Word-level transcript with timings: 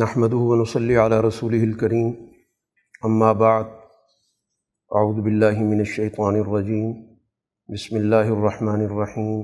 نحمد 0.00 0.32
ونصلی 0.32 0.94
علی 0.96 1.14
رسول 1.24 1.54
الکریم 1.54 2.12
اما 3.02 3.32
بعد 3.40 3.64
اعوذ 4.90 5.18
باللہ 5.24 5.58
من 5.62 5.78
الشیطان 5.78 6.36
الرجیم 6.36 6.92
بسم 7.68 7.96
اللہ 7.96 8.30
الرحمن 8.34 8.84
الرحیم 8.84 9.42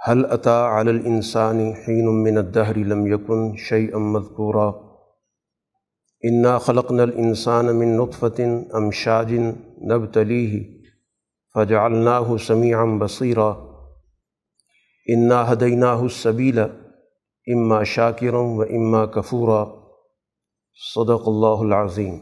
هل 0.00 0.24
اتا 0.30 0.56
علی 0.78 0.90
الانسان 0.90 1.60
حین 1.84 2.08
من 2.22 2.38
الدہر 2.38 2.78
لم 2.86 3.06
یکن 3.06 3.46
شیئا 3.68 3.98
مذکورا 4.08 4.66
انا 6.22 6.56
خلقنا 6.58 7.02
الانسان 7.02 7.76
من 7.76 7.96
نطفة 7.96 8.50
امشاج 8.80 9.32
نبتلیہ 9.92 10.62
فجعلناہ 11.54 12.36
سمیعا 12.46 12.84
بصیرا 13.00 13.48
انا 15.06 15.42
ہدیناہ 15.52 16.02
السبیل 16.02 16.60
اما 17.54 17.84
شاکرم 17.84 18.58
و 18.58 18.62
اما 18.62 19.06
کفورا. 19.06 19.88
صدق 20.94 21.22
اللہ 21.26 21.74
العظیم. 21.74 22.18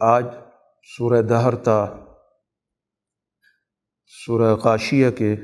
آج 0.00 0.24
سورہ 0.82 1.22
دہرتا 1.22 1.86
سورہ 4.06 4.56
قاشیہ 4.56 5.10
کے 5.10 5.36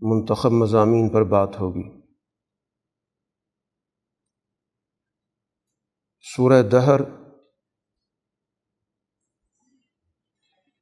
منتخب 0.00 0.50
مضامین 0.52 1.08
پر 1.12 1.24
بات 1.24 1.60
ہوگی۔ 1.60 2.02
سورہ 6.20 6.62
دہر 6.62 7.23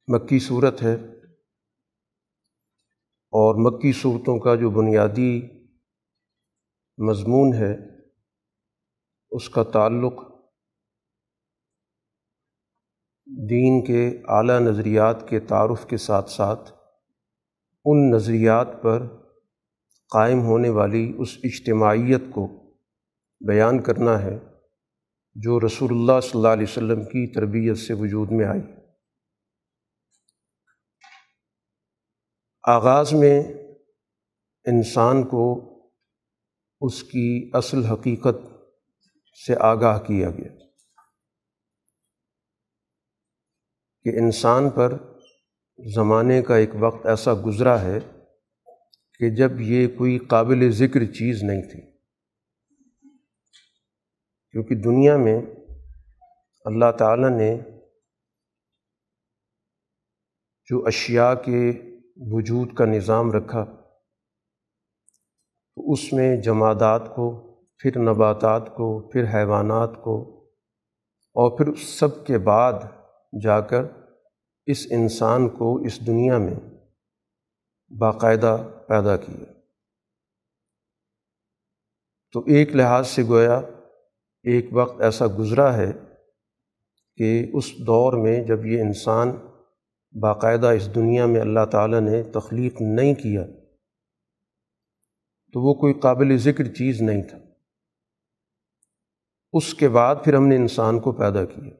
مکی 0.07 0.39
صورت 0.39 0.83
ہے 0.83 0.93
اور 3.33 3.55
مکی 3.55 3.91
صورتوں 3.91 4.39
کا 4.39 4.55
جو 4.55 4.69
بنیادی 4.69 5.41
مضمون 6.97 7.53
ہے، 7.53 7.73
اس 9.31 9.49
کا 9.49 9.63
تعلق 9.63 10.13
دین 13.25 13.85
کے 13.85 14.21
اعلیٰ 14.27 14.59
نظریات 14.59 15.29
کے 15.29 15.39
تعارف 15.39 15.85
کے 15.85 15.97
ساتھ 15.97 16.29
ساتھ 16.29 16.71
ان 17.85 18.11
نظریات 18.11 18.67
پر 18.81 19.07
قائم 20.13 20.39
ہونے 20.39 20.69
والی 20.69 21.13
اس 21.17 21.37
اجتماعیت 21.43 22.21
کو 22.31 22.47
بیان 23.47 23.81
کرنا 23.81 24.21
ہے 24.23 24.39
جو 25.35 25.59
رسول 25.59 25.89
اللہ 25.91 26.19
صلی 26.19 26.31
اللہ 26.33 26.47
علیہ 26.47 26.65
وسلم 26.69 27.03
کی 27.03 27.33
تربیت 27.33 27.77
سے 27.77 27.93
وجود 27.93 28.31
میں 28.31 28.45
آئی۔ 28.45 28.82
آغاز 32.67 33.13
میں 33.13 33.43
انسان 34.65 35.23
کو 35.23 35.63
اس 36.81 37.03
کی 37.03 37.51
اصل 37.53 37.85
حقیقت 37.85 38.35
سے 39.45 39.53
آگاہ 39.59 39.99
کیا 39.99 40.29
گیا 40.29 40.51
کہ 44.03 44.09
انسان 44.09 44.69
پر 44.69 44.97
زمانے 45.95 46.41
کا 46.41 46.55
ایک 46.55 46.69
وقت 46.79 47.05
ایسا 47.05 47.31
گزرا 47.45 47.81
ہے 47.81 47.99
کہ 49.19 49.35
جب 49.35 49.61
یہ 49.61 49.87
کوئی 49.97 50.17
قابل 50.17 50.71
ذکر 50.71 51.05
چیز 51.05 51.43
نہیں 51.43 51.61
تھی۔ 51.61 51.91
کیونکہ 54.51 54.75
دنیا 54.75 55.17
میں 55.17 55.41
اللہ 56.65 56.91
تعالیٰ 56.99 57.29
نے 57.29 57.57
جو 60.65 60.85
اشیاء 60.85 61.33
کے 61.33 61.92
وجود 62.15 62.73
کا 62.73 62.85
نظام 62.85 63.31
رکھا۔ 63.31 63.65
تو 65.75 65.91
اس 65.91 66.13
میں 66.13 66.41
جمادات 66.41 67.15
کو، 67.15 67.55
پھر 67.77 67.97
نباتات 67.97 68.75
کو، 68.75 69.09
پھر 69.09 69.23
حیوانات 69.33 70.03
کو، 70.03 70.45
اور 71.33 71.57
پھر 71.57 71.67
اس 71.67 71.99
سب 71.99 72.27
کے 72.27 72.37
بعد 72.37 72.73
جا 73.43 73.61
کر 73.61 73.83
اس 74.65 74.87
انسان 74.91 75.49
کو 75.49 75.77
اس 75.77 76.07
دنیا 76.07 76.37
میں 76.37 76.55
باقاعدہ 77.99 78.69
پیدا 78.87 79.17
کیا۔ 79.17 79.53
تو 82.31 82.39
ایک 82.39 82.75
لحاظ 82.75 83.07
سے 83.07 83.23
گویا، 83.23 83.57
ایک 84.43 84.65
وقت 84.71 85.01
ایسا 85.01 85.25
گزرا 85.39 85.77
ہے 85.77 85.91
کہ 87.15 87.51
اس 87.53 87.77
دور 87.87 88.13
میں 88.13 88.43
جب 88.43 88.65
یہ 88.65 88.81
انسان 88.81 89.31
باقاعدہ 90.19 90.67
اس 90.67 90.95
دنیا 90.95 91.25
میں 91.25 91.41
اللہ 91.41 91.65
تعالیٰ 91.71 92.01
نے 92.01 92.23
تخلیق 92.23 92.81
نہیں 92.81 93.13
کیا 93.13 93.43
تو 95.53 95.61
وہ 95.61 95.73
کوئی 95.73 95.93
قابل 95.93 96.37
ذکر 96.37 96.73
چیز 96.73 97.01
نہیں 97.01 97.23
تھا۔ 97.23 97.37
اس 99.53 99.73
کے 99.73 99.89
بعد 99.89 100.15
پھر 100.23 100.33
ہم 100.33 100.47
نے 100.47 100.55
انسان 100.55 100.99
کو 100.99 101.11
پیدا 101.11 101.45
کیا۔ 101.45 101.71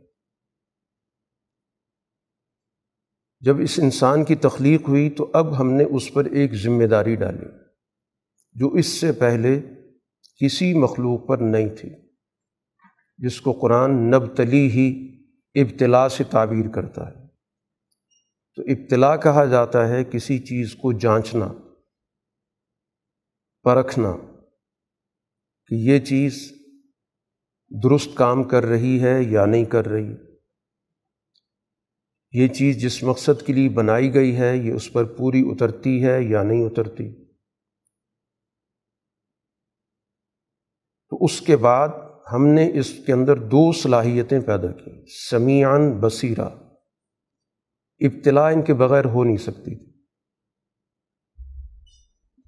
جب 3.40 3.60
اس 3.60 3.80
انسان 3.84 4.24
کی 4.24 4.36
تخلیق 4.36 4.90
ہوئی 4.90 5.10
تو 5.10 5.32
اب 5.34 5.60
ہم 5.60 5.72
نے 5.72 5.84
اس 5.84 6.14
پر 6.14 6.26
ایک 6.26 6.54
ذمہ 6.54 6.84
داری 6.84 7.16
ڈالی 7.16 7.46
جو 8.54 8.68
اس 8.68 8.86
سے 8.86 9.12
پہلے 9.12 9.62
کسی 10.40 10.74
مخلوق 10.74 11.28
پر 11.28 11.38
نہیں 11.38 11.70
تھی، 11.70 11.90
جس 13.18 13.42
کو 13.42 13.52
قرآن 13.52 13.92
نبتلی 13.92 14.72
ہی 14.72 15.18
ابتلا 15.56 16.10
سے 16.10 16.24
تعبیر 16.24 16.70
کرتا 16.70 17.10
ہے۔ 17.10 17.23
تو 18.56 18.62
ابتلا 18.62 19.16
کہا 19.16 19.46
جاتا 19.46 19.90
ہے 19.90 20.04
کسی 20.04 20.40
چیز 20.40 20.76
کو 20.76 20.92
جانچنا، 20.92 21.54
پرکھنا 23.64 24.12
کہ 25.68 25.76
یہ 25.76 26.00
چیز 26.00 26.54
درست 27.84 28.10
کام 28.16 28.44
کر 28.44 28.66
رہی 28.66 29.04
ہے 29.04 29.24
یا 29.24 29.46
نہیں 29.46 29.66
کر 29.66 29.86
رہی۔ 29.86 30.16
یہ 32.32 32.48
چیز 32.48 32.82
جس 32.82 33.04
مقصد 33.04 33.46
کے 33.46 33.54
لیے 33.54 33.70
بنائی 33.70 34.14
گئی 34.14 34.38
ہے، 34.38 34.58
یہ 34.58 34.74
اس 34.74 34.94
پر 34.94 35.04
پوری 35.04 35.42
اترتی 35.46 36.06
ہے 36.06 36.24
یا 36.24 36.44
نہیں 36.44 36.66
اترتی۔ 36.66 37.26
تو 41.10 41.26
اس 41.26 41.42
کے 41.42 41.58
بعد 41.58 41.88
ہم 42.34 42.48
نے 42.48 42.80
اس 42.80 42.94
کے 43.06 43.14
اندر 43.14 43.38
دو 43.38 43.72
صلاحیتیں 43.72 44.40
پیدا 44.40 44.72
کی 44.72 45.06
سمیان 45.30 46.00
بصیرہ۔ 46.02 46.63
ابتلا 48.04 48.48
ان 48.48 48.62
کے 48.62 48.74
بغیر 48.74 49.06
ہو 49.06 49.24
نہیں 49.24 49.38
سکتی 49.38 49.76
تھی۔ 49.76 49.94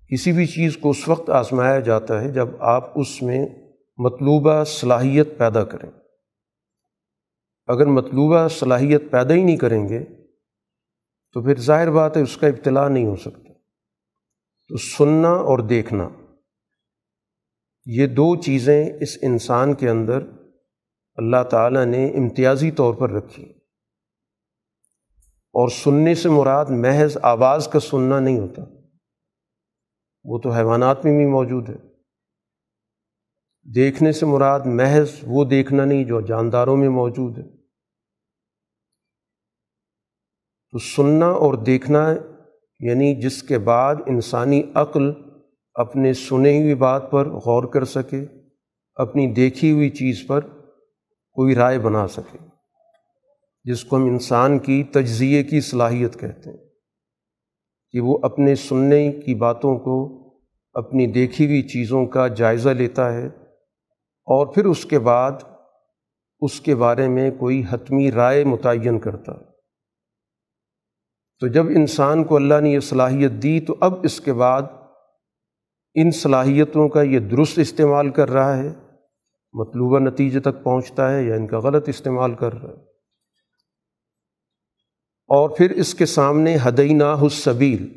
کسی 0.09 0.31
بھی 0.31 0.45
چیز 0.45 0.77
کو 0.77 0.89
اس 0.89 1.07
وقت 1.07 1.29
آزمایا 1.29 1.79
جاتا 1.79 2.21
ہے 2.21 2.31
جب 2.31 2.47
آپ 2.59 2.99
اس 2.99 3.21
میں 3.21 3.45
مطلوبہ 3.97 4.63
صلاحیت 4.63 5.37
پیدا 5.37 5.63
کریں۔ 5.63 5.91
اگر 7.67 7.85
مطلوبہ 7.85 8.47
صلاحیت 8.47 9.03
پیدا 9.11 9.33
ہی 9.33 9.43
نہیں 9.43 9.57
کریں 9.57 9.89
گے، 9.89 10.03
تو 11.33 11.43
پھر 11.43 11.59
ظاہر 11.59 11.91
بات 11.91 12.17
ہے 12.17 12.21
اس 12.21 12.37
کا 12.37 12.47
ابتلا 12.47 12.87
نہیں 12.87 13.05
ہو 13.05 13.15
سکتا۔ 13.15 13.53
تو 14.67 14.77
سننا 14.77 15.29
اور 15.29 15.59
دیکھنا، 15.59 16.09
یہ 17.85 18.07
دو 18.07 18.35
چیزیں 18.35 18.89
اس 18.99 19.17
انسان 19.21 19.73
کے 19.73 19.89
اندر 19.89 20.19
اللہ 21.15 21.43
تعالیٰ 21.43 21.85
نے 21.85 22.07
امتیازی 22.07 22.71
طور 22.71 22.93
پر 22.93 23.11
رکھی۔ 23.11 23.54
اور 25.55 25.69
سننے 25.69 26.15
سے 26.15 26.29
مراد 26.29 26.65
محض 26.69 27.17
آواز 27.21 27.67
کا 27.67 27.79
سننا 27.79 28.19
نہیں 28.19 28.39
ہوتا۔ 28.39 28.61
وہ 30.23 30.39
تو 30.39 30.49
حیوانات 30.49 31.05
میں 31.05 31.17
بھی 31.17 31.25
موجود 31.25 31.69
ہے۔ 31.69 31.75
دیکھنے 33.75 34.11
سے 34.11 34.25
مراد 34.25 34.59
محض 34.65 35.11
وہ 35.23 35.45
دیکھنا 35.45 35.85
نہیں 35.85 36.03
جو 36.03 36.21
جانداروں 36.21 36.77
میں 36.77 36.89
موجود 36.89 37.37
ہے۔ 37.37 37.43
تو 40.71 40.77
سننا 40.77 41.27
اور 41.27 41.53
دیکھنا 41.53 42.13
یعنی 42.79 43.21
جس 43.21 43.43
کے 43.43 43.59
بعد 43.59 43.95
انسانی 44.05 44.63
عقل 44.75 45.11
اپنے 45.73 46.13
سنے 46.13 46.61
ہوئی 46.61 46.75
بات 46.75 47.11
پر 47.11 47.29
غور 47.29 47.63
کر 47.63 47.85
سکے، 47.85 48.25
اپنی 48.95 49.33
دیکھی 49.33 49.71
ہوئی 49.71 49.89
چیز 49.89 50.23
پر 50.27 50.41
کوئی 51.31 51.55
رائے 51.55 51.79
بنا 51.79 52.07
سکے۔ 52.07 52.54
جس 53.65 53.83
کو 53.83 53.95
ہم 53.95 54.03
انسان 54.03 54.59
کی 54.59 54.83
تجزیے 54.83 55.43
کی 55.43 55.61
صلاحیت 55.61 56.19
کہتے 56.19 56.49
ہیں، 56.49 56.57
کہ 57.93 58.01
وہ 58.01 58.17
اپنے 58.23 58.55
سننے 58.55 59.11
کی 59.11 59.35
باتوں 59.35 59.77
کو 59.79 59.95
اپنی 60.75 61.07
دیکھی 61.07 61.45
ہوئی 61.45 61.61
چیزوں 61.61 62.05
کا 62.05 62.27
جائزہ 62.27 62.69
لیتا 62.69 63.13
ہے 63.13 63.25
اور 64.27 64.47
پھر 64.47 64.65
اس 64.65 64.85
کے 64.85 64.99
بعد 64.99 65.31
اس 66.41 66.61
کے 66.61 66.75
بارے 66.75 67.07
میں 67.07 67.31
کوئی 67.31 67.61
حتمی 67.69 68.11
رائے 68.11 68.43
متعین 68.43 68.99
کرتا۔ 68.99 69.33
تو 71.41 71.47
جب 71.47 71.65
انسان 71.67 72.23
کو 72.23 72.35
اللہ 72.35 72.61
نے 72.61 72.69
یہ 72.69 72.79
صلاحیت 72.79 73.31
دی، 73.43 73.59
تو 73.59 73.75
اب 73.79 73.93
اس 74.03 74.19
کے 74.21 74.33
بعد 74.33 74.61
ان 75.95 76.11
صلاحیتوں 76.11 76.89
کا 76.89 77.01
یہ 77.01 77.19
درست 77.19 77.59
استعمال 77.59 78.09
کر 78.09 78.29
رہا 78.29 78.57
ہے، 78.57 78.69
مطلوبہ 79.53 79.99
نتیجے 79.99 80.39
تک 80.39 80.63
پہنچتا 80.63 81.11
ہے 81.13 81.23
یا 81.23 81.35
ان 81.35 81.47
کا 81.47 81.59
غلط 81.59 81.89
استعمال 81.89 82.33
کر 82.33 82.53
رہا 82.53 82.69
ہے۔ 82.69 82.94
اور 85.29 85.49
پھر 85.49 85.71
اس 85.71 85.95
کے 85.95 86.05
سامنے 86.05 86.57
ہدینہ 86.67 87.15
حسبیل 87.27 87.87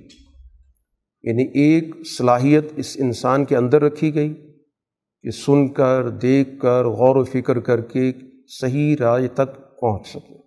یعنی 1.22 1.42
ایک 1.42 1.94
صلاحیت 2.18 2.64
اس 2.76 2.96
انسان 3.00 3.44
کے 3.44 3.56
اندر 3.56 3.82
رکھی 3.82 4.14
گئی 4.14 4.34
کہ 5.22 5.30
سن 5.30 5.68
کر، 5.68 6.08
دیکھ 6.08 6.48
کر، 6.60 6.84
غور 6.84 7.16
و 7.16 7.24
فکر 7.24 7.60
کر 7.60 7.80
کے 7.80 8.12
صحیح 8.60 8.96
رائے 9.00 9.28
تک 9.28 9.54
پہنچ 9.80 10.08
سکیں 10.08 10.38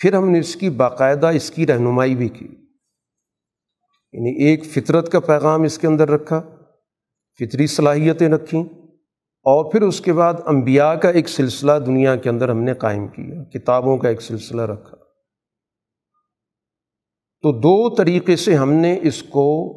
پھر 0.00 0.14
ہم 0.14 0.30
نے 0.30 0.38
اس 0.38 0.56
کی 0.56 0.70
باقاعدہ 0.70 1.26
اس 1.26 1.50
کی 1.50 1.66
رہنمائی 1.66 2.14
بھی 2.14 2.28
کی۔ 2.28 2.48
یعنی 4.12 4.44
ایک 4.44 4.64
فطرت 4.64 5.12
کا 5.12 5.20
پیغام 5.20 5.62
اس 5.62 5.78
کے 5.78 5.86
اندر 5.86 6.10
رکھا، 6.10 6.40
فطری 7.40 7.66
صلاحیتیں 7.66 8.28
رکھیں، 8.28 8.62
اور 9.46 9.72
پھر 9.72 9.82
اس 9.82 10.00
کے 10.00 10.12
بعد 10.12 10.34
انبیاء 10.46 10.92
کا 10.94 11.10
ایک 11.10 11.28
سلسلہ 11.28 11.72
دنیا 11.86 12.16
کے 12.16 12.28
اندر 12.28 12.48
ہم 12.48 12.62
نے 12.62 12.74
قائم 12.74 13.08
کیا، 13.08 13.44
کتابوں 13.44 13.98
کا 13.98 14.08
ایک 14.08 14.22
سلسلہ 14.22 14.62
رکھا۔ 14.62 14.95
تو 17.42 17.52
دو 17.52 17.94
طریقے 17.94 18.36
سے 18.36 18.54
ہم 18.54 18.72
نے 18.72 18.98
اس 19.02 19.22
کو 19.22 19.72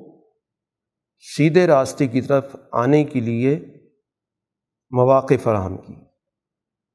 سیدھے 1.38 1.68
راستے 1.68 2.08
کی 2.08 2.22
طرف 2.22 2.56
آنے 2.72 3.04
کے 3.04 3.20
لیے 3.20 3.60
مواقع 4.92 5.34
فراہم 5.44 5.78
کی۔ 5.78 5.94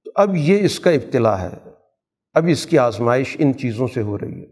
تو 0.04 0.10
اب 0.14 0.36
یہ 0.36 0.64
اس 0.64 0.80
کا 0.80 0.90
ابتلا 0.90 1.42
ہے۔ 1.42 1.56
اب 2.34 2.44
اس 2.48 2.66
کی 2.66 2.78
آزمائش 2.78 3.36
ان 3.40 3.58
چیزوں 3.58 3.86
سے 3.94 4.02
ہو 4.02 4.18
رہی 4.18 4.40
ہے 4.40 4.46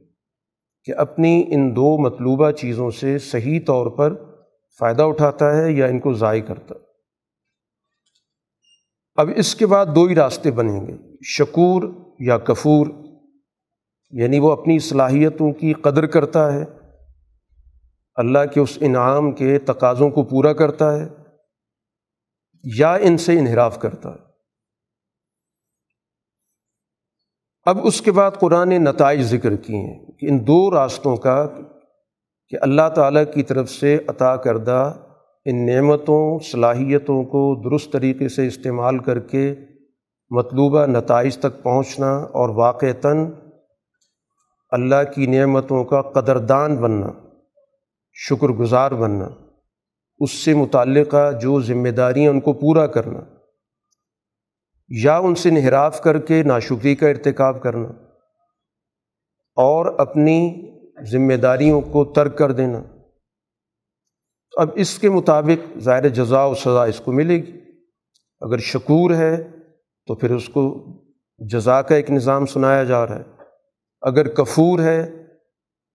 کہ 0.84 0.92
اپنی 0.96 1.44
ان 1.48 1.76
دو 1.76 1.98
مطلوبہ 1.98 2.50
چیزوں 2.50 2.90
سے 2.90 3.18
صحیح 3.18 3.60
طور 3.66 3.86
پر 3.86 4.36
فائدہ 4.78 5.02
اٹھاتا 5.02 5.56
ہے 5.56 5.72
یا 5.72 5.86
ان 5.86 5.98
کو 5.98 6.12
ضائع 6.12 6.42
کرتا 6.42 6.74
ہے۔ 6.74 6.80
اب 9.14 9.28
اس 9.36 9.54
کے 9.54 9.66
بعد 9.66 9.86
دو 9.94 10.04
ہی 10.04 10.14
راستے 10.14 10.50
بنیں 10.50 10.86
گے، 10.86 10.92
شکور 11.24 11.82
یا 12.18 12.38
کفور۔ 12.38 12.86
یعنی 14.12 14.38
وہ 14.38 14.52
اپنی 14.52 14.78
صلاحیتوں 14.78 15.52
کی 15.52 15.72
قدر 15.72 16.06
کرتا 16.06 16.52
ہے، 16.52 16.64
اللہ 18.14 18.38
کے 18.54 18.60
اس 18.60 18.78
انعام 18.80 19.32
کے 19.32 19.58
تقاضوں 19.58 20.10
کو 20.10 20.22
پورا 20.22 20.52
کرتا 20.52 20.98
ہے 20.98 21.08
یا 22.64 22.94
ان 22.94 23.16
سے 23.16 23.38
انحراف 23.38 23.78
کرتا 23.78 24.08
ہے۔ 24.08 24.32
اب 27.64 27.78
اس 27.82 28.00
کے 28.00 28.12
بعد 28.12 28.30
قرآن 28.40 28.68
نتائج 28.68 29.22
ذکر 29.22 29.56
کیے 29.56 29.76
ہیں 29.76 30.12
کہ 30.12 30.26
ان 30.30 30.46
دو 30.46 30.70
راستوں 30.70 31.16
کا 31.16 31.46
کہ 32.48 32.56
اللہ 32.60 32.88
تعالیٰ 32.94 33.24
کی 33.34 33.42
طرف 33.42 33.70
سے 33.70 33.98
عطا 34.06 34.36
کردہ 34.36 34.92
ان 35.44 35.66
نعمتوں، 35.66 36.38
صلاحیتوں 36.38 37.24
کو 37.24 37.70
درست 37.70 37.92
طریقے 37.92 38.28
سے 38.28 38.46
استعمال 38.46 38.98
کر 38.98 39.18
کے 39.18 39.54
مطلوبہ 40.30 40.86
نتائج 40.86 41.38
تک 41.38 41.62
پہنچنا 41.62 42.06
اور 42.06 42.48
واقعتاً 42.48 43.30
اللہ 44.72 45.02
کی 45.14 45.26
نعمتوں 45.26 45.84
کا 45.84 46.02
قدردان 46.02 46.76
بننا 46.76 47.10
شکر 48.16 48.48
گزار 48.48 48.90
بننا، 48.90 49.28
اس 50.20 50.30
سے 50.30 50.54
متعلقہ 50.54 51.30
جو 51.32 51.60
ذمہ 51.60 51.88
داریاں 51.88 52.30
ان 52.30 52.40
کو 52.40 52.52
پورا 52.52 52.86
کرنا، 52.86 53.20
یا 54.90 55.16
ان 55.18 55.34
سے 55.34 55.48
انحراف 55.48 56.00
کر 56.00 56.18
کے 56.18 56.42
ناشکری 56.42 56.94
کا 56.94 57.08
ارتکاب 57.08 57.62
کرنا، 57.62 57.88
اور 59.56 59.86
اپنی 59.98 60.38
ذمہ 61.12 61.34
داریوں 61.34 61.80
کو 61.80 62.04
ترک 62.04 62.38
کر 62.38 62.52
دینا۔ 62.52 62.82
اب 64.52 64.70
اس 64.74 64.98
کے 64.98 65.10
مطابق 65.10 65.78
ظاہر 65.78 66.08
جزا 66.08 66.44
و 66.44 66.54
سزا 66.54 66.84
اس 66.84 67.00
کو 67.00 67.12
ملے 67.12 67.36
گی۔ 67.36 67.60
اگر 68.42 68.58
شکور 68.58 69.10
ہے 69.10 69.36
تو 70.08 70.14
پھر 70.14 70.30
اس 70.30 70.48
کو 70.48 70.62
جزا 71.40 71.82
کا 71.82 71.94
ایک 71.94 72.10
نظام 72.10 72.46
سنایا 72.46 72.84
جا 72.84 73.06
رہا 73.06 73.18
ہے۔ 73.18 73.31
اگر 74.02 74.28
کفور 74.28 74.78
ہے 74.78 75.10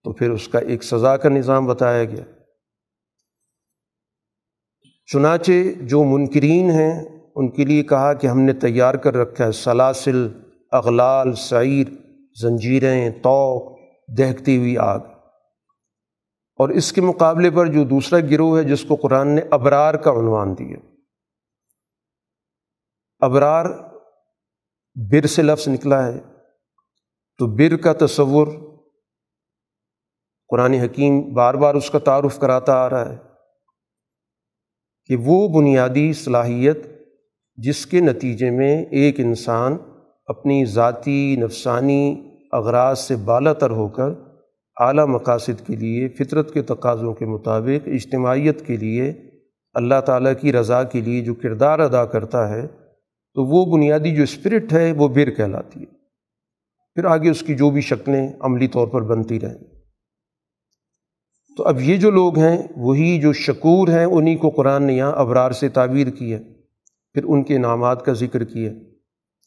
تو 0.04 0.14
پھر 0.14 0.32
اس 0.32 0.48
کا 0.48 0.60
ایک 0.60 0.84
سزا 0.84 1.18
کا 1.18 1.30
نظام 1.30 1.66
بتایا 1.66 2.04
گیا۔ 2.04 2.24
چنانچہ 5.06 5.52
جو 5.82 6.04
منکرین 6.04 6.70
ہیں، 6.70 7.20
ان 7.36 7.52
کے 7.52 7.66
لیے 7.66 7.84
کہا 7.84 8.14
کہ 8.14 8.28
ہم 8.28 8.40
نے 8.40 8.54
تیار 8.54 8.96
کر 8.96 9.18
رکھا 9.18 9.46
ہے 9.46 9.52
سلاسل، 9.52 10.28
اغلال، 10.72 11.34
سعیر، 11.34 11.88
زنجیریں 12.42 13.10
تو 13.10 13.76
دہکتی 14.18 14.58
ہوئی 14.58 14.78
آگ۔ 14.78 15.00
اور 16.56 16.70
اس 16.70 16.94
کے 16.94 17.02
مقابلے 17.02 17.52
پر 17.52 17.66
جو 17.66 17.84
دوسرا 17.84 18.20
گروہ 18.20 18.58
ہے، 18.58 18.64
جس 18.64 18.84
کو 18.84 18.96
قرآن 18.96 19.36
نے 19.36 19.42
ابرار 19.52 19.94
کا 19.94 20.12
عنوان 20.12 20.58
دیا۔ 20.58 20.78
ابرار 23.20 23.66
بر 24.96 25.28
سے 25.28 25.42
لفظ 25.42 25.68
نکلا 25.68 26.08
ہے۔ 26.08 26.37
تو 27.40 27.48
بر 27.48 27.78
کا 27.78 27.94
تصور۔ 27.94 28.48
قرآن 30.50 30.74
حکیم 30.74 31.34
بار 31.34 31.54
بار 31.54 31.76
اس 31.76 31.90
کا 31.90 32.00
تعارف 32.00 32.40
کراتا 32.40 32.74
آ 32.74 32.90
رہا 32.90 33.10
ہے 33.10 33.18
کہ 35.06 35.16
وہ 35.16 35.48
بنیادی 35.48 36.14
صلاحیت 36.14 36.78
جس 37.56 37.86
کے 37.86 38.00
نتیجے 38.00 38.50
میں 38.50 38.86
ایک 38.86 39.20
انسان 39.20 39.78
اپنی 40.26 40.66
ذاتی، 40.66 41.36
نفسانی 41.36 42.32
اغراض 42.52 43.00
سے 43.00 43.16
بالا 43.16 43.54
تر 43.54 43.72
ہو 43.72 43.88
کر 43.88 44.10
اعلیٰ 44.78 45.08
مقاصد 45.08 45.68
کے 45.68 45.76
لیے، 45.76 46.08
فطرت 46.08 46.54
کے 46.54 46.62
تقاضوں 46.62 47.14
کے 47.14 47.26
مطابق، 47.26 47.88
اجتماعیت 47.88 48.68
کے 48.68 48.78
لیے، 48.78 49.14
اللہ 49.74 50.02
تعالیٰ 50.06 50.34
کی 50.42 50.54
رضا 50.54 50.84
کے 50.84 51.02
لیے 51.02 51.22
جو 51.22 51.36
کردار 51.36 51.80
ادا 51.80 52.06
کرتا 52.06 52.50
ہے، 52.50 52.68
تو 53.36 53.46
وہ 53.46 53.78
بنیادی 53.78 54.16
جو 54.16 54.24
اسپرٹ 54.24 54.74
ہے، 54.74 54.92
وہ 54.92 55.08
بر 55.08 55.30
کہلاتی 55.30 55.82
ہے۔ 55.82 55.97
پھر 56.98 57.06
آگے 57.06 57.30
اس 57.30 57.42
کی 57.42 57.56
جو 57.56 57.70
بھی 57.70 57.82
شکلیں 57.82 58.30
عملی 58.40 58.68
طور 58.68 58.88
پر 58.88 59.02
بنتی 59.02 59.40
رہیں۔ 59.40 59.58
تو 61.58 61.64
اب 61.64 61.82
یہ 61.82 61.98
جو 61.98 62.12
لوگ 62.12 62.40
ہیں، 62.40 62.58
وہی 62.76 63.22
جو 63.22 63.34
شکور 63.34 63.88
ہیں، 63.88 64.06
انہی 64.06 64.36
کو 64.36 64.50
قرآن 64.50 64.84
نے 64.84 64.94
یہاں 64.94 65.12
ابرار 65.12 65.52
سے 65.52 65.70
تعبیر 65.70 66.08
کی 66.08 66.34
ہے۔ 66.34 66.40
پھر 67.14 67.24
ان 67.24 67.44
کے 67.44 67.56
انعامات 67.56 68.06
کا 68.06 68.14
ذکر 68.14 68.44
کیا 68.44 68.72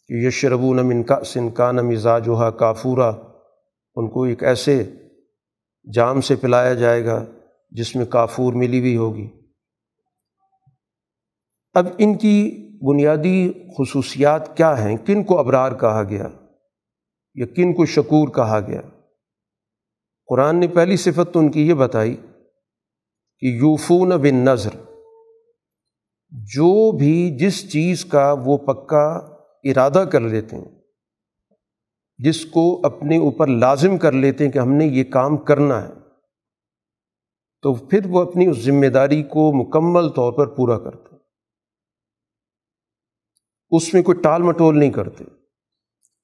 کہ 0.09 0.13
یشربو 0.13 0.75
نمن 0.75 1.03
کا 1.03 1.25
سنکا 1.25 1.73
مزاج 1.73 2.29
وہا 2.29 2.51
کافورا۔ 2.51 3.13
ان 3.95 4.09
کو 4.11 4.23
ایک 4.23 4.45
ایسے 4.45 4.85
جام 5.95 6.21
سے 6.21 6.37
پلایا 6.37 6.75
جائے 6.75 7.05
گا 7.05 7.25
جس 7.71 7.97
میں 7.97 8.07
کافور 8.07 8.53
ملی 8.53 8.81
ہوئی 8.81 8.97
ہوگی۔ 8.97 9.29
اب 11.75 11.87
ان 11.99 12.19
کی 12.19 12.69
بنیادی 12.83 13.53
خصوصیات 13.79 14.57
کیا 14.57 14.85
ہیں؟ 14.85 14.97
کن 14.97 15.25
کو 15.25 15.39
ابرار 15.39 15.73
کہا 15.73 16.03
گیا؟ 16.03 16.29
یا 17.41 17.47
کن 17.47 17.75
کو 17.75 17.87
شکور 17.87 18.29
کہا 18.29 18.61
گیا۔ 18.67 18.81
قرآن 20.27 20.61
نے 20.61 20.69
پہلی 20.69 20.97
صفت 20.97 21.33
تو 21.33 21.39
ان 21.39 21.51
کی 21.51 21.69
یہ 21.69 21.75
بتائی 21.75 22.17
کہ 23.39 23.47
یوفون 23.47 24.09
بن 24.09 24.35
نظر 24.35 24.71
جو 26.31 26.97
بھی 26.97 27.39
جس 27.39 27.73
چیز 27.73 28.05
کا 28.05 28.35
وہ 28.45 28.57
پکا 28.57 29.07
ارادہ 29.65 30.05
کر 30.13 30.21
لیتے 30.21 30.57
ہیں، 30.57 30.81
جس 32.19 32.47
کو 32.47 32.81
اپنے 32.85 33.19
اوپر 33.19 33.47
لازم 33.47 33.99
کر 33.99 34.13
لیتے 34.13 34.45
ہیں 34.45 34.53
کہ 34.53 34.59
ہم 34.59 34.73
نے 34.73 34.87
یہ 34.87 35.05
کام 35.05 35.37
کرنا 35.37 35.89
ہے، 35.89 35.93
تو 37.63 37.75
پھر 37.75 38.01
وہ 38.07 38.23
اپنی 38.23 38.47
اس 38.47 38.59
ذمہ 38.59 38.87
داری 38.87 39.23
کو 39.23 39.53
مکمل 39.53 40.09
طور 40.09 40.33
پر 40.33 40.47
پورا 40.47 40.79
کرتے۔ 40.79 41.17
اس 43.71 43.95
میں 43.95 44.03
کوئی 44.03 44.23
ٹال 44.23 44.43
مٹول 44.43 44.79
نہیں 44.79 44.91
کرتے۔ 44.91 45.40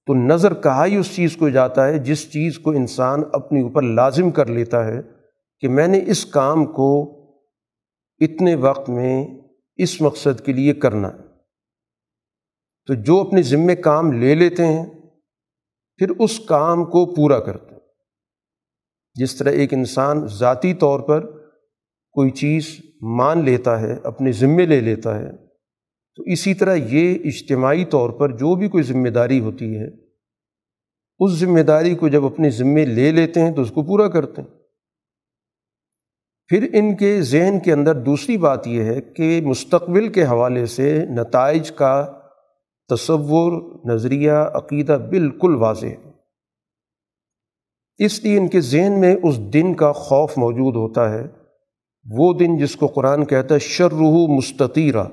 تو 0.07 0.15
نظر 0.15 0.55
کہا 0.55 0.87
ہی 0.87 0.97
اس 0.97 1.17
چیز 1.17 1.37
کو 1.37 1.49
جاتا 1.49 1.89
ہے 1.89 1.99
جس 1.99 2.33
چیز 2.33 2.59
کو 2.59 2.71
انسان 2.71 3.23
اپنے 3.33 3.63
اوپر 3.63 3.83
لازم 3.83 4.31
کر 4.31 4.47
لیتا 4.47 4.87
ہے 4.87 5.01
کہ 5.61 5.69
میں 5.69 5.89
نے 5.89 6.01
اس 6.07 6.27
کام 6.27 6.67
کو 6.67 7.17
اتنے 8.19 8.55
وقت 8.55 8.91
میں 8.91 9.27
اس 9.77 10.01
مقصد 10.01 10.41
کے 10.41 10.53
لیے 10.53 10.75
کرنا 10.75 11.09
ہے۔ 11.09 11.19
تو 12.87 12.95
جو 12.95 13.21
اپنے 13.21 13.43
ذمے 13.43 13.77
کام 13.77 14.13
لے 14.13 14.35
لیتے 14.35 14.67
ہیں، 14.67 14.87
پھر 15.97 16.11
اس 16.19 16.41
کام 16.41 16.85
کو 16.85 17.15
پورا 17.15 17.41
کرتے 17.41 17.75
ہیں۔ 17.75 17.81
جس 19.15 19.37
طرح 19.37 19.51
ایک 19.51 19.75
انسان 19.75 20.27
ذاتی 20.27 20.75
طور 20.75 21.01
پر 21.01 21.47
کوئی 22.13 22.31
چیز 22.31 22.81
مان 23.01 23.45
لیتا 23.45 23.81
ہے، 23.81 23.97
اپنے 24.05 24.33
ذمے 24.33 24.67
لے 24.67 24.81
لیتا 24.81 25.19
ہے 25.19 25.46
تو 26.17 26.23
اسی 26.23 26.55
طرح 26.55 26.75
یہ 26.75 27.19
اجتماعی 27.25 27.85
طور 27.85 28.11
پر 28.11 28.37
جو 28.37 28.55
بھی 28.55 28.69
کوئی 28.69 28.85
ذمہ 28.85 29.09
داری 29.09 29.41
ہوتی 29.41 29.79
ہے، 29.79 30.07
اس 31.19 31.33
ذمہ 31.33 31.61
داری 31.61 31.95
کو 31.95 32.09
جب 32.09 32.25
اپنے 32.25 32.51
ذمے 32.51 32.85
لے 32.85 33.13
لیتے 33.13 33.41
ہیں 33.41 33.53
تو 33.53 33.63
اس 33.63 33.71
کو 33.71 33.83
پورا 33.83 34.09
کرتے 34.09 34.43
ہیں۔ 34.43 34.49
پھر 36.49 36.69
ان 36.73 36.97
کے 36.97 37.21
ذہن 37.21 37.59
کے 37.65 37.73
اندر 37.73 37.95
دوسری 37.95 38.37
بات 38.37 38.67
یہ 38.67 38.83
ہے 38.83 39.01
کہ 39.01 39.41
مستقبل 39.45 40.09
کے 40.09 40.25
حوالے 40.25 40.67
سے 40.67 41.05
نتائج 41.05 41.71
کا 41.71 42.21
تصور، 42.89 43.81
نظریہ، 43.85 44.33
عقیدہ 44.33 44.99
بالکل 45.11 45.55
واضح 45.55 45.87
ہے۔ 45.87 46.11
اس 47.99 48.25
لیے 48.25 48.39
ان 48.39 48.49
کے 48.49 48.61
ذہن 48.61 49.01
میں 49.01 49.17
اس 49.23 49.39
دن 49.39 49.75
کا 49.75 49.93
خوف 49.93 50.39
موجود 50.39 50.77
ہوتا 50.77 51.13
ہے، 51.13 51.25
وہ 52.11 52.35
دن 52.35 52.57
جس 52.57 52.77
کو 52.77 52.87
قرآن 52.87 53.25
کہتا 53.25 53.55
ہے 53.55 53.61
شرح 53.61 54.03
مستطیرہ۔ 54.29 55.05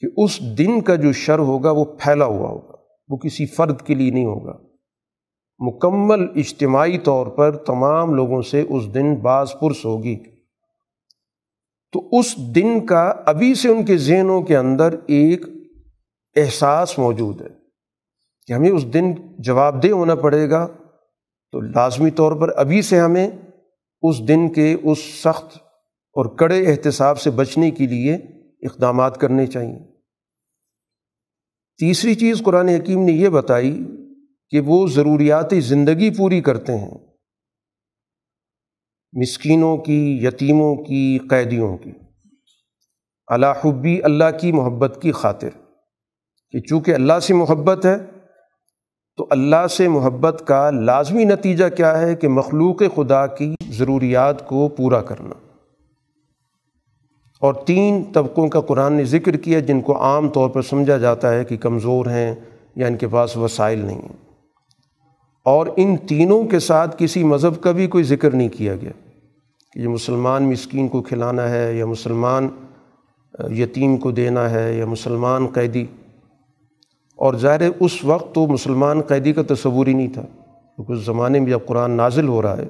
کہ 0.00 0.08
اس 0.16 0.58
دن 0.58 0.80
کا 0.80 0.94
جو 0.94 1.12
شر 1.12 1.38
ہوگا 1.38 1.70
وہ 1.70 1.84
پھیلا 1.84 2.24
ہوا 2.24 2.48
ہوگا، 2.48 2.74
وہ 3.08 3.16
کسی 3.16 3.46
فرد 3.46 3.82
کے 3.82 3.94
لیے 3.94 4.10
نہیں 4.10 4.24
ہوگا۔ 4.24 4.52
مکمل 5.58 6.26
اجتماعی 6.36 6.98
طور 6.98 7.26
پر 7.26 7.56
تمام 7.56 8.14
لوگوں 8.14 8.42
سے 8.42 8.60
اس 8.60 8.94
دن 8.94 9.14
بعض 9.14 9.52
پرس 9.52 9.84
ہوگی۔ 9.84 10.16
تو 11.92 12.08
اس 12.12 12.54
دن 12.54 12.86
کا 12.86 13.14
ابھی 13.26 13.54
سے 13.54 13.68
ان 13.68 13.84
کے 13.84 13.96
ذہنوں 13.96 14.42
کے 14.42 14.56
اندر 14.56 14.94
ایک 15.06 15.42
احساس 16.36 16.98
موجود 16.98 17.42
ہے 17.42 17.48
کہ 18.46 18.52
ہمیں 18.52 18.70
اس 18.70 18.94
دن 18.94 19.14
جواب 19.38 19.82
دہ 19.82 19.88
ہونا 19.88 20.14
پڑے 20.14 20.50
گا۔ 20.50 20.68
تو 21.52 21.60
لازمی 21.60 22.10
طور 22.10 22.32
پر 22.32 22.50
ابھی 22.56 22.82
سے 22.82 22.98
ہمیں 22.98 23.30
اس 24.02 24.28
دن 24.28 24.52
کے 24.52 24.76
اس 24.82 24.98
سخت 24.98 25.56
اور 26.12 26.36
کڑے 26.36 26.66
احتساب 26.66 27.20
سے 27.20 27.30
بچنے 27.30 27.70
کے 27.70 27.86
لیے 27.86 28.14
اقدامات 28.62 29.20
کرنے 29.20 29.46
چاہئیں 29.46 29.89
تیسری 31.80 32.14
چیز 32.14 32.42
قرآن 32.42 32.68
حکیم 32.68 33.04
نے 33.04 33.12
یہ 33.12 33.28
بتائی 33.28 33.84
کہ 34.50 34.60
وہ 34.60 34.86
ضروریات 34.86 35.54
زندگی 35.58 36.10
پوری 36.10 36.40
کرتے 36.40 36.78
ہیں۔ 36.78 36.90
مسکینوں 39.12 39.76
کی، 39.76 40.18
یتیموں 40.22 40.76
کی، 40.76 41.18
قیدیوں 41.30 41.76
کی۔ 41.76 41.90
اللہ 43.26 43.46
حبی 43.64 44.02
اللہ 44.02 44.24
کی 44.40 44.52
محبت 44.52 44.98
کی 45.02 45.12
خاطر 45.12 45.48
کہ 46.50 46.60
چونکہ 46.60 46.94
اللہ 46.94 47.18
سے 47.22 47.34
محبت 47.34 47.86
ہے، 47.86 47.96
تو 49.16 49.26
اللہ 49.30 49.66
سے 49.70 49.88
محبت 49.88 50.44
کا 50.46 50.70
لازمی 50.70 51.24
نتیجہ 51.24 51.68
کیا 51.76 52.00
ہے 52.00 52.14
کہ 52.14 52.28
مخلوق 52.28 52.82
خدا 52.96 53.26
کی 53.26 53.54
ضروریات 53.68 54.48
کو 54.48 54.68
پورا 54.68 55.02
کرنا۔ 55.02 55.49
اور 57.40 57.54
تین 57.54 58.02
طبقوں 58.12 58.48
کا 58.48 58.60
قرآن 58.60 58.92
نے 58.92 59.04
ذکر 59.04 59.36
کیا 59.36 59.60
جن 59.60 59.80
کو 59.80 60.02
عام 60.02 60.28
طور 60.28 60.50
پر 60.50 60.62
سمجھا 60.62 60.96
جاتا 60.96 61.34
ہے 61.34 61.44
کہ 61.44 61.56
کمزور 61.56 62.06
ہیں 62.06 62.34
یا 62.76 62.86
ان 62.86 62.96
کے 62.96 63.08
پاس 63.08 63.36
وسائل 63.36 63.78
نہیں 63.78 63.98
ہیں۔ 63.98 64.30
اور 65.44 65.66
ان 65.76 65.96
تینوں 65.96 66.44
کے 66.44 66.58
ساتھ 66.58 66.96
کسی 66.98 67.24
مذہب 67.24 67.62
کا 67.62 67.70
بھی 67.70 67.86
کوئی 67.86 68.04
ذکر 68.04 68.30
نہیں 68.30 68.48
کیا 68.48 68.76
گیا۔ 68.76 68.90
کہ 69.72 69.78
یہ 69.78 69.88
مسلمان 69.88 70.50
مسکین 70.50 70.88
کو 70.88 71.02
کھلانا 71.02 71.50
ہے 71.50 71.74
یا 71.74 71.86
مسلمان 71.86 72.48
یتیم 73.38 73.96
کو 73.96 74.10
دینا 74.10 74.50
ہے 74.50 74.74
یا 74.74 74.86
مسلمان 74.86 75.46
قیدی۔ 75.46 75.86
اور 77.16 77.34
ظاہر 77.34 77.60
اس 77.80 78.04
وقت 78.04 78.34
تو 78.34 78.46
مسلمان 78.46 79.00
قیدی 79.00 79.32
کا 79.32 79.42
تصور 79.48 79.86
ہی 79.86 79.92
نہیں 79.92 80.14
تھا۔ 80.14 80.22
کیونکہ 80.76 80.92
اس 80.92 81.06
زمانے 81.06 81.40
میں 81.40 81.50
جب 81.50 81.58
قرآن 81.66 81.90
نازل 81.90 82.28
ہو 82.28 82.42
رہا 82.42 82.56
ہے 82.56 82.68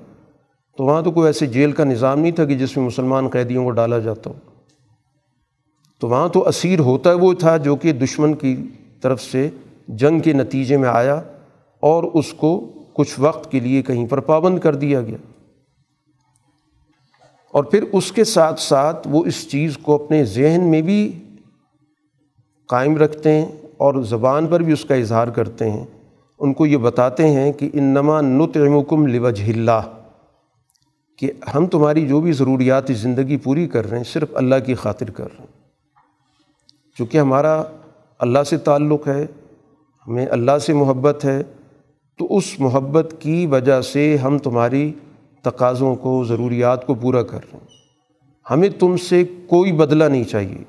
تو 0.77 0.85
وہاں 0.85 1.03
تو 1.03 1.11
کوئی 1.11 1.27
ایسے 1.27 1.47
جیل 1.47 1.73
کا 1.73 1.85
نظام 1.85 2.21
نہیں 2.21 2.33
تھا 2.33 2.45
کہ 2.45 2.55
جس 2.55 2.77
میں 2.77 2.87
مسلمان 2.87 3.29
قیدیوں 3.29 3.65
کو 3.65 3.71
ڈالا 3.71 3.99
جاتا 3.99 4.31
ہو۔ 4.31 4.50
تو 6.00 6.09
وہاں 6.09 6.28
تو 6.28 6.49
اسیر 6.49 6.78
ہوتا 6.78 7.14
وہ 7.14 7.33
تھا 7.35 7.57
جو 7.57 7.76
کہ 7.76 7.92
دشمن 7.92 8.35
کی 8.35 8.57
طرف 9.00 9.23
سے 9.23 9.50
جنگ 9.88 10.21
کے 10.21 10.33
نتیجے 10.33 10.76
میں 10.76 10.88
آیا 10.88 11.14
اور 11.80 12.04
اس 12.04 12.33
کو 12.33 12.73
کچھ 12.95 13.14
وقت 13.19 13.50
کے 13.50 13.61
لیے 13.61 13.83
کہیں 13.83 14.07
پر 14.07 14.21
پابند 14.21 14.59
کر 14.59 14.75
دیا 14.75 15.02
گیا۔ 15.02 15.16
اور 17.52 17.64
پھر 17.64 17.85
اس 17.92 18.12
کے 18.12 18.25
ساتھ 18.25 18.61
ساتھ 18.61 19.09
وہ 19.11 19.25
اس 19.25 19.50
چیز 19.50 19.78
کو 19.78 20.04
اپنے 20.04 20.25
ذہن 20.25 20.61
میں 20.61 20.83
بھی 20.83 21.19
قائم 22.69 22.97
رکھتے 22.97 23.33
ہیں 23.33 23.47
اور 23.76 24.02
زبان 24.02 24.47
پر 24.47 24.61
بھی 24.61 24.73
اس 24.73 24.85
کا 24.85 24.95
اظہار 24.95 25.28
کرتے 25.28 25.71
ہیں۔ 25.71 25.87
ان 26.38 26.54
کو 26.54 26.66
یہ 26.66 26.76
بتاتے 26.76 27.28
ہیں 27.28 27.52
کہ 27.52 27.71
انما 27.73 28.21
نطعمکم 28.21 29.07
لوجہ 29.07 29.45
اللہ، 29.45 29.80
کہ 31.16 31.33
ہم 31.54 31.66
تمہاری 31.66 32.09
جو 32.09 32.21
بھی 32.21 32.33
ضروریات 32.33 32.88
زندگی 32.88 33.37
پوری 33.37 33.66
کر 33.66 33.90
رہے 33.90 33.97
ہیں، 33.97 34.04
صرف 34.04 34.28
اللہ 34.35 34.54
کی 34.66 34.75
خاطر 34.75 35.11
کر 35.11 35.25
رہے 35.25 35.40
ہیں۔ 35.40 35.60
چونکہ 36.99 37.18
ہمارا 37.18 37.62
اللہ 38.18 38.42
سے 38.42 38.59
تعلق 38.59 39.09
ہے، 39.09 39.26
ہمیں 40.06 40.26
اللہ 40.30 40.59
سے 40.59 40.73
محبت 40.73 41.25
ہے، 41.25 41.42
تو 42.18 42.37
اس 42.37 42.61
محبت 42.61 43.14
کی 43.18 43.47
وجہ 43.47 43.80
سے 43.80 44.16
ہم 44.16 44.38
تمہاری 44.38 44.92
تقاضوں 45.42 45.94
کو، 45.94 46.25
ضروریات 46.25 46.87
کو 46.87 46.94
پورا 46.94 47.23
کر 47.23 47.38
رہے 47.38 47.59
ہیں۔ 47.59 47.66
ہمیں 48.50 48.68
تم 48.78 48.97
سے 48.97 49.25
کوئی 49.47 49.73
بدلہ 49.73 50.04
نہیں 50.04 50.25
چاہیے۔ 50.25 50.64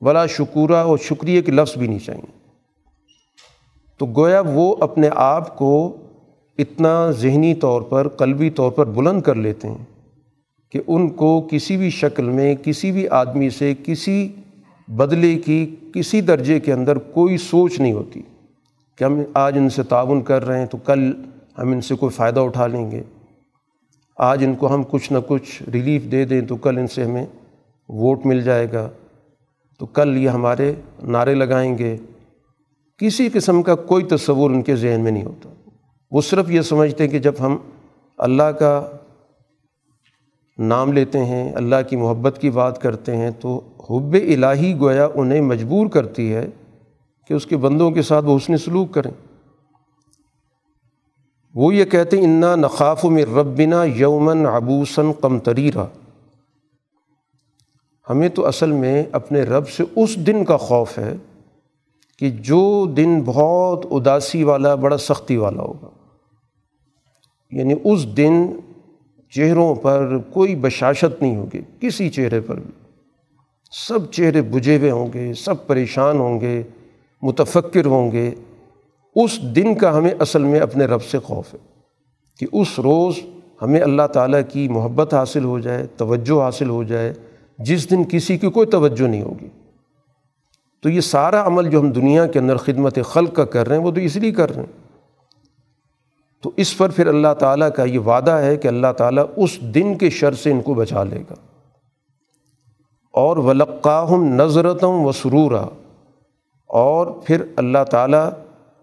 بلا 0.00 0.26
شکورہ 0.26 0.72
اور 0.72 0.98
شکریہ 0.98 1.42
کے 1.42 1.52
لفظ 1.52 1.78
بھی 1.78 1.86
نہیں 1.86 1.98
چاہیے۔ 1.98 2.40
تو 3.98 4.06
گویا 4.06 4.42
وہ 4.46 4.76
اپنے 4.80 5.08
آپ 5.14 5.56
کو 5.58 5.96
اتنا 6.58 7.10
ذہنی 7.10 7.54
طور 7.54 7.82
پر، 7.82 8.08
قلبی 8.08 8.50
طور 8.50 8.70
پر 8.70 8.86
بلند 8.86 9.22
کر 9.22 9.34
لیتے 9.34 9.68
ہیں 9.68 9.84
کہ 10.72 10.80
ان 10.86 11.08
کو 11.08 11.48
کسی 11.50 11.76
بھی 11.76 11.90
شکل 11.90 12.24
میں، 12.24 12.54
کسی 12.54 12.92
بھی 12.92 13.08
آدمی 13.08 13.50
سے، 13.50 13.74
کسی 13.84 14.28
بدلے 14.96 15.36
کی 15.36 15.76
کسی 15.94 16.20
درجے 16.20 16.60
کے 16.60 16.72
اندر 16.72 16.98
کوئی 16.98 17.36
سوچ 17.36 17.80
نہیں 17.80 17.92
ہوتی 17.92 18.22
کہ 18.98 19.04
ہم 19.04 19.20
آج 19.34 19.58
ان 19.58 19.68
سے 19.68 19.82
تعاون 19.82 20.22
کر 20.22 20.44
رہے 20.44 20.58
ہیں 20.58 20.66
تو 20.66 20.78
کل 20.78 21.12
ہم 21.58 21.70
ان 21.72 21.80
سے 21.80 21.94
کوئی 21.94 22.10
فائدہ 22.10 22.40
اٹھا 22.40 22.66
لیں 22.66 22.90
گے۔ 22.90 23.02
آج 24.18 24.44
ان 24.44 24.54
کو 24.54 24.74
ہم 24.74 24.82
کچھ 24.90 25.12
نہ 25.12 25.18
کچھ 25.26 25.62
ریلیف 25.62 26.04
دے 26.12 26.24
دیں 26.24 26.40
تو 26.40 26.56
کل 26.56 26.78
ان 26.78 26.86
سے 26.86 27.04
ہمیں 27.04 27.26
ووٹ 27.88 28.26
مل 28.26 28.42
جائے 28.42 28.72
گا۔ 28.72 28.90
تو 29.78 29.86
کل 29.86 30.16
یہ 30.16 30.28
ہمارے 30.28 30.74
نعرے 31.02 31.34
لگائیں 31.34 31.78
گے۔ 31.78 31.96
کسی 32.98 33.28
قسم 33.32 33.62
کا 33.62 33.74
کوئی 33.74 34.04
تصور 34.04 34.50
ان 34.50 34.62
کے 34.62 34.76
ذہن 34.76 35.00
میں 35.00 35.12
نہیں 35.12 35.24
ہوتا۔ 35.24 35.48
وہ 36.10 36.20
صرف 36.20 36.50
یہ 36.50 36.60
سمجھتے 36.60 37.04
ہیں 37.04 37.10
کہ 37.10 37.18
جب 37.18 37.32
ہم 37.40 37.56
اللہ 38.18 38.42
کا 38.42 38.90
نام 40.60 40.92
لیتے 40.92 41.24
ہیں، 41.24 41.52
اللہ 41.52 41.76
کی 41.88 41.96
محبت 41.96 42.38
کی 42.40 42.50
بات 42.50 42.82
کرتے 42.82 43.16
ہیں، 43.16 43.30
تو 43.40 43.60
حب 43.90 44.12
الہی 44.12 44.78
گویا 44.80 45.08
انہیں 45.14 45.40
مجبور 45.40 45.86
کرتی 45.86 46.34
ہے 46.34 46.46
کہ 47.28 47.34
اس 47.34 47.46
کے 47.46 47.56
بندوں 47.56 47.90
کے 47.90 48.02
ساتھ 48.02 48.24
وہ 48.24 48.36
حسن 48.36 48.56
سلوک 48.56 48.94
کریں۔ 48.94 49.10
وہ 51.54 51.74
یہ 51.74 51.84
کہتے 51.84 52.16
ہیں، 52.16 52.24
انا 52.24 52.56
نقاف 52.56 53.04
میں 53.04 53.24
ربنا 53.24 53.84
یومن 53.84 54.46
ابوسن 54.46 55.12
کم 55.20 55.38
تریرا 55.38 55.86
ہمیں 58.10 58.28
تو 58.28 58.46
اصل 58.46 58.72
میں 58.72 59.04
اپنے 59.12 59.42
رب 59.42 59.68
سے 59.68 59.84
اس 59.96 60.16
دن 60.16 60.44
کا 60.44 60.56
خوف 60.56 60.98
ہے 60.98 61.12
کہ 62.18 62.30
جو 62.30 62.86
دن 62.96 63.22
بہت 63.24 63.86
اداسی 63.90 64.44
والا، 64.44 64.74
بڑا 64.74 64.98
سختی 64.98 65.36
والا 65.36 65.62
ہوگا۔ 65.62 65.88
یعنی 67.50 67.74
اس 67.84 68.16
دن 68.16 68.46
چہروں 69.30 69.74
پر 69.74 70.18
کوئی 70.32 70.56
بشاشت 70.56 71.22
نہیں 71.22 71.36
ہوگی، 71.36 71.60
کسی 71.80 72.10
چہرے 72.10 72.40
پر 72.40 72.54
بھی۔ 72.54 72.70
سب 73.88 74.12
چہرے 74.12 74.42
بجھے 74.42 74.78
ہوئے 74.78 74.90
ہوں 74.90 75.06
گے، 75.14 75.34
سب 75.34 75.66
پریشان 75.66 76.18
ہوں 76.18 76.40
گے، 76.40 76.62
متفکر 77.22 77.84
ہوں 77.84 78.12
گے۔ 78.12 78.30
اس 79.16 79.42
دن 79.56 79.74
کا 79.74 79.98
ہمیں 79.98 80.10
اصل 80.18 80.42
میں 80.42 80.60
اپنے 80.60 80.84
رب 80.84 81.02
سے 81.02 81.18
خوف 81.18 81.54
ہے 81.54 81.58
کہ 82.38 82.46
اس 82.52 82.78
روز 82.78 83.14
ہمیں 83.62 83.80
اللہ 83.80 84.06
تعالیٰ 84.06 84.40
کی 84.52 84.68
محبت 84.68 85.14
حاصل 85.14 85.44
ہو 85.44 85.58
جائے، 85.58 85.86
توجہ 85.96 86.42
حاصل 86.42 86.68
ہو 86.68 86.82
جائے۔ 86.82 87.12
جس 87.58 87.90
دن 87.90 88.04
کسی 88.04 88.38
کی 88.38 88.50
کوئی 88.50 88.66
توجہ 88.66 89.08
نہیں 89.08 89.22
ہوگی۔ 89.22 89.48
تو 90.82 90.88
یہ 90.88 91.00
سارا 91.00 91.46
عمل 91.46 91.70
جو 91.70 91.80
ہم 91.80 91.90
دنیا 91.90 92.26
کے 92.26 92.38
اندر 92.38 92.56
خدمت 92.56 92.98
خلق 93.04 93.34
کا 93.34 93.44
کر 93.44 93.68
رہے 93.68 93.76
ہیں، 93.76 93.82
وہ 93.82 93.90
تو 93.90 94.00
اس 94.00 94.16
لیے 94.16 94.30
کر 94.30 94.54
رہے 94.54 94.62
ہیں۔ 94.62 94.79
تو 96.42 96.50
اس 96.56 96.78
پر 96.78 96.88
پھر 96.88 97.06
اللہ 97.06 97.34
تعالیٰ 97.38 97.68
کا 97.76 97.84
یہ 97.84 97.98
وعدہ 97.98 98.30
ہے 98.30 98.56
کہ 98.56 98.68
اللہ 98.68 98.92
تعالیٰ 98.96 99.24
اس 99.36 99.60
دن 99.60 99.98
کے 99.98 100.10
شر 100.10 100.32
سے 100.32 100.50
ان 100.50 100.60
کو 100.60 100.74
بچا 100.74 101.04
لے 101.04 101.20
گا۔ 101.30 101.34
اور 103.12 103.36
ولقاہم 103.36 104.24
نظرتم 104.24 104.90
و 104.90 105.12
سرورا 105.12 105.66
اور 106.66 107.06
پھر 107.06 107.42
اللہ 107.56 107.84
تعالیٰ 107.90 108.30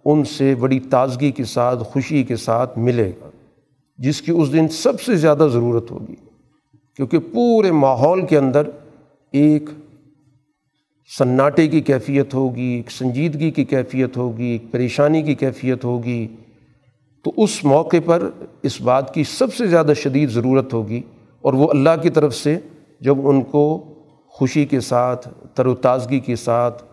ان 0.05 0.23
سے 0.23 0.55
بڑی 0.55 0.79
تازگی 0.79 1.31
کے 1.31 1.43
ساتھ، 1.43 1.83
خوشی 1.83 2.23
کے 2.23 2.35
ساتھ 2.35 2.79
ملے 2.79 3.11
گا، 3.21 3.29
جس 3.97 4.21
کی 4.21 4.31
اس 4.31 4.53
دن 4.53 4.67
سب 4.67 5.01
سے 5.01 5.15
زیادہ 5.15 5.47
ضرورت 5.53 5.91
ہوگی۔ 5.91 6.15
کیونکہ 6.95 7.19
پورے 7.19 7.71
ماحول 7.71 8.25
کے 8.25 8.37
اندر 8.37 8.69
ایک 9.31 9.69
سناٹے 11.17 11.67
کی 11.67 11.81
کیفیت 11.81 12.33
ہوگی، 12.33 12.61
ایک 12.61 12.91
سنجیدگی 12.91 13.51
کی 13.51 13.65
کیفیت 13.65 14.17
ہوگی، 14.17 14.45
ایک 14.45 14.63
پریشانی 14.71 15.21
کی 15.21 15.35
کیفیت 15.35 15.83
ہوگی۔ 15.83 16.27
تو 17.23 17.31
اس 17.37 17.63
موقع 17.63 17.97
پر 18.05 18.29
اس 18.61 18.81
بات 18.81 19.13
کی 19.13 19.23
سب 19.23 19.53
سے 19.53 19.67
زیادہ 19.67 19.91
شدید 19.95 20.29
ضرورت 20.29 20.73
ہوگی 20.73 21.01
اور 21.41 21.53
وہ 21.53 21.69
اللہ 21.69 21.89
کی 22.01 22.09
طرف 22.09 22.35
سے 22.35 22.59
جب 23.01 23.27
ان 23.27 23.41
کو 23.41 23.93
خوشی 24.27 24.65
کے 24.65 24.79
ساتھ، 24.79 25.29
تر 25.55 25.65
و 25.65 25.75
تازگی 25.75 26.19
کے 26.19 26.35
ساتھ 26.35 26.83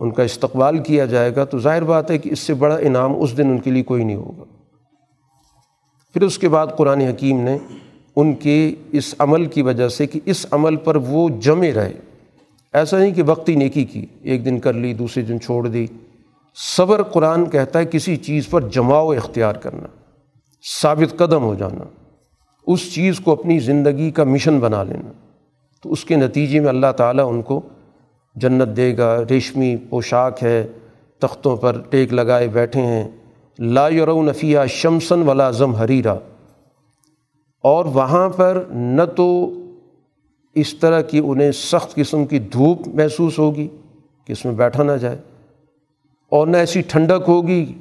ان 0.00 0.10
کا 0.10 0.22
استقبال 0.22 0.78
کیا 0.78 1.04
جائے 1.04 1.36
گا 1.36 1.44
تو 1.44 1.58
ظاہر 1.58 1.84
بات 1.84 2.10
ہے 2.10 2.18
کہ 2.18 2.28
اس 2.28 2.38
سے 2.38 2.54
بڑا 2.54 2.76
انعام 2.76 3.22
اس 3.22 3.36
دن 3.36 3.46
ان 3.46 3.58
کے 3.58 3.70
لیے 3.70 3.82
کوئی 3.82 4.04
نہیں 4.04 4.16
ہوگا۔ 4.16 4.44
پھر 6.12 6.22
اس 6.22 6.38
کے 6.38 6.48
بعد 6.48 6.66
قرآن 6.76 7.00
حکیم 7.00 7.40
نے 7.40 7.58
ان 8.16 8.34
کے 8.34 8.74
اس 8.92 9.14
عمل 9.18 9.46
کی 9.46 9.62
وجہ 9.62 9.88
سے 9.88 10.06
کہ 10.06 10.20
اس 10.24 10.46
عمل 10.50 10.76
پر 10.76 10.96
وہ 10.96 11.28
جمے 11.28 11.72
رہے۔ 11.72 11.92
ایسا 12.72 12.98
نہیں 12.98 13.14
کہ 13.14 13.22
وقتی 13.22 13.54
نیکی 13.54 13.84
کی، 13.84 14.06
ایک 14.22 14.44
دن 14.44 14.60
کر 14.60 14.72
لی، 14.72 14.94
دوسرے 14.94 15.22
دن 15.22 15.40
چھوڑ 15.40 15.68
دی۔ 15.68 15.86
صبر 16.54 17.02
قرآن 17.02 17.50
کہتا 17.50 17.78
ہے 17.78 17.84
کسی 17.84 18.16
چیز 18.16 18.48
پر 18.48 18.60
جماؤ 18.60 19.10
اختیار 19.10 19.54
کرنا، 19.54 19.86
ثابت 20.82 21.16
قدم 21.16 21.42
ہو 21.42 21.54
جانا، 21.54 21.84
اس 22.66 22.94
چیز 22.94 23.20
کو 23.20 23.32
اپنی 23.32 23.58
زندگی 23.58 24.10
کا 24.10 24.24
مشن 24.24 24.58
بنا 24.58 24.82
لینا۔ 24.82 25.12
تو 25.82 25.92
اس 25.92 26.04
کے 26.04 26.16
نتیجے 26.16 26.60
میں 26.60 26.68
اللہ 26.68 26.92
تعالیٰ 26.96 27.28
ان 27.28 27.42
کو 27.42 27.60
جنت 28.34 28.76
دے 28.76 28.96
گا، 28.96 29.22
ریشمی 29.30 29.76
پوشاک 29.76 30.42
ہے، 30.42 30.68
تختوں 31.18 31.56
پر 31.56 31.82
ٹیک 31.90 32.12
لگائے 32.12 32.48
بیٹھے 32.48 32.80
ہیں۔ 32.80 33.08
لا 33.58 33.88
یرونفیہ 33.88 34.58
شمسن 34.68 35.28
ولازم 35.28 35.74
حریرا 35.74 36.14
اور 37.62 37.84
وہاں 37.84 38.28
پر 38.28 38.64
نہ 38.70 39.02
تو 39.16 39.52
اس 40.54 40.74
طرح 40.74 41.00
کی 41.00 41.20
انہیں 41.24 41.52
سخت 41.52 41.94
قسم 41.94 42.24
کی 42.24 42.38
دھوپ 42.38 42.88
محسوس 42.88 43.38
ہوگی 43.38 43.68
کہ 44.24 44.32
اس 44.32 44.44
میں 44.44 44.52
بیٹھا 44.52 44.82
نہ 44.82 44.92
جائے۔ 44.92 45.18
اور 46.30 46.46
نہ 46.46 46.56
ایسی 46.56 46.80
ٹھنڈک 46.80 47.28
ہوگی 47.28 47.74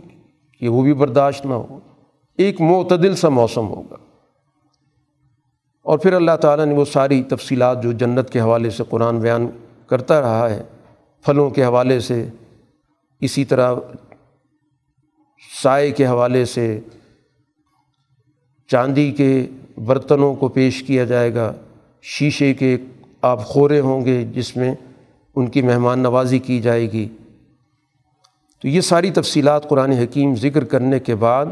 کہ 0.59 0.69
وہ 0.69 0.83
بھی 0.83 0.93
برداشت 0.93 1.45
نہ 1.45 1.53
ہو۔ 1.53 1.79
ایک 2.37 2.61
معتدل 2.61 3.15
سا 3.15 3.29
موسم 3.29 3.67
ہوگا۔ 3.67 3.95
اور 5.81 5.99
پھر 5.99 6.13
اللہ 6.13 6.35
تعالیٰ 6.41 6.65
نے 6.65 6.73
وہ 6.73 6.85
ساری 6.85 7.23
تفصیلات 7.23 7.83
جو 7.83 7.91
جنت 7.91 8.29
کے 8.29 8.39
حوالے 8.39 8.69
سے 8.69 8.83
قرآن 8.89 9.19
بیان 9.19 9.47
کرتا 9.87 10.21
رہا 10.21 10.49
ہے، 10.49 10.63
پھلوں 11.25 11.49
کے 11.49 11.63
حوالے 11.63 11.99
سے، 11.99 12.27
اسی 13.19 13.45
طرح 13.45 13.75
سائے 15.63 15.91
کے 15.91 16.07
حوالے 16.07 16.45
سے، 16.45 16.79
چاندی 18.67 19.11
کے 19.11 19.47
برتنوں 19.85 20.35
کو 20.35 20.47
پیش 20.47 20.83
کیا 20.83 21.03
جائے 21.03 21.35
گا۔ 21.35 21.53
شیشے 22.01 22.53
کے 22.53 22.77
آپ 23.21 23.45
خورے 23.45 23.79
ہوں 23.79 24.05
گے، 24.05 24.25
جس 24.25 24.57
میں 24.57 24.75
ان 25.35 25.47
کی 25.47 25.61
مہمان 25.61 25.99
نوازی 25.99 26.39
کی 26.39 26.61
جائے 26.61 26.91
گی۔ 26.91 27.07
تو 28.61 28.67
یہ 28.67 28.81
ساری 28.81 29.11
تفصیلات 29.11 29.69
قرآن 29.69 29.91
حکیم 29.91 30.35
ذکر 30.35 30.63
کرنے 30.63 30.99
کے 30.99 31.15
بعد 31.15 31.45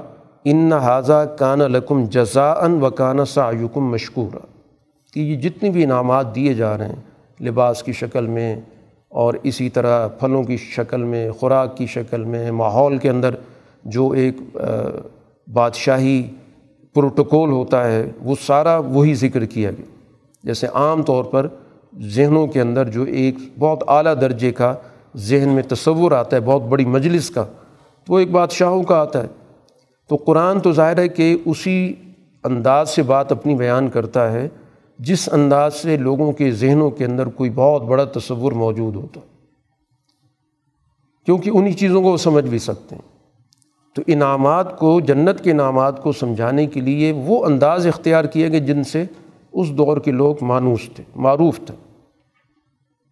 ان 0.46 0.74
حاضہ 0.74 1.36
کان 1.40 1.60
لکم 1.60 2.06
جزا 2.06 2.52
ان 2.52 2.84
و 2.84 2.90
کان 2.90 3.26
سایکم 3.26 3.92
مشکور 3.92 4.38
کہ 5.14 5.20
یہ 5.20 5.36
جتنی 5.36 5.70
بھی 5.70 5.84
انعامات 5.84 6.36
دیے 6.36 6.54
جا 6.54 6.78
رہے 6.78 6.88
ہیں 6.88 7.44
لباس 7.44 7.84
کی 7.84 7.92
شکل 7.92 8.28
میں 8.28 8.56
اور 9.10 9.34
اسی 9.44 9.70
طرح 9.70 10.08
پھلوں 10.08 10.44
کی 10.44 10.58
شکل 10.58 11.04
میں، 11.04 11.32
خوراک 11.32 11.78
کی 11.78 11.86
شکل 11.86 12.24
میں، 12.24 12.52
ماحول 12.52 12.98
کے 12.98 13.10
اندر 13.10 13.36
جو 13.84 14.10
ایک 14.10 14.38
بادشاہی 15.54 16.28
پروٹوکول 16.94 17.52
ہوتا 17.52 17.92
ہے، 17.92 18.12
وہ 18.22 18.36
سارا 18.46 18.78
وہی 18.78 19.14
ذکر 19.14 19.46
کیا 19.46 19.72
گیا۔ 19.72 19.86
جیسے 20.44 20.68
عام 20.74 21.04
طور 21.04 21.24
پر 21.24 21.48
ذہنوں 22.00 22.48
کے 22.48 22.62
اندر 22.62 22.90
جو 22.90 23.04
ایک 23.04 23.36
بہت 23.60 23.84
اعلیٰ 23.88 24.22
درجے 24.22 24.52
کا 24.52 24.74
ذہن 25.16 25.50
میں 25.50 25.64
تصور 25.64 26.12
آتا 26.12 26.36
ہے، 26.36 26.42
بہت 26.42 26.62
بڑی 26.62 26.86
مجلس 26.86 27.30
کا۔ 27.30 27.46
تو 28.06 28.14
وہ 28.14 28.20
ایک 28.20 28.32
بادشاہوں 28.32 28.84
کا 28.84 28.96
آتا 28.96 29.22
ہے۔ 29.22 29.28
تو 30.10 30.16
قرآن 30.16 30.60
تو 30.60 30.72
ظاہر 30.72 30.98
ہے 30.98 31.08
کہ 31.08 31.38
اسی 31.46 31.94
انداز 32.44 32.90
سے 32.90 33.04
بات 33.04 33.32
اپنی 33.32 33.56
بیان 33.56 33.90
کرتا 33.90 34.32
ہے، 34.32 34.48
جس 35.00 35.30
انداز 35.32 35.74
سے 35.74 35.98
لوگوں 35.98 36.32
کے 36.32 36.52
ذہنوں 36.52 36.90
کے 36.90 37.06
اندر 37.06 37.26
کوئی 37.26 37.50
بہت 37.50 37.82
بڑا 37.82 38.04
تصور 38.04 38.52
موجود 38.52 38.96
ہوتا۔ 38.96 39.20
کیونکہ 41.26 41.52
انہی 41.54 41.74
چیزوں 41.74 42.02
کو 42.02 42.12
وہ 42.12 42.18
سمجھ 42.18 42.46
بھی 42.46 42.60
سکتے 42.60 42.96
ہیں۔ 42.96 43.18
تو 43.96 44.02
انعامات 44.08 44.80
کو، 44.80 45.00
جنت 45.00 45.44
کے 45.44 45.52
انعامات 45.52 46.04
کو 46.04 46.12
سمجھانے 46.12 46.66
کے 46.66 46.82
لیے 46.82 47.12
وہ 47.12 47.46
انداز 47.46 47.88
اختیار 47.88 48.26
کیے 48.26 48.52
گئے 48.52 48.60
جن 48.60 48.84
سے 48.84 49.06
اس 49.52 49.72
دور 49.72 49.98
کے 49.98 50.12
لوگ 50.12 50.36
مانوس 50.42 50.90
تھے، 50.96 51.04
معروف 51.16 51.60
تھے۔ 51.66 51.87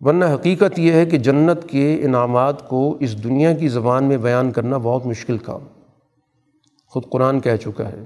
ورنہ 0.02 0.25
حقیقت 0.25 0.80
یہ 0.80 0.92
ہے 0.92 1.06
کہ 1.06 1.18
جنت 1.18 1.70
کے 1.70 2.00
انعامات 2.02 2.70
کو 2.70 2.98
اس 3.00 3.24
دنیا 3.24 3.54
کی 3.54 3.68
زبان 3.68 4.04
میں 4.04 4.18
بیان 4.18 4.52
کرنا 4.52 4.78
بہت 4.78 5.06
مشکل 5.06 5.38
کام 5.38 5.60
خود 6.88 7.04
قرآن 7.10 7.40
کہہ 7.40 7.56
چکا 7.56 7.90
ہے 7.90 8.04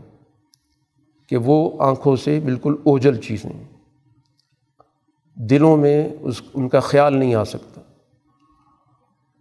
کہ 1.30 1.38
وہ 1.38 1.72
آنکھوں 1.80 2.16
سے 2.16 2.40
بالکل 2.46 2.76
اوجل 2.84 3.16
چیزیں 3.16 3.64
دلوں 5.36 5.78
میں 5.78 6.10
اس، 6.22 6.42
ان 6.54 6.70
کا 6.70 6.80
خیال 6.80 7.18
نہیں 7.18 7.36
آ 7.36 7.44
سکتا۔ 7.44 7.82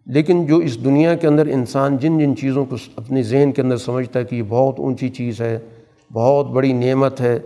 لیکن 0.06 0.46
جو 0.46 0.56
اس 0.56 0.84
دنیا 0.84 1.14
کے 1.14 1.26
اندر 1.26 1.46
انسان 1.46 1.96
جن 1.96 2.18
جن 2.18 2.36
چیزوں 2.36 2.64
کو 2.64 2.76
اپنے 2.96 3.22
ذہن 3.22 3.52
کے 3.52 3.62
اندر 3.62 3.76
سمجھتا 3.76 4.20
ہے 4.20 4.24
کہ 4.24 4.36
یہ 4.36 4.42
بہت 4.48 4.78
اونچی 4.78 5.08
چیز 5.08 5.40
ہے، 5.40 5.58
بہت 6.12 6.46
بڑی 6.46 6.72
نعمت 6.72 7.20
ہے، 7.20 7.38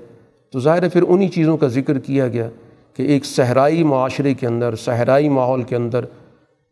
تو 0.51 0.61
ظاہر 0.61 0.83
ہے 0.83 0.89
پھر 0.89 1.03
انہی 1.09 1.29
چیزوں 1.29 1.57
کا 1.57 1.67
ذکر 1.67 1.99
کیا 1.99 2.29
گیا۔ 2.29 2.51
کہ 2.97 3.03
ایک 3.03 3.25
صحرائی 3.25 3.83
معاشرے 3.83 4.35
کے 4.35 4.47
اندر، 4.47 4.75
صحرائی 4.75 5.29
ماحول 5.29 5.63
کے 5.63 5.77
اندر 5.77 6.05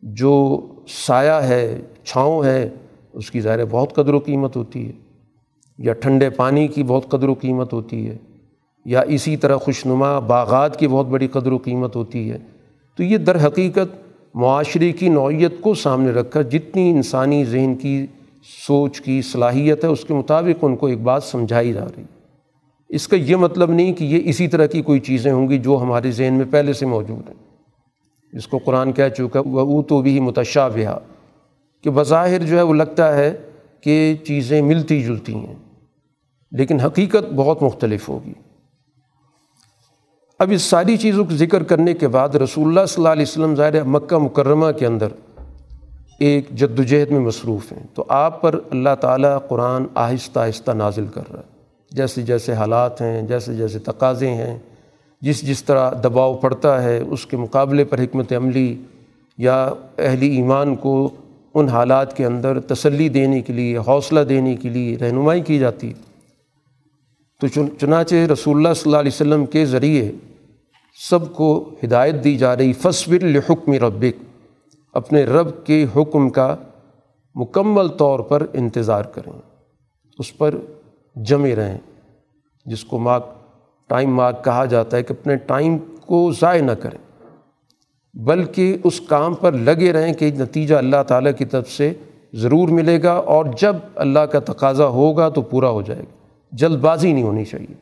جو 0.03 0.61
سایہ 0.87 1.31
ہے، 1.31 1.81
چھاؤں 2.03 2.43
ہے، 2.43 2.69
اس 3.13 3.31
کی 3.31 3.41
ظاہر 3.41 3.65
بہت 3.65 3.95
قدر 3.95 4.13
و 4.13 4.19
قیمت 4.19 4.55
ہوتی 4.55 4.87
ہے، 4.87 4.91
یا 5.77 5.93
ٹھنڈے 5.93 6.29
پانی 6.29 6.67
کی 6.67 6.83
بہت 6.83 7.09
قدر 7.09 7.29
و 7.29 7.33
قیمت 7.33 7.73
ہوتی 7.73 8.09
ہے، 8.09 8.17
یا 8.85 9.01
اسی 9.01 9.37
طرح 9.37 9.57
خوش 9.57 9.85
نما 9.85 10.19
باغات 10.19 10.79
کی 10.79 10.87
بہت 10.87 11.05
بڑی 11.05 11.27
قدر 11.27 11.51
و 11.51 11.57
قیمت 11.57 11.95
ہوتی 11.95 12.31
ہے۔ 12.31 12.37
تو 12.97 13.03
یہ 13.03 13.17
در 13.17 13.47
حقیقت 13.47 13.99
معاشرے 14.35 14.91
کی 14.91 15.09
نوعیت 15.09 15.61
کو 15.61 15.73
سامنے 15.73 16.11
رکھ 16.11 16.31
کر 16.31 16.43
جتنی 16.43 16.89
انسانی 16.89 17.45
ذہن 17.45 17.75
کی 17.75 18.05
سوچ 18.67 19.01
کی 19.01 19.21
صلاحیت 19.21 19.83
ہے، 19.83 19.89
اس 19.89 20.05
کے 20.05 20.13
مطابق 20.13 20.63
ان 20.63 20.75
کو 20.75 20.87
ایک 20.87 21.01
بات 21.01 21.23
سمجھائی 21.23 21.73
جا 21.73 21.85
رہی 21.85 22.01
ہے۔ 22.01 22.20
اس 22.91 23.07
کا 23.07 23.15
یہ 23.15 23.35
مطلب 23.35 23.71
نہیں 23.71 23.93
کہ 23.93 24.03
یہ 24.03 24.19
اسی 24.23 24.47
طرح 24.47 24.65
کی 24.65 24.81
کوئی 24.81 24.99
چیزیں 24.99 25.31
ہوں 25.31 25.49
گی 25.49 25.57
جو 25.57 25.77
ہمارے 25.81 26.11
ذہن 26.11 26.33
میں 26.33 26.45
پہلے 26.49 26.73
سے 26.73 26.85
موجود 26.85 27.29
ہیں۔ 27.29 27.37
جس 28.33 28.47
کو 28.47 28.57
قرآن 28.57 28.91
کہہ 28.91 29.09
چکا 29.09 29.41
وہ 29.45 29.81
تو 29.81 30.01
بھی 30.01 30.19
متشابہ 30.19 30.97
کہ 31.83 31.89
بظاہر 31.89 32.43
جو 32.43 32.57
ہے 32.57 32.61
وہ 32.61 32.73
لگتا 32.73 33.15
ہے 33.17 33.33
کہ 33.81 34.15
چیزیں 34.23 34.61
ملتی 34.61 35.01
جلتی 35.03 35.35
ہیں، 35.35 35.55
لیکن 36.51 36.79
حقیقت 36.79 37.33
بہت 37.35 37.63
مختلف 37.63 38.09
ہوگی۔ 38.09 38.33
اب 40.39 40.51
اس 40.51 40.61
ساری 40.61 40.97
چیزوں 40.97 41.25
کو 41.25 41.35
ذکر 41.35 41.63
کرنے 41.63 41.93
کے 41.93 42.07
بعد 42.07 42.35
رسول 42.35 42.67
اللہ 42.67 42.85
صلی 42.87 43.01
اللہ 43.01 43.09
علیہ 43.09 43.25
وسلم 43.27 43.55
ظاہر 43.55 43.83
مکہ 43.83 44.17
مکرمہ 44.17 44.71
کے 44.71 44.85
اندر 44.85 45.07
ایک 46.19 46.49
جد 46.49 46.79
و 46.79 46.83
جہد 46.83 47.11
میں 47.11 47.19
مصروف 47.19 47.71
ہیں۔ 47.71 47.83
تو 47.93 48.05
آپ 48.09 48.41
پر 48.41 48.59
اللہ 48.71 48.95
تعالیٰ 49.01 49.37
قرآن 49.49 49.85
آہستہ 49.95 50.39
آہستہ 50.39 50.71
نازل 50.71 51.07
کر 51.07 51.31
رہا 51.31 51.39
ہے۔ 51.39 51.50
جیسے 51.91 52.21
جیسے 52.21 52.53
حالات 52.53 53.01
ہیں، 53.01 53.21
جیسے 53.21 53.53
جیسے 53.53 53.79
تقاضے 53.79 54.29
ہیں، 54.29 54.57
جس 55.21 55.41
جس 55.41 55.63
طرح 55.63 55.91
دباؤ 56.03 56.33
پڑتا 56.33 56.83
ہے، 56.83 56.97
اس 56.97 57.25
کے 57.25 57.37
مقابلے 57.37 57.83
پر 57.83 57.99
حکمت 57.99 58.33
عملی 58.33 58.75
یا 59.37 59.69
اہلی 59.97 60.35
ایمان 60.35 60.75
کو 60.75 61.09
ان 61.53 61.69
حالات 61.69 62.17
کے 62.17 62.25
اندر 62.25 62.59
تسلی 62.59 63.09
دینے 63.09 63.41
کے 63.41 63.53
لیے، 63.53 63.77
حوصلہ 63.77 64.19
دینے 64.19 64.55
کے 64.55 64.69
لیے 64.69 64.97
رہنمائی 64.97 65.41
کی 65.41 65.59
جاتی۔ 65.59 65.93
تو 67.41 67.47
چنانچہ 67.77 68.15
رسول 68.15 68.57
اللہ 68.57 68.73
صلی 68.73 68.89
اللہ 68.89 68.97
علیہ 68.97 69.11
وسلم 69.13 69.45
کے 69.45 69.65
ذریعے 69.65 70.11
سب 71.09 71.33
کو 71.33 71.69
ہدایت 71.83 72.23
دی 72.23 72.37
جا 72.37 72.57
رہی 72.57 72.73
فصبر 72.73 73.23
الحکم 73.23 73.73
ربک، 73.73 74.23
اپنے 74.93 75.23
رب 75.23 75.65
کے 75.65 75.85
حکم 75.95 76.29
کا 76.29 76.55
مکمل 77.35 77.87
طور 77.87 78.19
پر 78.19 78.45
انتظار 78.53 79.03
کریں۔ 79.03 79.33
اس 80.19 80.37
پر 80.37 80.55
جمے 81.15 81.55
رہیں۔ 81.55 81.77
جس 82.65 82.83
کو 82.83 82.99
مارک 82.99 83.25
ٹائم 83.87 84.15
مارک 84.15 84.43
کہا 84.43 84.65
جاتا 84.65 84.97
ہے 84.97 85.03
کہ 85.03 85.13
اپنے 85.19 85.35
ٹائم 85.35 85.77
کو 86.05 86.31
ضائع 86.41 86.61
نہ 86.61 86.71
کریں۔ 86.71 87.27
بلکہ 88.13 88.77
اس 88.83 89.01
کام 89.01 89.33
پر 89.33 89.51
لگے 89.51 89.93
رہیں 89.93 90.13
کہ 90.13 90.31
نتیجہ 90.31 90.75
اللہ 90.75 91.03
تعالیٰ 91.07 91.31
کی 91.37 91.45
طرف 91.45 91.69
سے 91.69 91.93
ضرور 92.33 92.69
ملے 92.69 93.03
گا 93.03 93.11
اور 93.11 93.45
جب 93.57 93.75
اللہ 93.95 94.19
کا 94.19 94.39
تقاضا 94.39 94.85
ہوگا 94.85 95.29
تو 95.29 95.41
پورا 95.41 95.69
ہو 95.69 95.81
جائے 95.81 95.99
گا۔ 95.99 96.27
جلد 96.51 96.79
بازی 96.79 97.13
نہیں 97.13 97.23
ہونی 97.23 97.45
چاہیے۔ 97.45 97.73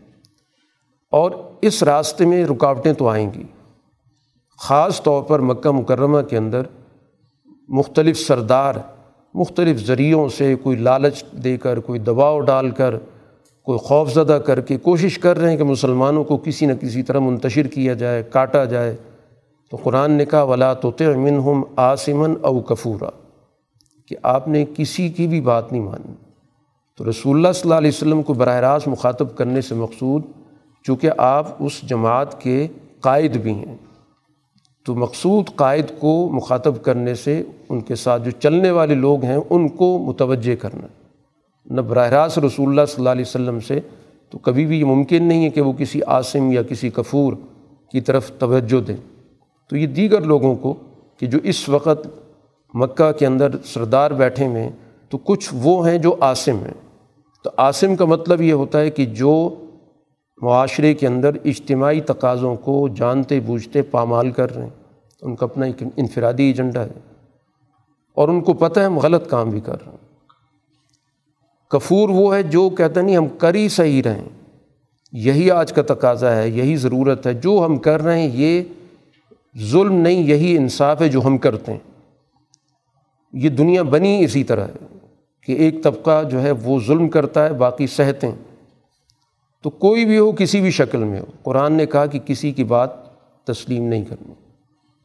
اور 1.12 1.32
اس 1.62 1.84
راستے 1.84 2.26
میں 2.26 2.46
رکاوٹیں 2.46 2.94
تو 2.94 3.10
آئیں 3.10 3.30
گی۔ 3.34 3.44
خاص 4.60 5.04
طور 5.04 5.24
پر 5.24 5.39
مکہ 5.39 5.72
مکرمہ 5.72 6.22
کے 6.22 6.38
اندر 6.38 6.62
مختلف 7.70 8.20
سردار، 8.20 8.74
مختلف 9.34 9.86
ذریعوں 9.86 10.30
سے 10.30 10.56
کوئی 10.56 10.78
لالچ 10.78 11.24
دے 11.32 11.58
کر، 11.58 11.80
کوئی 11.80 12.00
دباؤ 12.00 12.39
ڈال 12.39 12.72
کر 12.72 12.96
کوئی 13.70 13.80
خوف 13.80 14.14
زدہ 14.14 14.40
کر 14.46 14.62
کے 14.62 14.78
کوشش 14.78 15.20
کر 15.20 15.38
رہے 15.38 15.50
ہیں 15.50 15.58
کہ 15.58 15.64
مسلمانوں 15.64 16.24
کو 16.24 16.38
کسی 16.38 16.66
نہ 16.66 16.74
کسی 16.82 17.04
طرح 17.04 17.20
منتشر 17.20 17.68
کیا 17.68 17.94
جائے، 17.94 18.24
کاٹا 18.24 18.66
جائے۔ 18.66 18.96
تو 19.72 19.78
قرآن 19.84 20.12
نے 20.12 20.26
کہا، 20.26 20.44
ولا 20.44 20.74
تو 20.74 20.92
ہم 21.20 21.64
آسمن 21.76 22.34
او 22.42 22.60
کفورا۔ 22.60 23.10
کہ 24.08 24.16
آپ 24.24 24.48
نے 24.48 24.66
کسی 24.78 25.10
کی 25.10 25.28
بھی 25.28 25.42
بات 25.42 25.72
نہیں 25.72 25.82
مانی۔ 25.82 26.14
تو 26.98 27.10
رسول 27.10 27.36
اللہ 27.36 27.52
صلی 27.52 27.62
اللہ 27.64 27.76
علیہ 27.76 27.92
وسلم 27.94 28.24
کو 28.24 28.34
براہ 28.34 28.56
راست 28.56 28.88
مخاطب 28.88 29.36
کرنے 29.36 29.62
سے 29.62 29.76
مقصود، 29.76 30.24
چونکہ 30.84 31.10
آپ 31.18 31.48
اس 31.60 31.82
جماعت 31.82 32.42
کے 32.42 32.68
قائد 33.00 33.38
بھی 33.38 33.54
ہیں۔ 33.54 33.76
تو 34.86 34.96
مقصود 34.96 35.46
قائد 35.56 35.86
کو 36.00 36.30
مخاطب 36.34 36.84
کرنے 36.84 37.16
سے، 37.16 37.44
ان 37.70 37.82
کے 37.82 37.96
ساتھ 37.96 38.24
جو 38.24 38.32
چلنے 38.32 38.72
والے 38.72 38.96
لوگ 38.96 39.24
ہیں، 39.24 39.38
ان 39.50 39.68
کو 39.68 40.00
متوجہ 40.00 40.56
کرنا۔ 40.56 40.88
نہ 41.70 41.82
براہ 41.82 42.10
راست 42.10 42.40
رسول 42.40 42.70
اللہ 42.70 42.82
صلی 42.86 42.96
اللہ 42.98 43.10
علیہ 43.10 43.26
وسلم 43.28 43.60
سے، 43.60 43.80
تو 44.30 44.38
کبھی 44.38 44.66
بھی 44.66 44.80
یہ 44.80 44.86
ممکن 44.86 45.24
نہیں 45.24 45.46
ہے 45.46 45.50
کہ 45.50 45.62
وہ 45.62 45.74
کسی 45.74 46.02
عاصم 46.02 46.52
یا 46.52 46.62
کسی 46.62 46.90
کفور 46.90 47.34
کی 47.92 48.02
طرف 48.02 48.32
توجہ 48.40 48.82
دیں۔ 48.82 48.96
تو 49.70 49.78
یہ 49.78 49.88
دیگر 49.88 50.22
لوگوں 50.22 50.56
کو 50.56 50.74
کہ 51.18 51.28
جو 51.28 51.40
اس 51.44 51.70
وقت 51.70 52.08
مکہ 52.74 53.12
کے 53.12 53.26
اندر 53.26 53.48
سردار 53.66 54.12
بیٹھے 54.12 54.48
ہوئے 54.48 54.70
تو 55.10 55.18
کچھ 55.18 55.50
وہ 55.54 55.90
ہیں 55.90 55.98
جو 55.98 56.16
عاصم 56.22 56.58
ہیں۔ 56.58 56.74
تو 57.44 57.50
عاصم 57.58 57.96
کا 57.96 58.06
مطلب 58.06 58.42
یہ 58.42 58.54
ہوتا 58.54 58.80
ہے 58.80 58.90
کہ 58.90 59.06
جو 59.06 59.56
معاشرے 60.42 60.94
کے 60.94 61.08
اندر 61.08 61.32
اجتماعی 61.46 62.02
تقاضوں 62.02 62.56
کو 62.56 62.88
جانتے 62.88 63.40
بوجھتے 63.40 63.82
پامال 63.82 64.32
کر 64.32 64.56
رہے 64.56 64.64
ہیں۔ 64.64 64.70
ان 65.22 65.36
کا 65.36 65.46
اپنا 65.46 65.66
ایک 65.66 65.84
انفرادی 65.98 66.44
ایجنڈا 66.44 66.84
ہے۔ 66.84 67.16
اور 68.16 68.30
ان 68.30 68.42
کو 68.42 68.54
پتہ 68.54 68.80
ہے 68.80 68.86
ہم 68.86 69.00
غلط 69.00 69.30
کام 69.30 69.50
بھی 69.50 69.60
کر 69.60 69.86
رہے 69.86 69.92
ہیں۔ 69.92 70.09
کفور 71.70 72.10
وہ 72.10 72.36
ہے 72.36 72.44
جو 72.44 72.70
کہتا 72.70 73.02
نہیں، 73.02 73.18
ہم 73.18 73.28
کر 73.28 73.54
ہی 73.54 73.70
صحیح 73.70 74.04
رہیں 74.06 74.26
یہی 75.12 75.52
آج 75.52 75.74
کا 75.74 75.82
تقاضا 75.82 76.36
ہے، 76.36 76.50
یہی 76.50 76.76
ضرورت 76.76 77.28
ہے۔ 77.28 77.34
جو 77.34 77.64
ہم 77.66 77.78
کر 77.78 78.02
رہے 78.02 78.22
ہیں، 78.22 78.30
یہ 78.34 78.64
ظلم 79.58 79.94
نہیں، 79.94 80.24
یہی 80.24 80.58
انصاف 80.58 81.02
ہے 81.02 81.08
جو 81.08 81.22
ہم 81.26 81.38
کرتے 81.38 81.72
ہیں۔ 81.72 81.80
یہ 83.34 83.50
دنیا 83.50 83.82
بنی 83.82 84.24
اسی 84.24 84.44
طرح 84.44 84.68
ہے 84.68 84.98
کہ 85.46 85.52
ایک 85.52 85.84
طبقہ 85.84 86.24
جو 86.24 86.42
ہے 86.42 86.52
وہ 86.52 86.80
ظلم 86.88 87.10
کرتا 87.10 87.46
ہے، 87.46 87.54
باقی 87.54 87.88
سہتے 87.88 88.28
ہیں۔ 88.28 88.36
تو 89.64 89.70
کوئی 89.70 90.06
بھی 90.06 90.18
ہو، 90.18 90.32
کسی 90.32 90.62
بھی 90.62 90.72
شکل 90.72 91.04
میں 91.04 91.20
ہو۔ 91.20 91.26
قرآن 91.44 91.74
نے 91.74 91.86
کہا 91.86 92.06
کہ 92.06 92.20
کسی 92.20 92.52
کی 92.52 92.64
بات 92.64 92.90
تسلیم 93.46 93.84
نہیں 93.84 94.06
کرنی۔ 94.06 94.34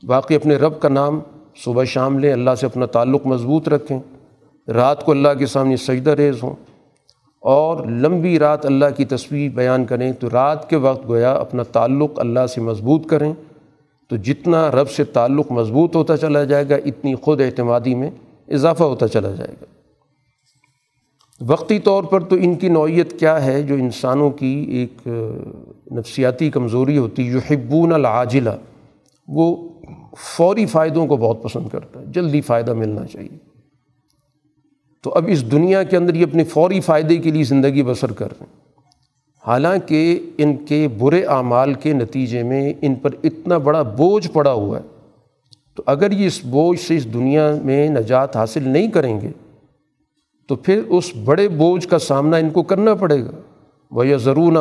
باقی 0.07 0.35
اپنے 0.35 0.57
رب 0.57 0.81
کا 0.81 0.89
نام 0.89 1.21
صبح 1.57 1.85
شام 1.85 2.19
لیں، 2.19 2.33
اللہ 2.33 2.55
سے 2.61 2.67
اپنا 2.67 2.87
تعلق 2.87 3.27
مضبوط 3.27 3.69
رکھیں۔ 3.69 4.01
رات 4.69 5.05
کو 5.05 5.13
اللہ 5.13 5.29
کے 5.39 5.47
سامنے 5.47 5.77
سجدہ 5.77 6.11
ریز 6.11 6.43
ہوں 6.43 6.55
اور 7.41 7.87
لمبی 7.87 8.39
رات 8.39 8.67
اللہ 8.67 8.85
کی 8.97 9.05
تصویر 9.05 9.51
بیان 9.51 9.85
کریں 9.85 10.13
تو 10.13 10.31
رات 10.33 10.71
کے 10.71 10.77
وقت 10.77 11.09
گویا 11.09 11.33
اپنا 11.33 11.63
تعلق 11.63 12.21
اللہ 12.21 12.47
سے 12.47 12.61
مضبوط 12.61 13.07
کریں 13.07 13.33
تو 14.09 14.17
جتنا 14.17 14.71
رب 14.71 14.91
سے 14.91 15.05
تعلق 15.05 15.53
مضبوط 15.53 15.97
ہوتا 15.97 16.17
چلا 16.17 16.45
جائے 16.45 16.69
گا، 16.69 16.75
اتنی 16.75 17.15
خود 17.15 17.41
اعتمادی 17.41 17.95
میں 17.95 18.11
اضافہ 18.49 18.83
ہوتا 18.83 19.09
چلا 19.09 19.31
جائے 19.31 19.55
گا۔ 19.63 19.65
وقتی 21.41 21.79
طور 21.79 22.03
پر 22.03 22.21
تو 22.21 22.37
ان 22.37 22.55
کی 22.55 22.69
نوعیت 22.69 23.21
کیا 23.21 23.45
ہے؟ 23.45 23.63
جو 23.63 23.75
انسانوں 23.75 24.31
کی 24.31 24.67
ایک 24.69 25.09
نفسیاتی 25.93 26.51
کمزوری 26.51 26.99
ہوتی 26.99 27.31
جو 27.31 27.39
حبون 27.51 27.93
العاجلہ۔ 27.93 28.51
وہ 29.29 29.69
فوری 30.37 30.67
فائدوں 30.67 31.07
کو 31.07 31.17
بہت 31.17 31.43
پسند 31.43 31.69
کرتا 31.69 32.01
ہے، 32.01 32.05
جلدی 32.07 32.41
فائدہ 32.41 32.75
ملنا 32.75 33.07
چاہیے۔ 33.07 33.54
تو 35.05 35.13
اب 35.15 35.25
اس 35.29 35.53
دنیا 35.53 35.83
کے 35.83 35.97
اندر 35.97 36.15
یہ 36.15 36.23
اپنے 36.23 36.45
فوری 36.45 36.81
فائدے 36.81 37.17
کے 37.17 37.31
لیے 37.31 37.45
زندگی 37.45 37.83
بسر 37.83 38.13
کر 38.13 38.27
رہے 38.27 38.47
ہیں۔ 38.47 38.63
حالانکہ 39.47 40.21
ان 40.39 40.57
کے 40.57 40.89
برے 40.89 41.25
اعمال 41.25 41.75
کے 41.75 41.93
نتیجے 41.93 42.43
میں 42.43 42.73
ان 42.83 42.95
پر 42.95 43.11
اتنا 43.25 43.59
بڑا 43.59 43.83
بوجھ 43.83 44.29
پڑا 44.29 44.53
ہوا 44.53 44.79
ہے۔ 44.79 44.83
تو 45.77 45.83
اگر 45.87 46.11
یہ 46.11 46.27
اس 46.27 46.45
بوجھ 46.45 46.81
سے 46.81 46.97
اس 46.97 47.15
دنیا 47.15 47.57
میں 47.65 47.89
نجات 47.89 48.37
حاصل 48.37 48.69
نہیں 48.69 48.91
کریں 48.91 49.21
گے، 49.21 49.31
تو 50.49 50.57
پھر 50.57 50.83
اس 50.89 51.13
بڑے 51.25 51.49
بوجھ 51.49 51.89
کا 51.89 51.99
سامنا 51.99 52.37
ان 52.37 52.51
کو 52.51 52.63
کرنا 52.63 52.95
پڑے 52.95 53.25
گا۔ 53.25 53.31
وہ 53.91 54.05
ضرور 54.17 54.53
نہ 54.53 54.59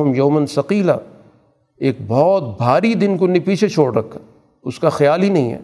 ہم 0.00 0.14
یومن 0.14 0.46
ثقیلا 0.46 0.96
ایک 1.76 1.96
بہت 2.06 2.56
بھاری 2.56 2.94
دن 2.94 3.16
کو 3.16 3.26
نے 3.26 3.40
پیچھے 3.40 3.68
چھوڑ 3.68 3.96
رکھا۔ 3.96 4.20
اس 4.62 4.78
کا 4.78 4.88
خیال 4.88 5.22
ہی 5.22 5.28
نہیں 5.28 5.52
ہے۔ 5.52 5.58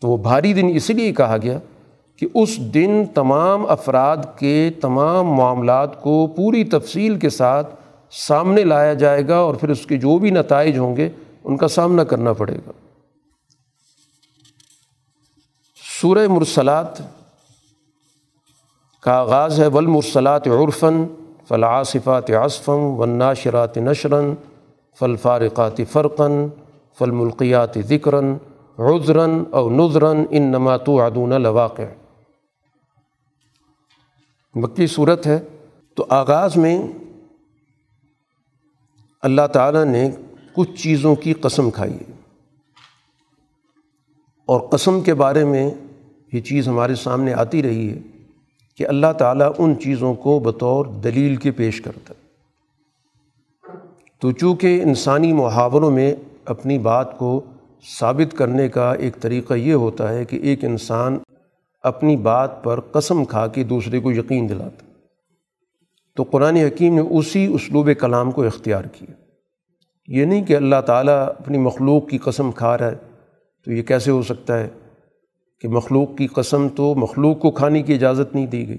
تو 0.00 0.08
وہ 0.08 0.16
بھاری 0.16 0.52
دن 0.52 0.70
اس 0.74 0.90
لیے 0.90 1.12
کہا 1.12 1.36
گیا 1.42 1.58
کہ 2.20 2.26
اس 2.34 2.58
دن 2.58 3.04
تمام 3.14 3.66
افراد 3.68 4.16
کے 4.38 4.70
تمام 4.80 5.26
معاملات 5.26 6.02
کو 6.02 6.26
پوری 6.26 6.64
تفصیل 6.64 7.18
کے 7.18 7.30
ساتھ 7.30 7.74
سامنے 8.10 8.64
لایا 8.64 8.94
جائے 8.94 9.28
گا 9.28 9.36
اور 9.36 9.54
پھر 9.54 9.68
اس 9.68 9.86
کے 9.86 9.96
جو 9.96 10.18
بھی 10.18 10.30
نتائج 10.30 10.78
ہوں 10.78 10.96
گے، 10.96 11.08
ان 11.44 11.56
کا 11.56 11.68
سامنا 11.68 12.04
کرنا 12.04 12.32
پڑے 12.32 12.54
گا۔ 12.54 12.70
سورہ 16.00 16.28
مرسلات 16.28 16.98
کا 19.02 19.12
آغاز 19.12 19.60
ہے 19.60 19.66
ولمرسلات 19.66 20.48
عرفن 20.48 21.04
فلاصفات 21.48 22.30
عصفم 22.30 22.78
وناشرات 22.78 23.78
نشرن 23.78 24.34
فلفارقات 24.98 25.80
فرقن 25.92 26.48
فلملقیات 26.98 27.78
ذکرن 27.88 28.36
عذرن 28.78 29.44
او 29.50 29.70
نظرن 29.70 30.24
ان 30.30 30.42
نماتو 30.42 31.06
عدون 31.06 31.42
لواقع۔ 31.42 31.82
مکی 34.54 34.86
صورت 34.86 35.26
ہے 35.26 35.40
تو 35.94 36.06
آغاز 36.08 36.56
میں 36.56 36.82
اللہ 39.22 39.46
تعالیٰ 39.52 39.84
نے 39.84 40.10
کچھ 40.54 40.82
چیزوں 40.82 41.14
کی 41.14 41.32
قسم 41.32 41.70
کھائی 41.70 41.94
ہے۔ 41.94 42.12
اور 44.46 44.60
قسم 44.60 45.00
کے 45.00 45.14
بارے 45.14 45.44
میں 45.44 45.70
یہ 46.32 46.40
چیز 46.40 46.68
ہمارے 46.68 46.94
سامنے 46.94 47.34
آتی 47.34 47.62
رہی 47.62 47.90
ہے 47.90 47.98
کہ 48.76 48.86
اللہ 48.86 49.12
تعالیٰ 49.18 49.52
ان 49.58 49.80
چیزوں 49.80 50.14
کو 50.14 50.40
بطور 50.40 50.86
دلیل 50.86 51.36
کے 51.36 51.50
پیش 51.50 51.80
کرتا 51.80 52.14
ہے۔ 52.14 52.20
تو 54.20 54.32
چونکہ 54.32 54.82
انسانی 54.82 55.32
محاوروں 55.32 55.90
میں 55.90 56.14
اپنی 56.44 56.78
بات 56.78 57.18
کو 57.18 57.40
ثابت 57.98 58.36
کرنے 58.36 58.68
کا 58.68 58.92
ایک 58.92 59.14
طریقہ 59.20 59.54
یہ 59.54 59.74
ہوتا 59.74 60.08
ہے 60.08 60.24
کہ 60.24 60.36
ایک 60.36 60.64
انسان 60.64 61.18
اپنی 61.82 62.16
بات 62.16 62.64
پر 62.64 62.80
قسم 62.80 63.24
کھا 63.24 63.46
کے 63.46 63.62
دوسرے 63.62 64.00
کو 64.00 64.12
یقین 64.12 64.48
دلاتا۔ 64.48 64.86
تو 66.16 66.22
قرآن 66.22 66.56
حکیم 66.56 66.94
نے 66.94 67.00
اسی 67.00 67.46
اسلوب 67.46 67.90
کلام 68.00 68.30
کو 68.30 68.44
اختیار 68.44 68.84
کیا۔ 68.84 69.14
یہ 70.06 70.24
نہیں 70.24 70.44
کہ 70.44 70.56
اللہ 70.56 70.80
تعالیٰ 70.86 71.28
اپنی 71.28 71.58
مخلوق 71.58 72.08
کی 72.08 72.18
قسم 72.18 72.52
کھا 72.52 72.78
رہا 72.78 72.86
ہے 72.86 72.94
تو 73.64 73.72
یہ 73.72 73.82
کیسے 73.82 74.10
ہو 74.10 74.22
سکتا 74.22 74.58
ہے 74.58 74.68
کہ 75.60 75.68
مخلوق 75.68 76.16
کی 76.18 76.26
قسم 76.26 76.68
تو 76.68 76.94
مخلوق 76.94 77.40
کو 77.40 77.50
کھانے 77.50 77.82
کی 77.82 77.94
اجازت 77.94 78.34
نہیں 78.34 78.46
دی 78.46 78.68
گئی۔ 78.68 78.78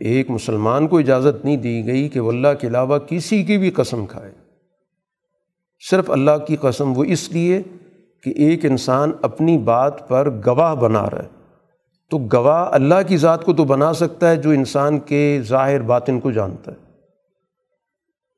ایک 0.00 0.30
مسلمان 0.30 0.88
کو 0.88 0.98
اجازت 0.98 1.44
نہیں 1.44 1.56
دی 1.56 1.86
گئی 1.86 2.08
کہ 2.08 2.20
وہ 2.20 2.32
اللہ 2.32 2.48
کے 2.60 2.66
علاوہ 2.66 2.98
کسی 2.98 3.44
کی 3.44 3.58
بھی 3.58 3.70
قسم 3.70 4.06
کھائے۔ 4.06 4.32
صرف 5.90 6.10
اللہ 6.10 6.38
کی 6.46 6.56
قسم 6.56 6.98
وہ 6.98 7.04
اس 7.04 7.30
لیے 7.30 7.62
کہ 8.22 8.30
ایک 8.30 8.64
انسان 8.64 9.12
اپنی 9.22 9.58
بات 9.58 10.08
پر 10.08 10.30
گواہ 10.46 10.74
بنا 10.74 11.10
رہا 11.10 11.22
ہے۔ 11.22 11.37
تو 12.10 12.18
گواہ 12.32 12.68
اللہ 12.72 12.94
کی 13.08 13.16
ذات 13.16 13.44
کو 13.44 13.52
تو 13.52 13.64
بنا 13.64 13.92
سکتا 13.92 14.30
ہے 14.30 14.36
جو 14.36 14.50
انسان 14.50 14.98
کے 14.98 15.40
ظاہر 15.42 15.82
باطن 15.82 16.20
کو 16.20 16.30
جانتا 16.30 16.72
ہے۔ 16.72 16.76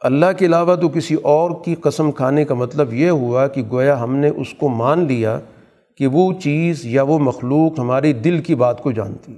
اللہ 0.00 0.26
کے 0.38 0.46
علاوہ 0.46 0.76
تو 0.76 0.88
کسی 0.88 1.14
اور 1.14 1.50
کی 1.64 1.74
قسم 1.74 2.12
کھانے 2.12 2.44
کا 2.44 2.54
مطلب 2.54 2.94
یہ 2.94 3.10
ہوا 3.10 3.48
کہ 3.48 3.62
گویا 3.70 4.02
ہم 4.02 4.16
نے 4.16 4.28
اس 4.28 4.54
کو 4.58 4.68
مان 4.68 5.06
لیا 5.06 5.40
کہ 5.98 6.06
وہ 6.06 6.32
چیز 6.32 6.86
یا 6.86 7.02
وہ 7.02 7.18
مخلوق 7.18 7.78
ہمارے 7.78 8.12
دل 8.12 8.42
کی 8.42 8.54
بات 8.54 8.82
کو 8.82 8.92
جانتی۔ 8.92 9.36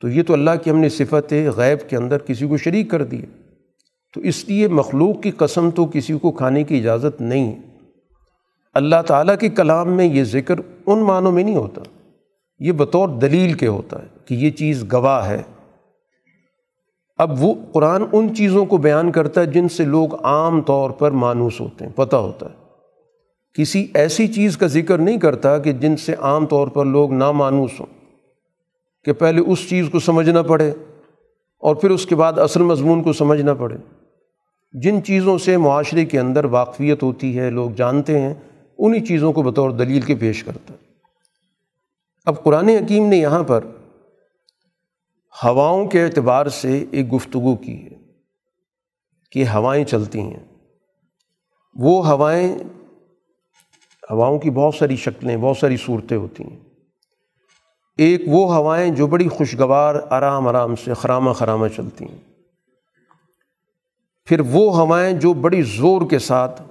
تو 0.00 0.08
یہ 0.08 0.22
تو 0.22 0.32
اللہ 0.32 0.50
کی 0.64 0.70
ہم 0.70 0.78
نے 0.78 0.88
صفت 0.88 1.34
غیب 1.56 1.90
کے 1.90 1.96
اندر 1.96 2.18
کسی 2.18 2.48
کو 2.48 2.56
شریک 2.56 2.90
کر 2.90 3.04
دی 3.04 3.22
تو 4.14 4.20
اس 4.20 4.48
لیے 4.48 4.68
مخلوق 4.68 5.22
کی 5.22 5.30
قسم 5.30 5.70
تو 5.70 5.86
کسی 5.92 6.18
کو 6.18 6.30
کھانے 6.30 6.64
کی 6.64 6.78
اجازت 6.78 7.20
نہیں۔ 7.20 7.54
اللہ 8.74 9.02
تعالیٰ 9.06 9.36
کے 9.40 9.48
کلام 9.48 9.92
میں 9.92 10.04
یہ 10.04 10.24
ذکر 10.24 10.54
ان 10.86 10.98
معنوں 10.98 11.32
میں 11.32 11.44
نہیں 11.44 11.56
ہوتا۔ 11.56 11.80
یہ 12.60 12.72
بطور 12.72 13.08
دلیل 13.08 13.52
کے 13.52 13.66
ہوتا 13.66 14.02
ہے 14.02 14.06
کہ 14.24 14.34
یہ 14.34 14.50
چیز 14.50 14.84
گواہ 14.92 15.28
ہے۔ 15.28 15.42
اب 17.18 17.42
وہ 17.42 17.54
قرآن 17.72 18.04
ان 18.12 18.34
چیزوں 18.34 18.64
کو 18.64 18.76
بیان 18.76 19.12
کرتا 19.12 19.40
ہے 19.40 19.46
جن 19.46 19.68
سے 19.68 19.84
لوگ 19.84 20.14
عام 20.24 20.60
طور 20.62 20.90
پر 20.90 21.10
مانوس 21.10 21.60
ہوتے 21.60 21.84
ہیں، 21.84 21.92
پتہ 21.92 22.16
ہوتا 22.16 22.46
ہے۔ 22.46 22.54
کسی 23.54 23.86
ایسی 23.94 24.26
چیز 24.28 24.56
کا 24.56 24.66
ذکر 24.66 24.98
نہیں 24.98 25.18
کرتا 25.18 25.58
کہ 25.58 25.72
جن 25.72 25.96
سے 25.96 26.14
عام 26.14 26.46
طور 26.46 26.68
پر 26.68 26.86
لوگ 26.86 27.12
نامانوس 27.12 27.80
ہوں، 27.80 27.86
کہ 29.04 29.12
پہلے 29.12 29.40
اس 29.40 29.68
چیز 29.68 29.88
کو 29.92 29.98
سمجھنا 29.98 30.42
پڑے 30.42 30.70
اور 31.62 31.74
پھر 31.74 31.90
اس 31.90 32.06
کے 32.06 32.14
بعد 32.14 32.38
اصل 32.38 32.62
مضمون 32.62 33.02
کو 33.02 33.12
سمجھنا 33.12 33.54
پڑے۔ 33.54 33.76
جن 34.72 35.02
چیزوں 35.04 35.38
سے 35.38 35.56
معاشرے 35.56 36.04
کے 36.04 36.18
اندر 36.20 36.44
واقفیت 36.44 37.02
ہوتی 37.02 37.38
ہے، 37.38 37.50
لوگ 37.50 37.70
جانتے 37.70 38.20
ہیں، 38.20 38.34
انہی 38.78 39.00
چیزوں 39.00 39.32
کو 39.32 39.42
بطور 39.42 39.70
دلیل 39.70 40.00
کے 40.00 40.14
پیش 40.14 40.44
کرتا 40.44 40.74
ہے۔ 40.74 40.79
اب 42.24 42.44
قرآن 42.44 42.68
حکیم 42.68 43.06
نے 43.06 43.16
یہاں 43.16 43.42
پر 43.42 43.64
ہواؤں 45.44 45.86
کے 45.86 46.04
اعتبار 46.04 46.46
سے 46.46 46.84
ایک 46.90 47.14
گفتگو 47.14 47.56
کی 47.56 47.84
ہے 47.84 47.88
کہ 49.32 49.44
ہوائیں 49.48 49.84
چلتی 49.84 50.20
ہیں۔ 50.20 50.44
وہ 51.74 52.06
ہوائیں، 52.06 52.58
ہواؤں 54.10 54.38
کی 54.38 54.50
بہت 54.50 54.74
ساری 54.74 54.96
شکلیں، 54.96 55.36
بہت 55.36 55.56
ساری 55.56 55.76
صورتیں 55.76 56.16
ہوتی 56.16 56.44
ہیں۔ 56.44 56.58
ایک 57.98 58.20
وہ 58.26 58.54
ہوائیں 58.54 58.94
جو 58.94 59.06
بڑی 59.06 59.28
خوشگوار، 59.28 59.94
آرام 60.10 60.48
آرام 60.48 60.76
سے 60.76 60.94
خرامہ 60.94 61.32
خرامہ 61.32 61.68
چلتی 61.68 62.04
ہیں۔ 62.04 62.18
پھر 64.24 64.40
وہ 64.40 64.76
ہوائیں 64.76 65.12
جو 65.12 65.32
بڑی 65.32 65.62
زور 65.62 66.10
کے 66.10 66.18
ساتھ 66.18 66.62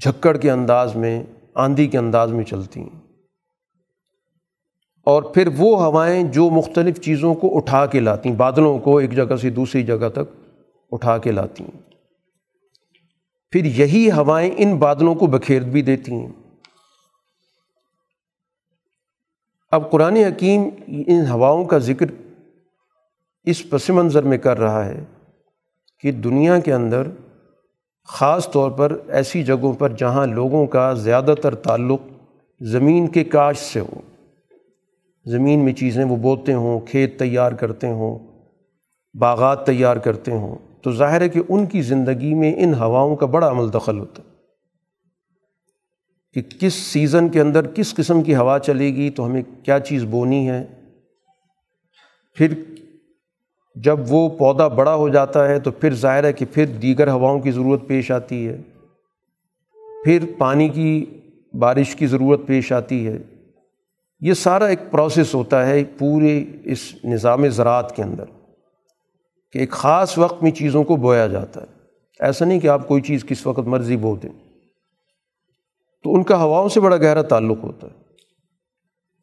جھکڑ 0.00 0.36
کے 0.36 0.50
انداز 0.50 0.96
میں، 0.96 1.22
آندھی 1.54 1.86
کے 1.86 1.98
انداز 1.98 2.32
میں 2.32 2.44
چلتی 2.44 2.80
ہیں۔ 2.80 2.99
اور 5.04 5.22
پھر 5.22 5.48
وہ 5.56 5.82
ہوائیں 5.82 6.22
جو 6.22 6.50
مختلف 6.50 7.00
چیزوں 7.00 7.34
کو 7.34 7.56
اٹھا 7.56 7.86
کے 7.86 8.00
لاتی 8.00 8.28
ہیں 8.28 8.36
بادلوں 8.36 8.78
کو 8.78 8.96
ایک 8.96 9.12
جگہ 9.12 9.36
سے 9.36 9.50
دوسری 9.50 9.82
جگہ 9.82 10.08
تک 10.08 10.54
اٹھا 10.90 11.18
کے 11.18 11.32
لاتی۔ 11.32 11.64
ہیں 11.64 11.80
پھر 13.50 13.64
یہی 13.64 14.10
ہوائیں 14.10 14.50
ان 14.56 14.76
بادلوں 14.76 15.14
کو 15.14 15.26
بکھیر 15.26 15.62
بھی 15.62 15.82
دیتی 15.82 16.12
ہیں۔ 16.12 16.32
اب 19.70 19.90
قرآن 19.90 20.16
حکیم 20.16 20.62
ان 20.86 21.26
ہواؤں 21.30 21.64
کا 21.64 21.78
ذکر 21.78 22.06
اس 23.44 23.70
پس 23.70 23.90
منظر 23.90 24.22
میں 24.22 24.38
کر 24.38 24.58
رہا 24.58 24.84
ہے 24.84 25.04
کہ 26.00 26.12
دنیا 26.12 26.58
کے 26.58 26.72
اندر 26.72 27.02
خاص 28.04 28.50
طور 28.50 28.70
پر 28.70 28.98
ایسی 29.08 29.42
جگہوں 29.42 29.72
پر 29.72 29.88
جہاں 29.88 30.26
لوگوں 30.26 30.66
کا 30.66 30.92
زیادہ 30.92 31.34
تر 31.42 31.54
تعلق 31.54 32.00
زمین 32.60 33.08
کے 33.08 33.24
کاش 33.24 33.58
سے 33.58 33.80
ہو۔ 33.80 34.00
زمین 35.30 35.64
میں 35.64 35.72
چیزیں 35.72 36.04
وہ 36.04 36.16
بوتے 36.16 36.52
ہوں، 36.52 36.80
کھیت 36.80 37.18
تیار 37.18 37.52
کرتے 37.52 37.86
ہوں، 37.86 38.18
باغات 39.14 39.66
تیار 39.66 39.96
کرتے 39.96 40.32
ہوں، 40.32 40.54
تو 40.82 40.92
ظاہر 40.92 41.20
ہے 41.20 41.28
کہ 41.28 41.40
ان 41.48 41.66
کی 41.66 41.82
زندگی 41.82 42.34
میں 42.34 42.54
ان 42.56 42.74
ہواؤں 42.74 43.16
کا 43.16 43.26
بڑا 43.26 43.48
عمل 43.48 43.72
دخل 43.72 43.98
ہوتا 43.98 44.22
ہے۔ 44.22 44.30
کہ 46.32 46.42
کس 46.60 46.74
سیزن 46.74 47.28
کے 47.28 47.40
اندر 47.40 47.66
کس 47.66 47.94
قسم 47.94 48.22
کی 48.22 48.36
ہوا 48.36 48.58
چلے 48.58 48.94
گی، 48.94 49.10
تو 49.10 49.26
ہمیں 49.26 49.42
کیا 49.62 49.80
چیز 49.80 50.04
بونی 50.04 50.50
ہے۔ 50.50 50.64
پھر 52.34 52.54
جب 53.74 53.98
وہ 54.08 54.28
پودا 54.28 54.68
بڑا 54.68 54.94
ہو 54.94 55.08
جاتا 55.08 55.48
ہے، 55.48 55.60
تو 55.60 55.70
پھر 55.70 55.94
ظاہر 55.94 56.24
ہے 56.24 56.32
کہ 56.32 56.46
پھر 56.52 56.66
دیگر 56.66 57.08
ہواؤں 57.08 57.40
کی 57.40 57.50
ضرورت 57.50 57.86
پیش 57.86 58.10
آتی 58.10 58.48
ہے۔ 58.48 58.58
پھر 60.04 60.18
پانی 60.38 60.68
کی 60.68 61.04
بارش 61.54 61.96
کی 61.96 62.06
ضرورت 62.06 62.40
پیش 62.46 62.72
آتی 62.72 63.06
ہے۔ 63.06 63.18
یہ 64.20 64.34
سارا 64.34 64.66
ایک 64.66 64.78
پروسیس 64.90 65.34
ہوتا 65.34 65.66
ہے 65.66 65.84
پورے 65.84 66.44
اس 66.64 66.94
نظام 67.04 67.48
زراعت 67.48 67.96
کے 67.96 68.02
اندر 68.02 68.24
کہ 69.52 69.58
ایک 69.58 69.70
خاص 69.70 70.18
وقت 70.18 70.42
میں 70.42 70.50
چیزوں 70.50 70.84
کو 70.84 70.96
بویا 70.96 71.26
جاتا 71.26 71.62
ہے۔ 71.62 71.66
ایسا 72.20 72.44
نہیں 72.44 72.60
کہ 72.60 72.66
آپ 72.66 72.88
کوئی 72.88 73.02
چیز 73.02 73.24
کس 73.24 73.46
وقت 73.46 73.58
مرضی 73.58 73.96
بو 73.96 74.16
دیں۔ 74.16 74.30
تو 76.04 76.14
ان 76.14 76.22
کا 76.22 76.36
ہواؤں 76.42 76.68
سے 76.68 76.80
بڑا 76.80 76.96
گہرا 76.96 77.22
تعلق 77.22 77.58
ہوتا 77.62 77.86
ہے 77.86 77.92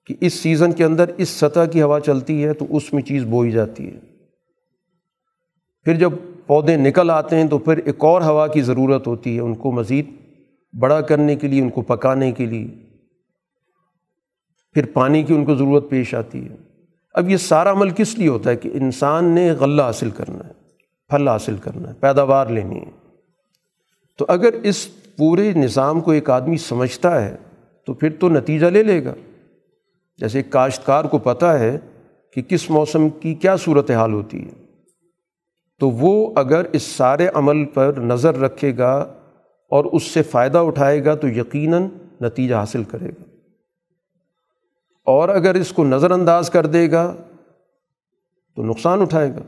کہ 0.05 0.15
اس 0.21 0.33
سیزن 0.33 0.71
کے 0.71 0.83
اندر 0.83 1.11
اس 1.17 1.29
سطح 1.29 1.65
کی 1.71 1.81
ہوا 1.81 1.99
چلتی 1.99 2.45
ہے 2.45 2.53
تو 2.53 2.65
اس 2.69 2.93
میں 2.93 3.01
چیز 3.01 3.23
بوئی 3.23 3.51
جاتی 3.51 3.87
ہے۔ 3.87 3.99
پھر 5.83 5.93
جب 5.93 6.13
پودے 6.47 6.77
نکل 6.77 7.09
آتے 7.09 7.35
ہیں 7.35 7.47
تو 7.47 7.57
پھر 7.57 7.77
ایک 7.77 7.95
اور 7.99 8.21
ہوا 8.21 8.47
کی 8.47 8.61
ضرورت 8.61 9.07
ہوتی 9.07 9.35
ہے 9.35 9.41
ان 9.41 9.55
کو 9.55 9.71
مزید 9.71 10.09
بڑا 10.79 11.01
کرنے 11.01 11.35
کے 11.35 11.47
لیے، 11.47 11.61
ان 11.61 11.69
کو 11.69 11.81
پکانے 11.81 12.31
کے 12.31 12.45
لیے۔ 12.45 12.86
پھر 14.77 14.85
پانی 14.85 15.23
کی 15.23 15.33
ان 15.33 15.45
کو 15.45 15.55
ضرورت 15.55 15.89
پیش 15.89 16.15
آتی 16.15 16.49
ہے۔ 16.49 16.55
اب 17.13 17.29
یہ 17.29 17.37
سارا 17.37 17.71
عمل 17.71 17.89
کس 17.89 18.17
لیے 18.17 18.27
ہوتا 18.27 18.49
ہے 18.49 18.55
کہ 18.55 18.69
انسان 18.73 19.25
نے 19.25 19.51
غلہ 19.51 19.81
حاصل 19.81 20.09
کرنا 20.09 20.47
ہے، 20.47 20.51
پھل 21.09 21.27
حاصل 21.27 21.55
کرنا 21.55 21.89
ہے، 21.89 21.93
پیداوار 21.93 22.47
لینی 22.47 22.75
ہے۔ 22.75 22.91
تو 24.17 24.25
اگر 24.27 24.53
اس 24.53 24.87
پورے 25.17 25.51
نظام 25.51 26.01
کو 26.01 26.11
ایک 26.11 26.29
آدمی 26.29 26.57
سمجھتا 26.57 27.25
ہے، 27.25 27.35
تو 27.85 27.93
پھر 27.93 28.09
تو 28.19 28.29
نتیجہ 28.29 28.65
لے 28.65 28.83
لے 28.83 29.05
گا۔ 29.05 29.13
جیسے 30.17 30.39
ایک 30.39 30.49
کاشتکار 30.49 31.05
کو 31.05 31.17
پتہ 31.17 31.45
ہے 31.45 31.77
کہ 32.33 32.41
کس 32.41 32.69
موسم 32.69 33.09
کی 33.09 33.33
کیا 33.33 33.57
صورت 33.57 33.91
حال 33.91 34.13
ہوتی 34.13 34.45
ہے۔ 34.45 34.65
تو 35.79 35.89
وہ 35.89 36.33
اگر 36.35 36.65
اس 36.73 36.83
سارے 36.83 37.27
عمل 37.33 37.65
پر 37.65 37.93
نظر 37.97 38.39
رکھے 38.39 38.77
گا 38.77 38.93
اور 39.69 39.85
اس 39.85 40.03
سے 40.03 40.21
فائدہ 40.21 40.57
اٹھائے 40.57 41.05
گا، 41.05 41.15
تو 41.15 41.27
یقیناً 41.27 41.83
نتیجہ 42.21 42.55
حاصل 42.55 42.83
کرے 42.83 43.09
گا۔ 43.09 43.26
اور 45.07 45.29
اگر 45.29 45.55
اس 45.55 45.71
کو 45.71 45.83
نظر 45.83 46.11
انداز 46.11 46.49
کر 46.49 46.65
دے 46.65 46.91
گا 46.91 47.15
تو 48.55 48.63
نقصان 48.63 49.01
اٹھائے 49.01 49.29
گا۔ 49.29 49.41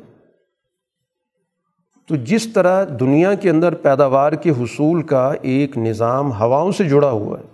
تو 2.08 2.16
جس 2.16 2.54
طرح 2.54 2.86
دنیا 3.00 3.34
کے 3.34 3.50
اندر 3.50 3.76
پیداوار 3.76 4.34
کے 4.34 4.50
حصول 4.50 5.02
کا 5.04 5.34
ایک 5.42 5.78
نظام 5.78 6.32
ہواؤں 6.32 6.72
سے 6.72 6.84
جڑا 6.84 7.10
ہوا 7.12 7.40
ہے، 7.40 7.46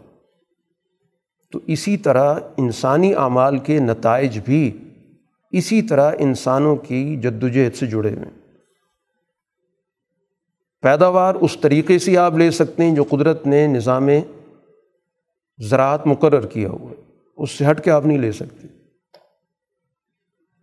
تو 1.51 1.59
اسی 1.67 1.97
طرح 1.97 2.33
انسانی 2.57 3.13
اعمال 3.13 3.57
کے 3.57 3.79
نتائج 3.79 4.39
بھی 4.45 4.77
اسی 5.51 5.81
طرح 5.81 6.11
انسانوں 6.19 6.75
کی 6.75 7.15
جد 7.15 7.43
وجہد 7.43 7.75
سے 7.75 7.85
جڑے 7.85 8.09
ہوئے 8.09 8.25
ہیں۔ 8.25 8.37
پیداوار 10.81 11.35
اس 11.35 11.57
طریقے 11.61 11.99
سے 11.99 12.17
آپ 12.17 12.37
لے 12.37 12.51
سکتے 12.51 12.83
ہیں 12.83 12.95
جو 12.95 13.03
قدرت 13.03 13.47
نے 13.47 13.67
نظام 13.67 14.09
زراعت 15.59 16.07
مقرر 16.07 16.45
کیا 16.45 16.69
ہوا 16.69 16.91
ہے۔ 16.91 17.04
اس 17.37 17.51
سے 17.51 17.69
ہٹ 17.71 17.83
کے 17.83 17.91
آپ 17.91 18.05
نہیں 18.05 18.17
لے 18.17 18.31
سکتے۔ 18.31 18.67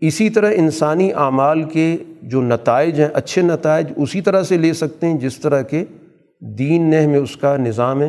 اسی 0.03 0.31
طرح 0.31 0.53
انسانی 0.57 1.13
اعمال 1.13 1.63
کے 1.63 1.97
جو 2.23 2.43
نتائج 2.43 3.01
ہیں، 3.01 3.09
اچھے 3.15 3.43
نتائج 3.43 3.93
اسی 3.97 4.21
طرح 4.21 4.43
سے 4.43 4.57
لے 4.57 4.73
سکتے 4.73 5.07
ہیں 5.07 5.19
جس 5.19 5.37
طرح 5.39 5.63
کے 5.63 5.85
دین 6.41 6.91
نے 6.91 7.05
ہمیں 7.05 7.19
اس 7.19 7.37
کا 7.37 7.57
نظام 7.57 8.03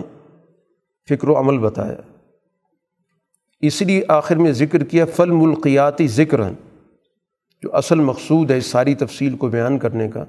فکر 1.10 1.30
و 1.30 1.38
عمل 1.40 1.58
بتایا۔ 1.58 2.02
اس 3.62 3.82
لیے 3.82 4.04
آخر 4.08 4.36
میں 4.36 4.52
ذکر 4.52 4.84
کیا 4.84 5.06
فل 5.06 5.32
ملکیاتی 5.32 6.08
ذکر 6.08 6.42
جو 7.64 7.76
اصل 7.76 8.00
مقصود 8.00 8.52
ہے 8.52 8.58
اس 8.58 8.66
ساری 8.66 8.96
تفصیل 8.96 9.36
کو 9.38 9.48
بیان 9.48 9.78
کرنے 9.80 10.08
کا، 10.08 10.24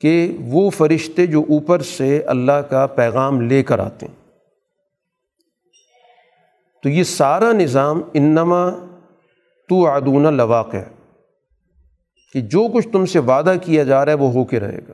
کہ 0.00 0.36
وہ 0.40 0.70
فرشتے 0.70 1.26
جو 1.26 1.40
اوپر 1.48 1.82
سے 1.82 2.18
اللہ 2.26 2.60
کا 2.70 2.86
پیغام 2.86 3.40
لے 3.40 3.62
کر 3.62 3.78
آتے 3.78 4.06
ہیں۔ 4.06 4.17
تو 6.82 6.88
یہ 6.88 7.02
سارا 7.02 7.52
نظام 7.52 8.02
انما 8.14 8.70
تو 9.68 9.86
عدون 9.86 10.34
لواق 10.34 10.74
ہے 10.74 10.84
کہ 12.32 12.40
جو 12.40 12.68
کچھ 12.74 12.88
تم 12.88 13.06
سے 13.06 13.18
وعدہ 13.18 13.54
کیا 13.62 13.84
جا 13.84 14.04
رہا 14.04 14.12
ہے 14.12 14.16
وہ 14.16 14.32
ہو 14.32 14.44
کے 14.44 14.60
رہے 14.60 14.78
گا۔ 14.88 14.92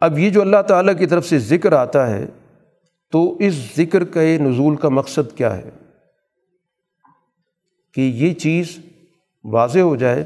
اب 0.00 0.18
یہ 0.18 0.30
جو 0.30 0.40
اللہ 0.40 0.62
تعالیٰ 0.68 0.98
کی 0.98 1.06
طرف 1.06 1.26
سے 1.26 1.38
ذکر 1.38 1.72
آتا 1.72 2.10
ہے، 2.10 2.26
تو 3.12 3.36
اس 3.38 3.54
ذکر 3.76 4.04
کے 4.04 4.38
نزول 4.38 4.76
کا 4.76 4.88
مقصد 4.88 5.36
کیا 5.36 5.56
ہے؟ 5.56 5.70
کہ 7.94 8.00
یہ 8.00 8.34
چیز 8.34 8.78
واضح 9.44 9.78
ہو 9.78 9.96
جائے 9.96 10.24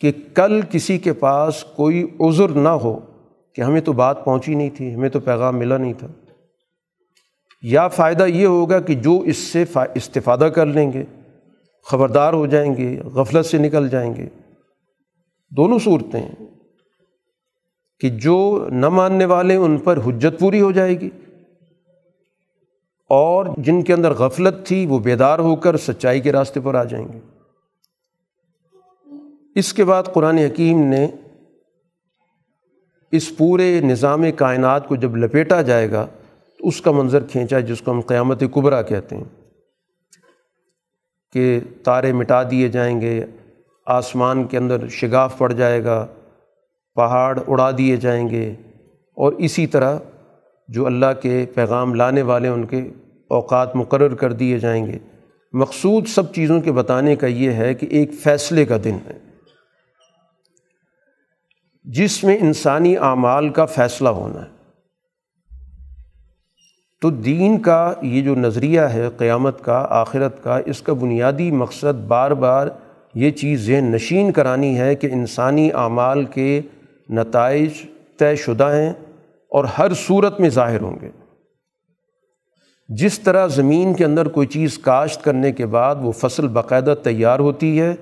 کہ 0.00 0.12
کل 0.34 0.60
کسی 0.70 0.98
کے 0.98 1.12
پاس 1.12 1.64
کوئی 1.76 2.06
عذر 2.20 2.48
نہ 2.48 2.68
ہو 2.68 2.98
کہ 3.52 3.62
ہمیں 3.62 3.80
تو 3.80 3.92
بات 3.92 4.24
پہنچی 4.24 4.54
نہیں 4.54 4.70
تھی، 4.76 4.94
ہمیں 4.94 5.08
تو 5.08 5.20
پیغام 5.20 5.58
ملا 5.58 5.76
نہیں 5.76 5.92
تھا۔ 5.92 6.06
یا 7.62 7.88
فائدہ 7.88 8.22
یہ 8.22 8.46
ہوگا 8.46 8.80
کہ 8.80 8.94
جو 8.94 9.20
اس 9.20 9.36
سے 9.36 9.64
استفادہ 9.94 10.44
کر 10.44 10.66
لیں 10.66 10.92
گے، 10.92 11.04
خبردار 11.84 12.32
ہو 12.32 12.46
جائیں 12.46 12.76
گے، 12.76 13.00
غفلت 13.00 13.46
سے 13.46 13.58
نکل 13.58 13.88
جائیں 13.88 14.14
گے۔ 14.14 14.28
دونوں 15.56 15.78
صورتیں 15.78 16.28
کہ 18.00 18.10
جو 18.10 18.66
نہ 18.70 18.88
ماننے 18.88 19.24
والے 19.24 19.54
ان 19.54 19.78
پر 19.78 19.98
حجت 20.06 20.40
پوری 20.40 20.60
ہو 20.60 20.72
جائے 20.72 21.00
گی 21.00 21.10
اور 23.08 23.46
جن 23.58 23.82
کے 23.82 23.92
اندر 23.92 24.12
غفلت 24.12 24.66
تھی 24.66 24.86
وہ 24.86 24.98
بیدار 24.98 25.38
ہو 25.38 25.56
کر 25.56 25.76
سچائی 25.76 26.20
کے 26.20 26.32
راستے 26.32 26.60
پر 26.60 26.74
آ 26.74 26.84
جائیں 26.84 27.08
گے۔ 27.12 27.18
اس 29.54 29.72
کے 29.72 29.84
بعد 29.84 30.02
قرآن 30.04 30.38
حکیم 30.38 30.82
نے 30.82 31.08
اس 33.12 33.36
پورے 33.36 33.80
نظام 33.80 34.24
کائنات 34.36 34.88
کو 34.88 34.96
جب 34.96 35.16
لپیٹا 35.16 35.62
جائے 35.62 35.90
گا 35.90 36.06
اس 36.60 36.80
کا 36.80 36.90
منظر 36.90 37.22
کھینچا 37.22 37.60
جس 37.60 37.80
کو 37.80 37.90
ہم 37.90 38.00
قیامت 38.00 38.42
قبرا 38.52 38.82
کہتے 38.82 39.16
ہیں 39.16 39.24
کہ 41.32 41.60
تارے 41.84 42.12
مٹا 42.12 42.42
دیے 42.50 42.68
جائیں 42.68 43.00
گے، 43.00 43.26
آسمان 43.86 44.46
کے 44.46 44.58
اندر 44.58 44.88
شگاف 44.88 45.38
پڑ 45.38 45.52
جائے 45.52 45.84
گا، 45.84 46.06
پہاڑ 46.94 47.40
اڑا 47.48 47.70
دیے 47.78 47.96
جائیں 47.96 48.28
گے 48.28 48.54
اور 49.14 49.32
اسی 49.32 49.66
طرح 49.66 49.98
جو 50.68 50.86
اللہ 50.86 51.06
کے 51.22 51.46
پیغام 51.54 51.94
لانے 51.94 52.22
والے 52.22 52.48
ان 52.48 52.66
کے 52.66 52.90
اوقات 53.28 53.76
مقرر 53.76 54.14
کر 54.14 54.32
دیے 54.32 54.58
جائیں 54.58 54.86
گے۔ 54.86 54.98
مقصود 55.52 56.06
سب 56.06 56.34
چیزوں 56.34 56.60
کے 56.60 56.72
بتانے 56.72 57.16
کا 57.16 57.26
یہ 57.26 57.50
ہے 57.50 57.74
کہ 57.74 57.86
ایک 57.90 58.10
فیصلے 58.22 58.64
کا 58.64 58.76
دن 58.84 58.96
ہے۔ 59.06 59.18
جس 61.84 62.24
میں 62.24 62.38
انسانی 62.40 62.96
اعمال 62.96 63.48
کا 63.48 63.64
فیصلہ 63.64 64.08
ہونا 64.08 64.44
ہے۔ 64.44 64.57
تو 67.02 67.10
دین 67.10 67.58
کا 67.58 67.92
یہ 68.02 68.22
جو 68.22 68.34
نظریہ 68.34 68.80
ہے 68.80 69.08
قیامت 69.18 69.64
کا، 69.64 69.86
آخرت 69.90 70.42
کا، 70.44 70.58
اس 70.66 70.82
کا 70.82 70.92
بنیادی 70.92 71.50
مقصد 71.50 72.00
بار 72.08 72.30
بار 72.30 72.68
یہ 73.14 73.30
چیز 73.30 73.66
ذہن 73.66 73.92
نشین 73.92 74.32
کرانی 74.32 74.78
ہے 74.78 74.94
کہ 74.94 75.08
انسانی 75.12 75.70
اعمال 75.72 76.24
کے 76.24 76.60
نتائج 77.10 77.70
طے 78.18 78.34
شدہ 78.36 78.70
ہیں 78.74 78.92
اور 79.52 79.64
ہر 79.64 79.94
صورت 79.96 80.40
میں 80.40 80.48
ظاہر 80.48 80.80
ہوں 80.80 80.96
گے۔ 81.02 81.10
جس 82.88 83.20
طرح 83.20 83.46
زمین 83.46 83.94
کے 83.94 84.04
اندر 84.04 84.28
کوئی 84.28 84.46
چیز 84.46 84.78
کاشت 84.78 85.24
کرنے 85.24 85.52
کے 85.52 85.66
بعد 85.66 85.96
وہ 86.02 86.12
فصل 86.12 86.48
باقاعدہ 86.48 86.94
تیار 87.02 87.38
ہوتی 87.38 87.80
ہے 87.80 87.94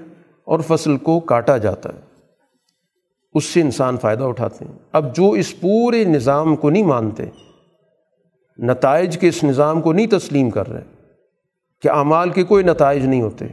اور 0.47 0.61
فصل 0.61 0.97
کو 0.97 1.21
کاٹا 1.21 1.57
جاتا 1.57 1.89
ہے، 1.89 2.01
اس 3.35 3.45
سے 3.45 3.61
انسان 3.61 3.97
فائدہ 3.97 4.25
اٹھاتے 4.25 4.65
ہیں۔ 4.65 4.79
اب 4.93 5.17
جو 5.17 5.31
اس 5.31 5.61
پورے 5.61 6.05
نظام 6.05 6.57
کو 6.57 6.71
نہیں 6.71 6.83
مانتے 6.83 7.25
نتائج 8.59 9.19
کے 9.19 9.29
اس 9.29 9.45
نظام 9.45 9.83
کو 9.83 9.92
نہیں 9.92 10.07
تسلیم 10.07 10.51
کر 10.51 10.69
رہے 10.69 10.83
کہ 11.83 11.88
اعمال 11.88 12.31
کے 12.31 12.42
کوئی 12.42 12.64
نتائج 12.64 13.07
نہیں 13.07 13.23
ہوتے۔ 13.23 13.45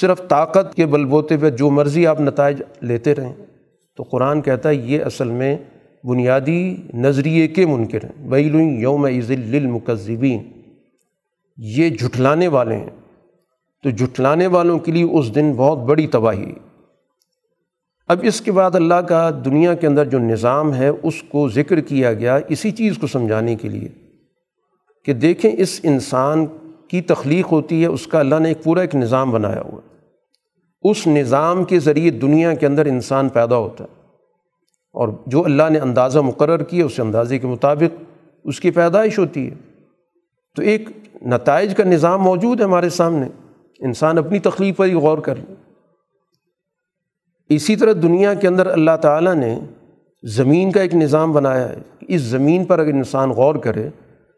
صرف 0.00 0.20
طاقت 0.28 0.74
کے 0.74 0.86
بل 0.86 1.04
بوتے 1.04 1.36
پہ 1.36 1.50
جو 1.50 1.70
مرضی 1.70 2.06
آپ 2.06 2.20
نتائج 2.20 2.62
لیتے 2.80 3.14
رہیں۔ 3.14 3.32
تو 3.96 4.02
قرآن 4.02 4.42
کہتا 4.42 4.68
ہے 4.68 4.74
یہ 4.74 5.04
اصل 5.04 5.30
میں 5.30 5.56
بنیادی 6.04 6.76
نظریے 6.94 7.48
کے 7.48 7.66
منکر 7.66 8.04
ہیں۔ 8.04 8.28
ویل 8.28 8.54
یوم 8.54 9.04
عزل 9.04 9.40
للمکذبین۔ 9.40 10.42
یہ 11.56 11.90
جھٹلانے 11.90 12.48
والے 12.48 12.76
ہیں۔ 12.76 12.90
تو 13.82 13.90
جھٹلانے 13.90 14.46
والوں 14.46 14.78
کے 14.78 14.92
لیے 14.92 15.04
اس 15.04 15.34
دن 15.34 15.52
بہت 15.56 15.78
بڑی 15.78 16.06
تباہی۔ 16.06 16.52
اب 18.10 18.20
اس 18.22 18.40
کے 18.40 18.52
بعد 18.52 18.74
اللہ 18.74 18.94
کا 18.94 19.30
دنیا 19.44 19.74
کے 19.74 19.86
اندر 19.86 20.04
جو 20.04 20.18
نظام 20.18 20.74
ہے، 20.74 20.88
اس 20.88 21.22
کو 21.22 21.48
ذکر 21.48 21.80
کیا 21.80 22.12
گیا 22.12 22.38
اسی 22.48 22.70
چیز 22.70 22.98
کو 22.98 23.06
سمجھانے 23.06 23.56
کے 23.56 23.68
لیے 23.68 23.88
کہ 25.04 25.12
دیکھیں 25.12 25.50
اس 25.58 25.80
انسان 25.82 26.46
کی 26.88 27.00
تخلیق 27.00 27.52
ہوتی 27.52 27.82
ہے، 27.82 27.86
اس 27.86 28.06
کا 28.06 28.20
اللہ 28.20 28.34
نے 28.40 28.48
ایک 28.48 28.64
پورا 28.64 28.80
ایک 28.80 28.94
نظام 28.94 29.30
بنایا 29.30 29.60
ہوا 29.60 29.78
ہے۔ 29.78 29.96
اس 30.90 31.06
نظام 31.06 31.64
کے 31.64 31.78
ذریعے 31.78 32.10
دنیا 32.10 32.54
کے 32.54 32.66
اندر 32.66 32.86
انسان 32.86 33.28
پیدا 33.28 33.56
ہوتا 33.56 33.84
ہے 33.84 33.94
اور 34.92 35.08
جو 35.26 35.44
اللہ 35.44 35.70
نے 35.70 35.78
اندازہ 35.78 36.18
مقرر 36.18 36.62
کیا، 36.62 36.84
اس 36.84 37.00
اندازے 37.00 37.38
کے 37.38 37.46
مطابق 37.46 38.04
اس 38.44 38.60
کی 38.60 38.70
پیدائش 38.70 39.18
ہوتی 39.18 39.50
ہے۔ 39.50 39.54
تو 40.56 40.62
ایک 40.62 40.88
نتائج 41.26 41.74
کا 41.74 41.84
نظام 41.84 42.22
موجود 42.22 42.60
ہے 42.60 42.64
ہمارے 42.64 42.88
سامنے۔ 42.88 43.26
انسان 43.78 44.18
اپنی 44.18 44.38
تخلیق 44.38 44.76
پر 44.76 44.86
ہی 44.86 44.94
غور 44.94 45.18
کر 45.18 45.36
لیں 45.36 45.54
اسی 47.50 47.76
طرح 47.76 47.92
دنیا 47.92 48.34
کے 48.34 48.48
اندر 48.48 48.66
اللہ 48.66 48.96
تعالیٰ 49.02 49.34
نے 49.34 49.58
زمین 50.22 50.72
کا 50.72 50.80
ایک 50.80 50.94
نظام 50.94 51.32
بنایا 51.32 51.68
ہے 51.68 51.76
اس 52.00 52.20
زمین 52.20 52.64
پر 52.64 52.78
اگر 52.78 52.88
انسان 52.88 53.30
غور 53.30 53.54
کرے 53.54 53.88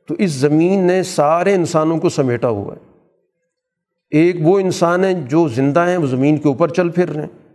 تو 0.08 0.14
اس 0.18 0.30
زمین 0.30 0.86
نے 0.86 1.02
سارے 1.02 1.54
انسانوں 1.54 1.98
کو 1.98 2.08
سمیٹا 2.08 2.48
ہوا 2.48 2.74
ہے۔ 2.74 2.92
ایک 4.10 4.36
وہ 4.42 4.58
انسان 4.58 5.04
ہیں 5.04 5.12
جو 5.28 5.48
زندہ 5.48 5.86
ہیں، 5.88 5.96
وہ 5.96 6.06
زمین 6.06 6.36
کے 6.36 6.48
اوپر 6.48 6.68
چل 6.68 6.88
پھر 6.90 7.08
رہے 7.08 7.20
ہیں۔ 7.20 7.48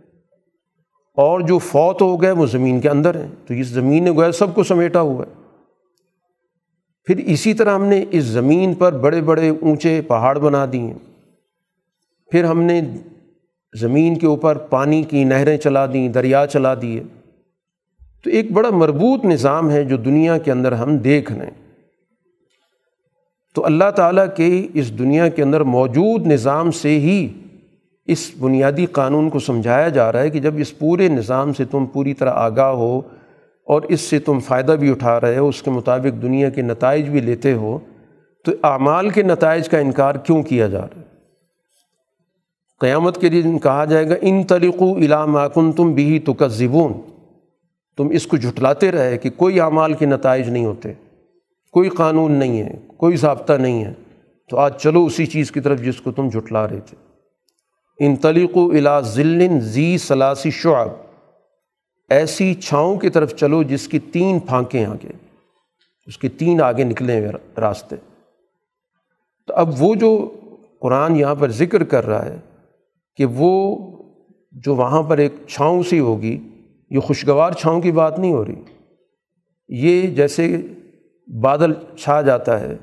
اور 1.16 1.40
جو 1.40 1.58
فوت 1.58 2.02
ہو 2.02 2.22
گئے، 2.22 2.30
وہ 2.30 2.46
زمین 2.46 2.80
کے 2.80 2.88
اندر 2.88 3.14
ہیں۔ 3.14 3.28
تو 3.46 3.54
اس 3.54 3.66
زمین 3.66 4.04
نے 4.04 4.10
گویا 4.10 4.32
سب 4.32 4.54
کو 4.54 4.62
سمیٹا 4.62 5.00
ہوا 5.00 5.24
ہے۔ 5.26 5.42
پھر 7.04 7.16
اسی 7.16 7.54
طرح 7.54 7.74
ہم 7.74 7.84
نے 7.84 8.04
اس 8.10 8.24
زمین 8.24 8.74
پر 8.74 8.92
بڑے 8.92 9.22
بڑے 9.22 9.48
اونچے 9.48 10.00
پہاڑ 10.08 10.38
بنا 10.38 10.66
دیے۔ 10.72 10.94
پھر 12.30 12.44
ہم 12.44 12.62
نے 12.62 12.80
زمین 13.74 14.18
کے 14.18 14.26
اوپر 14.26 14.56
پانی 14.56 15.02
کی 15.02 15.24
نہریں 15.24 15.56
چلا 15.56 15.86
دیں، 15.86 16.08
دریا 16.08 16.46
چلا 16.46 16.74
دیے۔ 16.82 17.02
تو 18.24 18.30
ایک 18.30 18.52
بڑا 18.52 18.70
مربوط 18.70 19.24
نظام 19.24 19.70
ہے 19.70 19.84
جو 19.84 19.96
دنیا 19.96 20.38
کے 20.38 20.52
اندر 20.52 20.72
ہم 20.72 20.96
دیکھ 20.96 21.32
لیں 21.32 21.50
تو 23.54 23.66
اللہ 23.66 23.90
تعالیٰ 23.90 24.26
کے 24.36 24.66
اس 24.74 24.98
دنیا 24.98 25.28
کے 25.28 25.42
اندر 25.42 25.60
موجود 25.60 26.26
نظام 26.26 26.70
سے 26.70 27.00
ہی 27.00 27.28
اس 28.06 28.30
بنیادی 28.38 28.86
قانون 28.86 29.30
کو 29.30 29.38
سمجھایا 29.38 29.88
جا 29.88 30.12
رہا 30.12 30.20
ہے 30.20 30.30
کہ 30.30 30.40
جب 30.40 30.54
اس 30.56 30.78
پورے 30.78 31.08
نظام 31.08 31.52
سے 31.52 31.64
تم 31.64 31.86
پوری 31.86 32.14
طرح 32.14 32.30
آگاہ 32.30 32.70
ہو 32.70 33.00
اور 33.64 33.82
اس 33.82 34.00
سے 34.00 34.18
تم 34.18 34.40
فائدہ 34.40 34.72
بھی 34.72 34.90
اٹھا 34.90 35.20
رہے 35.20 35.38
ہو، 35.38 35.48
اس 35.48 35.62
کے 35.62 35.70
مطابق 35.70 36.22
دنیا 36.22 36.50
کے 36.50 36.62
نتائج 36.62 37.08
بھی 37.08 37.20
لیتے 37.20 37.52
ہو، 37.52 37.78
تو 38.44 38.52
اعمال 38.62 39.10
کے 39.10 39.22
نتائج 39.22 39.68
کا 39.68 39.78
انکار 39.78 40.14
کیوں 40.14 40.42
کیا 40.42 40.68
جا 40.68 40.80
رہا 40.80 41.00
ہے؟ 41.00 41.17
قیامت 42.80 43.20
کے 43.20 43.28
دن 43.28 43.58
کہا 43.58 43.84
جائے 43.84 44.08
گا، 44.08 44.14
ان 44.20 44.44
طریقو 44.44 44.98
ماکن 45.26 45.72
تم 45.72 45.92
بھی 45.92 46.18
تو 46.18 46.34
تم 47.96 48.08
اس 48.08 48.26
کو 48.26 48.36
جھٹلاتے 48.36 48.92
رہے 48.92 49.18
کہ 49.18 49.30
کوئی 49.30 49.60
اعمال 49.60 49.92
کے 49.92 50.06
نتائج 50.06 50.48
نہیں 50.48 50.64
ہوتے، 50.64 50.92
کوئی 51.72 51.88
قانون 51.88 52.32
نہیں 52.32 52.62
ہے، 52.62 52.74
کوئی 52.96 53.16
ضابطہ 53.16 53.52
نہیں 53.52 53.84
ہے۔ 53.84 53.92
تو 54.50 54.58
آج 54.58 54.76
چلو 54.76 55.04
اسی 55.04 55.26
چیز 55.26 55.50
کی 55.50 55.60
طرف 55.60 55.80
جس 55.80 56.00
کو 56.00 56.12
تم 56.12 56.28
جھٹلا 56.28 56.68
رہے 56.68 56.80
تھے۔ 56.80 56.96
ان 57.98 58.16
تلیق 58.16 58.56
الا 58.56 59.00
ذلن 59.00 59.60
زی 59.60 59.98
ثلاثی 59.98 60.50
شعب. 60.50 60.88
ایسی 62.10 62.54
چھاؤں 62.54 62.96
کی 62.96 63.10
طرف 63.10 63.34
چلو 63.34 63.62
جس 63.62 63.88
کی 63.88 63.98
تین 63.98 64.38
پھانکیں 64.38 64.84
آگے، 64.84 65.12
اس 66.06 66.18
کے 66.18 66.28
تین 66.28 66.62
آگے 66.62 66.84
نکلے 66.84 67.18
ہوئے 67.18 67.60
راستے۔ 67.60 67.96
تو 69.46 69.54
اب 69.54 69.74
وہ 69.78 69.94
جو 69.94 70.34
قرآن 70.80 71.16
یہاں 71.16 71.34
پر 71.34 71.50
ذکر 71.50 71.84
کر 71.84 72.06
رہا 72.06 72.26
ہے 72.26 72.36
کہ 73.18 73.24
وہ 73.24 73.76
جو 74.52 74.74
وہاں 74.74 75.02
پر 75.02 75.18
ایک 75.18 75.32
چھاؤں 75.48 75.82
سی 75.82 75.98
ہوگی، 75.98 76.38
یہ 76.90 77.00
خوشگوار 77.00 77.52
چھاؤں 77.52 77.80
کی 77.80 77.92
بات 77.92 78.18
نہیں 78.18 78.32
ہو 78.32 78.44
رہی۔ 78.44 78.54
یہ 79.68 80.02
جیسے 80.02 80.56
بادل 81.40 81.72
چھا 81.98 82.20
جاتا 82.20 82.60
ہے، 82.60 82.76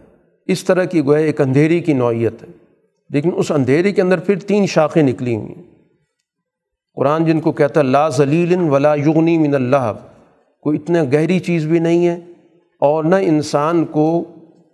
اس 0.45 0.63
طرح 0.63 0.83
کی 0.83 1.05
گویا 1.05 1.25
ایک 1.25 1.41
اندھیری 1.41 1.79
کی 1.79 1.93
نوعیت 1.93 2.43
ہے۔ 2.43 2.47
لیکن 3.09 3.29
اس 3.35 3.51
اندھیری 3.51 3.91
کے 3.91 4.01
اندر 4.01 4.19
پھر 4.19 4.39
تین 4.39 4.65
شاخیں 4.65 5.03
نکلی 5.03 5.35
ہوئی 5.35 5.55
ہیں۔ 5.55 5.63
قرآن 6.95 7.25
جن 7.25 7.39
کو 7.39 7.51
کہتا 7.51 7.79
ہے، 7.79 7.85
لا 7.85 8.09
ذلیل 8.09 8.55
ولا 8.55 8.95
یغنی 8.95 9.37
من 9.37 9.55
اللہ 9.55 9.93
کوئی 10.61 10.77
اتنا 10.77 11.03
گہری 11.03 11.39
چیز 11.39 11.67
بھی 11.67 11.79
نہیں 11.79 12.07
ہے 12.07 12.19
اور 12.79 13.03
نہ 13.03 13.15
انسان 13.15 13.85
کو 13.85 14.23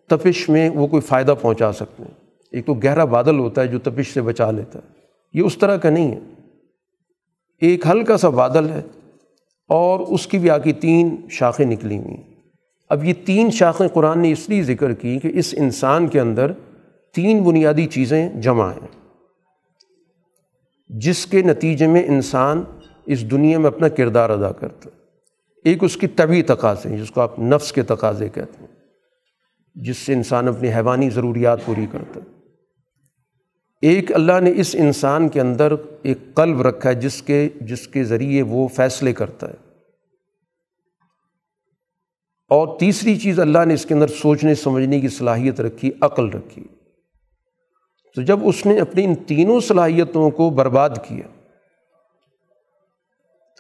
تپش 0.10 0.50
میں 0.50 0.70
وہ 0.70 0.88
کوئی 0.88 1.02
فائدہ 1.02 1.34
پہنچا 1.42 1.72
سکتے 1.72 2.04
ہیں۔ 2.04 2.14
ایک 2.52 2.66
تو 2.66 2.74
گہرا 2.74 3.06
بادل 3.06 3.40
ہوتا 3.40 3.62
ہے 3.62 3.68
جو 3.68 3.80
تپش 3.80 4.14
سے 4.14 4.22
بچا 4.22 4.52
لیتا 4.52 4.80
ہے۔ 4.80 5.01
یہ 5.34 5.42
اس 5.42 5.58
طرح 5.58 5.78
کا 5.78 5.90
نہیں 5.90 6.12
ہے۔ 6.12 6.20
ایک 7.62 7.88
ہلکا 7.88 8.18
سا 8.18 8.30
بادل 8.30 8.70
ہے 8.70 8.82
اور 9.68 10.00
اس 10.00 10.28
کی 10.28 10.38
بھی 10.38 10.50
آگے 10.50 10.74
تین 10.74 11.16
شاخیں 11.30 11.66
نکلی 11.66 11.98
ہوئی 11.98 12.18
اب 12.90 13.04
یہ 13.04 13.14
تین 13.26 13.52
شاخیں 13.52 13.88
قرآن 13.88 14.20
نے 14.20 14.32
اس 14.32 14.50
لیے 14.50 14.64
ذکر 14.64 14.94
کی 14.94 15.20
کہ 15.20 15.32
اس 15.34 15.56
انسان 15.58 16.08
کے 16.08 16.20
اندر 16.20 16.52
تین 17.16 17.44
بنیادی 17.44 17.86
چیزیں 17.86 18.30
جمع 18.30 18.72
ہیں۔ 18.72 18.88
جس 20.90 21.26
کے 21.26 21.42
نتیجے 21.42 21.88
میں 21.88 22.04
انسان 22.08 22.64
اس 23.06 23.32
دنیا 23.32 23.58
میں 23.58 23.68
اپنا 23.68 23.88
کردار 23.88 24.30
ادا 24.30 24.52
کرتا 24.52 24.90
ہے۔ 24.90 25.02
ایک 25.66 25.84
اس 25.84 25.98
کی 25.98 26.08
طبی 26.08 26.42
تقاضے 26.42 26.98
جس 26.98 27.12
کو 27.12 27.22
آپ 27.22 27.40
نفس 27.40 27.72
کے 27.72 27.82
تقاضے 27.82 28.30
کہتے 28.30 28.58
ہیں۔ 28.60 28.68
جس 29.76 29.98
سے 29.98 30.14
انسان 30.14 30.48
اپنی 30.48 30.74
حیوانی 30.74 31.10
ضروریات 31.10 31.66
پوری 31.66 31.86
کرتا 31.92 32.20
ہے۔ 32.20 32.41
ایک 33.82 34.12
اللہ 34.16 34.40
نے 34.40 34.54
اس 34.56 34.76
انسان 34.80 35.30
کے 35.30 35.42
اندر 35.42 35.74
ایک 36.04 36.18
قلب 36.36 36.62
رکھا 36.62 36.90
ہے 36.90 36.96
جس 36.96 37.22
کے 37.22 37.50
جس 37.62 37.88
کے 37.88 38.04
ذریعے 38.04 38.42
وہ 38.42 38.68
فیصلے 38.68 39.14
کرتا 39.14 39.48
ہے۔ 39.48 39.54
اور 42.50 42.80
تیسری 42.80 43.20
چیز 43.20 43.40
اللہ 43.40 43.66
نے 43.66 43.74
اس 43.74 43.86
کے 43.86 43.94
اندر 43.94 44.08
سوچنے، 44.08 44.56
سمجھنے 44.56 45.00
کی 45.00 45.08
صلاحیت 45.08 45.62
رکھی، 45.62 45.92
عقل 46.02 46.30
رکھی۔ 46.30 46.64
تو 48.16 48.22
جب 48.22 48.40
اس 48.44 48.66
نے 48.66 48.80
اپنی 48.80 49.04
ان 49.04 49.16
تینوں 49.16 49.60
صلاحیتوں 49.60 50.30
کو 50.30 50.50
برباد 50.50 50.90
کیا، 51.08 51.28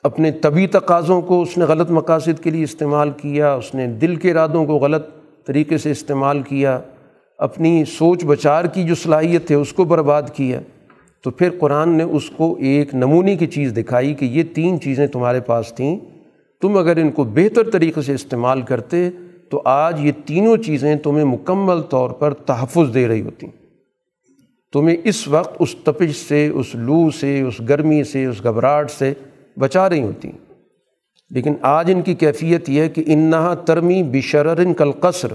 اپنے 0.03 0.31
طبی 0.31 0.67
تقاضوں 0.67 1.21
کو 1.21 1.41
اس 1.41 1.57
نے 1.57 1.65
غلط 1.65 1.89
مقاصد 1.89 2.43
کے 2.43 2.49
لیے 2.49 2.63
استعمال 2.63 3.11
کیا، 3.11 3.53
اس 3.53 3.75
نے 3.75 3.87
دل 3.87 4.15
کے 4.15 4.31
ارادوں 4.31 4.65
کو 4.65 4.75
غلط 4.77 5.05
طریقے 5.45 5.77
سے 5.77 5.91
استعمال 5.91 6.41
کیا 6.41 6.79
اپنی 7.41 7.83
سوچ 7.85 8.25
بچار 8.25 8.65
کی 8.65 8.83
جو 8.83 8.95
صلاحیت 8.95 9.51
ہے 9.51 9.55
اس 9.55 9.73
کو 9.73 9.83
برباد 9.83 10.23
کیا، 10.33 10.59
تو 11.23 11.31
پھر 11.31 11.49
قرآن 11.59 11.89
نے 11.89 12.03
اس 12.03 12.29
کو 12.29 12.57
ایک 12.59 12.95
نمونی 12.95 13.35
کی 13.35 13.47
چیز 13.47 13.73
دکھائی 13.77 14.13
کہ 14.13 14.25
یہ 14.25 14.43
تین 14.55 14.81
چیزیں 14.81 15.07
تمہارے 15.07 15.39
پاس 15.39 15.73
تھیں، 15.75 15.99
تم 16.61 16.77
اگر 16.77 16.97
ان 16.97 17.11
کو 17.11 17.23
بہتر 17.23 17.69
طریقے 17.69 18.01
سے 18.01 18.13
استعمال 18.13 18.61
کرتے 18.61 19.09
تو 19.49 19.61
آج 19.65 20.05
یہ 20.05 20.11
تینوں 20.25 20.57
چیزیں 20.57 20.95
تمہیں 20.95 21.25
مکمل 21.25 21.81
طور 21.81 22.09
پر 22.09 22.33
تحفظ 22.33 22.93
دے 22.93 23.07
رہی 23.07 23.21
ہوتی۔ 23.21 23.47
تمہیں 24.73 24.97
اس 25.03 25.27
وقت 25.27 25.55
اس 25.59 25.75
تپش 25.83 26.15
سے، 26.27 26.47
اس 26.47 26.75
لو 26.75 27.09
سے، 27.09 27.41
اس 27.41 27.61
گرمی 27.69 28.03
سے، 28.03 28.25
اس 28.25 28.43
گھبراہٹ 28.43 28.91
سے 28.91 29.13
بچا 29.59 29.89
رہی 29.89 30.01
ہوتی۔ 30.01 30.31
لیکن 31.29 31.53
آج 31.61 31.91
ان 31.91 32.01
کی 32.01 32.13
کیفیت 32.13 32.69
یہ 32.69 32.81
ہے 32.81 32.89
کہ 32.89 33.03
انہا 33.07 33.53
ترمی 33.53 34.03
بشرر 34.03 34.73
کل 34.73 34.91
قصر 34.91 35.27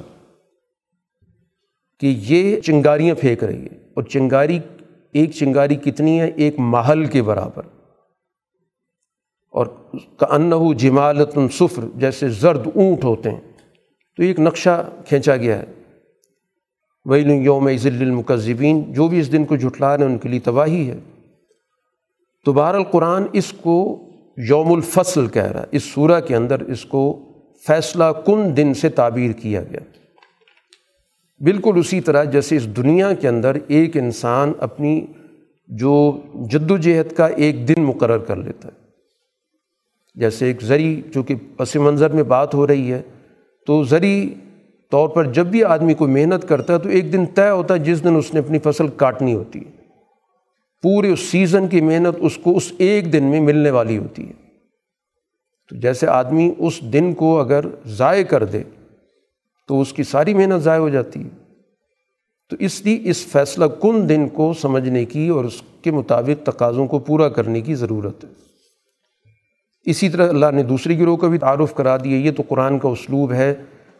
کہ 2.01 2.17
یہ 2.19 2.61
چنگاریاں 2.61 3.15
پھینک 3.21 3.45
رہی 3.45 3.63
ہے 3.63 3.89
اور 3.95 4.03
چنگاری، 4.03 4.59
ایک 5.13 5.31
چنگاری 5.31 5.75
کتنی 5.75 6.21
ہے؟ 6.21 6.31
ایک 6.37 6.55
محل 6.59 7.07
کے 7.07 7.23
برابر۔ 7.23 7.63
اور 9.51 9.67
کا 10.17 10.27
ان 10.31 10.77
جمالت 10.77 11.39
صفر، 11.53 11.85
جیسے 11.95 12.29
زرد 12.29 12.67
اونٹ 12.75 13.05
ہوتے 13.05 13.31
ہیں۔ 13.31 13.41
تو 14.17 14.23
ایک 14.23 14.41
نقشہ 14.41 14.91
کھینچا 15.07 15.37
گیا 15.37 15.59
ہے۔ 15.59 15.65
وہی 17.05 17.23
یوم 17.43 17.71
ضل 17.77 18.01
المکذبین 18.01 18.93
جو 18.93 19.09
بھی 19.09 19.21
اس 19.21 19.33
دن 19.33 19.45
کو 19.45 19.57
جھٹلا 19.57 19.97
رہے 19.97 20.05
ہیں، 20.05 20.13
ان 20.13 20.19
کے 20.19 20.29
لیے 20.29 20.41
تباہی 20.41 20.91
ہے۔ 20.91 20.99
تو 22.45 22.53
بہر 22.53 22.75
القرآن 22.75 23.23
اس 23.33 23.53
کو 23.53 24.03
یوم 24.37 24.73
الفصل 24.73 25.27
کہہ 25.27 25.42
رہا 25.42 25.61
ہے۔ 25.61 25.67
اس 25.71 25.85
سورہ 25.85 26.21
کے 26.21 26.37
اندر 26.37 26.61
اس 26.61 26.85
کو 26.85 27.21
فیصلہ 27.67 28.05
کن 28.27 28.57
دن 28.57 28.75
سے 28.75 28.88
تعبیر 28.88 29.33
کیا 29.33 29.63
گیا۔ 29.63 29.81
بالکل 31.45 31.73
اسی 31.77 32.01
طرح 32.01 32.25
جیسے 32.25 32.57
اس 32.57 32.77
دنیا 32.77 33.13
کے 33.13 33.29
اندر 33.29 33.57
ایک 33.69 33.97
انسان 33.97 34.53
اپنی 34.61 35.07
جو 35.69 36.21
جد 36.51 36.71
و 36.71 36.77
جہد 36.77 37.13
کا 37.13 37.27
ایک 37.27 37.69
دن 37.69 37.83
مقرر 37.83 38.19
کر 38.19 38.37
لیتا 38.37 38.69
ہے۔ 38.69 38.79
جیسے 40.15 40.47
ایک 40.47 40.63
زرعی 40.63 41.01
چونکہ 41.15 41.35
پس 41.57 41.77
منظر 41.77 42.11
میں 42.11 42.23
بات 42.23 42.55
ہو 42.55 42.67
رہی 42.67 42.93
ہے، 42.93 43.03
تو 43.67 43.83
زرعی 43.83 44.31
طور 44.91 45.09
پر 45.09 45.25
جب 45.25 45.47
بھی 45.47 45.65
آدمی 45.65 45.95
کو 45.95 46.09
محنت 46.09 46.49
کرتا 46.49 46.75
ہے 46.75 46.79
تو 46.79 46.89
ایک 46.89 47.13
دن 47.13 47.27
طے 47.27 47.51
ہوتا 47.51 47.75
ہے 47.75 47.79
جس 47.79 48.05
دن 48.05 48.17
اس 48.17 48.35
نے 48.35 48.41
اپنی 48.41 48.59
فصل 48.59 48.89
کاٹنی 48.89 49.35
ہوتی 49.35 49.59
ہے۔ 49.59 49.71
پورے 50.83 51.13
اس 51.13 51.21
سیزن 51.21 51.69
کی 51.69 51.81
محنت 51.81 52.17
اس 52.21 52.37
کو 52.37 52.57
اس 52.57 52.73
ایک 52.79 53.13
دن 53.13 53.25
میں 53.25 53.41
ملنے 53.41 53.71
والی 53.71 53.99
ہوتی 53.99 54.29
ہے۔ 54.29 54.33
تو 55.71 55.77
جیسے 55.77 56.07
آدمی 56.07 56.55
اس 56.59 56.81
دن 56.93 57.13
کو 57.13 57.41
اگر 57.41 57.65
ضائع 57.87 58.25
کر 58.25 58.45
دے 58.45 58.63
تو 59.67 59.81
اس 59.81 59.92
کی 59.92 60.02
ساری 60.02 60.35
محنت 60.35 60.62
ضائع 60.62 60.81
ہو 60.81 60.88
جاتی 60.88 61.25
ہے۔ 61.25 61.29
تو 62.50 62.56
اس 62.60 62.85
لیے 62.85 62.98
اس 63.02 63.27
فیصلہ 63.27 63.64
کن 63.64 64.08
دن 64.08 64.29
کو 64.29 64.52
سمجھنے 64.52 65.04
کی 65.04 65.29
اور 65.29 65.44
اس 65.44 65.62
کے 65.83 65.90
مطابق 65.90 66.46
تقاضوں 66.46 66.87
کو 66.87 66.98
پورا 66.98 67.29
کرنے 67.29 67.60
کی 67.60 67.75
ضرورت 67.75 68.25
ہے۔ 68.25 68.29
اسی 69.85 70.08
طرح 70.08 70.29
اللہ 70.29 70.46
نے 70.52 70.62
دوسری 70.62 70.98
گروہ 70.98 71.17
کا 71.17 71.29
بھی 71.29 71.38
تعارف 71.38 71.75
کرا 71.75 71.96
دیا 71.96 72.17
یہ 72.17 72.31
تو 72.31 72.42
قرآن 72.48 72.79
کا 72.79 72.88
اسلوب 72.88 73.33
ہے 73.33 73.54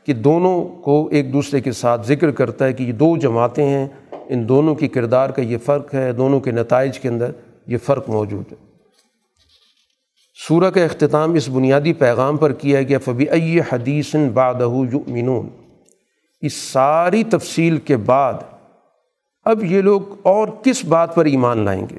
کہ 0.05 0.13
دونوں 0.13 0.69
کو 0.83 1.09
ایک 1.13 1.33
دوسرے 1.33 1.61
کے 1.61 1.73
ساتھ 1.73 2.07
ذکر 2.07 2.31
کرتا 2.31 2.65
ہے 2.65 2.73
کہ 2.73 2.83
یہ 2.83 2.93
دو 2.93 3.17
جماعتیں 3.17 3.69
ہیں۔ 3.69 3.89
ان 4.29 4.49
دونوں 4.49 4.75
کی 4.75 4.89
کردار 4.89 5.31
کا 5.31 5.43
یہ 5.43 5.59
فرق 5.59 5.95
ہے، 5.95 6.13
دونوں 6.13 6.41
کے 6.41 6.51
نتائج 6.51 6.99
کے 6.99 7.09
اندر 7.09 7.31
یہ 7.67 7.79
فرق 7.79 8.11
موجود 8.11 8.53
ہے۔ 8.53 8.66
سورہ 10.39 10.71
کا 10.71 10.85
اختتام 10.85 11.35
اس 11.35 11.49
بنیادی 11.49 11.93
پیغام 11.93 12.37
پر 12.37 12.53
کیا 12.53 12.83
گیا 12.83 12.99
فبی 12.99 13.29
ائی 13.29 13.61
حدیث 13.61 14.15
بادہ 14.35 14.69
یؤمنون 14.93 15.49
اس 16.43 16.55
ساری 16.55 17.25
تفصیل 17.25 17.77
کے 17.77 17.97
بعد 17.97 18.35
اب 19.45 19.65
یہ 19.65 19.83
لوگ 19.83 20.01
اور 20.23 20.49
کس 20.65 20.85
بات 20.85 21.15
پر 21.15 21.25
ایمان 21.25 21.59
لائیں 21.59 21.87
گے؟ 21.91 21.99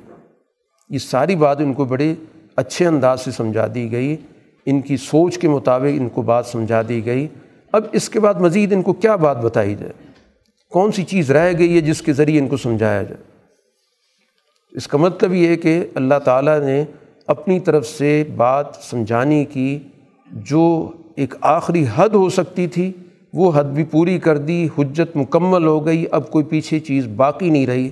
یہ 0.89 0.97
ساری 0.97 1.35
بات 1.35 1.61
ان 1.61 1.73
کو 1.73 1.85
بڑے 1.85 2.15
اچھے 2.55 2.87
انداز 2.87 3.21
سے 3.21 3.31
سمجھا 3.31 3.67
دی 3.75 3.91
گئی، 3.91 4.17
ان 4.65 4.81
کی 4.81 4.97
سوچ 4.97 5.37
کے 5.37 5.47
مطابق 5.47 5.99
ان 5.99 6.09
کو 6.09 6.21
بات 6.21 6.45
سمجھا 6.45 6.81
دی 6.89 7.05
گئی۔ 7.05 7.27
اب 7.71 7.83
اس 7.91 8.09
کے 8.09 8.19
بعد 8.19 8.33
مزید 8.33 8.73
ان 8.73 8.81
کو 8.81 8.93
کیا 8.93 9.15
بات 9.15 9.37
بتائی 9.37 9.75
جائے؟ 9.75 9.93
کون 10.71 10.91
سی 10.91 11.03
چیز 11.03 11.31
رہ 11.31 11.53
گئی 11.57 11.75
ہے 11.75 11.81
جس 11.81 12.01
کے 12.01 12.13
ذریعے 12.13 12.39
ان 12.39 12.47
کو 12.47 12.57
سمجھایا 12.57 13.03
جائے؟ 13.03 13.23
اس 14.71 14.87
کا 14.87 14.97
مطلب 14.97 15.33
یہ 15.33 15.47
ہے 15.47 15.55
کہ 15.55 15.87
اللہ 15.95 16.19
تعالیٰ 16.25 16.59
نے 16.59 16.85
اپنی 17.27 17.59
طرف 17.59 17.85
سے 17.87 18.23
بات 18.35 18.65
سمجھانے 18.81 19.45
کی 19.45 19.79
جو 20.31 20.91
ایک 21.15 21.35
آخری 21.41 21.85
حد 21.95 22.09
ہو 22.09 22.29
سکتی 22.29 22.67
تھی، 22.67 22.91
وہ 23.33 23.51
حد 23.55 23.63
بھی 23.63 23.83
پوری 23.83 24.19
کر 24.19 24.37
دی، 24.37 24.67
حجت 24.77 25.15
مکمل 25.15 25.67
ہو 25.67 25.85
گئی، 25.85 26.05
اب 26.11 26.31
کوئی 26.31 26.45
پیچھے 26.45 26.79
چیز 26.79 27.07
باقی 27.07 27.49
نہیں 27.49 27.67
رہی 27.67 27.89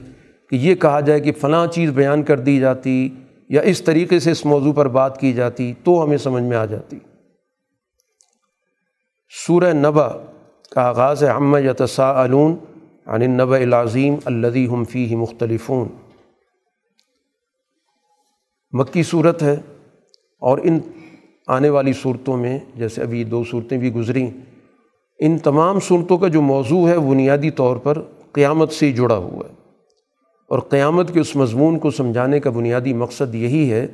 کہ 0.50 0.56
یہ 0.56 0.76
کہا 0.76 1.00
جائے 1.00 1.20
کہ 1.20 1.32
فلاں 1.32 1.68
چیز 1.68 1.92
بیان 1.92 2.24
کر 2.24 2.40
دی 2.40 2.60
جاتی 2.60 3.10
یا 3.50 3.62
اس 3.62 3.82
طریقے 3.82 4.20
سے 4.20 4.32
اس 4.32 4.46
موضوع 4.46 4.74
پر 4.74 4.88
بات 4.88 5.20
کی 5.20 5.34
جاتی 5.34 5.74
تو 5.84 6.04
ہمیں 6.04 6.18
سمجھ 6.18 6.44
میں 6.44 6.58
آ 6.58 6.66
جاتی۔ 6.66 7.00
سورہ 9.48 9.74
نبا 9.74 10.08
کا 10.72 10.82
آغاز 10.82 11.24
ہے 11.24 11.30
ہم 11.30 11.56
یتسا 11.56 12.26
علون 12.26 12.56
عن 13.06 13.32
نبا 13.32 13.58
العظیم 13.58 14.16
الدی 14.26 14.68
ہم 14.68 14.84
فی 14.84 15.16
مختلفون۔ 15.16 15.88
مکی 18.78 19.04
صورت 19.04 19.44
ہے 19.44 19.56
اور 20.40 20.58
ان 20.64 20.80
آنے 21.48 21.70
والی 21.70 21.94
صورتوں 21.94 22.38
میں، 22.38 22.60
جیسے 22.76 23.02
ابھی 23.02 23.24
دو 23.24 23.44
صورتیں 23.52 23.78
بھی 23.78 23.94
گزریں، 23.94 24.32
ان 25.20 25.38
تمام 25.38 25.80
صورتوں 25.80 26.18
کا 26.18 26.28
جو 26.28 26.42
موضوع 26.42 26.90
ہے 26.90 27.00
بنیادی 27.00 27.52
طور 27.52 27.78
پر 27.78 28.02
قیامت 28.32 28.72
سے 28.72 28.92
جڑا 28.92 29.18
ہوا 29.18 29.50
ہے۔ 29.50 29.54
اور 30.50 30.60
قیامت 30.60 31.14
کے 31.14 31.20
اس 31.20 31.36
مضمون 31.36 31.80
کو 31.80 31.92
سمجھانے 31.92 32.40
کا 32.40 32.50
بنیادی 32.50 32.94
مقصد 32.94 33.36
یہی 33.36 33.72
ہے 33.72 33.88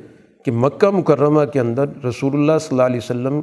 کہ 0.44 0.50
مکہ 0.50 0.90
مکرمہ 0.90 1.44
کے 1.44 1.60
اندر 1.60 1.84
رسول 2.04 2.34
اللہ 2.34 2.58
صلی 2.60 2.68
اللہ 2.70 2.82
علیہ 2.82 3.00
وسلم 3.02 3.40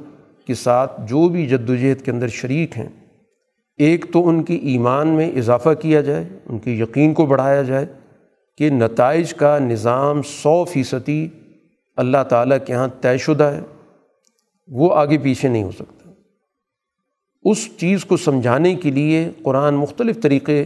کے 0.47 0.53
ساتھ 0.53 1.01
جو 1.07 1.29
بھی 1.29 1.47
جد 1.47 1.69
و 1.69 1.75
جہد 1.75 2.01
کے 2.01 2.11
اندر 2.11 2.27
شریک 2.27 2.77
ہیں، 2.77 2.89
ایک 3.77 4.05
تو 4.13 4.27
ان 4.27 4.43
کی 4.43 4.55
ایمان 4.55 5.07
میں 5.07 5.31
اضافہ 5.31 5.69
کیا 5.81 6.01
جائے، 6.01 6.25
ان 6.49 6.59
کی 6.59 6.79
یقین 6.79 7.13
کو 7.13 7.25
بڑھایا 7.25 7.61
جائے 7.61 7.85
کہ 8.59 8.69
نتائج 8.69 9.33
کا 9.33 9.59
نظام 9.59 10.21
سو 10.21 10.65
فیصدی 10.65 11.27
اللہ 11.95 12.23
تعالیٰ 12.29 12.57
کے 12.65 12.73
یہاں 12.73 12.87
طے 13.01 13.17
شدہ 13.17 13.43
ہے، 13.43 13.59
وہ 14.67 14.95
آگے 14.95 15.17
پیچھے 15.17 15.49
نہیں 15.49 15.63
ہو 15.63 15.71
سکتا۔ 15.71 16.09
اس 17.43 17.77
چیز 17.77 18.05
کو 18.05 18.17
سمجھانے 18.17 18.75
کے 18.75 18.91
لیے 18.91 19.31
قرآن 19.43 19.75
مختلف 19.75 20.21
طریقے 20.21 20.65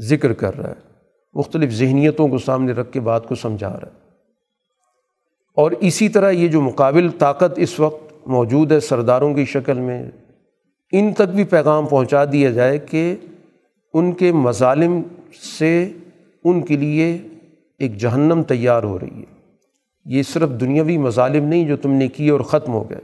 ذکر 0.00 0.32
کر 0.32 0.58
رہا 0.58 0.68
ہے، 0.68 0.74
مختلف 1.34 1.70
ذہنیتوں 1.70 2.28
کو 2.28 2.38
سامنے 2.38 2.72
رکھ 2.72 2.92
کے 2.92 3.00
بات 3.00 3.28
کو 3.28 3.34
سمجھا 3.34 3.70
رہا 3.70 3.86
ہے۔ 3.86 4.08
اور 5.54 5.70
اسی 5.70 6.08
طرح 6.08 6.30
یہ 6.30 6.48
جو 6.48 6.60
مقابل 6.60 7.10
طاقت 7.10 7.52
اس 7.56 7.80
وقت 7.80 8.28
موجود 8.28 8.72
ہے 8.72 8.80
سرداروں 8.80 9.34
کی 9.34 9.44
شکل 9.44 9.78
میں، 9.78 10.10
ان 10.92 11.12
تک 11.12 11.34
بھی 11.34 11.44
پیغام 11.44 11.86
پہنچا 11.86 12.24
دیا 12.32 12.50
جائے 12.50 12.78
کہ 12.78 13.16
ان 13.94 14.12
کے 14.12 14.32
مظالم 14.32 15.02
سے 15.58 15.92
ان 16.50 16.62
کے 16.62 16.76
لیے 16.76 17.18
ایک 17.78 17.96
جہنم 17.96 18.42
تیار 18.42 18.82
ہو 18.82 18.98
رہی 18.98 19.20
ہے۔ 19.20 19.38
یہ 20.04 20.22
صرف 20.22 20.48
دنیاوی 20.60 20.98
مظالم 20.98 21.44
نہیں 21.44 21.66
جو 21.68 21.76
تم 21.76 21.90
نے 21.90 22.08
کیے 22.08 22.30
اور 22.30 22.40
ختم 22.40 22.72
ہو 22.72 22.90
گئے۔ 22.90 23.00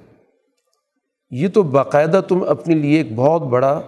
یہ 1.31 1.49
تو 1.49 1.63
باقاعدہ 1.63 2.21
تم 2.29 2.45
اپنے 2.49 2.75
لیے 2.75 2.99
ایک 2.99 3.15
بہت 3.15 3.43
بڑا 3.43 3.81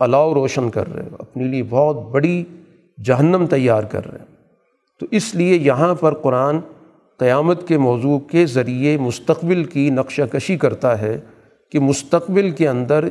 الاؤ 0.00 0.34
روشن 0.34 0.70
کر 0.70 0.94
رہے 0.94 1.02
ہو، 1.02 1.16
اپنے 1.18 1.44
لیے 1.44 1.62
بہت 1.68 2.10
بڑی 2.10 2.44
جہنم 3.04 3.46
تیار 3.46 3.82
کر 3.82 4.10
رہے 4.10 4.18
ہیں 4.18 4.36
تو 5.00 5.06
اس 5.10 5.34
لیے 5.34 5.56
یہاں 5.56 5.94
پر 5.94 6.14
قرآن 6.14 6.58
قیامت 7.18 7.68
کے 7.68 7.78
موضوع 7.78 8.18
کے 8.18 8.46
ذریعے 8.46 8.96
مستقبل 8.96 9.64
کی 9.64 9.90
نقشہ 9.90 10.22
کشی 10.22 10.56
کرتا 10.56 11.00
ہے 11.00 11.20
کہ 11.72 11.78
مستقبل 11.78 12.50
کے 12.50 12.68
اندر 12.68 13.04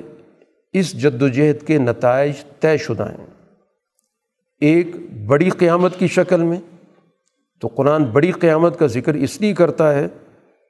اس 0.74 1.02
جد 1.02 1.22
و 1.22 1.28
جہد 1.28 1.68
کے 1.68 1.78
نتائج 1.78 2.34
طے 2.60 2.78
شدہ 2.78 3.10
ہیں۔ 3.10 3.43
ایک 4.64 4.96
بڑی 5.28 5.50
قیامت 5.50 6.00
کی 6.00 6.08
شکل 6.08 6.44
میں، 6.44 6.60
تو 7.62 7.68
قرآن 7.68 8.04
بڑی 8.04 8.32
قیامت 8.32 8.80
کا 8.80 8.88
ذکر 8.88 9.14
اس 9.14 9.42
لیے 9.42 9.54
کرتا 9.54 9.94
ہے 9.94 10.08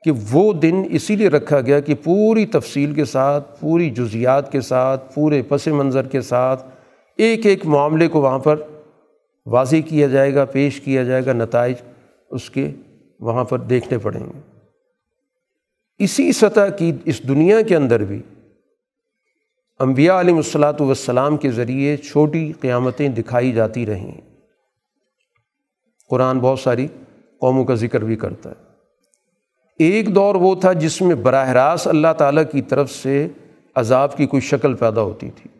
کہ 0.03 0.11
وہ 0.31 0.53
دن 0.53 0.83
اسی 0.89 1.15
لیے 1.15 1.27
رکھا 1.27 1.61
گیا 1.61 1.79
کہ 1.79 1.95
پوری 2.03 2.45
تفصیل 2.45 2.93
کے 2.93 3.05
ساتھ، 3.05 3.59
پوری 3.59 3.89
جزیات 3.89 4.51
کے 4.51 4.61
ساتھ، 4.61 5.13
پورے 5.15 5.41
پس 5.41 5.67
منظر 5.67 6.07
کے 6.07 6.21
ساتھ 6.21 6.65
ایک 7.17 7.45
ایک 7.45 7.65
معاملے 7.65 8.07
کو 8.07 8.21
وہاں 8.21 8.39
پر 8.39 8.61
واضح 9.45 9.75
کیا 9.89 10.07
جائے 10.07 10.33
گا، 10.33 10.45
پیش 10.45 10.79
کیا 10.81 11.03
جائے 11.03 11.25
گا، 11.25 11.33
نتائج 11.33 11.75
اس 12.31 12.49
کے 12.49 12.69
وہاں 13.19 13.43
پر 13.43 13.59
دیکھنے 13.59 13.97
پڑیں 13.97 14.19
گے۔ 14.19 14.39
اسی 15.99 16.31
سطح 16.31 16.69
کی 16.77 16.91
اس 17.05 17.27
دنیا 17.27 17.61
کے 17.61 17.75
اندر 17.75 18.03
بھی 18.03 18.21
انبیاء 19.79 20.19
علیہ 20.19 20.35
الصلاۃ 20.35 20.73
والسلام 20.79 21.37
کے 21.37 21.51
ذریعے 21.51 21.97
چھوٹی 21.97 22.51
قیامتیں 22.59 23.09
دکھائی 23.09 23.51
جاتی 23.51 23.85
رہیں۔ 23.85 24.21
قرآن 26.09 26.39
بہت 26.39 26.59
ساری 26.59 26.87
قوموں 27.39 27.65
کا 27.65 27.73
ذکر 27.73 28.03
بھی 28.03 28.15
کرتا 28.15 28.49
ہے۔ 28.49 28.55
ایک 29.79 30.15
دور 30.15 30.35
وہ 30.35 30.55
تھا 30.55 30.73
جس 30.73 31.01
میں 31.01 31.15
براہ 31.15 31.49
راست 31.49 31.87
اللہ 31.87 32.13
تعالیٰ 32.17 32.43
کی 32.51 32.61
طرف 32.61 32.91
سے 32.91 33.27
عذاب 33.75 34.17
کی 34.17 34.25
کوئی 34.25 34.41
شکل 34.41 34.73
پیدا 34.73 35.01
ہوتی 35.01 35.29
تھی۔ 35.29 35.59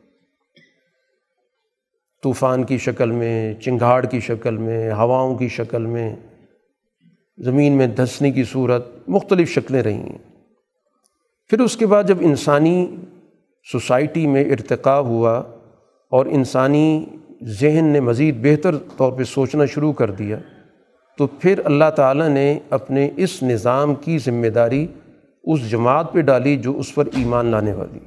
طوفان 2.24 2.64
کی 2.64 2.78
شکل 2.78 3.12
میں، 3.12 3.54
چنگھاڑ 3.54 4.06
کی 4.06 4.20
شکل 4.20 4.58
میں، 4.58 4.92
ہواؤں 4.92 5.36
کی 5.36 5.48
شکل 5.48 5.86
میں، 5.86 6.16
زمین 7.38 7.74
میں 7.74 7.88
دھنسنے 7.88 8.32
کی 8.32 8.44
صورت 8.44 8.88
مختلف 9.08 9.50
شکلیں 9.50 9.84
رہی 9.84 9.94
ہیں 9.94 10.18
پھر 11.48 11.60
اس 11.60 11.78
کے 11.78 11.86
بعد 11.86 12.04
جب 12.04 12.18
انسانی 12.22 12.96
سوسائٹی 13.72 14.28
میں 14.28 14.46
ارتقا 14.46 15.00
ہوا 15.00 15.44
اور 16.10 16.26
انسانی 16.26 17.06
ذہن 17.44 17.86
نے 17.86 18.00
مزید 18.00 18.36
بہتر 18.42 18.76
طور 18.98 19.12
پہ 19.12 19.24
سوچنا 19.24 19.66
شروع 19.66 19.94
کر 19.94 20.12
دیا، 20.12 20.38
تو 21.18 21.28
پھر 21.28 21.62
اللہ 21.66 21.90
تعالیٰ 21.96 22.30
نے 22.30 22.60
اپنے 22.70 23.10
اس 23.18 23.44
نظام 23.44 23.96
کی 23.96 24.18
ذمہ 24.18 24.48
داری 24.48 24.88
اس 25.44 25.70
جماعت 25.70 26.14
پہ 26.14 26.22
ڈالی 26.22 26.58
جو 26.58 26.78
اس 26.78 26.96
پر 26.96 27.06
ایمان 27.06 27.46
لانے 27.46 27.74
والی۔ 27.74 28.00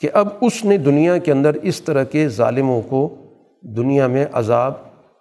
کہ 0.00 0.08
اب 0.12 0.28
اس 0.40 0.64
نے 0.64 0.76
دنیا 0.76 1.18
کے 1.18 1.32
اندر 1.32 1.54
اس 1.54 1.82
طرح 1.82 2.04
کے 2.04 2.28
ظالموں 2.28 2.82
کو 2.82 3.16
دنیا 3.62 4.06
میں 4.06 4.26
عذاب 4.32 4.72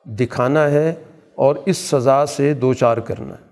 دکھانا 0.06 0.72
ہے 0.72 0.94
اور 1.36 1.56
اس 1.66 1.78
سزا 1.78 2.26
سے 2.26 2.54
دو 2.54 2.74
چار 2.74 2.98
کرنا 2.98 3.34
ہے۔ 3.34 3.50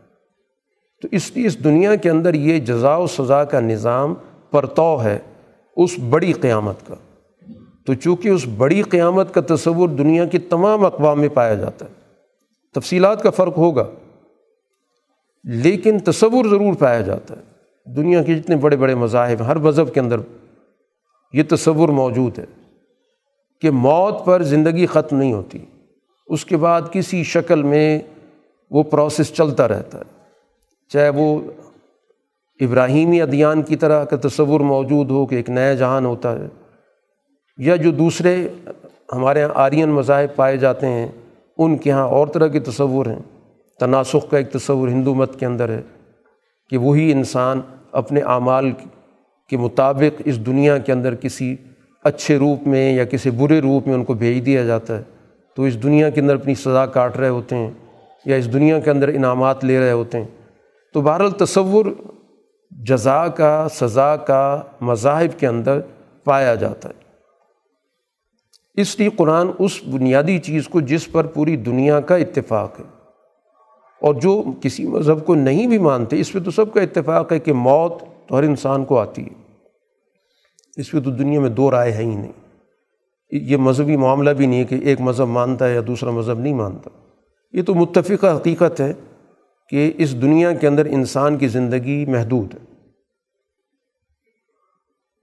تو 1.01 1.07
اس 1.11 1.32
لیے 1.36 1.47
اس 1.47 1.63
دنیا 1.63 1.95
کے 1.95 2.09
اندر 2.09 2.34
یہ 2.34 2.59
جزا 2.59 2.95
و 2.95 3.07
سزا 3.07 3.43
کا 3.43 3.59
نظام 3.59 4.13
پرتو 4.51 5.03
ہے۔ 5.03 5.19
اس 5.78 5.99
بڑی 6.09 6.34
قیامت 6.34 6.75
کا۔ 6.88 6.95
تو 7.86 7.93
چونکہ 7.93 8.30
اس 8.30 8.47
بڑی 8.57 8.82
قیامت 8.82 9.34
کا 9.34 9.41
تصور 9.55 9.89
دنیا 9.89 10.25
کے 10.25 10.39
تمام 10.39 10.86
اقوام 10.86 11.21
میں 11.21 11.30
پایا 11.30 11.53
جاتا 11.55 11.86
ہے، 11.86 11.91
تفصیلات 12.73 13.23
کا 13.23 13.30
فرق 13.30 13.57
ہوگا۔ 13.57 13.89
لیکن 15.43 15.99
تصور 15.99 16.45
ضرور 16.45 16.73
پایا 16.73 17.01
جاتا 17.01 17.34
ہے۔ 17.38 17.41
دنیا 17.95 18.23
کے 18.23 18.36
جتنے 18.36 18.55
بڑے 18.55 18.75
بڑے 18.75 18.95
مذاہب 18.95 19.47
ہر 19.47 19.55
مذہب 19.55 19.93
کے 19.93 19.99
اندر 19.99 20.19
یہ 21.34 21.43
تصور 21.49 21.89
موجود 21.89 22.39
ہے 22.39 22.45
کہ 23.61 23.71
موت 23.71 24.25
پر 24.25 24.43
زندگی 24.43 24.86
ختم 24.86 25.17
نہیں 25.17 25.34
ہوتی۔ 25.34 25.57
اس 26.28 26.45
کے 26.45 26.57
بعد 26.57 26.82
کسی 26.91 27.23
شکل 27.23 27.63
میں 27.63 27.99
وہ 28.71 28.84
پروسیس 28.84 29.34
چلتا 29.34 29.67
رہتا 29.67 29.97
ہے، 29.97 30.03
چاہے 30.89 31.09
وہ 31.09 31.41
ابراہیمی 32.60 33.22
ادیان 33.22 33.62
کی 33.62 33.76
طرح 33.76 34.03
کا 34.03 34.18
تصور 34.28 34.60
موجود 34.60 35.12
ہو 35.12 35.26
کہ 35.26 35.36
ایک 35.36 35.49
نیا 35.49 35.74
جہان 35.74 36.05
ہوتا 36.05 36.32
ہے، 36.39 36.47
یا 37.58 37.76
جو 37.76 37.91
دوسرے 37.91 38.47
ہمارے 39.14 39.39
یہاں 39.39 39.49
آرین 39.55 39.89
مذاہب 39.89 40.36
پائے 40.36 40.58
جاتے 40.58 40.88
ہیں، 40.88 41.08
ان 41.58 41.78
کے 41.78 41.89
یہاں 41.89 42.08
اور 42.08 42.28
طرح 42.28 42.47
کے 42.47 42.60
تصور 42.60 43.05
ہیں۔ 43.05 43.20
تناسخ 43.80 44.30
کا 44.30 44.38
ایک 44.38 44.51
تصور 44.51 44.88
ہندو 44.88 45.14
مت 45.14 45.39
کے 45.39 45.45
اندر 45.45 45.70
ہے 45.70 45.82
کہ 46.72 46.78
وہی 46.78 47.12
انسان 47.12 47.62
اپنے 47.91 48.22
اعمال 48.22 48.72
کے 49.49 49.58
مطابق 49.58 50.22
اس 50.26 50.45
دنیا 50.45 50.78
کے 50.78 50.91
اندر 50.91 51.16
کسی 51.16 51.55
اچھے 52.03 52.38
روپ 52.38 52.68
میں 52.68 52.91
یا 52.93 53.05
کسی 53.05 53.30
برے 53.30 53.60
روپ 53.60 53.88
میں 53.88 53.95
ان 53.95 54.03
کو 54.03 54.14
بھیج 54.14 54.45
دیا 54.45 54.64
جاتا 54.64 54.97
ہے۔ 54.97 55.03
تو 55.58 55.64
اس 55.64 55.82
دنیا 55.84 56.10
کے 56.10 56.22
اندر 56.22 56.36
اپنی 56.36 56.55
سزا 56.55 56.86
کاٹ 56.86 57.18
رہے 57.18 57.30
ہوتے 57.30 57.55
ہیں 57.55 57.72
یا 58.26 58.36
اس 58.36 58.53
دنیا 58.53 58.80
کے 58.80 58.91
اندر 58.91 59.08
انعامات 59.08 59.66
لے 59.66 59.80
رہے 59.80 59.91
ہوتے 59.91 60.20
ہیں۔ 60.20 60.28
تو 60.93 61.01
بہرحال 61.01 61.32
تصور 61.32 61.86
جزا 62.72 63.28
کا، 63.28 63.68
سزا 63.72 64.15
کا 64.15 64.61
مذاہب 64.82 65.39
کے 65.39 65.47
اندر 65.47 65.80
پایا 66.24 66.55
جاتا 66.55 66.89
ہے۔ 66.89 67.07
اس 68.82 68.99
لیے 68.99 69.09
قرآن 69.09 69.47
اس 69.59 69.84
بنیادی 69.93 70.39
چیز 70.39 70.68
کو 70.68 70.82
جس 70.82 71.11
پر 71.11 71.26
پوری 71.26 71.55
دنیا 71.55 71.99
کا 71.99 72.15
اتفاق 72.15 72.80
ہے۔ 72.80 72.86
اور 74.01 74.15
جو 74.15 74.43
کسی 74.61 74.88
مذہب 74.88 75.26
کو 75.26 75.36
نہیں 75.36 75.68
بھی 75.68 75.78
مانتے، 75.78 76.20
اس 76.20 76.34
پہ 76.34 76.39
تو 76.39 76.51
سب 76.51 76.74
کا 76.74 76.82
اتفاق 76.82 77.32
ہے 77.32 77.39
کہ 77.39 77.53
موت 77.53 77.93
تو 78.28 78.38
ہر 78.38 78.43
انسان 78.43 78.86
کو 78.86 78.99
آتی 78.99 79.26
ہے۔ 79.26 79.55
اس 80.78 80.91
پہ 80.91 80.99
تو 80.99 81.11
دنیا 81.11 81.39
میں 81.39 81.49
دو 81.49 81.72
رائے 81.72 81.91
ہیں 81.91 82.11
ہی 82.11 82.15
نہیں۔ 82.15 82.32
یہ 83.32 83.57
مذہبی 83.57 83.97
معاملہ 83.97 84.30
بھی 84.30 84.45
نہیں 84.45 84.59
ہے 84.59 84.63
کہ 84.63 84.76
ایک 84.76 85.01
مذہب 85.01 85.28
مانتا 85.28 85.68
ہے 85.68 85.74
یا 85.74 85.82
دوسرا 85.88 86.11
مذہب 86.11 86.39
نہیں 86.39 86.53
مانتا۔ 86.53 86.89
یہ 87.53 87.61
تو 87.61 87.76
متفقہ 87.76 88.36
حقیقت 88.36 88.82
ہے۔ 88.82 88.93
کہ 89.70 89.93
اس 89.97 90.22
دنیا 90.22 90.53
کے 90.53 90.68
اندر 90.68 90.86
انسان 90.86 91.38
کی 91.38 91.47
زندگی 91.47 92.05
محدود 92.05 92.53
ہے۔ 92.53 92.59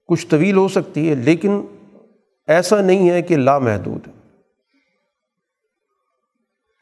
کچھ 0.07 0.26
طویل 0.26 0.57
ہو 0.57 0.68
سکتی 0.68 1.11
ہے، 1.11 1.14
لیکن 1.14 1.61
ایسا 2.47 2.80
نہیں 2.80 3.11
ہے 3.11 3.22
کہ 3.22 3.36
لامحدود 3.36 4.09
ہے۔ 4.09 4.12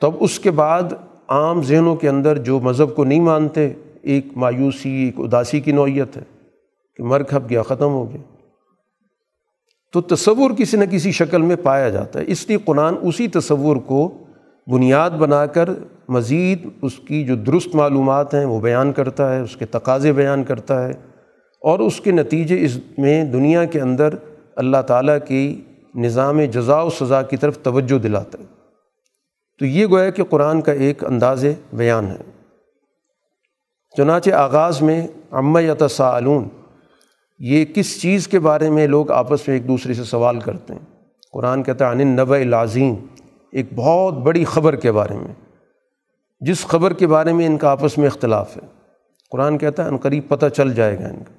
تب 0.01 0.11
اس 0.21 0.39
کے 0.39 0.51
بعد 0.51 0.83
عام 1.29 1.63
ذہنوں 1.63 1.97
کے 1.97 2.09
اندر 2.09 2.39
جو 2.39 2.61
مذہب 2.61 2.97
کو 2.97 3.05
نہیں 3.05 3.21
مانتے، 3.21 3.73
ایک 4.03 4.27
مایوسی، 4.37 4.91
ایک 4.91 5.15
اداسی 5.19 5.61
کی 5.61 5.73
نوعیت 5.73 6.17
ہے 6.17 6.23
کہ 6.97 7.03
مر 7.03 7.23
کھپ 7.23 7.51
گیا، 7.51 7.63
ختم 7.63 7.89
ہو 7.89 8.13
گیا۔ 8.13 8.37
تو 9.93 10.01
تصور 10.01 10.51
کسی 10.51 10.77
نہ 10.77 10.85
کسی 10.85 11.13
شکل 11.13 11.43
میں 11.43 11.57
پایا 11.57 11.89
جاتا 11.89 12.19
ہے۔ 12.19 12.25
اس 12.29 12.49
لیے 12.49 12.57
قرآن 12.65 12.95
اسی 13.03 13.29
تصور 13.29 13.77
کو 13.77 14.25
بنیاد 14.67 15.11
بنا 15.11 15.47
کر 15.47 15.69
مزید 16.09 16.69
اس 16.83 16.97
کی 16.97 17.25
جو 17.25 17.35
درست 17.35 17.75
معلومات 17.75 18.35
ہیں 18.35 18.45
وہ 18.45 18.61
بیان 18.61 18.93
کرتا 18.93 19.35
ہے، 19.35 19.41
اس 19.41 19.57
کے 19.57 19.67
تقاضے 19.67 20.13
بیان 20.13 20.45
کرتا 20.45 20.85
ہے 20.85 20.93
اور 21.61 21.79
اس 21.79 22.01
کے 22.01 22.11
نتیجے 22.11 22.65
اس 22.65 22.79
میں 22.99 23.25
دنیا 23.25 23.65
کے 23.65 23.81
اندر 23.81 24.15
اللہ 24.57 24.83
تعالیٰ 24.87 25.19
کی 25.29 25.61
نظام 25.95 26.41
جزا 26.41 26.83
و 26.83 26.91
سزا 26.91 27.23
کی 27.23 27.37
طرف 27.37 27.59
توجہ 27.59 27.99
دلاتا 27.99 28.39
ہے۔ 28.39 28.45
تو 29.59 29.67
یہ 29.67 29.87
گویا 29.87 30.11
کہ 30.11 30.25
قرآن 30.25 30.61
کا 30.61 30.73
ایک 30.73 31.05
انداز 31.05 31.45
بیان 31.73 32.07
ہے۔ 32.07 32.47
چنانچہ 33.97 34.31
آغاز 34.31 34.83
میں 34.83 35.07
امّ 35.31 35.61
یا 35.61 35.75
یہ 37.39 37.65
کس 37.65 38.03
چیز 38.03 38.29
کے 38.29 38.39
بارے 38.39 38.71
میں 38.71 38.87
لوگ 38.87 39.11
آپس 39.11 39.49
میں 39.49 39.57
ایک 39.57 39.69
دوسرے 39.69 39.95
سے 39.95 40.05
سوال 40.05 40.41
کرتے 40.41 40.75
ہیں؟ 40.75 40.81
قرآن 41.33 41.63
کہتا 41.63 41.87
ہے 41.87 41.91
عن 41.91 42.09
نب 42.09 42.33
العظیم، 42.33 42.95
ایک 43.53 43.67
بہت 43.75 44.15
بڑی 44.15 44.45
خبر 44.45 44.77
کے 44.77 44.93
بارے 44.93 45.15
میں۔ 45.15 45.52
جس 46.43 46.67
خبر 46.67 46.93
کے 46.93 47.07
بارے 47.07 47.33
میں 47.33 47.47
ان 47.47 47.57
کا 47.57 47.71
آپس 47.71 47.99
میں 47.99 48.07
اختلاف 48.07 48.57
ہے۔ 48.57 48.63
قرآن 49.31 49.59
کہتا 49.59 49.85
ہے، 49.85 49.89
ان 49.89 49.97
قریب 49.97 50.29
پتہ 50.29 50.47
چل 50.47 50.75
جائے 50.75 50.99
گا 50.99 51.09
ان 51.09 51.25
کا۔ 51.25 51.35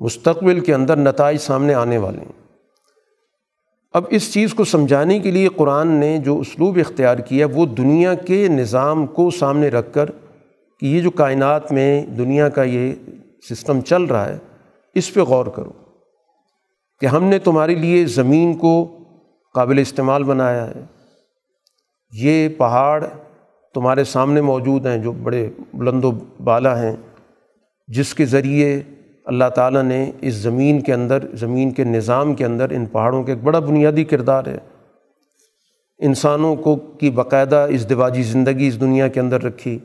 مستقبل 0.00 0.60
کے 0.60 0.74
اندر 0.74 0.96
نتائج 0.96 1.38
سامنے 1.38 1.74
آنے 1.74 1.98
والے 1.98 2.18
ہیں۔ 2.18 2.46
اب 3.92 4.04
اس 4.10 4.32
چیز 4.32 4.54
کو 4.54 4.64
سمجھانے 4.64 5.18
کے 5.18 5.30
لیے 5.30 5.48
قرآن 5.48 5.88
نے 5.88 6.18
جو 6.18 6.38
اسلوب 6.38 6.76
اختیار 6.76 7.18
کیا 7.18 7.46
وہ 7.54 7.66
دنیا 7.66 8.14
کے 8.14 8.48
نظام 8.48 9.06
کو 9.06 9.30
سامنے 9.30 9.68
رکھ 9.68 9.94
کر 9.94 10.06
کہ 10.80 10.86
یہ 10.86 11.00
جو 11.00 11.10
کائنات 11.10 11.72
میں 11.72 12.06
دنیا 12.06 12.48
کا 12.48 12.62
یہ 12.62 12.92
سسٹم 13.50 13.80
چل 13.80 14.02
رہا 14.02 14.28
ہے، 14.28 14.38
اس 14.94 15.14
پہ 15.14 15.20
غور 15.20 15.46
کرو 15.46 15.72
کہ 17.00 17.06
ہم 17.06 17.24
نے 17.24 17.38
تمہارے 17.38 17.74
لیے 17.74 18.06
زمین 18.06 18.54
کو 18.54 18.98
قابل 19.54 19.78
استعمال 19.78 20.22
بنایا 20.22 20.70
ہے۔ 20.70 20.84
یہ 22.12 22.48
پہاڑ 22.48 23.04
تمہارے 23.78 24.04
سامنے 24.04 24.40
موجود 24.40 24.86
ہیں، 24.86 24.98
جو 24.98 25.12
بڑے 25.12 25.50
بلند 25.74 26.04
و 26.04 26.10
بالا 26.44 26.82
ہیں، 26.82 26.96
جس 27.88 28.14
کے 28.14 28.24
ذریعے 28.24 28.80
اللہ 29.24 29.44
تعالیٰ 29.54 29.82
نے 29.82 30.10
اس 30.20 30.34
زمین 30.34 30.80
کے 30.80 30.94
اندر، 30.94 31.18
زمین 31.34 31.70
کے 31.70 31.84
نظام 31.84 32.34
کے 32.34 32.44
اندر 32.44 32.70
ان 32.70 32.86
پہاڑوں 32.86 33.22
کے 33.22 33.32
ایک 33.32 33.44
بڑا 33.44 33.58
بنیادی 33.58 34.04
کردار 34.04 34.46
ہے۔ 34.46 34.58
انسانوں 35.98 36.56
کو 36.56 36.76
کی 36.76 37.10
باقاعدہ 37.10 37.66
اس 37.70 37.90
دواجی 37.90 38.22
زندگی 38.22 38.66
اس 38.66 38.80
دنیا 38.80 39.08
کے 39.08 39.20
اندر 39.20 39.42
رکھی، 39.42 39.78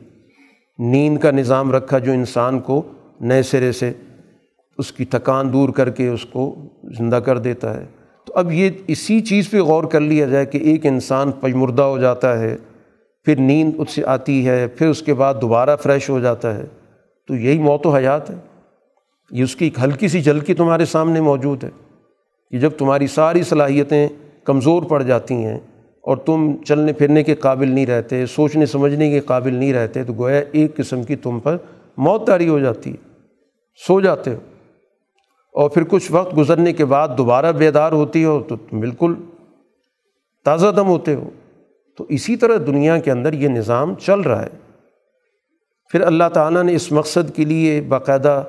نیند 0.78 1.18
کا 1.18 1.30
نظام 1.30 1.72
رکھا 1.72 1.98
جو 1.98 2.12
انسان 2.12 2.60
کو 2.60 2.82
نئے 3.20 3.42
سرے 3.42 3.72
سے 3.72 3.92
اس 4.78 4.92
کی 4.92 5.04
تھکان 5.04 5.52
دور 5.52 5.68
کر 5.68 5.90
کے 5.90 6.08
اس 6.08 6.24
کو 6.24 6.54
زندہ 6.98 7.16
کر 7.16 7.38
دیتا 7.38 7.80
ہے۔ 7.80 7.84
تو 8.24 8.32
اب 8.36 8.52
یہ 8.52 8.70
اسی 8.86 9.20
چیز 9.20 9.50
پہ 9.50 9.60
غور 9.60 9.84
کر 9.84 10.00
لیا 10.00 10.26
جائے 10.26 10.46
کہ 10.46 10.58
ایک 10.58 10.86
انسان 10.86 11.32
پجمردہ 11.32 11.82
ہو 11.82 11.98
جاتا 11.98 12.38
ہے۔ 12.38 12.56
پھر 13.24 13.40
نیند 13.40 13.72
اس 13.78 13.90
سے 13.90 14.04
آتی 14.04 14.48
ہے، 14.48 14.68
پھر 14.68 14.88
اس 14.88 15.02
کے 15.02 15.14
بعد 15.14 15.34
دوبارہ 15.40 15.76
فریش 15.76 16.10
ہو 16.10 16.20
جاتا 16.20 16.56
ہے۔ 16.56 16.64
تو 17.28 17.34
یہی 17.34 17.58
موت 17.58 17.86
و 17.86 17.90
حیات 17.90 18.30
ہے۔ 18.30 18.34
یہ 19.30 19.42
اس 19.42 19.56
کی 19.56 19.64
ایک 19.64 19.78
ہلکی 19.84 20.08
سی 20.08 20.22
جھلکی 20.22 20.54
تمہارے 20.54 20.84
سامنے 20.84 21.20
موجود 21.20 21.64
ہے 21.64 21.70
کہ 22.50 22.58
جب 22.58 22.70
تمہاری 22.70 23.06
ساری 23.06 23.42
صلاحیتیں 23.42 24.08
کمزور 24.44 24.82
پڑ 24.82 25.02
جاتی 25.02 25.34
ہیں 25.34 25.58
اور 26.00 26.16
تم 26.16 26.56
چلنے 26.66 26.92
پھرنے 26.92 27.22
کے 27.22 27.34
قابل 27.34 27.68
نہیں 27.68 27.86
رہتے، 27.86 28.26
سوچنے 28.26 28.66
سمجھنے 28.66 29.10
کے 29.10 29.20
قابل 29.20 29.54
نہیں 29.54 29.72
رہتے، 29.72 30.04
تو 30.04 30.12
گویا 30.12 30.42
ایک 30.52 30.76
قسم 30.76 31.02
کی 31.02 31.16
تم 31.16 31.40
پر 31.40 31.56
موت 31.96 32.26
تاری 32.26 32.48
ہو 32.48 32.58
جاتی 32.58 32.90
ہے۔ 32.90 33.14
سو 33.86 34.00
جاتے 34.00 34.30
ہو۔ 34.30 34.38
اور 35.52 35.70
پھر 35.70 35.84
کچھ 35.84 36.12
وقت 36.12 36.36
گزرنے 36.36 36.72
کے 36.72 36.84
بعد 36.84 37.08
دوبارہ 37.18 37.52
بیدار 37.52 37.92
ہوتی 37.92 38.24
ہو 38.24 38.42
تو 38.48 38.56
تم 38.56 38.80
بالکل 38.80 39.14
تازہ 40.44 40.66
دم 40.76 40.86
ہوتے 40.86 41.14
ہو۔ 41.14 41.30
تو 41.96 42.06
اسی 42.08 42.36
طرح 42.36 42.56
دنیا 42.66 42.98
کے 42.98 43.10
اندر 43.10 43.32
یہ 43.32 43.48
نظام 43.48 43.94
چل 43.94 44.20
رہا 44.20 44.42
ہے۔ 44.42 44.48
پھر 45.90 46.00
اللہ 46.00 46.24
تعالیٰ 46.34 46.62
نے 46.62 46.74
اس 46.74 46.92
مقصد 46.92 47.36
کے 47.36 47.44
لیے 47.44 47.80
باقاعدہ 47.80 48.44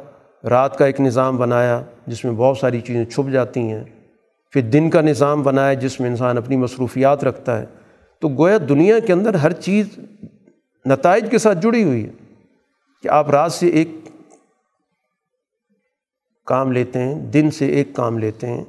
رات 0.49 0.77
کا 0.77 0.85
ایک 0.85 1.01
نظام 1.01 1.37
بنایا 1.37 1.81
جس 2.07 2.25
میں 2.25 2.31
بہت 2.31 2.57
ساری 2.57 2.81
چیزیں 2.81 3.05
چھپ 3.05 3.31
جاتی 3.31 3.59
ہیں۔ 3.59 3.83
پھر 4.51 4.61
دن 4.61 4.89
کا 4.89 5.01
نظام 5.01 5.43
بنایا 5.43 5.73
جس 5.73 5.99
میں 5.99 6.09
انسان 6.09 6.37
اپنی 6.37 6.57
مصروفیات 6.57 7.23
رکھتا 7.23 7.59
ہے۔ 7.59 7.65
تو 8.19 8.29
گویا 8.29 8.57
دنیا 8.69 8.99
کے 8.99 9.13
اندر 9.13 9.33
ہر 9.33 9.51
چیز 9.51 9.87
نتائج 10.85 11.31
کے 11.31 11.37
ساتھ 11.37 11.57
جڑی 11.61 11.83
ہوئی 11.83 12.05
ہے 12.05 12.11
کہ 13.03 13.07
آپ 13.07 13.29
رات 13.29 13.51
سے 13.51 13.67
ایک 13.67 13.87
کام 16.45 16.71
لیتے 16.71 16.99
ہیں، 16.99 17.15
دن 17.15 17.51
سے 17.51 17.65
ایک 17.65 17.93
کام 17.93 18.17
لیتے 18.17 18.47
ہیں۔ 18.47 18.63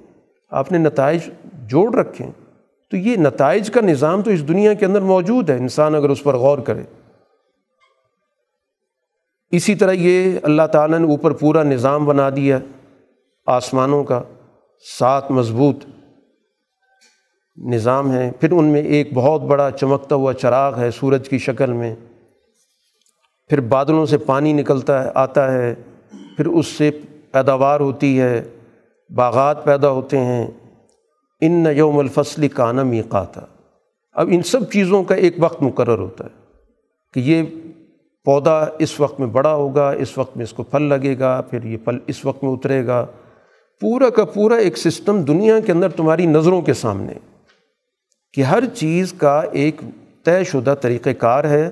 آپ 0.51 0.73
نے 0.73 0.79
نتائج 0.79 1.21
جوڑ 1.53 1.95
رکھے 1.95 2.25
ہیں۔ 2.25 2.46
تو 2.91 2.97
یہ 2.97 3.17
نتائج 3.17 3.71
کا 3.71 3.81
نظام 3.81 4.23
تو 4.23 4.31
اس 4.31 4.49
دنیا 4.49 4.75
کے 4.75 4.87
اندر 4.87 5.01
موجود 5.01 5.51
ہے، 5.51 5.57
انسان 5.57 5.95
اگر 5.95 6.09
اس 6.09 6.23
پر 6.23 6.35
غور 6.35 6.59
کرے۔ 6.59 6.83
اسی 9.51 9.75
طرح 9.75 9.93
یہ 9.93 10.39
اللہ 10.43 10.67
تعالیٰ 10.73 10.99
نے 10.99 11.07
اوپر 11.07 11.31
پورا 11.31 11.63
نظام 11.63 12.05
بنا 12.05 12.31
دیا، 12.37 12.59
آسمانوں 13.47 14.05
کا 14.05 14.23
سات 14.99 15.31
مضبوط 15.31 15.77
نظام 17.57 18.13
ہے 18.13 18.31
پھر 18.41 18.53
ان 18.53 18.65
میں 18.65 18.83
ایک 18.83 19.13
بہت 19.15 19.43
بڑا 19.43 19.71
چمکتا 19.71 20.15
ہوا 20.15 20.35
چراغ 20.35 20.79
ہے 20.79 20.91
سورج 20.91 21.29
کی 21.29 21.39
شکل 21.39 21.73
میں۔ 21.73 21.95
پھر 23.49 23.61
بادلوں 23.61 24.07
سے 24.07 24.19
پانی 24.19 24.53
نکلتا 24.53 25.05
ہے، 25.05 25.11
آتا 25.15 25.53
ہے۔ 25.53 25.75
پھر 26.37 26.47
اس 26.47 26.67
سے 26.67 26.91
پیداوار 27.33 27.81
ہوتی 27.81 28.21
ہے، 28.21 28.43
باغات 29.11 29.65
پیدا 29.65 29.91
ہوتے 29.91 30.19
ہیں۔ 30.19 30.47
ان 31.41 31.67
یوم 31.77 31.99
الفصل 31.99 32.49
کانا 32.49 32.83
میقاتا۔ 32.83 33.41
اب 34.13 34.29
ان 34.33 34.43
سب 34.43 34.73
چیزوں 34.73 35.03
کا 35.03 35.15
ایک 35.15 35.35
وقت 35.39 35.63
مقرر 35.63 35.99
ہوتا 35.99 36.25
ہے 36.25 36.45
کہ 37.15 37.21
یہ 37.21 37.43
پودا 38.25 38.65
اس 38.79 39.01
وقت 39.01 39.21
میں 39.21 39.29
بڑا 39.29 39.55
ہوگا، 39.55 39.91
اس 39.91 40.19
وقت 40.19 40.37
میں 40.37 40.45
اس 40.45 40.53
کو 40.53 40.63
پھل 40.63 40.83
لگے 40.83 41.19
گا، 41.19 41.41
پھر 41.41 41.63
یہ 41.63 41.77
پھل 41.77 41.99
اس 42.07 42.25
وقت 42.25 42.45
میں 42.45 42.53
اترے 42.53 42.87
گا۔ 42.87 43.07
پورا 43.81 44.11
کا 44.11 44.25
پورا 44.25 44.57
ایک 44.57 44.79
سسٹم 44.79 45.23
دنیا 45.23 45.61
کے 45.61 45.73
اندر 45.73 45.89
تمہاری 45.89 46.27
نظروں 46.27 46.63
کے 46.63 46.73
سامنے 46.73 47.13
کہ 48.33 48.41
ہر 48.41 48.65
چیز 48.75 49.13
کا 49.13 49.43
ایک 49.53 49.81
طے 50.25 50.45
شدہ 50.45 50.75
طریقۂ 50.81 51.11
کار 51.19 51.45
ہے 51.45 51.71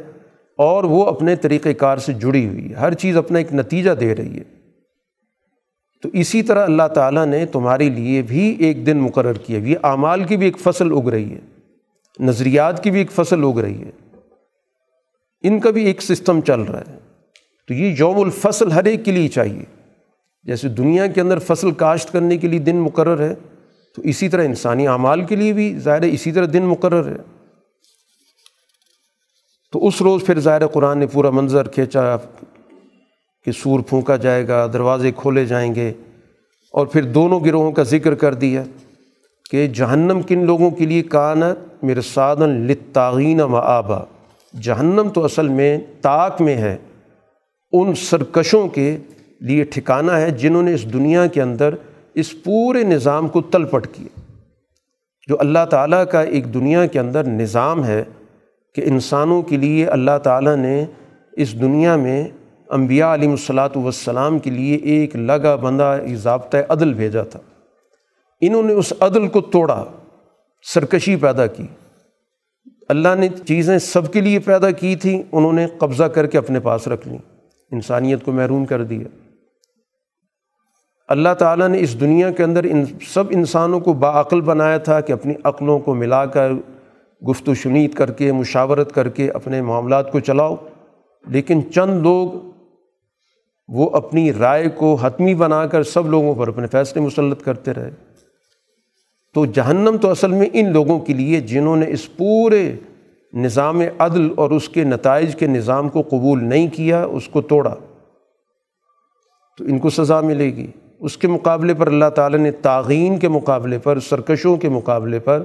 اور 0.58 0.84
وہ 0.84 1.06
اپنے 1.06 1.36
طریقۂ 1.36 1.68
کار 1.78 1.98
سے 1.98 2.12
جڑی 2.12 2.48
ہوئی 2.48 2.70
ہے۔ 2.70 2.74
ہر 2.74 2.94
چیز 2.94 3.16
اپنا 3.16 3.38
ایک 3.38 3.54
نتیجہ 3.54 3.90
دے 3.90 4.14
رہی 4.14 4.38
ہے۔ 4.38 4.53
تو 6.04 6.10
اسی 6.12 6.42
طرح 6.42 6.64
اللہ 6.64 6.88
تعالیٰ 6.94 7.26
نے 7.26 7.46
تمہارے 7.46 7.88
لیے 7.88 8.22
بھی 8.22 8.56
ایک 8.58 8.86
دن 8.86 8.98
مقرر 8.98 9.32
کیا 9.32 9.58
یہ 9.58 9.76
اعمال 9.82 10.24
کی 10.24 10.36
بھی 10.36 10.46
ایک 10.46 10.58
فصل 10.58 10.92
اگ 10.92 11.08
رہی 11.08 11.32
ہے، 11.32 11.38
نظریات 12.20 12.84
کی 12.84 12.90
بھی 12.90 12.98
ایک 12.98 13.12
فصل 13.12 13.44
اگ 13.44 13.58
رہی 13.58 13.82
ہے، 13.82 13.90
ان 15.42 15.60
کا 15.60 15.70
بھی 15.70 15.84
ایک 15.84 16.02
سسٹم 16.02 16.40
چل 16.40 16.60
رہا 16.60 16.82
ہے۔ 16.88 16.98
تو 17.68 17.74
یہ 17.74 17.94
یوم 17.98 18.16
الفصل 18.16 18.72
ہر 18.72 18.84
ایک 18.84 19.04
کے 19.04 19.12
لیے 19.12 19.28
چاہیے۔ 19.28 19.64
جیسے 20.42 20.68
دنیا 20.68 21.06
کے 21.06 21.20
اندر 21.20 21.38
فصل 21.38 21.70
کاشت 21.70 22.12
کرنے 22.12 22.36
کے 22.36 22.48
لیے 22.48 22.58
دن 22.58 22.76
مقرر 22.76 23.30
ہے، 23.30 23.34
تو 23.96 24.02
اسی 24.02 24.28
طرح 24.28 24.44
انسانی 24.44 24.88
اعمال 24.88 25.24
کے 25.24 25.36
لیے 25.36 25.52
بھی 25.52 25.78
ظاہر 25.78 26.02
اسی 26.02 26.32
طرح 26.32 26.46
دن 26.52 26.62
مقرر 26.62 27.08
ہے۔ 27.08 27.16
تو 29.72 29.86
اس 29.86 30.02
روز 30.02 30.24
پھر 30.26 30.40
ظاہر 30.40 30.66
قرآن 30.66 30.98
نے 30.98 31.06
پورا 31.06 31.30
منظر 31.30 31.68
کھینچا 31.68 32.16
کہ 33.44 33.52
سور 33.52 33.80
پھونکا 33.80 34.16
جائے 34.16 34.48
گا، 34.48 34.66
دروازے 34.72 35.12
کھولے 35.16 35.44
جائیں 35.44 35.74
گے۔ 35.74 35.92
اور 36.72 36.86
پھر 36.86 37.02
دونوں 37.02 37.40
گروہوں 37.40 37.72
کا 37.72 37.82
ذکر 37.82 38.14
کر 38.14 38.34
دیا 38.34 38.62
کہ 39.50 39.66
جہنم 39.66 40.20
کن 40.22 40.46
لوگوں 40.46 40.70
کے 40.70 40.86
لیے 40.86 41.02
کانت 41.02 41.84
میرے 41.84 42.00
سادن 42.00 42.48
لطاغین 42.48 43.40
و 43.40 43.56
آبا۔ 43.56 43.98
جہنم 44.62 45.08
تو 45.14 45.24
اصل 45.24 45.48
میں 45.48 45.78
طاق 46.00 46.40
میں 46.40 46.56
ہے۔ 46.56 46.76
ان 47.72 47.94
سرکشوں 47.94 48.68
کے 48.68 48.96
لیے 49.40 49.64
ٹھکانہ 49.64 50.12
ہے 50.12 50.30
جنہوں 50.30 50.62
نے 50.62 50.74
اس 50.74 50.92
دنیا 50.92 51.26
کے 51.26 51.42
اندر 51.42 51.74
اس 52.14 52.42
پورے 52.44 52.82
نظام 52.82 53.28
کو 53.28 53.42
تل 53.42 53.64
پٹ 53.64 53.86
کیا۔ 53.92 54.20
جو 55.28 55.36
اللہ 55.40 55.64
تعالیٰ 55.70 56.04
کا 56.10 56.22
ایک 56.22 56.54
دنیا 56.54 56.86
کے 56.86 56.98
اندر 56.98 57.24
نظام 57.24 57.84
ہے 57.84 58.04
کہ 58.74 58.82
انسانوں 58.84 59.42
کے 59.42 59.56
لیے 59.56 59.86
اللہ 59.86 60.18
تعالیٰ 60.22 60.56
نے 60.56 60.84
اس 61.32 61.60
دنیا 61.60 61.96
میں 61.96 62.28
انبیاء 62.74 63.14
علیہ 63.14 63.30
الصلاۃ 63.30 63.68
والسلام 63.76 64.38
کے 64.38 64.50
لیے 64.50 64.76
ایک 64.76 65.16
لگا 65.16 65.56
بندہ 65.56 65.98
ضابطۂ 66.14 66.58
عدل 66.68 66.94
بھیجا 66.94 67.22
تھا۔ 67.22 67.40
انہوں 68.40 68.62
نے 68.62 68.72
اس 68.72 68.92
عدل 69.00 69.28
کو 69.28 69.40
توڑا، 69.40 69.84
سرکشی 70.62 71.16
پیدا 71.16 71.46
کی۔ 71.46 71.66
اللہ 72.88 73.08
نے 73.18 73.28
چیزیں 73.28 73.78
سب 73.78 74.12
کے 74.12 74.20
لیے 74.20 74.38
پیدا 74.38 74.70
کی 74.70 74.96
تھیں 74.96 75.22
انہوں 75.32 75.52
نے 75.52 75.66
قبضہ 75.78 76.04
کر 76.04 76.26
کے 76.26 76.38
اپنے 76.38 76.60
پاس 76.60 76.88
رکھ 76.88 77.08
لیں 77.08 77.18
انسانیت 77.70 78.24
کو 78.24 78.32
محروم 78.32 78.64
کر 78.64 78.84
دیا۔ 78.84 79.08
اللہ 81.08 81.34
تعالیٰ 81.38 81.68
نے 81.68 81.80
اس 81.80 82.00
دنیا 82.00 82.30
کے 82.30 82.42
اندر 82.42 82.64
ان 82.64 82.84
سب 83.06 83.24
انسانوں 83.30 83.80
کو 83.80 83.92
باعقل 83.92 84.40
بنایا 84.40 84.78
تھا 84.78 85.00
کہ 85.00 85.12
اپنی 85.12 85.34
عقلوں 85.44 85.78
کو 85.78 85.94
ملا 85.94 86.26
کر 86.26 86.52
گفت 87.30 87.48
و 87.48 87.54
شنید 87.54 87.94
کر 87.94 88.10
کے، 88.10 88.32
مشاورت 88.32 88.92
کر 88.92 89.08
کے 89.08 89.30
اپنے 89.30 89.62
معاملات 89.62 90.12
کو 90.12 90.20
چلاؤ۔ 90.20 90.56
لیکن 91.28 91.60
چند 91.74 92.02
لوگ 92.02 92.53
وہ 93.68 93.90
اپنی 93.90 94.32
رائے 94.32 94.68
کو 94.68 94.94
حتمی 94.94 95.34
بنا 95.34 95.66
کر 95.66 95.82
سب 95.82 96.06
لوگوں 96.06 96.34
پر 96.34 96.48
اپنے 96.48 96.66
فیصلے 96.66 97.02
مسلط 97.02 97.42
کرتے 97.42 97.74
رہے۔ 97.74 97.90
تو 99.34 99.46
جہنم 99.46 99.96
تو 100.00 100.10
اصل 100.10 100.32
میں 100.32 100.46
ان 100.52 100.72
لوگوں 100.72 100.98
کے 100.98 101.14
لیے 101.14 101.40
جنہوں 101.40 101.76
نے 101.76 101.86
اس 101.88 102.16
پورے 102.16 102.72
نظام 103.32 103.82
عدل 103.98 104.28
اور 104.36 104.50
اس 104.50 104.68
کے 104.68 104.84
نتائج 104.84 105.36
کے 105.36 105.46
نظام 105.46 105.88
کو 105.88 106.02
قبول 106.02 106.44
نہیں 106.44 106.68
کیا، 106.72 107.04
اس 107.04 107.28
کو 107.28 107.40
توڑا۔ 107.40 107.74
تو 109.58 109.64
ان 109.64 109.78
کو 109.78 109.90
سزا 109.90 110.20
ملے 110.20 110.44
گی۔ 110.44 110.66
اس 111.00 111.16
کے 111.16 111.28
مقابلے 111.28 111.74
پر 111.74 111.86
اللہ 111.86 112.10
تعالیٰ 112.14 112.38
نے 112.38 112.50
تعین 112.50 113.18
کے 113.18 113.28
مقابلے 113.28 113.78
پر، 113.78 114.00
سرکشوں 114.00 114.56
کے 114.56 114.68
مقابلے 114.68 115.18
پر، 115.18 115.42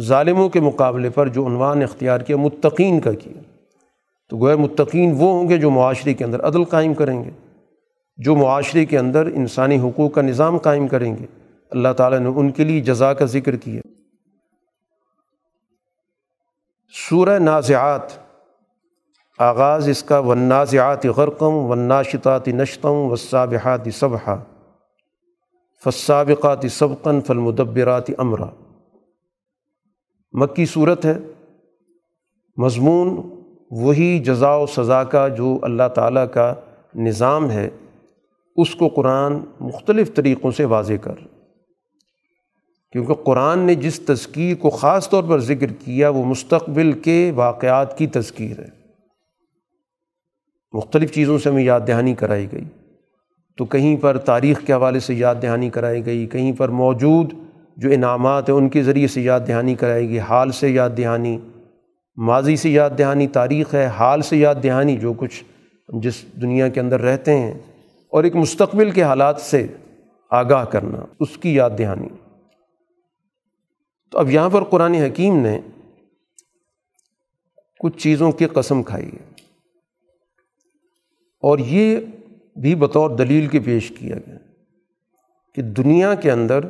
ظالموں 0.00 0.48
کے 0.48 0.60
مقابلے 0.60 1.10
پر 1.10 1.28
جو 1.28 1.46
عنوان 1.46 1.82
اختیار 1.82 2.20
کیا، 2.20 2.36
متقین 2.36 3.00
کا 3.00 3.12
کیا۔ 3.12 3.40
تو 4.30 4.36
گویا 4.36 4.56
متقین 4.56 5.12
وہ 5.12 5.32
ہوں 5.32 5.48
گے 5.48 5.56
جو 5.56 5.70
معاشرے 5.70 6.14
کے 6.14 6.24
اندر 6.24 6.40
عدل 6.40 6.64
قائم 6.64 6.94
کریں 6.94 7.24
گے۔ 7.24 7.30
جو 8.16 8.36
معاشرے 8.36 8.84
کے 8.84 8.98
اندر 8.98 9.26
انسانی 9.26 9.78
حقوق 9.78 10.12
کا 10.12 10.22
نظام 10.22 10.58
قائم 10.58 10.88
کریں 10.88 11.16
گے۔ 11.16 11.26
اللہ 11.70 11.92
تعالیٰ 11.96 12.18
نے 12.18 12.28
ان 12.36 12.50
کے 12.50 12.64
لیے 12.64 12.80
جزا 12.80 13.14
کا 13.14 13.24
ذکر 13.24 13.56
کیا۔ 13.56 13.80
سورہ 17.08 17.38
نازعات۔ 17.38 18.26
آغاز 19.38 19.88
اس 19.88 20.02
کا 20.02 20.18
ونازعات 20.18 21.06
غرقم 21.06 21.54
وناشطات 21.54 22.48
نشتم 22.48 22.90
وصابحات 22.90 23.80
صبحہ 23.92 24.36
فصابقات 25.84 26.58
سبقن 26.70 27.20
فالمدبرات 27.20 28.10
امرا 28.18 28.46
مکی 30.32 30.66
صورت 30.66 31.04
ہے۔ 31.04 31.18
مضمون 32.56 33.20
وہی 33.70 34.18
جزا 34.18 34.54
و 34.54 34.66
سزا 34.66 35.04
کا 35.04 35.28
جو 35.28 35.58
اللہ 35.62 35.88
تعالیٰ 35.94 36.26
کا 36.34 36.54
نظام 36.94 37.50
ہے۔ 37.50 37.70
اس 38.56 38.74
کو 38.74 38.88
قرآن 38.88 39.32
مختلف 39.60 40.14
طریقوں 40.14 40.50
سے 40.50 40.64
واضح 40.64 40.92
کر۔ 40.92 41.14
کیونکہ 42.92 43.14
قرآن 43.14 43.58
نے 43.58 43.74
جس 43.74 44.00
تذکیر 44.00 44.56
کو 44.56 44.70
خاص 44.70 45.10
طور 45.10 45.24
پر 45.24 45.38
ذکر 45.38 45.66
کیا، 45.66 46.08
وہ 46.08 46.24
مستقبل 46.24 46.92
کے 46.92 47.32
واقعات 47.34 47.98
کی 47.98 48.06
تذکیر 48.06 48.58
ہے۔ 48.58 48.76
مختلف 50.72 51.12
چیزوں 51.12 51.38
سے 51.38 51.50
ہمیں 51.50 51.62
یاد 51.62 51.80
دہانی 51.88 52.14
کرائی 52.14 52.46
گئی۔ 52.52 52.64
تو 53.56 53.64
کہیں 53.64 53.96
پر 53.96 54.18
تاریخ 54.18 54.66
کے 54.66 54.72
حوالے 54.72 55.00
سے 55.00 55.14
یاد 55.14 55.34
دہانی 55.42 55.70
کرائی 55.70 56.06
گئی، 56.06 56.26
کہیں 56.26 56.52
پر 56.52 56.68
موجود 56.68 57.32
جو 57.76 57.90
انعامات 57.90 58.48
ہیں، 58.48 58.56
ان 58.56 58.68
کے 58.68 58.82
ذریعے 58.82 59.06
سے 59.06 59.20
یاد 59.20 59.40
دہانی 59.48 59.74
کرائی 59.74 60.08
گئی۔ 60.08 60.18
حال 60.18 60.52
سے 60.52 60.68
یاد 60.68 60.90
دہانی، 60.98 61.38
ماضی 62.16 62.56
سے 62.56 62.70
یاد 62.70 62.90
دہانی، 62.98 63.26
تاریخ 63.26 63.74
ہے، 63.74 63.86
حال 63.86 64.22
سے 64.22 64.36
یاد 64.36 64.54
دہانی، 64.62 64.96
جو 64.96 65.12
کچھ 65.12 65.44
جس 66.02 66.14
دنیا 66.42 66.68
کے 66.68 66.80
اندر 66.80 67.00
رہتے 67.00 67.38
ہیں۔ 67.38 67.54
اور 68.16 68.24
ایک 68.24 68.36
مستقبل 68.36 68.90
کے 68.90 69.02
حالات 69.02 69.40
سے 69.40 69.66
آگاہ 70.30 70.64
کرنا، 70.64 71.04
اس 71.20 71.38
کی 71.38 71.54
یاد 71.54 71.70
دہانی۔ 71.78 72.08
تو 74.10 74.18
اب 74.18 74.30
یہاں 74.30 74.50
پر 74.50 74.64
قرآن 74.64 74.94
حکیم 74.94 75.38
نے 75.38 75.60
کچھ 77.80 77.98
چیزوں 77.98 78.32
کی 78.32 78.46
قسم 78.46 78.82
کھائی 78.82 79.06
ہے۔ 79.06 79.32
اور 81.40 81.58
یہ 81.58 81.96
بھی 82.60 82.74
بطور 82.74 83.10
دلیل 83.10 83.46
کے 83.46 83.60
پیش 83.60 83.92
کیا 83.98 84.16
گیا 84.26 84.36
کہ 85.54 85.62
دنیا 85.62 86.14
کے 86.14 86.30
اندر، 86.30 86.60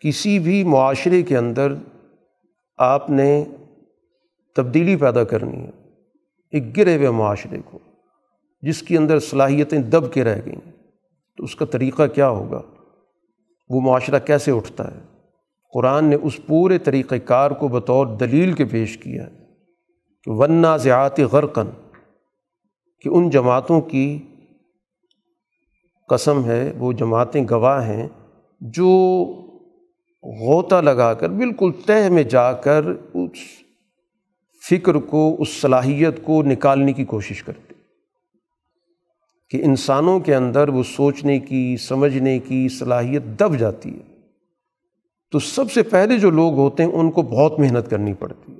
کسی 0.00 0.38
بھی 0.38 0.64
معاشرے 0.64 1.22
کے 1.22 1.36
اندر 1.36 1.72
آپ 2.78 3.10
نے 3.10 3.44
تبدیلی 4.56 4.96
پیدا 4.96 5.24
کرنی 5.24 5.66
ہے، 5.66 5.70
ایک 6.52 6.76
گرے 6.76 6.96
ہوئے 6.96 7.10
معاشرے 7.10 7.58
کو، 7.64 7.78
جس 8.62 8.82
کے 8.82 8.98
اندر 8.98 9.18
صلاحیتیں 9.18 9.78
دب 9.78 10.12
کے 10.12 10.24
رہ 10.24 10.40
گئیں۔ 10.46 10.77
تو 11.38 11.44
اس 11.44 11.56
کا 11.56 11.64
طریقہ 11.64 12.06
کیا 12.06 12.28
ہوگا؟ 12.28 12.62
وہ 13.68 13.80
معاشرہ 13.80 14.18
کیسے 14.18 14.50
اٹھتا 14.50 14.94
ہے؟ 14.94 15.00
قرآن 15.74 16.04
نے 16.04 16.16
اس 16.22 16.40
پورے 16.46 16.78
طریقۂ 16.78 17.16
کار 17.24 17.50
کو 17.50 17.68
بطور 17.68 18.06
دلیل 18.06 18.52
کے 18.52 18.64
پیش 18.64 18.98
کیا 18.98 19.28
کہ 20.22 20.30
ورنہ 20.30 20.76
زیات 20.76 21.20
غرقن 21.20 21.66
کہ 23.00 23.08
ان 23.08 23.30
جماعتوں 23.30 23.80
کی 23.80 24.18
قسم 26.08 26.44
ہے، 26.44 26.72
وہ 26.78 26.92
جماعتیں 26.92 27.46
گواہ 27.50 27.86
ہیں 27.86 28.08
جو 28.60 28.88
غوطہ 30.22 30.80
لگا 30.80 31.14
کر، 31.14 31.28
بالکل 31.28 31.72
تہ 31.86 32.08
میں 32.08 32.22
جا 32.22 32.52
کر، 32.52 32.84
اس 33.14 33.38
فکر 34.70 34.94
کو، 34.94 35.36
اس 35.38 35.60
صلاحیت 35.60 36.22
کو 36.22 36.42
نکالنے 36.42 36.92
کی 36.92 37.04
کوشش 37.04 37.42
کرتے 37.42 37.67
کہ 39.50 39.60
انسانوں 39.64 40.20
کے 40.20 40.34
اندر 40.34 40.68
وہ 40.68 40.82
سوچنے 40.82 41.38
کی، 41.38 41.76
سمجھنے 41.76 42.38
کی 42.38 42.68
صلاحیت 42.68 43.22
دب 43.22 43.56
جاتی 43.56 43.94
ہے۔ 43.94 44.18
تو 45.30 45.38
سب 45.38 45.72
سے 45.72 45.82
پہلے 45.82 46.18
جو 46.18 46.30
لوگ 46.30 46.54
ہوتے 46.54 46.84
ہیں، 46.84 46.92
ان 46.92 47.10
کو 47.10 47.22
بہت 47.22 47.60
محنت 47.60 47.90
کرنی 47.90 48.12
پڑتی 48.12 48.52
ہے۔ 48.52 48.58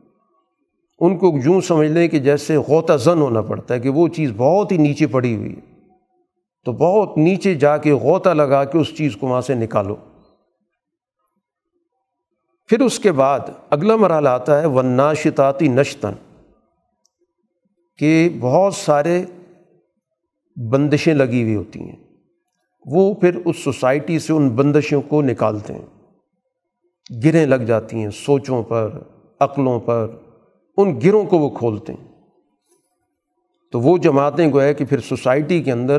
ان 0.99 1.17
کو 1.17 1.39
یوں 1.45 1.61
سمجھ 1.61 1.89
لیں 1.89 2.09
کہ 2.09 2.19
جیسے 2.19 2.57
غوطہ 2.57 2.93
زن 2.93 3.19
ہونا 3.19 3.41
پڑتا 3.41 3.75
ہے 3.75 3.81
کہ 3.81 3.89
وہ 3.89 4.09
چیز 4.09 4.33
بہت 4.37 4.73
ہی 4.73 4.77
نیچے 4.77 5.07
پڑی 5.07 5.37
ہوئی 5.37 5.57
ہے۔ 5.57 5.79
تو 6.65 6.73
بہت 6.73 7.19
نیچے 7.19 7.55
جا 7.55 7.77
کے 7.77 7.93
غوطہ 7.93 8.31
لگا 8.31 8.65
کے 8.65 8.79
اس 8.79 8.97
چیز 8.97 9.17
کو 9.17 9.27
وہاں 9.27 9.41
سے 9.41 9.55
نکالو۔ 9.55 9.97
پھر 12.67 12.81
اس 12.81 12.99
کے 12.99 13.13
بعد 13.13 13.41
اگلا 13.71 13.97
مرحلہ 13.97 14.29
آتا 14.29 14.61
ہے 14.61 14.67
وناشتاتی 14.67 15.69
نشتن 15.69 16.13
کہ 17.99 18.29
بہت 18.41 18.75
سارے 18.75 19.25
بندشیں 20.67 21.15
لگی 21.15 21.43
ہوئی 21.43 21.57
ہوتی 21.57 21.81
ہیں۔ 21.81 21.97
وہ 22.87 23.15
پھر 23.15 23.37
اس 23.45 23.57
سوسائٹی 23.57 24.19
سے 24.19 24.33
ان 24.33 24.49
بندشوں 24.49 25.03
کو 25.03 25.23
نکالتے 25.23 25.75
ہیں۔ 25.75 25.87
گریں 27.25 27.47
لگ 27.47 27.55
جاتی 27.55 27.97
ہیں 27.97 28.11
سوچوں 28.11 28.63
پر، 28.63 28.99
عقلوں 29.41 29.81
پر، 29.81 30.07
ان 30.77 31.01
گروں 31.05 31.25
کو 31.25 31.39
وہ 31.39 31.49
کھولتے 31.49 31.93
ہیں۔ 31.93 32.09
تو 33.73 33.81
وہ 33.81 33.99
جماعتیں 33.99 34.53
گویا 34.53 34.73
کہ 34.73 34.85
پھر 34.85 35.01
سوسائٹی 35.01 35.63
کے 35.63 35.73
اندر 35.73 35.99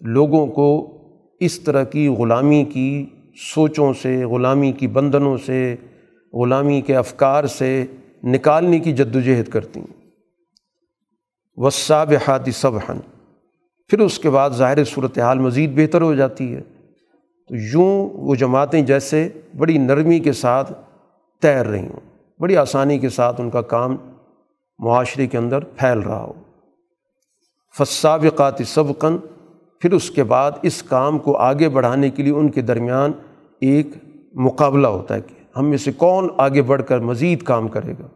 لوگوں 0.00 0.46
کو 0.46 0.96
اس 1.40 1.60
طرح 1.60 1.84
کی 1.84 2.08
غلامی 2.08 2.64
کی 2.64 3.06
سوچوں 3.54 3.92
سے، 3.92 4.24
غلامی 4.24 4.72
کی 4.72 4.86
بندنوں 4.86 5.36
سے، 5.36 5.76
غلامی 6.32 6.80
کے 6.80 6.96
افکار 6.96 7.46
سے 7.46 7.84
نکالنے 8.24 8.78
کی 8.78 8.92
جد 8.92 9.16
وجہد 9.16 9.48
کرتی 9.48 9.80
ہیں۔ 9.80 10.10
وصاب 11.56 12.12
حادی 12.28 12.50
پھر 13.88 13.98
اس 13.98 14.18
کے 14.18 14.30
بعد 14.30 14.50
ظاہر 14.50 14.84
صورت 14.84 15.18
حال 15.18 15.38
مزید 15.38 15.76
بہتر 15.76 16.02
ہو 16.02 16.14
جاتی 16.14 16.54
ہے۔ 16.54 16.60
تو 17.48 17.56
یوں 17.56 18.08
وہ 18.12 18.34
جماعتیں 18.34 18.82
جیسے 18.82 19.28
بڑی 19.56 19.78
نرمی 19.78 20.18
کے 20.18 20.32
ساتھ 20.32 20.72
تیر 21.42 21.66
رہی 21.66 21.86
ہوں، 21.86 22.00
بڑی 22.40 22.56
آسانی 22.56 22.98
کے 22.98 23.08
ساتھ 23.08 23.40
ان 23.40 23.50
کا 23.50 23.62
کام 23.62 23.96
معاشرے 24.78 25.26
کے 25.26 25.38
اندر 25.38 25.64
پھیل 25.64 25.98
رہا 25.98 26.22
ہو۔ 26.22 26.32
فصابقات 27.78 28.54
سبقن 28.66 29.16
پھر 29.80 29.92
اس 29.92 30.10
کے 30.10 30.24
بعد 30.24 30.52
اس 30.62 30.82
کام 30.82 31.18
کو 31.18 31.36
آگے 31.36 31.68
بڑھانے 31.68 32.10
کے 32.10 32.22
لیے 32.22 32.32
ان 32.32 32.50
کے 32.50 32.60
درمیان 32.60 33.12
ایک 33.60 33.86
مقابلہ 34.34 34.86
ہوتا 34.86 35.14
ہے 35.14 35.20
کہ 35.20 35.58
ہم 35.58 35.68
میں 35.68 35.78
سے 35.78 35.92
کون 35.92 36.28
آگے 36.36 36.62
بڑھ 36.62 36.82
کر 36.82 36.98
مزید 36.98 37.42
کام 37.42 37.68
کرے 37.68 37.92
گا۔ 37.92 38.06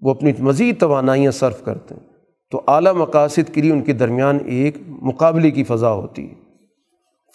وہ 0.00 0.10
اپنی 0.10 0.32
مزید 0.38 0.80
توانائیاں 0.80 1.30
صرف 1.30 1.64
کرتے 1.64 1.94
ہیں۔ 1.94 2.07
تو 2.50 2.62
اعلیٰ 2.68 2.92
مقاصد 2.92 3.54
کے 3.54 3.60
لیے 3.60 3.72
ان 3.72 3.82
کے 3.82 3.92
درمیان 3.92 4.38
ایک 4.46 4.76
مقابلے 4.88 5.50
کی 5.50 5.64
فضا 5.64 5.92
ہوتی 5.92 6.28
ہے۔ 6.28 6.34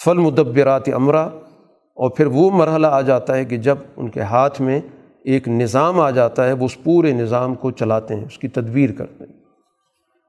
فل 0.04 0.18
مدبرات 0.18 0.94
امرا، 0.94 1.30
اور 1.96 2.10
پھر 2.10 2.26
وہ 2.26 2.52
مرحلہ 2.52 2.88
آ 2.88 3.02
جاتا 3.02 3.36
ہے 3.36 3.46
کہ 3.46 3.58
جب 3.58 3.78
ان 3.98 4.10
کے 4.10 4.22
ہاتھ 4.22 4.62
میں 4.62 4.80
ایک 5.24 5.48
نظام 5.48 6.00
آ 6.00 6.12
جاتا 6.12 6.48
ہے، 6.48 6.54
وہ 6.54 6.66
اس 6.66 6.84
پورے 6.84 7.12
نظام 7.12 7.56
کو 7.56 7.72
چلاتے 7.72 8.16
ہیں، 8.16 8.26
اس 8.26 8.38
کی 8.38 8.48
تدبیر 8.48 8.92
کرتے 8.92 9.24
ہیں۔ 9.24 9.34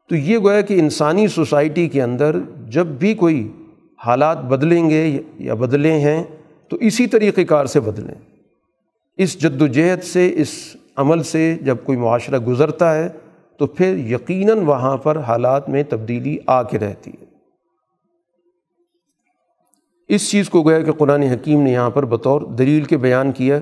تو 0.09 0.17
یہ 0.17 0.39
گویا 0.39 0.61
کہ 0.61 0.81
انسانی 0.81 1.29
سوسائٹی 1.29 1.89
کے 1.89 2.03
اندر 2.03 2.37
جب 2.69 2.87
بھی 2.87 3.15
کوئی 3.15 3.53
حالات 4.07 4.45
بدلیں 4.45 4.91
گے 4.91 5.23
یا 5.39 5.55
بدلے 5.55 5.93
ہیں، 5.93 6.25
تو 6.69 6.77
اسی 6.77 7.07
طریقۂ 7.07 7.41
کار 7.49 7.67
سے 7.67 7.81
بدلیں۔ 7.81 8.15
اس 9.17 9.41
جد 9.41 9.63
و 9.63 9.67
جہد 9.67 10.03
سے، 10.03 10.33
اس 10.37 10.77
عمل 10.97 11.23
سے 11.23 11.55
جب 11.63 11.77
کوئی 11.85 11.99
معاشرہ 11.99 12.39
گزرتا 12.39 12.95
ہے 12.95 13.09
تو 13.59 13.67
پھر 13.67 13.97
یقیناً 13.97 14.59
وہاں 14.59 14.97
پر 14.97 15.19
حالات 15.19 15.69
میں 15.69 15.83
تبدیلی 15.89 16.39
آ 16.47 16.63
کے 16.63 16.79
رہتی 16.79 17.11
ہے۔ 17.11 17.25
اس 20.09 20.31
چیز 20.31 20.49
کو 20.49 20.63
گویا 20.63 20.81
کہ 20.81 20.93
قرآن 20.93 21.23
حکیم 21.23 21.63
نے 21.63 21.73
یہاں 21.73 21.91
پر 21.91 22.05
بطور 22.05 22.41
دلیل 22.41 22.85
کے 22.85 22.97
بیان 22.97 23.33
کیا 23.33 23.59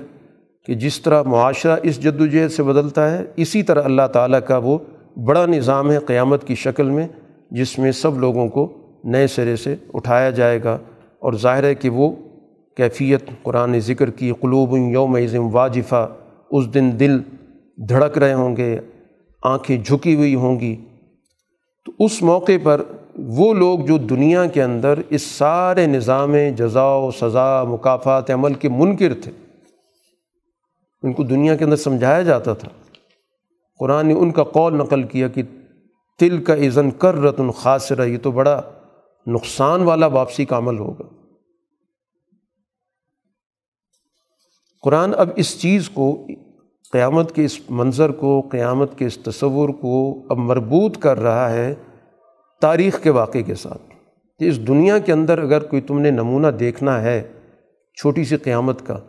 کہ 0.65 0.73
جس 0.73 1.01
طرح 1.01 1.23
معاشرہ 1.23 1.77
اس 1.83 2.03
جد 2.03 2.21
و 2.21 2.25
جہد 2.25 2.51
سے 2.51 2.63
بدلتا 2.63 3.11
ہے، 3.11 3.23
اسی 3.35 3.63
طرح 3.63 3.81
اللہ 3.83 4.07
تعالیٰ 4.13 4.39
کا 4.47 4.57
وہ 4.57 4.77
بڑا 5.25 5.45
نظام 5.45 5.91
ہے 5.91 5.99
قیامت 5.99 6.47
کی 6.47 6.55
شکل 6.55 6.89
میں، 6.89 7.07
جس 7.51 7.79
میں 7.79 7.91
سب 7.91 8.19
لوگوں 8.19 8.47
کو 8.47 8.73
نئے 9.03 9.27
سرے 9.27 9.55
سے 9.55 9.75
اٹھایا 9.93 10.29
جائے 10.29 10.63
گا۔ 10.63 10.77
اور 11.19 11.33
ظاہر 11.33 11.63
ہے 11.63 11.75
کہ 11.75 11.89
وہ 11.89 12.11
کیفیت 12.77 13.29
قرآن 13.43 13.69
نے 13.69 13.79
ذکر 13.79 14.09
کی، 14.09 14.31
قلوب 14.39 14.77
یوم 14.77 15.15
عظم 15.15 15.55
واجفہ، 15.55 16.09
اس 16.51 16.73
دن 16.73 16.91
دل 16.99 17.21
دھڑک 17.89 18.17
رہے 18.17 18.33
ہوں 18.33 18.57
گے 18.57 18.79
آنکھیں 19.43 19.77
جھکی 19.77 20.15
ہوئی 20.15 20.35
ہوں 20.35 20.59
گی۔ 20.59 20.85
تو 21.85 21.91
اس 21.99 22.21
موقع 22.21 22.51
پر 22.63 22.81
وہ 23.17 23.53
لوگ 23.53 23.79
جو 23.79 23.97
دنیا 23.97 24.45
کے 24.45 24.63
اندر 24.63 24.99
اس 25.09 25.21
سارے 25.21 25.87
نظام 25.87 26.35
جزا 26.55 26.95
و 26.95 27.11
سزا 27.11 27.63
مقافات 27.63 28.31
عمل 28.31 28.53
کے 28.53 28.69
منکر 28.69 29.13
تھے، 29.23 29.31
ان 31.03 31.13
کو 31.13 31.23
دنیا 31.23 31.55
کے 31.55 31.65
اندر 31.65 31.75
سمجھایا 31.75 32.21
جاتا 32.21 32.53
تھا۔ 32.53 32.69
قرآن 33.79 34.07
نے 34.07 34.13
ان 34.13 34.31
کا 34.31 34.43
قول 34.43 34.75
نقل 34.75 35.03
کیا 35.03 35.27
کہ 35.27 35.43
تل 36.19 36.43
کا 36.43 36.55
عزن 36.55 36.91
کر 36.91 37.15
رتن 37.15 37.51
خاصرہ 37.51 38.05
یہ 38.05 38.17
تو 38.17 38.31
بڑا 38.31 38.61
نقصان 39.27 39.81
والا 39.81 40.05
واپسی 40.05 40.45
کا 40.45 40.57
عمل 40.57 40.79
ہوگا۔ 40.79 41.03
قرآن 44.81 45.13
اب 45.17 45.29
اس 45.35 45.61
چیز 45.61 45.89
کو 45.89 46.27
قیامت 46.93 47.35
کے 47.35 47.45
اس 47.45 47.59
منظر 47.69 48.11
کو، 48.11 48.41
قیامت 48.41 48.97
کے 48.97 49.05
اس 49.05 49.17
تصور 49.17 49.69
کو 49.69 50.23
اب 50.29 50.37
مربوط 50.37 50.97
کر 50.97 51.19
رہا 51.19 51.49
ہے 51.51 51.75
تاریخ 52.61 53.03
کے 53.03 53.09
واقعے 53.09 53.43
کے 53.43 53.55
ساتھ۔ 53.55 53.81
کہ 54.39 54.49
اس 54.49 54.67
دنیا 54.67 54.97
کے 54.97 55.13
اندر 55.13 55.37
اگر 55.37 55.63
کوئی 55.63 55.81
تم 55.81 55.99
نے 55.99 56.11
نمونہ 56.11 56.47
دیکھنا 56.47 57.01
ہے 57.01 57.31
چھوٹی 58.01 58.23
سی 58.23 58.37
قیامت 58.37 58.87
کا، 58.87 58.99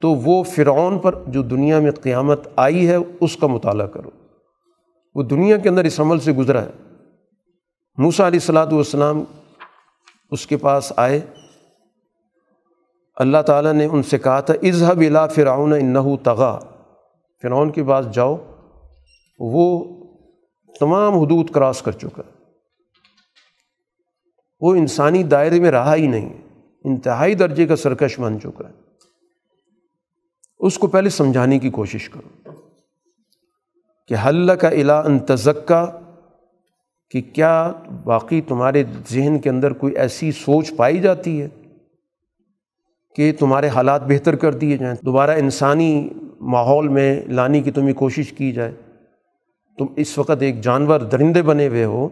تو 0.00 0.14
وہ 0.14 0.42
فرعون 0.42 0.98
پر 0.98 1.14
جو 1.26 1.42
دنیا 1.42 1.80
میں 1.80 1.90
قیامت 1.90 2.48
آئی 2.56 2.88
ہے، 2.88 2.96
اس 3.20 3.36
کا 3.36 3.46
مطالعہ 3.46 3.86
کرو۔ 3.86 4.10
وہ 5.14 5.22
دنیا 5.22 5.56
کے 5.56 5.68
اندر 5.68 5.84
اس 5.84 6.00
عمل 6.00 6.18
سے 6.18 6.32
گزرا 6.32 6.62
ہے۔ 6.62 6.70
موسا 7.98 8.26
علیہ 8.26 8.40
السلاۃ 8.40 8.72
والسلام 8.72 9.24
اس 10.30 10.46
کے 10.46 10.56
پاس 10.56 10.92
آئے۔ 10.96 11.20
اللہ 13.16 13.42
تعالیٰ 13.46 13.72
نے 13.72 13.84
ان 13.84 14.02
سے 14.02 14.18
کہا 14.18 14.40
تھا 14.40 14.54
اظہب 14.62 15.00
الا 15.00 15.26
فرعون 15.26 15.72
انہو 15.72 16.16
تغا 16.16 16.58
فرعون 17.44 17.70
کے 17.72 17.84
پاس 17.84 18.06
جاؤ، 18.14 18.36
وہ 19.38 19.64
تمام 20.80 21.14
حدود 21.14 21.50
کراس 21.50 21.82
کر 21.82 21.92
چکا 21.92 22.22
وہ 24.60 24.74
انسانی 24.74 25.22
دائرے 25.22 25.60
میں 25.60 25.70
رہا 25.70 25.94
ہی 25.94 26.06
نہیں، 26.06 26.32
انتہائی 26.84 27.34
درجے 27.34 27.66
کا 27.66 27.76
سرکش 27.76 28.18
بن 28.20 28.40
چکا 28.40 28.68
ہے۔ 28.68 28.72
اس 30.60 30.78
کو 30.78 30.86
پہلے 30.86 31.08
سمجھانے 31.08 31.58
کی 31.58 31.70
کوشش 31.70 32.08
کرو 32.08 32.52
کہ 34.06 34.14
حل 34.26 34.56
کا 34.56 34.68
الا 34.68 35.00
انتظکا 35.00 35.84
کہ 37.10 37.20
کیا 37.32 37.72
واقعی 38.04 38.40
تمہارے 38.40 38.84
ذہن 39.10 39.38
کے 39.38 39.50
اندر 39.50 39.72
کوئی 39.72 39.96
ایسی 39.96 40.32
سوچ 40.32 40.76
پائی 40.76 41.00
جاتی 41.00 41.40
ہے 41.42 41.48
کہ 43.16 43.32
تمہارے 43.38 43.68
حالات 43.68 44.02
بہتر 44.02 44.36
کر 44.36 44.54
دیے 44.54 44.76
جائیں، 44.76 44.96
دوبارہ 45.04 45.30
انسانی 45.30 46.08
ماحول 46.44 46.88
میں 46.88 47.22
لانے 47.28 47.60
کی 47.60 47.70
تمہیں 47.70 47.94
کوشش 47.94 48.32
کی 48.32 48.52
جائے۔ 48.52 48.72
تم 49.78 49.86
اس 49.96 50.18
وقت 50.18 50.42
ایک 50.42 50.60
جانور 50.60 51.00
درندے 51.00 51.42
بنے 51.42 51.68
ہوئے 51.68 51.84
ہو، 51.84 52.08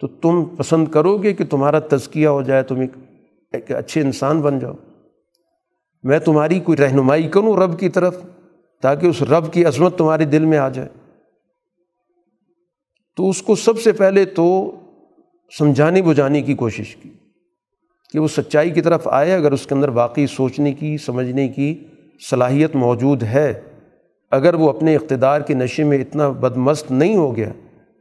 تو 0.00 0.06
تم 0.06 0.44
پسند 0.44 0.88
کرو 0.88 1.16
گے 1.16 1.32
کہ 1.32 1.44
تمہارا 1.44 1.78
تزکیہ 1.78 2.28
ہو 2.28 2.42
جائے، 2.42 2.62
تم 2.62 2.80
ایک 3.52 3.72
اچھے 3.72 4.00
انسان 4.00 4.40
بن 4.40 4.58
جاؤ۔ 4.58 4.72
میں 6.02 6.18
تمہاری 6.18 6.60
کوئی 6.60 6.78
رہنمائی 6.78 7.22
کروں 7.22 7.56
رب 7.56 7.80
کی 7.80 7.88
طرف، 7.88 8.16
تاکہ 8.82 9.06
اس 9.06 9.22
رب 9.22 9.52
کی 9.52 9.64
عظمت 9.64 9.98
تمہارے 9.98 10.24
دل 10.24 10.44
میں 10.44 10.58
آ 10.58 10.68
جائے۔ 10.68 10.88
تو 13.16 13.28
اس 13.28 13.42
کو 13.42 13.54
سب 13.54 13.80
سے 13.80 13.92
پہلے 13.92 14.24
تو 14.24 14.70
سمجھانے 15.58 16.02
بجھانے 16.02 16.42
کی 16.42 16.54
کوشش 16.54 16.96
کی 16.96 17.10
کہ 18.12 18.18
وہ 18.18 18.28
سچائی 18.28 18.70
کی 18.70 18.80
طرف 18.80 19.08
آئے، 19.08 19.34
اگر 19.34 19.52
اس 19.52 19.66
کے 19.66 19.74
اندر 19.74 19.88
واقعی 19.88 20.26
سوچنے 20.26 20.72
کی، 20.72 20.98
سمجھنے 20.98 21.48
کی 21.48 21.84
صلاحیت 22.30 22.76
موجود 22.76 23.22
ہے۔ 23.22 23.60
اگر 24.34 24.54
وہ 24.54 24.68
اپنے 24.68 24.94
اقتدار 24.96 25.40
کے 25.40 25.54
نشے 25.54 25.84
میں 25.84 25.98
اتنا 25.98 26.28
بدمست 26.28 26.90
نہیں 26.90 27.16
ہو 27.16 27.36
گیا، 27.36 27.52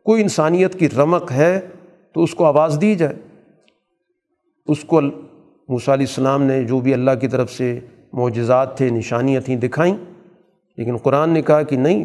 کوئی 0.05 0.21
انسانیت 0.21 0.79
کی 0.79 0.89
رمق 0.89 1.31
ہے 1.31 1.59
تو 2.15 2.23
اس 2.23 2.33
کو 2.35 2.45
آواز 2.45 2.77
دی 2.81 2.95
جائے۔ 2.95 3.13
اس 4.67 4.83
کو 4.83 5.01
موسیٰ 5.01 5.93
علیہ 5.93 6.05
السلام 6.09 6.43
نے 6.43 6.63
جو 6.63 6.79
بھی 6.79 6.93
اللہ 6.93 7.11
کی 7.21 7.27
طرف 7.27 7.51
سے 7.51 7.79
معجزات 8.13 8.77
تھے، 8.77 8.89
نشانیاں 8.89 9.41
تھیں 9.41 9.55
دکھائیں، 9.57 9.95
لیکن 10.77 10.97
قرآن 10.97 11.29
نے 11.29 11.41
کہا 11.41 11.61
کہ 11.61 11.75
نہیں، 11.75 12.03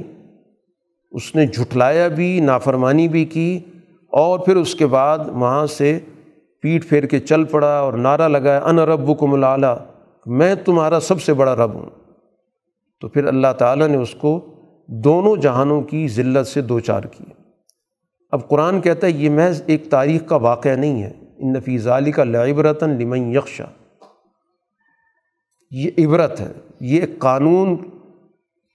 اس 1.12 1.34
نے 1.36 1.46
جھٹلایا 1.46 2.08
بھی، 2.08 2.40
نافرمانی 2.40 3.08
بھی 3.08 3.24
کی 3.24 3.58
اور 4.12 4.38
پھر 4.38 4.56
اس 4.56 4.74
کے 4.74 4.86
بعد 4.86 5.18
وہاں 5.18 5.66
سے 5.66 5.98
پیٹ 6.62 6.88
پھیر 6.88 7.06
کے 7.06 7.20
چل 7.20 7.44
پڑا 7.44 7.78
اور 7.78 7.92
نعرہ 7.92 8.28
لگایا 8.28 8.60
ان 8.64 8.78
رب 8.78 9.18
کو 9.18 9.26
میں 10.26 10.54
تمہارا 10.54 11.00
سب 11.00 11.22
سے 11.22 11.34
بڑا 11.34 11.54
رب 11.56 11.74
ہوں۔ 11.74 11.97
تو 13.00 13.08
پھر 13.08 13.24
اللہ 13.24 13.52
تعالیٰ 13.58 13.88
نے 13.88 13.96
اس 13.96 14.14
کو 14.14 14.54
دونوں 14.86 15.36
جہانوں 15.36 15.82
کی 15.82 16.08
ذلت 16.08 16.46
سے 16.46 16.60
دو 16.60 16.80
چار 16.80 17.02
کی 17.02 17.24
اب 18.30 18.48
قرآن 18.48 18.80
کہتا 18.80 19.06
ہے 19.06 19.12
یہ 19.12 19.30
محض 19.30 19.62
ایک 19.66 19.90
تاریخ 19.90 20.28
کا 20.28 20.36
واقعہ 20.36 20.76
نہیں 20.76 21.02
ہے۔ 21.02 21.12
ان 21.38 21.52
نفیز 21.52 21.88
علی 21.88 22.12
کا 22.12 22.24
لعبرتاً 22.24 23.00
لمن 23.00 23.34
یکشا 23.34 23.64
یہ 25.70 25.90
عبرت 25.98 26.40
ہے۔ 26.40 26.52
یہ 26.80 27.00
قانون 27.18 27.76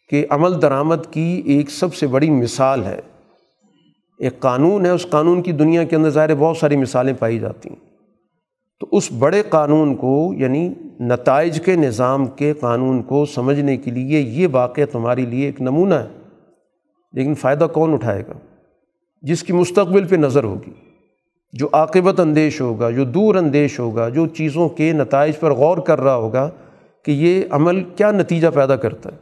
کے 0.10 0.26
عمل 0.30 0.62
درآمد 0.62 1.12
کی 1.12 1.42
ایک 1.46 1.70
سب 1.70 1.96
سے 1.96 2.08
بڑی 2.08 2.30
مثال 2.30 2.84
ہے۔ 2.84 3.00
ایک 4.20 4.40
قانون 4.40 4.86
ہے، 4.86 4.92
اس 4.92 5.06
قانون 5.10 5.42
کی 5.42 5.52
دنیا 5.52 5.84
کے 5.84 5.96
اندر 5.96 6.10
ظاہر 6.10 6.36
بہت 6.36 6.58
ساری 6.58 6.76
مثالیں 6.76 7.14
پائی 7.20 7.40
جاتی 7.40 7.70
ہیں۔ 7.70 7.93
تو 8.84 8.90
اس 8.92 9.12
بڑے 9.20 9.44
قانون 9.50 9.96
کو 9.96 10.34
یعنی 10.38 10.74
نتائج 11.00 11.62
کے 11.66 11.76
نظام 11.76 12.26
کے 12.26 12.54
قانون 12.54 13.04
کو 13.04 13.26
سمجھنے 13.26 13.78
کے 13.78 13.92
لیے 13.92 14.20
یہ 14.20 14.48
واقعہ 14.52 14.84
تمہارے 14.92 15.22
لیے 15.22 15.46
ایک 15.46 15.62
نمونہ 15.62 15.94
ہے۔ 15.94 16.08
لیکن 17.14 17.36
فائدہ 17.36 17.68
کون 17.74 17.94
اٹھائے 17.94 18.24
گا؟ 18.28 18.34
جس 19.22 19.44
کی 19.44 19.54
مستقبل 19.54 20.08
پہ 20.08 20.16
نظر 20.16 20.44
ہوگی، 20.44 20.72
جو 21.54 21.70
عاقبت 21.74 22.20
اندیش 22.20 22.62
ہوگا، 22.62 22.90
جو 22.90 23.06
دور 23.06 23.36
اندیش 23.36 23.80
ہوگا، 23.80 24.10
جو 24.10 24.28
چیزوں 24.28 24.70
کے 24.70 24.92
نتائج 24.92 25.40
پر 25.40 25.52
غور 25.52 25.78
کر 25.78 26.02
رہا 26.02 26.16
ہوگا 26.16 26.50
کہ 27.04 27.12
یہ 27.12 27.44
عمل 27.50 27.84
کیا 27.84 28.12
نتیجہ 28.12 28.48
پیدا 28.48 28.76
کرتا 28.76 29.10
ہے۔ 29.12 29.18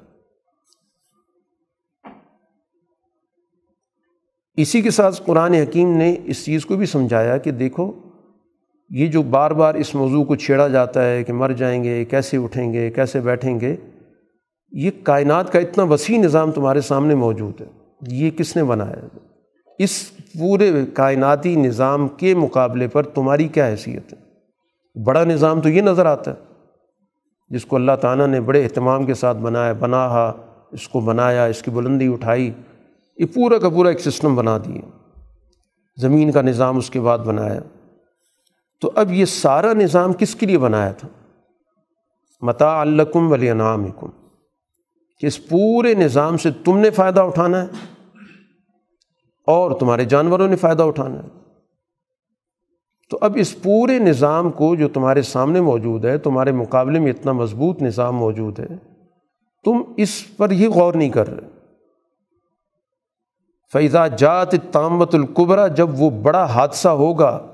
اسی 4.57 4.82
کے 4.82 4.89
ساتھ 4.89 5.22
قرآن 5.26 5.53
حکیم 5.53 5.97
نے 5.97 6.16
اس 6.26 6.45
چیز 6.45 6.66
کو 6.66 6.76
بھی 6.76 6.86
سمجھایا 6.86 7.38
کہ 7.38 7.51
دیکھو 7.51 7.91
یہ 8.96 9.08
جو 9.08 9.22
بار 9.22 9.52
بار 9.52 9.76
اس 9.76 9.96
موضوع 9.96 10.24
کو 10.24 10.36
چھیڑا 10.36 10.68
جاتا 10.68 11.06
ہے 11.06 11.24
کہ 11.24 11.34
مر 11.34 11.52
جائیں 11.52 11.84
گے، 11.84 12.06
کیسے 12.06 12.38
اٹھیں 12.38 12.74
گے، 12.74 12.89
کیسے 12.89 13.20
بیٹھیں 13.20 13.60
گے، 13.60 13.76
یہ 14.72 14.92
کائنات 15.04 15.54
کا 15.54 15.60
اتنا 15.60 15.84
وسیع 15.84 16.20
نظام 16.20 16.52
تمہارے 16.52 16.82
سامنے 16.82 17.16
موجود 17.16 17.62
ہے۔ 17.62 17.66
یہ 18.08 18.32
کس 18.32 18.56
نے 18.56 18.64
بنایا؟ 18.64 19.18
اس 19.80 20.12
پورے 20.39 20.72
کائناتی 20.94 21.56
نظام 21.56 22.08
کے 22.08 22.36
مقابلے 22.36 22.88
پر 22.88 23.04
تمہاری 23.04 23.48
کیا 23.48 23.68
حیثیت 23.68 24.14
ہے؟ 24.14 24.18
بڑا 25.04 25.24
نظام 25.24 25.62
تو 25.62 25.70
یہ 25.70 25.82
نظر 25.82 26.06
آتا 26.06 26.32
ہے، 26.32 26.36
جس 27.50 27.66
کو 27.66 27.76
اللہ 27.76 27.92
تعالیٰ 28.02 28.28
نے 28.28 28.42
بڑے 28.42 28.64
اہتمام 28.64 29.06
کے 29.06 29.14
ساتھ 29.14 29.38
بنایا 29.38 29.74
بنا 29.74 30.34
اس 30.72 30.88
کو 30.88 31.00
بنایا، 31.00 31.46
اس 31.46 31.62
کی 31.62 31.72
بلندی 31.72 32.08
اٹھائی، 32.08 32.52
یہ 33.18 33.26
پورا 33.34 33.58
کا 33.58 33.70
پورا 33.70 33.89
ایک 33.89 34.00
سسٹم 34.00 34.36
بنا 34.36 34.58
دیے۔ 34.58 34.82
زمین 36.02 36.32
کا 36.32 36.42
نظام 36.42 36.78
اس 36.78 36.89
کے 36.89 37.02
بعد 37.02 37.20
بنایا۔ 37.20 37.60
تو 38.82 38.91
اب 38.95 39.11
یہ 39.11 39.25
سارا 39.25 39.73
نظام 39.73 40.13
کس 40.13 40.36
کے 40.36 40.45
لیے 40.45 40.57
بنایا 40.57 40.91
تھا؟ 40.91 41.07
متا 42.41 42.82
الکم 42.82 43.32
ولی 43.32 43.49
انعام 43.49 43.86
کہ 45.19 45.25
اس 45.25 45.47
پورے 45.47 45.93
نظام 45.93 46.38
سے 46.38 46.49
تم 46.65 46.77
نے 46.77 46.89
فائدہ 46.89 47.21
اٹھانا 47.21 47.63
ہے 47.63 47.67
اور 49.47 49.71
تمہارے 49.71 50.05
جانوروں 50.05 50.47
نے 50.47 50.55
فائدہ 50.55 50.84
اٹھانا 50.84 51.23
ہے۔ 51.23 51.27
تو 53.09 53.17
اب 53.21 53.38
اس 53.39 53.61
پورے 53.61 53.99
نظام 53.99 54.51
کو 54.51 54.75
جو 54.75 54.88
تمہارے 54.88 55.21
سامنے 55.21 55.61
موجود 55.61 56.05
ہے، 56.05 56.17
تمہارے 56.17 56.51
مقابلے 56.51 56.99
میں 56.99 57.11
اتنا 57.11 57.32
مضبوط 57.32 57.82
نظام 57.82 58.15
موجود 58.15 58.59
ہے، 58.59 58.67
تم 59.63 59.82
اس 59.97 60.38
پر 60.38 60.51
ہی 60.51 60.67
غور 60.67 60.93
نہیں 60.93 61.09
کر 61.09 61.27
رہے۔ 61.27 61.47
فیضا 63.73 64.07
جات 64.07 64.51
تامت 64.71 65.15
القبرا 65.15 65.67
جب 65.67 66.01
وہ 66.01 66.09
بڑا 66.09 66.45
حادثہ 66.45 66.89
ہوگا 66.89 67.51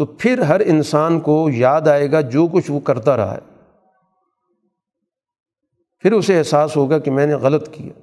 تو 0.00 0.06
پھر 0.06 0.38
ہر 0.38 0.60
انسان 0.60 1.20
کو 1.20 1.48
یاد 1.54 1.80
آئے 1.80 2.12
گا 2.12 2.20
جو 2.20 2.46
کچھ 2.46 2.70
وہ 2.70 2.80
کرتا 2.80 3.16
رہا 3.16 3.34
ہے۔ 3.34 3.38
پھر 5.98 6.12
اسے 6.12 6.38
احساس 6.38 6.76
ہوگا 6.76 6.98
کہ 6.98 7.10
میں 7.10 7.26
نے 7.26 7.34
غلط 7.34 7.68
کیا، 7.72 8.00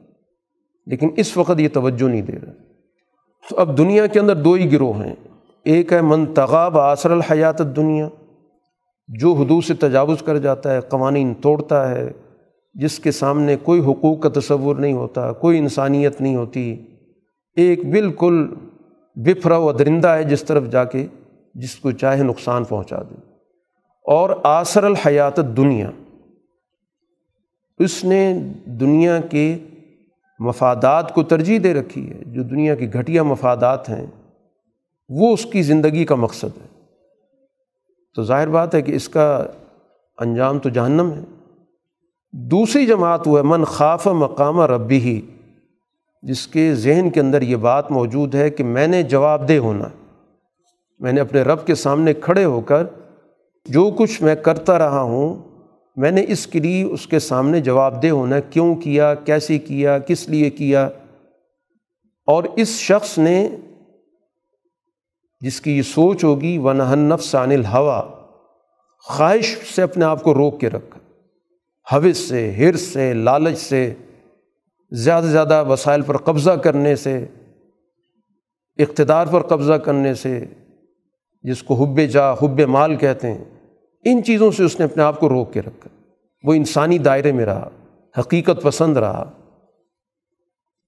لیکن 0.86 1.10
اس 1.18 1.38
وقت 1.38 1.60
یہ 1.60 1.68
توجہ 1.74 2.10
نہیں 2.10 2.22
دے 2.22 2.34
رہا۔ 2.44 2.52
تو 3.50 3.60
اب 3.60 3.78
دنیا 3.78 4.08
کے 4.08 4.20
اندر 4.20 4.36
دو 4.36 4.54
ہی 4.54 4.72
گروہ 4.72 5.06
ہیں۔ 5.06 5.16
ایک 5.64 5.94
ہے 5.94 6.02
منتغاب 6.02 6.80
آثر 6.80 7.12
الحیات 7.12 7.76
دنیا 7.76 8.10
جو 9.08 9.34
حدود 9.34 9.64
سے 9.64 9.74
تجاوز 9.74 10.22
کر 10.22 10.38
جاتا 10.38 10.74
ہے، 10.74 10.82
قوانین 10.82 11.34
توڑتا 11.34 11.90
ہے، 11.90 12.12
جس 12.74 13.00
کے 13.00 13.12
سامنے 13.12 13.56
کوئی 13.64 13.82
حقوق 13.82 14.22
کا 14.22 14.30
تصور 14.40 14.76
نہیں 14.76 14.94
ہوتا، 14.94 15.32
کوئی 15.32 15.58
انسانیت 15.58 16.22
نہیں 16.22 16.36
ہوتی۔ 16.36 16.86
ایک 17.56 17.90
بالکل 17.90 18.54
بفرا 19.16 19.58
و 19.58 19.72
درندہ 19.72 20.08
ہے 20.08 20.24
جس 20.24 20.44
طرف 20.44 20.64
جا 20.72 20.84
کے 20.84 21.08
جس 21.58 21.76
کو 21.76 21.92
چاہے 21.92 22.24
نقصان 22.24 22.64
پہنچا 22.64 23.02
دے۔ 23.02 23.16
اور 24.06 24.30
آثر 24.44 24.84
الحیات 24.84 25.58
دنیا 25.58 25.90
اس 27.78 28.04
نے 28.04 28.40
دنیا 28.66 29.20
کے 29.20 29.58
مفادات 30.40 31.14
کو 31.14 31.24
ترجیح 31.24 31.60
دے 31.64 31.74
رکھی 31.74 32.10
ہے۔ 32.10 32.24
جو 32.26 32.44
دنیا 32.44 32.76
کی 32.76 32.94
گھٹیا 32.94 33.24
مفادات 33.24 33.90
ہیں، 33.90 34.06
وہ 35.10 35.34
اس 35.34 35.46
کی 35.46 35.62
زندگی 35.62 36.06
کا 36.06 36.16
مقصد 36.16 36.58
ہے۔ 36.62 36.68
تو 38.16 38.24
ظاہر 38.24 38.48
بات 38.48 38.76
ہے 38.76 38.82
کہ 38.82 38.92
اس 38.92 39.10
کا 39.10 39.46
انجام 40.18 40.60
تو 40.60 40.70
جہنم 40.70 41.12
ہے۔ 41.12 41.20
دوسری 42.32 42.86
جماعت 42.86 43.28
وہ 43.28 43.38
ہے، 43.38 43.44
من 43.44 43.64
خاف 43.64 44.08
مقام 44.08 44.60
ربی 44.60 44.98
ہی، 44.98 45.22
جس 46.22 46.48
کے 46.48 46.76
ذہن 46.76 47.10
کے 47.10 47.20
اندر 47.20 47.42
یہ 47.42 47.56
بات 47.56 47.92
موجود 47.92 48.36
ہے 48.36 48.50
کہ 48.50 48.64
میں 48.64 48.88
نے 48.88 49.04
جواب 49.04 49.50
دہ 49.50 49.54
ہونا 49.54 49.88
میں 51.00 51.12
نے 51.12 51.22
اپنے 51.22 51.42
رب 51.42 51.66
کے 51.66 51.76
سامنے 51.76 52.14
کھڑے 52.14 52.46
ہو 52.46 52.62
کر 52.62 52.84
جو 53.66 53.92
کچھ 53.98 54.22
میں 54.22 54.36
کرتا 54.36 54.80
رہا 54.80 55.02
ہوں، 55.02 55.44
میں 55.96 56.12
نے 56.12 56.26
اس 56.28 56.48
کے 56.48 56.60
لیے 56.60 56.84
اس 56.84 57.08
کے 57.08 57.20
سامنے 57.20 57.62
جواب 57.62 58.04
دہ 58.04 58.08
ہونا 58.08 58.40
کیوں 58.40 58.76
کیا، 58.76 59.16
کیسے 59.16 59.60
کیا، 59.60 60.00
کس 60.00 60.30
لیے 60.30 60.50
کیا؟ 60.50 60.90
اور 62.28 62.44
اس 62.56 62.68
شخص 62.68 63.18
نے 63.18 63.50
جس 65.42 65.62
کی 65.62 65.78
یہ 65.78 65.82
سوچ 65.82 66.24
ہوگی 66.24 66.58
ون 66.58 67.00
نفس 67.00 67.36
عن 67.36 67.52
الحوا 67.52 68.02
خواہش 69.00 69.58
سے 69.76 69.82
اپنے 69.82 70.06
آپ 70.06 70.24
کو 70.24 70.34
روک 70.34 70.60
کے 70.60 70.70
رکھا۔ 70.70 71.00
حوث 71.94 72.18
سے 72.18 72.52
ہرس 72.52 72.82
سے، 72.82 73.14
لالچ 73.14 73.58
سے، 73.58 73.94
زیادہ 74.92 75.26
سے 75.26 75.32
زیادہ 75.32 75.64
وسائل 75.68 76.02
پر 76.02 76.18
قبضہ 76.18 76.52
کرنے 76.52 76.96
سے، 76.96 77.26
اقتدار 78.78 79.28
پر 79.28 79.42
قبضہ 79.42 79.74
کرنے 79.74 80.14
سے۔ 80.14 80.46
جس 81.48 81.64
کو 81.64 81.74
حب 81.74 82.00
جا، 82.12 82.34
حب 82.34 82.62
مال 82.62 82.96
کہتے 82.96 83.34
ہیں، 83.34 83.46
ان 84.06 84.24
چیزوں 84.24 84.52
سے 84.52 84.64
اس 84.64 84.80
نے 84.80 84.86
اپنے 84.86 85.04
آپ 85.04 85.20
کو 85.20 85.30
روک 85.30 85.54
کے 85.54 85.62
رکھا۔ 85.62 85.90
وہ 86.44 86.54
انسانی 86.54 86.98
دائرے 86.98 87.32
میں 87.32 87.46
رہا، 87.46 87.70
حقیقت 88.20 88.64
پسند 88.64 88.98
رہا۔ 88.98 89.32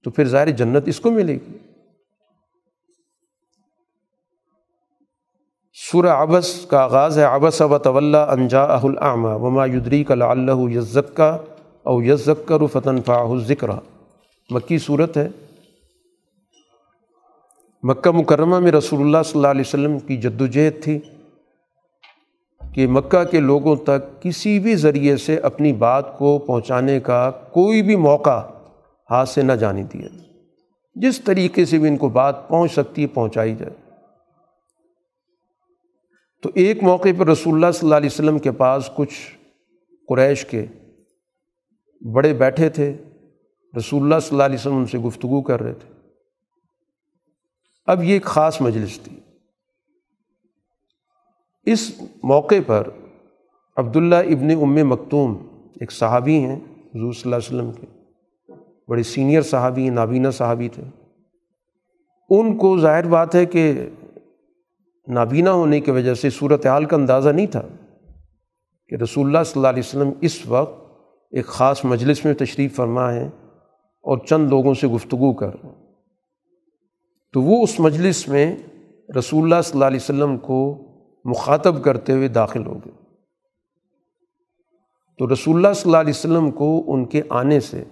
تو 0.04 0.10
پھر 0.10 0.24
ظاہر 0.24 0.50
جنت 0.50 0.82
اس 0.86 1.00
کو 1.00 1.10
ملے 1.10 1.32
گی۔ 1.32 1.56
سورہ 5.92 6.06
ابس 6.06 6.66
کا 6.66 6.78
آغاز 6.78 7.18
ہے 7.18 7.24
ابس 7.24 7.60
و 7.60 7.78
طول 7.78 8.14
انجا 8.14 8.62
اہ 8.62 8.86
العامہ 8.86 9.28
وما 9.28 9.66
یدری 9.66 10.04
کا 10.04 10.14
اللہ 10.20 10.76
یزک 10.76 11.16
کا 11.16 11.38
او 11.82 12.02
یزک 12.02 12.48
کا 12.48 12.58
رفتن 12.58 13.02
فاح 13.02 13.26
ذکر 13.46 13.68
مکی 14.50 14.78
صورت 14.78 15.16
ہے۔ 15.16 15.28
مکہ 17.82 18.10
مکرمہ 18.10 18.58
میں 18.58 18.72
رسول 18.72 19.00
اللہ 19.00 19.18
صلی 19.24 19.38
اللہ 19.38 19.48
علیہ 19.48 19.60
وسلم 19.60 19.98
کی 19.98 20.16
جد 20.16 20.40
وجہد 20.40 20.82
تھی 20.82 20.98
کہ 22.74 22.86
مکہ 22.86 23.24
کے 23.24 23.40
لوگوں 23.40 23.76
تک 23.76 24.22
کسی 24.22 24.58
بھی 24.58 24.76
ذریعے 24.76 25.16
سے 25.16 25.36
اپنی 25.36 25.72
بات 25.72 26.18
کو 26.18 26.38
پہنچانے 26.38 27.00
کا 27.00 27.30
کوئی 27.30 27.82
بھی 27.82 27.96
موقع 27.96 28.40
ہاتھ 29.10 29.28
سے 29.28 29.42
نہ 29.42 29.52
جانے 29.52 29.82
دیا 29.82 30.08
جس 30.94 31.20
طریقے 31.20 31.64
سے 31.64 31.78
بھی 31.78 31.88
ان 31.88 31.96
کو 31.96 32.08
بات 32.08 32.48
پہنچ 32.48 32.72
سکتی 32.72 33.02
ہے، 33.02 33.06
پہنچائی 33.06 33.54
جائے۔ 33.54 33.96
تو 36.42 36.50
ایک 36.54 36.82
موقع 36.82 37.08
پر 37.18 37.26
رسول 37.26 37.54
اللہ 37.54 37.70
صلی 37.70 37.86
اللہ 37.86 37.94
علیہ 37.94 38.10
وسلم 38.12 38.38
کے 38.38 38.50
پاس 38.50 38.90
کچھ 38.96 39.14
قریش 40.08 40.44
کے 40.44 40.66
بڑے 42.12 42.32
بیٹھے 42.32 42.68
تھے۔ 42.68 42.96
رسول 43.78 44.02
اللہ 44.02 44.14
صلی 44.20 44.28
اللہ 44.32 44.42
علیہ 44.42 44.56
وسلم 44.56 44.76
ان 44.76 44.86
سے 44.86 44.98
گفتگو 44.98 45.42
کر 45.42 45.62
رہے 45.62 45.72
تھے۔ 45.72 45.99
اب 47.86 48.02
یہ 48.02 48.12
ایک 48.12 48.24
خاص 48.24 48.60
مجلس 48.60 49.00
تھی۔ 49.00 49.20
اس 51.62 52.02
موقع 52.22 52.54
پر 52.66 52.88
عبداللہ 53.76 54.14
ابن 54.14 54.50
ام 54.50 54.88
مکتوم 54.88 55.46
ایک 55.80 55.92
صحابی 55.92 56.36
ہیں، 56.36 56.56
حضور 56.94 57.12
صلی 57.12 57.32
اللہ 57.32 57.36
علیہ 57.36 57.70
وسلم 57.70 57.72
کے۔ 57.72 57.86
بڑے 58.88 59.02
سینئر 59.02 59.42
صحابی 59.42 59.82
ہیں، 59.82 59.90
نابینا 59.90 60.30
صحابی 60.30 60.68
تھے۔ 60.68 60.82
ان 62.30 62.56
کو 62.56 62.78
ظاہر 62.78 63.08
بات 63.08 63.34
ہے 63.34 63.46
کہ 63.46 63.88
نابینا 65.08 65.52
ہونے 65.52 65.80
کی 65.80 65.90
وجہ 65.90 66.14
سے 66.14 66.30
صورت 66.30 66.66
حال 66.66 66.84
کا 66.84 66.96
اندازہ 66.96 67.28
نہیں 67.28 67.46
تھا 67.46 67.62
کہ 68.88 68.94
رسول 68.94 69.26
اللہ 69.26 69.38
صلی 69.44 69.52
اللہ 69.56 69.68
علیہ 69.68 69.82
وسلم 69.86 70.10
اس 70.20 70.46
وقت 70.46 70.90
ایک 71.30 71.46
خاص 71.46 71.84
مجلس 71.84 72.24
میں 72.24 72.34
تشریف 72.34 72.76
فرما 72.76 73.12
ہے 73.12 73.26
اور 74.02 74.18
چند 74.18 74.48
لوگوں 74.48 74.74
سے 74.74 74.86
گفتگو 74.86 75.32
کر 75.32 75.50
تو 77.32 77.42
وہ 77.42 77.62
اس 77.62 77.80
مجلس 77.80 78.28
میں 78.28 78.56
رسول 79.18 79.42
اللہ 79.42 79.62
صلی 79.62 79.72
اللہ 79.72 79.84
علیہ 79.84 79.98
وسلم 80.02 80.36
کو 80.36 80.78
مخاطب 81.24 81.84
کرتے 81.84 82.12
ہوئے 82.12 82.28
داخل 82.28 82.66
ہو 82.66 82.74
گئے۔ 82.74 82.92
تو 85.18 85.32
رسول 85.32 85.56
اللہ 85.56 85.72
صلی 85.74 85.82
اللہ 85.84 85.96
علیہ 85.96 86.10
وسلم 86.10 86.50
کو 86.50 86.84
ان 86.86 87.04
کے 87.04 87.22
آنے 87.28 87.60
سے 87.60 87.84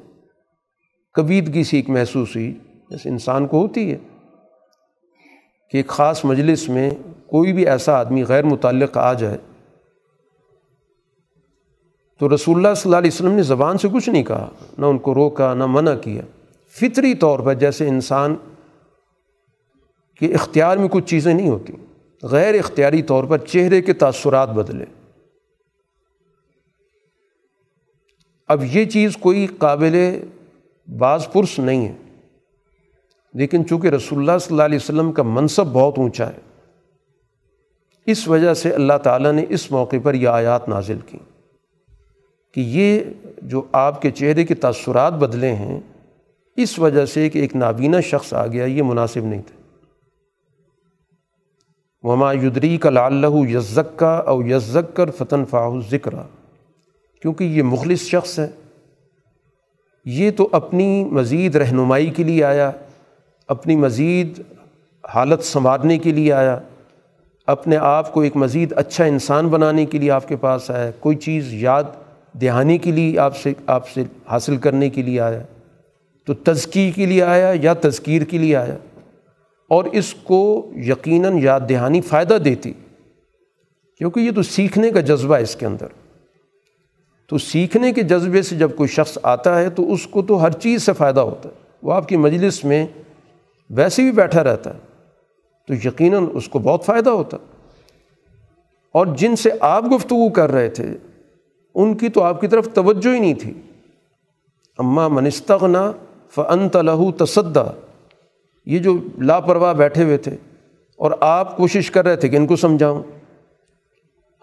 کبیدگی 1.12 1.64
سی 1.64 1.76
ایک 1.76 1.90
محسوس 1.90 2.36
ہوئی۔ 2.36 2.54
جیسے 2.90 3.08
انسان 3.08 3.46
کو 3.46 3.60
ہوتی 3.62 3.92
ہے 3.92 3.98
کہ 5.70 5.76
ایک 5.76 5.86
خاص 5.86 6.24
مجلس 6.24 6.68
میں 6.68 6.90
کوئی 7.26 7.52
بھی 7.52 7.66
ایسا 7.66 7.98
آدمی 7.98 8.24
غیر 8.24 8.44
متعلق 8.44 8.96
آ 8.96 9.12
جائے۔ 9.12 9.38
تو 12.18 12.34
رسول 12.34 12.56
اللہ 12.56 12.74
صلی 12.74 12.88
اللہ 12.88 12.96
علیہ 12.96 13.10
وسلم 13.14 13.32
نے 13.32 13.42
زبان 13.42 13.78
سے 13.78 13.88
کچھ 13.92 14.08
نہیں 14.08 14.22
کہا، 14.22 14.48
نہ 14.78 14.86
ان 14.86 14.98
کو 14.98 15.14
روکا، 15.14 15.54
نہ 15.54 15.66
منع 15.66 15.94
کیا۔ 15.94 16.22
فطری 16.70 17.14
طور 17.14 17.38
پر 17.38 17.54
جیسے 17.54 17.88
انسان 17.88 18.36
کے 20.18 20.26
اختیار 20.26 20.76
میں 20.76 20.88
کچھ 20.88 21.04
چیزیں 21.04 21.34
نہیں 21.34 21.48
ہوتی۔ 21.48 21.72
غیر 22.22 22.54
اختیاری 22.54 23.02
طور 23.02 23.24
پر 23.24 23.38
چہرے 23.38 23.82
کے 23.82 23.92
تاثرات 23.92 24.48
بدلے۔ 24.48 24.84
اب 28.48 28.64
یہ 28.64 28.84
چیز 28.84 29.16
کوئی 29.16 29.46
قابل 29.46 30.20
بعض 30.98 31.28
پرس 31.32 31.58
نہیں 31.58 31.88
ہے۔ 31.88 31.94
لیکن 33.34 33.66
چونکہ 33.66 33.88
رسول 33.88 34.18
اللہ 34.18 34.38
صلی 34.40 34.54
اللہ 34.54 34.62
علیہ 34.62 34.78
وسلم 34.82 35.12
کا 35.12 35.22
منصب 35.22 35.66
بہت 35.66 35.98
اونچا 35.98 36.26
ہے، 36.26 36.38
اس 38.06 38.28
وجہ 38.28 38.54
سے 38.54 38.70
اللہ 38.70 38.98
تعالیٰ 39.02 39.32
نے 39.32 39.44
اس 39.48 39.70
موقع 39.70 39.96
پر 40.02 40.14
یہ 40.14 40.28
آیات 40.28 40.68
نازل 40.68 40.98
کی 41.06 41.18
کہ 42.54 42.60
یہ 42.60 43.00
جو 43.42 43.62
آپ 43.72 44.02
کے 44.02 44.10
چہرے 44.10 44.44
کے 44.44 44.54
تاثرات 44.54 45.12
بدلے 45.12 45.52
ہیں، 45.52 45.80
اس 46.56 46.78
وجہ 46.78 47.06
سے 47.06 47.30
کہ 47.30 47.38
ایک 47.38 47.56
نابینا 47.56 48.00
شخص 48.00 48.34
آ 48.34 48.46
گیا، 48.46 48.64
یہ 48.64 48.82
مناسب 48.82 49.24
نہیں 49.24 49.42
تھے 49.46 49.57
وما 52.02 52.32
یدری 52.32 52.76
کا 52.76 52.90
لالہ 52.90 53.48
یزک 53.48 53.98
کا 53.98 54.14
او 54.16 54.46
یزک 54.46 54.96
کر 54.96 55.10
فتن 55.10 55.44
فاہ 55.44 55.70
ذکر 55.90 56.14
کیونکہ 57.22 57.44
یہ 57.44 57.62
مخلص 57.62 58.00
شخص 58.00 58.38
ہے۔ 58.38 58.46
یہ 60.04 60.30
تو 60.30 60.48
اپنی 60.52 61.04
مزید 61.04 61.56
رہنمائی 61.56 62.10
کے 62.10 62.24
لیے 62.24 62.44
آیا، 62.44 62.70
اپنی 63.48 63.76
مزید 63.76 64.42
حالت 65.14 65.42
سنوارنے 65.42 65.98
کے 65.98 66.12
لیے 66.12 66.32
آیا، 66.32 66.58
اپنے 67.46 67.76
آپ 67.76 68.12
کو 68.12 68.20
ایک 68.20 68.36
مزید 68.36 68.72
اچھا 68.76 69.04
انسان 69.04 69.48
بنانے 69.48 69.86
کے 69.86 69.98
لیے 69.98 70.10
آپ 70.10 70.28
کے 70.28 70.36
پاس 70.36 70.70
آیا، 70.70 70.90
کوئی 71.00 71.16
چیز 71.16 71.54
یاد 71.54 71.84
دہانی 72.32 72.78
کے 72.78 72.92
لیے 72.92 73.18
آپ 73.18 73.36
سے 73.36 73.52
آپ 73.66 73.88
سے 73.88 74.02
حاصل 74.26 74.56
کرنے 74.56 74.90
کے 74.90 75.02
لیے 75.02 75.20
آیا۔ 75.20 75.42
تو 76.26 76.34
تزکی 76.34 76.90
کے 76.90 77.06
لیے 77.06 77.22
آیا 77.22 77.52
یا 77.62 77.74
تذکیر 77.80 78.22
کے 78.22 78.38
لیے 78.38 78.56
آیا؟ 78.56 78.76
اور 79.68 79.84
اس 79.84 80.14
کو 80.14 80.70
یقیناً 80.76 81.38
یاد 81.42 81.60
دہانی 81.68 82.00
فائدہ 82.00 82.34
دیتی، 82.34 82.72
کیونکہ 83.98 84.20
یہ 84.20 84.30
تو 84.34 84.42
سیکھنے 84.42 84.90
کا 84.90 85.00
جذبہ 85.00 85.36
ہے 85.36 85.42
اس 85.42 85.56
کے 85.56 85.66
اندر۔ 85.66 85.86
تو 87.26 87.38
سیکھنے 87.38 87.92
کے 87.92 88.02
جذبے 88.02 88.42
سے 88.42 88.56
جب 88.56 88.70
کوئی 88.76 88.88
شخص 88.88 89.18
آتا 89.22 89.58
ہے 89.58 89.70
تو 89.70 89.92
اس 89.92 90.06
کو 90.06 90.22
تو 90.22 90.42
ہر 90.42 90.50
چیز 90.50 90.82
سے 90.82 90.92
فائدہ 90.92 91.20
ہوتا 91.20 91.48
ہے۔ 91.48 91.54
وہ 91.82 91.92
آپ 91.92 92.08
کی 92.08 92.16
مجلس 92.16 92.64
میں 92.64 92.86
ویسے 93.70 94.02
بھی 94.02 94.12
بیٹھا 94.12 94.44
رہتا 94.44 94.74
ہے 94.74 94.78
تو 95.66 95.88
یقیناً 95.88 96.24
اس 96.32 96.48
کو 96.48 96.58
بہت 96.58 96.84
فائدہ 96.84 97.10
ہوتا۔ 97.10 97.36
اور 98.92 99.06
جن 99.06 99.36
سے 99.36 99.50
آپ 99.60 99.84
گفتگو 99.96 100.28
کر 100.28 100.50
رہے 100.50 100.70
تھے، 100.70 100.96
ان 101.74 101.96
کی 101.96 102.08
تو 102.08 102.22
آپ 102.22 102.40
کی 102.40 102.46
طرف 102.46 102.68
توجہ 102.74 103.14
ہی 103.14 103.18
نہیں 103.18 103.34
تھی۔ 103.34 103.52
اماں 104.78 105.08
منستغنا 105.08 105.92
فن 106.30 106.86
لہو 106.86 107.12
تصدا 107.12 107.64
یہ 108.66 108.78
جو 108.78 108.98
لاپرواہ 109.18 109.72
بیٹھے 109.72 110.04
ہوئے 110.04 110.16
تھے 110.16 110.36
اور 110.96 111.12
آپ 111.20 111.56
کوشش 111.56 111.90
کر 111.90 112.04
رہے 112.04 112.16
تھے 112.16 112.28
کہ 112.28 112.36
ان 112.36 112.46
کو 112.46 112.56
سمجھاؤں، 112.56 113.02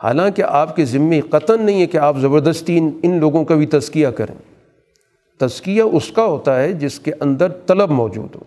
حالانکہ 0.04 0.42
آپ 0.42 0.76
کے 0.76 0.86
ذمے 0.86 1.22
قطن 1.22 1.64
نہیں 1.64 1.82
ہے 1.82 1.86
کہ 1.86 1.98
آپ 1.98 2.18
زبردستی 2.18 2.78
ان 3.04 3.20
لوگوں 3.20 3.46
کا 3.46 3.56
بھی 3.56 3.66
تزکیہ 3.66 4.08
کریں۔ 4.08 4.36
تزکیہ 5.38 5.82
اس 5.82 6.12
کا 6.12 6.26
ہوتا 6.26 6.62
ہے 6.62 6.74
جس 6.74 7.00
کے 7.00 7.12
اندر 7.20 7.52
طلب 7.68 7.92
موجود 7.92 8.36
ہو۔ 8.36 8.42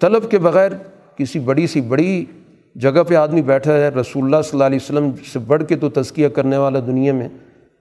طلب 0.00 0.30
کے 0.30 0.38
بغیر 0.38 0.70
کسی 1.16 1.38
بڑی 1.38 1.66
سی، 1.66 1.80
بڑی 1.80 2.24
جگہ 2.76 3.02
پہ 3.08 3.14
آدمی 3.14 3.42
بیٹھا 3.42 3.72
ہے، 3.72 3.88
رسول 3.88 4.24
اللہ 4.24 4.42
صلی 4.42 4.50
اللہ 4.52 4.64
علیہ 4.64 4.78
وسلم 4.82 5.10
سے 5.32 5.38
بڑھ 5.38 5.64
کے 5.64 5.76
تو 5.76 5.90
تزکیہ 5.90 6.28
کرنے 6.28 6.56
والا 6.56 6.78
دنیا 6.78 7.12
میں 7.12 7.28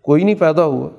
کوئی 0.02 0.24
نہیں 0.24 0.36
پیدا 0.36 0.64
ہوا۔ 0.64 0.90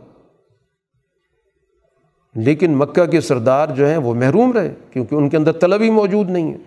لیکن 2.34 2.76
مکہ 2.76 3.04
کے 3.04 3.20
سردار 3.20 3.68
جو 3.68 3.88
ہیں 3.88 3.96
وہ 3.96 4.14
محروم 4.14 4.52
رہے 4.52 4.74
کیونکہ 4.90 5.14
ان 5.14 5.28
کے 5.28 5.36
اندر 5.36 5.52
طلب 5.52 5.80
ہی 5.80 5.90
موجود 5.90 6.30
نہیں 6.30 6.52
ہے۔ 6.52 6.58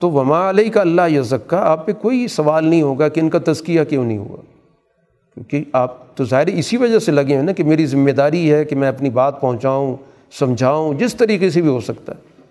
تو 0.00 0.10
وما 0.10 0.50
علیہ 0.50 0.70
کا 0.70 0.80
اللہ 0.80 1.08
یزک 1.08 1.50
کا 1.50 1.60
آپ 1.60 1.86
پہ 1.86 1.92
کوئی 1.92 2.28
سوال 2.28 2.64
نہیں 2.64 2.82
ہوگا 2.82 3.08
کہ 3.08 3.20
ان 3.20 3.30
کا 3.30 3.38
تزکیہ 3.44 3.84
کیوں 3.84 4.04
نہیں 4.04 4.18
ہوا۔ 4.18 4.36
کیونکہ 5.34 5.64
آپ 5.72 6.16
تو 6.16 6.24
ظاہر 6.24 6.46
اسی 6.46 6.76
وجہ 6.76 6.98
سے 6.98 7.12
لگے 7.12 7.36
ہیں 7.36 7.42
نا 7.42 7.52
کہ 7.52 7.64
میری 7.64 7.86
ذمہ 7.86 8.10
داری 8.10 8.52
ہے 8.52 8.64
کہ 8.64 8.76
میں 8.76 8.88
اپنی 8.88 9.10
بات 9.10 9.40
پہنچاؤں، 9.40 9.96
سمجھاؤں، 10.32 10.94
جس 10.94 11.14
طریقے 11.14 11.50
سے 11.50 11.60
بھی 11.60 11.68
ہو 11.68 11.80
سکتا 11.80 12.12
ہے۔ 12.12 12.42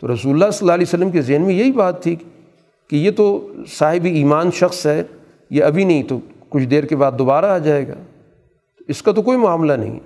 تو 0.00 0.14
رسول 0.14 0.32
اللہ 0.32 0.50
صلی 0.50 0.58
اللہ 0.60 0.72
علیہ 0.72 0.84
وسلم 0.88 1.10
کے 1.10 1.22
ذہن 1.22 1.42
میں 1.42 1.54
یہی 1.54 1.72
بات 1.72 2.02
تھی 2.02 2.16
کہ 2.90 2.96
یہ 2.96 3.10
تو 3.10 3.52
صاحب 3.68 4.04
ایمان 4.04 4.50
شخص 4.50 4.86
ہے، 4.86 5.02
یہ 5.50 5.64
ابھی 5.64 5.84
نہیں 5.84 6.02
تو 6.02 6.18
کچھ 6.48 6.64
دیر 6.64 6.84
کے 6.84 6.96
بعد 6.96 7.12
دوبارہ 7.18 7.44
آ 7.44 7.58
جائے 7.58 7.88
گا۔ 7.88 7.94
اس 8.88 9.02
کا 9.02 9.12
تو 9.12 9.22
کوئی 9.22 9.38
معاملہ 9.38 9.72
نہیں۔ 9.72 10.00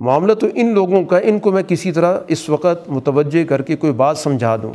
معاملہ 0.00 0.32
تو 0.32 0.46
ان 0.54 0.74
لوگوں 0.74 1.04
کا 1.04 1.18
ان 1.18 1.38
کو 1.38 1.52
میں 1.52 1.62
کسی 1.62 1.92
طرح 1.92 2.18
اس 2.28 2.48
وقت 2.48 2.88
متوجہ 2.88 3.44
کر 3.44 3.62
کے 3.62 3.76
کوئی 3.76 3.92
بات 3.92 4.18
سمجھا 4.18 4.56
دوں۔ 4.56 4.72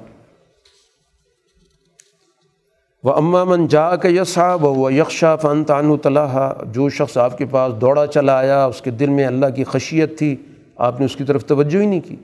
وہ 3.04 3.14
امامن 3.14 3.68
جا 3.68 3.96
کا 3.96 4.10
یسا 4.10 4.54
و 4.54 4.92
یکشا 4.92 5.36
فن 5.36 5.64
تان 5.64 5.98
طلح 5.98 6.54
جو 6.72 6.90
شخص 6.90 7.18
آپ 7.18 7.38
کے 7.38 7.46
پاس 7.46 7.82
دوڑا 7.82 8.08
چلا 8.08 8.38
آیا، 8.38 8.66
اس 8.66 8.82
کے 8.82 8.92
دل 8.92 9.10
میں 9.10 9.26
اللہ 9.26 9.46
کی 9.56 9.64
خشیت 9.64 10.18
تھی، 10.18 10.36
آپ 10.76 11.00
نے 11.00 11.06
اس 11.06 11.16
کی 11.16 11.24
طرف 11.24 11.46
توجہ 11.46 11.82
ہی 11.82 11.86
نہیں 11.86 12.02
کی۔ 12.02 12.16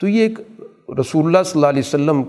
تو 0.00 0.08
یہ 0.08 0.22
ایک 0.22 0.40
رسول 1.00 1.26
اللہ 1.26 1.42
صلی 1.42 1.52
اللہ 1.54 1.66
علیہ 1.66 1.82
وسلم 1.86 2.22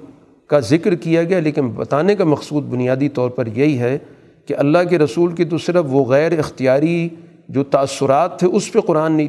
کا 0.48 0.60
ذکر 0.60 0.96
کیا 0.96 1.24
گیا، 1.24 1.40
لیکن 1.40 1.70
بتانے 1.70 2.16
کا 2.16 2.24
مقصود 2.24 2.64
بنیادی 2.64 3.10
طور 3.10 3.30
پر 3.30 3.48
یہی 3.48 3.80
ہے 3.80 3.98
کہ 4.46 4.54
اللہ 4.58 4.78
کے 4.90 4.98
رسول 4.98 5.36
کی 5.36 5.46
تو 5.46 5.58
صرف 5.58 5.86
وہ 5.88 6.06
غیر 6.06 6.40
اختیاری 6.40 7.10
جو 7.54 7.64
تأثرات 7.64 8.40
تھے، 8.40 8.48
اس 8.48 8.72
پہ 8.72 8.80
قرآن 8.80 9.12
نے 9.12 9.24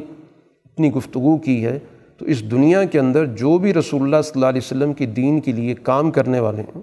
اتنی 0.65 0.91
گفتگو 0.91 1.37
کی 1.37 1.65
ہے۔ 1.65 1.79
تو 2.17 2.25
اس 2.25 2.51
دنیا 2.51 2.83
کے 2.83 2.99
اندر 2.99 3.25
جو 3.25 3.57
بھی 3.57 3.73
رسول 3.73 4.01
اللہ 4.01 4.21
صلی 4.23 4.31
اللہ 4.35 4.45
علیہ 4.45 4.61
وسلم 4.63 4.93
کے 4.93 5.05
دین 5.05 5.39
کے 5.39 5.51
لیے 5.51 5.73
کام 5.73 6.11
کرنے 6.11 6.39
والے 6.39 6.61
ہیں، 6.61 6.81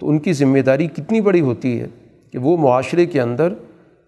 تو 0.00 0.08
ان 0.08 0.18
کی 0.18 0.32
ذمہ 0.32 0.58
داری 0.58 0.86
کتنی 0.86 1.20
بڑی 1.20 1.40
ہوتی 1.40 1.80
ہے 1.80 1.86
کہ 2.32 2.38
وہ 2.38 2.56
معاشرے 2.56 3.06
کے 3.06 3.20
اندر 3.20 3.52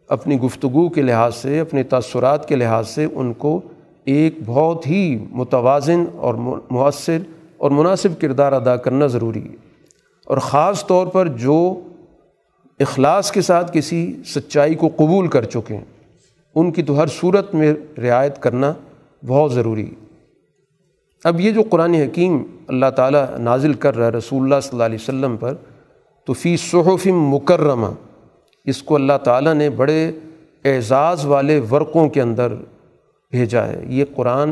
اپنی 0.08 0.40
گفتگو 0.40 0.88
کے 0.88 1.02
لحاظ 1.02 1.34
سے، 1.34 1.60
اپنے 1.60 1.82
تأثرات 1.82 2.48
کے 2.48 2.56
لحاظ 2.56 2.88
سے 2.88 3.06
ان 3.14 3.32
کو 3.32 3.60
ایک 4.04 4.34
بہت 4.46 4.86
ہی 4.86 5.18
متوازن 5.30 6.04
اور 6.16 6.34
مؤثر 6.70 7.18
اور 7.56 7.70
مناسب 7.70 8.20
کردار 8.20 8.52
ادا 8.52 8.76
کرنا 8.76 9.06
ضروری 9.06 9.42
ہے۔ 9.42 9.56
اور 10.26 10.38
خاص 10.38 10.86
طور 10.86 11.06
پر 11.06 11.28
جو 11.28 11.80
اخلاص 12.80 13.32
کے 13.32 13.40
ساتھ 13.40 13.70
کسی 13.74 14.16
سچائی 14.26 14.74
کو 14.74 14.88
قبول 14.96 15.28
کر 15.28 15.44
چکے 15.44 15.76
ہیں۔ 15.76 15.84
ان 16.54 16.72
کی 16.72 16.82
تو 16.82 17.02
ہر 17.02 17.06
صورت 17.06 17.54
میں 17.54 17.74
رعایت 17.98 18.42
کرنا 18.42 18.72
بہت 19.26 19.52
ضروری 19.52 19.90
اب 21.24 21.40
یہ 21.40 21.50
جو 21.50 21.62
قرآن 21.70 21.94
حکیم 21.94 22.42
اللہ 22.68 22.86
تعالیٰ 22.96 23.38
نازل 23.38 23.72
کر 23.72 23.96
رہا 23.96 24.06
ہے 24.06 24.10
رسول 24.10 24.42
اللہ 24.42 24.60
صلی 24.62 24.70
اللہ 24.72 24.84
علیہ 24.84 24.98
وسلم 25.00 25.36
پر، 25.36 25.54
تو 26.26 26.32
فی 26.32 26.56
صحف 26.56 27.06
مکرمہ، 27.06 27.86
اس 28.64 28.82
کو 28.82 28.94
اللہ 28.94 29.18
تعالیٰ 29.24 29.54
نے 29.54 29.70
بڑے 29.70 30.12
اعزاز 30.64 31.26
والے 31.26 31.60
ورقوں 31.70 32.08
کے 32.08 32.22
اندر 32.22 32.52
بھیجا 33.30 33.66
ہے۔ 33.66 33.84
یہ 33.88 34.04
قرآن 34.14 34.50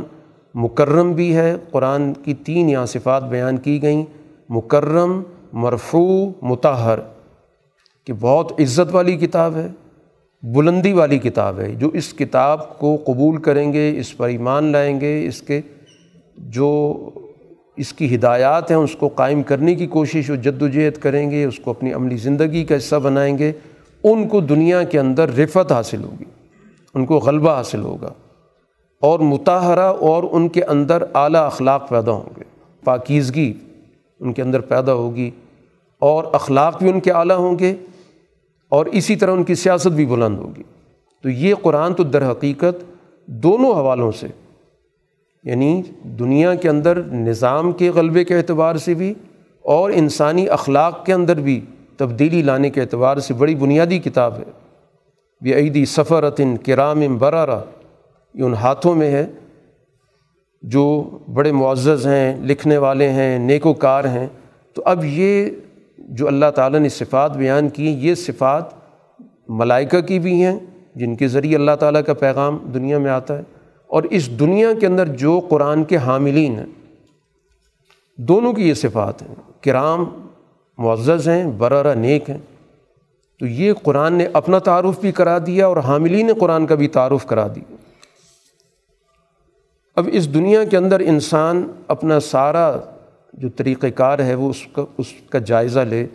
مکرم 0.54 1.12
بھی 1.12 1.36
ہے، 1.36 1.56
قرآن 1.70 2.12
کی 2.12 2.34
تین 2.34 2.70
یہاں 2.70 2.86
صفات 2.86 3.24
بیان 3.24 3.56
کی 3.56 3.82
گئیں۔ 3.82 4.04
مکرم، 4.48 5.22
مرفوع 5.52 6.30
متحر 6.42 6.98
کہ 8.06 8.12
بہت 8.20 8.52
عزت 8.60 8.94
والی 8.94 9.16
کتاب 9.16 9.56
ہے۔ 9.56 9.68
بلندی 10.42 10.92
والی 10.92 11.18
کتاب 11.18 11.60
ہے 11.60 11.74
جو 11.74 11.88
اس 11.88 12.14
کتاب 12.14 12.78
کو 12.78 12.96
قبول 13.06 13.40
کریں 13.42 13.72
گے، 13.72 13.98
اس 13.98 14.16
پر 14.16 14.28
ایمان 14.28 14.64
لائیں 14.64 15.00
گے، 15.00 15.26
اس 15.26 15.42
کے 15.42 15.60
جو 16.36 17.10
اس 17.76 17.92
کی 17.92 18.14
ہدایات 18.14 18.70
ہیں، 18.70 18.78
اس 18.78 18.96
کو 18.96 19.08
قائم 19.08 19.42
کرنے 19.42 19.74
کی 19.74 19.86
کوشش 19.86 20.30
و 20.30 20.34
جد 20.34 20.62
و 20.62 20.68
جہد 20.68 20.98
کریں 20.98 21.30
گے، 21.30 21.44
اس 21.44 21.58
کو 21.58 21.70
اپنی 21.70 21.92
عملی 21.92 22.16
زندگی 22.16 22.64
کا 22.64 22.76
حصہ 22.76 22.96
بنائیں 22.96 23.38
گے، 23.38 23.52
ان 24.04 24.28
کو 24.28 24.40
دنیا 24.40 24.82
کے 24.82 24.98
اندر 24.98 25.28
رفت 25.28 25.72
حاصل 25.72 26.04
ہوگی، 26.04 26.24
ان 26.94 27.06
کو 27.06 27.18
غلبہ 27.18 27.50
حاصل 27.50 27.80
ہوگا 27.80 28.12
اور 29.00 29.20
متحرہ 29.20 29.92
اور 30.00 30.22
ان 30.30 30.48
کے 30.48 30.64
اندر 30.64 31.02
اعلیٰ 31.14 31.46
اخلاق 31.46 31.88
پیدا 31.88 32.12
ہوں 32.12 32.34
گے، 32.36 32.44
پاکیزگی 32.84 33.52
ان 34.20 34.32
کے 34.32 34.42
اندر 34.42 34.60
پیدا 34.60 34.92
ہوگی 34.92 35.30
اور 35.98 36.24
اخلاق 36.32 36.78
بھی 36.78 36.90
ان 36.90 37.00
کے 37.00 37.12
اعلیٰ 37.12 37.36
ہوں 37.36 37.58
گے۔ 37.58 37.74
اور 38.72 38.86
اسی 38.86 39.16
طرح 39.16 39.32
ان 39.32 39.44
کی 39.44 39.54
سیاست 39.54 39.86
بھی 39.86 40.06
بلند 40.06 40.38
ہوگی۔ 40.38 40.62
تو 41.22 41.28
یہ 41.28 41.54
قرآن 41.62 41.94
تو 41.94 42.02
در 42.02 42.30
حقیقت 42.30 42.84
دونوں 43.26 43.74
حوالوں 43.74 44.12
سے 44.12 44.26
یعنی 45.44 45.82
دنیا 46.02 46.54
کے 46.54 46.68
اندر 46.68 47.02
نظام 47.02 47.72
کے 47.72 47.90
غلبے 47.90 48.24
کے 48.24 48.36
اعتبار 48.36 48.76
سے 48.76 48.94
بھی 48.94 49.14
اور 49.62 49.90
انسانی 49.90 50.48
اخلاق 50.48 51.06
کے 51.06 51.12
اندر 51.12 51.40
بھی 51.40 51.60
تبدیلی 51.96 52.42
لانے 52.42 52.70
کے 52.70 52.80
اعتبار 52.80 53.16
سے 53.16 53.34
بڑی 53.34 53.54
بنیادی 53.54 53.98
کتاب 53.98 54.34
ہے۔ 54.38 54.50
یہ 55.40 55.54
عیدی 55.56 55.84
سفرتن 55.84 56.56
کرام 56.56 57.18
برارہ 57.18 57.60
یہ 58.34 58.42
ان 58.42 58.54
ہاتھوں 58.54 58.94
میں 58.94 59.10
ہے 59.10 59.26
جو 60.62 61.10
بڑے 61.34 61.52
معزز 61.52 62.06
ہیں، 62.06 62.44
لکھنے 62.44 62.78
والے 62.78 63.08
ہیں 63.08 63.38
نیک 63.38 63.66
و 63.66 63.72
کار 63.72 64.04
ہیں۔ 64.04 64.26
تو 64.74 64.82
اب 64.84 65.04
یہ 65.04 65.50
جو 66.08 66.26
اللہ 66.26 66.50
تعالیٰ 66.54 66.80
نے 66.80 66.88
صفات 66.88 67.36
بیان 67.36 67.68
کی 67.68 67.88
یہ 67.90 68.14
صفات 68.14 68.64
ملائکہ 69.48 70.00
کی 70.00 70.18
بھی 70.18 70.44
ہیں، 70.44 70.58
جن 70.94 71.16
کے 71.16 71.28
ذریعے 71.28 71.56
اللہ 71.56 71.76
تعالیٰ 71.80 72.04
کا 72.06 72.14
پیغام 72.14 72.58
دنیا 72.74 72.98
میں 72.98 73.10
آتا 73.10 73.38
ہے۔ 73.38 73.42
اور 73.86 74.02
اس 74.02 74.40
دنیا 74.40 74.68
کے 74.80 74.86
اندر 74.86 75.06
جو 75.06 75.40
قرآن 75.48 75.84
کے 75.84 75.96
حاملین 75.96 76.58
ہیں، 76.58 76.66
دونوں 78.18 78.52
کی 78.52 78.68
یہ 78.68 78.74
صفات 78.74 79.22
ہیں۔ 79.22 79.34
کرام 79.60 80.04
معزز 80.78 81.28
ہیں، 81.28 81.44
برارہ 81.58 81.94
نیک 81.94 82.30
ہیں۔ 82.30 82.38
تو 83.38 83.46
یہ 83.46 83.72
قرآن 83.72 84.14
نے 84.14 84.26
اپنا 84.32 84.58
تعارف 84.58 85.00
بھی 85.00 85.12
کرا 85.12 85.38
دیا 85.46 85.66
اور 85.66 85.76
حاملین 85.76 86.30
قرآن 86.40 86.66
کا 86.66 86.74
بھی 86.74 86.88
تعارف 86.88 87.26
کرا 87.26 87.46
دیا۔ 87.54 87.74
اب 89.96 90.08
اس 90.12 90.34
دنیا 90.34 90.64
کے 90.64 90.76
اندر 90.76 91.00
انسان 91.00 91.72
اپنا 91.88 92.20
سارا 92.20 92.76
جو 93.32 93.48
طریقۂ 93.48 93.86
کار 93.94 94.18
ہے 94.18 94.34
وہ 94.34 94.50
اس 94.50 94.66
کا 94.72 94.84
اس 94.98 95.12
کا 95.30 95.38
جائزہ 95.38 95.80
لے، 95.80 96.06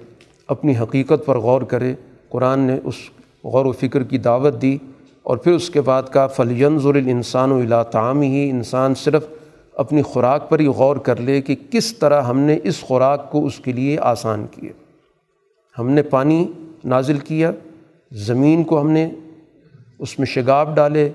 اپنی 0.47 0.77
حقیقت 0.77 1.25
پر 1.25 1.37
غور 1.37 1.61
کرے۔ 1.61 1.95
قرآن 2.29 2.59
نے 2.59 2.79
اس 2.83 2.95
غور 3.43 3.65
و 3.65 3.71
فکر 3.71 4.03
کی 4.03 4.17
دعوت 4.17 4.61
دی 4.61 4.77
اور 5.23 5.37
پھر 5.37 5.51
اس 5.51 5.69
کے 5.69 5.81
بعد 5.81 6.03
کا 6.03 6.27
فلینظ 6.27 6.85
الانسان 6.85 7.51
و 7.51 7.57
الا 7.57 7.83
تعام 7.83 8.21
ہی 8.21 8.49
انسان 8.49 8.95
صرف 8.95 9.25
اپنی 9.73 10.01
خوراک 10.01 10.49
پر 10.49 10.59
ہی 10.59 10.67
غور 10.67 10.95
کر 10.95 11.19
لے 11.19 11.41
کہ 11.41 11.55
کس 11.71 11.97
طرح 11.97 12.21
ہم 12.21 12.39
نے 12.39 12.57
اس 12.63 12.81
خوراک 12.81 13.31
کو 13.31 13.45
اس 13.45 13.59
کے 13.59 13.71
لیے 13.71 13.99
آسان 13.99 14.45
کیا۔ 14.51 14.71
ہم 15.79 15.89
نے 15.89 16.01
پانی 16.01 16.47
نازل 16.85 17.17
کیا، 17.17 17.51
زمین 18.11 18.63
کو 18.63 18.81
ہم 18.81 18.91
نے 18.91 19.09
اس 19.99 20.19
میں 20.19 20.25
شگاف 20.25 20.67
ڈالے 20.75 21.09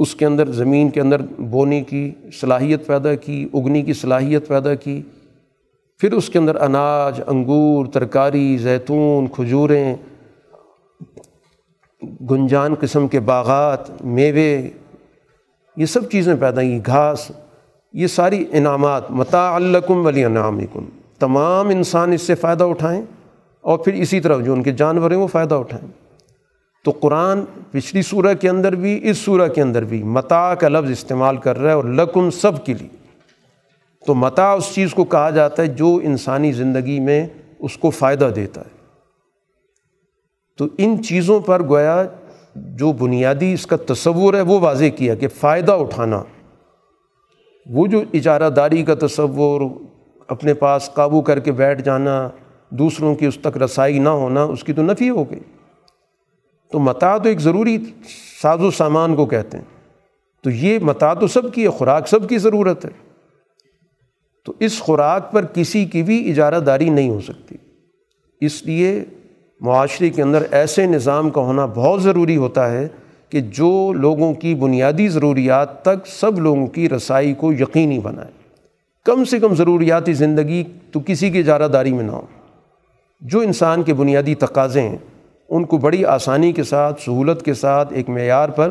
اس 0.00 0.14
کے 0.14 0.26
اندر 0.26 0.50
زمین 0.50 0.90
کے 0.90 1.00
اندر 1.00 1.22
بونے 1.38 1.80
کی 1.80 2.10
صلاحیت 2.40 2.86
پیدا 2.86 3.14
کی، 3.14 3.48
اگنی 3.54 3.82
کی 3.82 3.92
صلاحیت 3.92 4.48
پیدا 4.48 4.74
کی، 4.74 5.02
پھر 5.98 6.12
اس 6.12 6.30
کے 6.30 6.38
اندر 6.38 6.60
اناج، 6.60 7.20
انگور، 7.26 7.86
ترکاری، 7.86 8.58
زیتون، 8.58 9.26
کھجوریں، 9.26 9.96
گنجان 12.30 12.74
قسم 12.80 13.08
کے 13.08 13.20
باغات، 13.20 14.02
میوے، 14.04 14.68
یہ 15.76 15.86
سب 15.86 16.10
چیزیں 16.10 16.34
پیدا 16.40 16.62
کی، 16.62 16.80
گھاس، 16.86 17.30
یہ 17.92 18.06
ساری 18.06 18.44
انعامات 18.52 19.10
متا 19.10 19.54
الکم 19.54 20.06
ولی 20.06 20.24
انعام 20.24 20.60
تمام 21.18 21.68
انسان 21.68 22.12
اس 22.12 22.22
سے 22.22 22.34
فائدہ 22.34 22.64
اٹھائیں 22.64 23.02
اور 23.60 23.78
پھر 23.78 23.92
اسی 23.92 24.20
طرح 24.20 24.40
جو 24.40 24.52
ان 24.52 24.62
کے 24.62 24.72
جانور 24.72 25.10
ہیں 25.10 25.18
وہ 25.18 25.26
فائدہ 25.26 25.54
اٹھائیں۔ 25.54 25.99
تو 26.84 26.90
قرآن 26.90 27.40
پچھلی 27.70 28.02
صورح 28.02 28.32
کے 28.32 28.48
اندر 28.48 28.74
بھی، 28.74 29.00
اس 29.10 29.18
صورح 29.18 29.46
کے 29.46 29.62
اندر 29.62 29.84
بھی 29.84 30.02
متا 30.02 30.54
کا 30.54 30.68
لفظ 30.68 30.90
استعمال 30.90 31.36
کر 31.36 31.58
رہا 31.58 31.70
ہے 31.70 31.74
اور 31.74 31.84
لکم 31.84 32.30
سب 32.30 32.64
کے 32.64 32.74
لیے۔ 32.74 32.88
تو 34.06 34.14
متا 34.14 34.52
اس 34.52 34.74
چیز 34.74 34.94
کو 34.94 35.04
کہا 35.04 35.30
جاتا 35.30 35.62
ہے 35.62 35.66
جو 35.66 36.00
انسانی 36.02 36.52
زندگی 36.52 37.00
میں 37.00 37.26
اس 37.58 37.76
کو 37.76 37.90
فائدہ 37.90 38.30
دیتا 38.36 38.60
ہے۔ 38.60 38.80
تو 40.58 40.66
ان 40.78 41.02
چیزوں 41.02 41.40
پر 41.40 41.62
گویا 41.62 42.02
جو 42.54 42.92
بنیادی 42.92 43.52
اس 43.52 43.66
کا 43.66 43.76
تصور 43.86 44.34
ہے 44.34 44.40
وہ 44.40 44.60
واضح 44.60 44.84
کیا 44.96 45.14
کہ 45.14 45.28
فائدہ 45.28 45.72
اٹھانا، 45.72 46.22
وہ 47.66 47.86
جو 47.86 48.02
اجارہ 48.14 48.50
داری 48.50 48.82
کا 48.82 48.94
تصور، 49.06 49.60
اپنے 50.28 50.54
پاس 50.54 50.90
قابو 50.94 51.20
کر 51.20 51.38
کے 51.38 51.52
بیٹھ 51.52 51.82
جانا، 51.82 52.28
دوسروں 52.70 53.14
کی 53.14 53.26
اس 53.26 53.38
تک 53.40 53.62
رسائی 53.62 53.98
نہ 53.98 54.08
ہونا، 54.08 54.42
اس 54.42 54.64
کی 54.64 54.72
تو 54.72 54.82
نفی 54.82 55.10
ہو 55.10 55.30
گئی۔ 55.30 55.40
تو 56.72 56.78
متا 56.78 57.18
تو 57.18 57.28
ایک 57.28 57.40
ضروری 57.40 57.78
ساز 58.42 58.62
و 58.62 58.70
سامان 58.70 59.16
کو 59.16 59.26
کہتے 59.26 59.58
ہیں۔ 59.58 59.64
تو 60.42 60.50
یہ 60.50 60.78
متا 60.78 61.14
تو 61.14 61.26
سب 61.26 61.54
کی 61.54 61.62
ہے، 61.64 61.68
خوراک 61.68 62.08
سب 62.08 62.28
کی 62.28 62.38
ضرورت 62.38 62.84
ہے۔ 62.84 62.90
تو 64.44 64.52
اس 64.60 64.80
خوراک 64.80 65.32
پر 65.32 65.44
کسی 65.44 65.84
کی 65.84 66.02
بھی 66.02 66.30
اجارہ 66.30 66.60
داری 66.60 66.88
نہیں 66.88 67.10
ہو 67.10 67.20
سکتی۔ 67.20 67.56
اس 68.40 68.62
لیے 68.62 69.04
معاشرے 69.60 70.10
کے 70.10 70.22
اندر 70.22 70.42
ایسے 70.50 70.86
نظام 70.86 71.30
کا 71.30 71.40
ہونا 71.40 71.66
بہت 71.66 72.02
ضروری 72.02 72.36
ہوتا 72.36 72.70
ہے 72.70 72.88
کہ 73.28 73.40
جو 73.40 73.92
لوگوں 73.92 74.34
کی 74.34 74.54
بنیادی 74.54 75.08
ضروریات 75.08 75.82
تک 75.82 76.06
سب 76.06 76.38
لوگوں 76.38 76.66
کی 76.66 76.88
رسائی 76.88 77.34
کو 77.34 77.52
یقینی 77.52 77.98
بنائے۔ 77.98 78.30
کم 79.04 79.24
سے 79.24 79.38
کم 79.38 79.54
ضروریاتی 79.54 80.12
زندگی 80.12 80.64
تو 80.92 81.00
کسی 81.06 81.30
کی 81.30 81.38
اجارہ 81.38 81.68
داری 81.68 81.92
میں 81.92 82.04
نہ 82.04 82.12
ہو۔ 82.12 82.26
جو 83.20 83.40
انسان 83.40 83.82
کے 83.82 83.94
بنیادی 83.94 84.34
تقاضے 84.34 84.82
ہیں 84.82 84.98
ان 85.50 85.64
کو 85.64 85.76
بڑی 85.76 86.04
آسانی 86.04 86.52
کے 86.52 86.62
ساتھ، 86.62 87.02
سہولت 87.02 87.42
کے 87.42 87.54
ساتھ 87.54 87.92
ایک 87.92 88.08
معیار 88.08 88.48
پر 88.48 88.70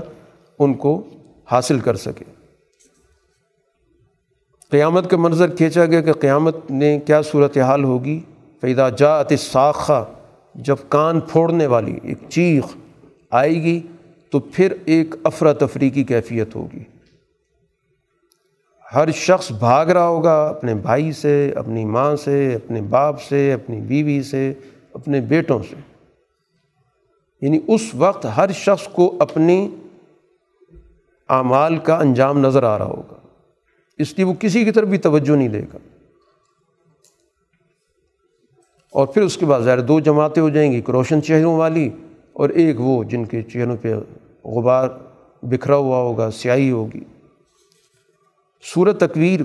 ان 0.60 0.74
کو 0.74 1.08
حاصل 1.52 1.80
کر 1.80 1.96
سکے۔ 1.96 2.26
قیامت 4.72 5.10
کا 5.10 5.18
منظر 5.18 5.56
کھینچا 5.56 5.86
گیا 5.86 6.02
کہ 6.02 6.14
قیامت 6.14 6.72
نے 6.72 7.00
کیا 7.00 7.22
صورت 7.22 7.58
حال 7.58 7.84
ہوگی۔ 7.84 8.20
پیدا 8.60 8.90
جات 8.90 9.28
ساخہ 9.40 10.06
جب 10.56 10.76
کان 10.90 11.20
پھوڑنے 11.20 11.68
والی 11.68 12.00
ایک 12.04 12.18
چیخ 12.30 12.64
آئے 13.32 13.56
گی، 13.56 13.82
تو 14.32 14.40
پھر 14.40 14.74
ایک 14.86 15.16
افراتفری 15.24 15.90
کی 15.90 16.04
کیفیت 16.04 16.56
ہوگی۔ 16.56 16.84
ہر 18.96 19.12
شخص 19.12 19.52
بھاگ 19.52 19.86
رہا 19.86 20.08
ہوگا 20.08 20.48
اپنے 20.48 20.76
بھائی 20.76 21.12
سے، 21.12 21.52
اپنی 21.56 21.86
ماں 21.86 22.16
سے، 22.16 22.56
اپنے 22.56 22.82
باپ 22.82 23.22
سے، 23.22 23.54
اپنی 23.54 23.82
بیوی 23.82 24.24
سے، 24.24 24.54
اپنے 24.94 25.22
بیٹوں 25.22 25.60
سے۔ 25.70 25.76
یعنی 27.42 27.60
اس 27.68 27.96
وقت 27.96 28.28
ہر 28.38 28.52
شخص 28.52 28.88
کو 28.88 29.16
اپنی 29.20 29.76
اعمال 31.30 31.78
کا 31.78 31.98
انجام 31.98 32.40
نظر 32.40 32.64
آ 32.64 32.78
رہا 32.78 32.86
ہوگا۔ 32.86 33.28
اس 33.98 34.14
لیے 34.18 34.26
وہ 34.26 34.34
کسی 34.34 34.66
کی 34.66 34.72
طرف 34.72 34.88
بھی 34.88 34.98
توجہ 34.98 35.36
نہیں 35.36 35.48
دے 35.48 35.62
گا۔ 35.62 35.78
اور 38.92 39.08
پھر 39.08 39.22
اس 39.22 39.38
کے 39.38 39.46
بعد 39.46 39.62
ظاہر 39.62 39.80
دو 39.80 40.00
جماعتیں 40.00 40.44
ہو 40.44 40.50
جائیں 40.50 40.72
گی، 40.72 40.76
ایک 40.76 40.90
روشن 40.90 41.24
چہروں 41.24 41.58
والی 41.58 41.90
اور 42.34 42.50
ایک 42.50 42.76
وہ 42.80 43.04
جن 43.04 43.26
کے 43.26 43.44
چہروں 43.44 43.78
پہ 43.82 43.96
غبار 44.46 44.90
بکھرا 45.44 45.76
ہوا 45.76 45.98
ہوگا، 45.98 46.32
سیاہی 46.32 46.72
ہوگی۔ 46.72 47.00
صورت 48.74 49.00
تکویر 49.00 49.40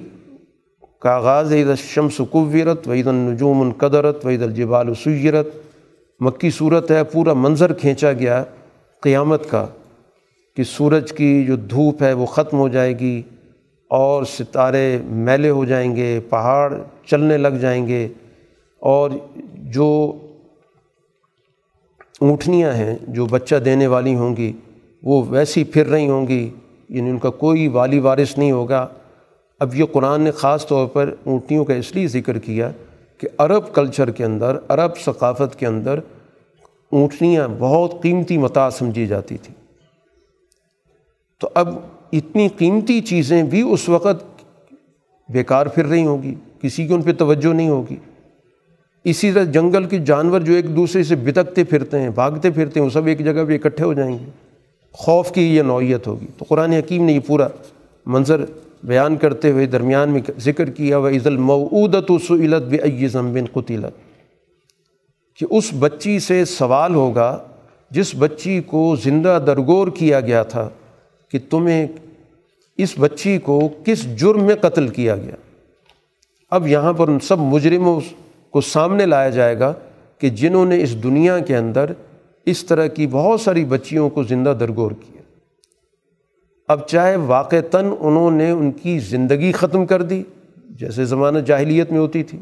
کا 0.99 1.11
آغاز 1.11 1.53
عید 1.53 1.69
الشمس 1.69 2.21
قویرت 2.31 2.89
وعید 2.89 3.07
النجوم 3.07 3.61
القدرت 3.61 4.27
وعید 4.27 4.43
الجبال 4.43 4.95
سیرت۔ 4.95 5.47
مکی 6.25 6.51
صورت 6.51 6.91
ہے، 6.91 7.03
پورا 7.05 7.33
منظر 7.35 7.73
کھینچا 7.73 8.13
گیا 8.13 8.43
قیامت 9.03 9.49
کا 9.51 9.67
کہ 10.57 10.63
سورج 10.65 11.13
کی 11.13 11.45
جو 11.47 11.57
دھوپ 11.71 12.03
ہے 12.03 12.13
وہ 12.13 12.27
ختم 12.27 12.59
ہو 12.59 12.69
جائے 12.69 12.99
گی 12.99 13.21
اور 13.91 14.25
ستارے 14.25 14.99
میلے 15.27 15.51
ہو 15.51 15.65
جائیں 15.65 15.95
گے، 15.97 16.19
پہاڑ 16.31 16.73
چلنے 17.07 17.37
لگ 17.39 17.57
جائیں 17.61 17.87
گے 17.89 18.07
اور 18.83 19.11
جو 19.75 19.89
اونٹنیاں 22.21 22.73
ہیں 22.73 22.97
جو 23.09 23.27
بچہ 23.27 23.57
دینے 23.65 23.87
والی 23.87 24.15
ہوں 24.15 24.37
گی، 24.37 24.53
وہ 25.03 25.23
ویسی 25.29 25.65
پھر 25.65 25.87
رہی 25.87 26.09
ہوں 26.09 26.27
گی 26.29 26.49
یعنی 26.89 27.11
ان 27.11 27.19
کا 27.19 27.31
کوئی 27.43 27.67
والی 27.69 27.99
وارث 27.99 28.37
نہیں 28.39 28.53
ہوگا۔ 28.53 28.87
اب 29.61 29.75
یہ 29.75 29.85
قرآن 29.93 30.21
نے 30.21 30.31
خاص 30.31 30.67
طور 30.67 30.87
پر 30.87 31.15
اونٹنیوں 31.25 31.65
کا 31.65 31.75
اس 31.75 31.95
لیے 31.95 32.07
ذکر 32.09 32.39
کیا 32.39 32.71
کہ 33.19 33.29
عرب 33.39 33.73
کلچر 33.75 34.11
کے 34.11 34.25
اندر، 34.25 34.57
عرب 34.69 34.97
ثقافت 35.05 35.59
کے 35.59 35.67
اندر 35.67 36.01
اونٹنیاں 36.91 37.49
بہت 37.59 38.03
قیمتی 38.03 38.39
متا 38.39 38.71
سمجھی 38.71 39.07
جاتی 39.07 39.37
تھیں۔ 39.37 39.65
تو 41.41 41.49
اب 41.55 41.79
اتنی 42.13 42.49
قیمتی 42.49 43.01
چیزیں 43.01 43.43
بھی 43.43 43.63
اس 43.63 43.89
وقت 43.89 44.45
بیکار 45.29 45.67
پھر 45.67 45.87
رہی 45.87 46.05
ہوں 46.05 46.23
گی، 46.23 46.35
کسی 46.63 46.87
کی 46.87 46.95
ان 46.95 47.03
پہ 47.03 47.13
توجہ 47.13 47.53
نہیں 47.53 47.69
ہوگی۔ 47.69 47.97
اسی 49.05 49.33
طرح 49.33 49.45
جنگل 49.45 49.85
کے 49.85 49.99
جانور 49.99 50.41
جو 50.41 50.53
ایک 50.53 50.77
دوسرے 50.77 51.03
سے 51.03 51.17
بتکتے 51.17 51.65
پھرتے 51.65 52.01
ہیں، 52.01 52.11
بھاگتے 52.11 52.51
پھرتے 52.51 52.81
ہیں، 52.81 52.85
وہ 52.85 52.91
سب 52.91 53.07
ایک 53.07 53.25
جگہ 53.25 53.45
پہ 53.49 53.55
اکٹھے 53.55 53.85
ہو 53.85 53.93
جائیں 53.93 54.19
گے۔ 54.19 54.31
خوف 54.93 55.33
کی 55.33 55.57
یہ 55.57 55.63
نوعیت 55.63 56.07
ہوگی۔ 56.07 56.27
تو 56.39 56.45
قرآن 56.49 56.73
حکیم 56.73 57.05
نے 57.05 57.13
یہ 57.13 57.21
پورا 57.21 57.49
منظر 58.07 58.45
بیان 58.85 59.17
کرتے 59.17 59.51
ہوئے 59.51 59.67
درمیان 59.67 60.11
میں 60.11 60.21
ذکر 60.39 60.71
کیا 60.71 60.99
وہ 60.99 61.09
عز 61.09 61.27
المعودت 61.27 62.11
و 62.11 62.19
سعلت 62.19 62.63
بے 62.63 63.09
ضمبن 63.09 63.45
قطلت 63.53 64.04
کہ 65.37 65.47
اس 65.51 65.71
بچی 65.79 66.19
سے 66.19 66.45
سوال 66.45 66.95
ہوگا 66.95 67.39
جس 67.91 68.15
بچی 68.19 68.61
کو 68.61 68.97
زندہ 69.05 69.39
درگور 69.47 69.89
کیا 69.89 70.21
گیا 70.21 70.43
تھا 70.43 70.69
کہ 71.31 71.39
تمہیں 71.51 71.87
اس 72.79 72.95
بچی 72.99 73.39
کو 73.39 73.69
کس 73.85 74.19
جرم 74.19 74.45
میں 74.45 74.55
قتل 74.55 74.89
کیا 74.89 75.17
گیا۔ 75.17 75.37
اب 76.51 76.67
یہاں 76.67 76.93
پر 76.93 77.09
ان 77.09 77.19
سب 77.19 77.39
مجرموں 77.39 78.01
کو 78.51 78.61
سامنے 78.61 79.07
لایا 79.07 79.31
جائے 79.31 79.59
گا 79.59 79.73
کہ 80.19 80.31
جنہوں 80.31 80.67
نے 80.67 80.83
اس 80.83 81.03
دنیا 81.03 81.39
کے 81.39 81.57
اندر 81.57 81.91
اس 82.47 82.65
طرح 82.65 82.87
کی 82.87 83.07
بہت 83.07 83.41
ساری 83.41 83.65
بچیوں 83.65 84.11
کو 84.11 84.23
زندہ 84.23 84.55
درگور 84.61 84.91
کیا۔ 84.91 85.23
اب 86.69 86.87
چاہے 86.87 87.17
واقعتاً 87.17 87.85
انہوں 88.01 88.31
نے 88.31 88.51
ان 88.51 88.73
کی 88.73 88.99
زندگی 88.99 89.53
ختم 89.53 89.87
کر 89.87 90.03
دی، 90.03 90.23
جیسے 90.71 91.05
زمانہ 91.05 91.39
جاہلیت 91.39 91.91
میں 91.91 92.01
ہوتی 92.01 92.23
تھی۔ 92.23 92.39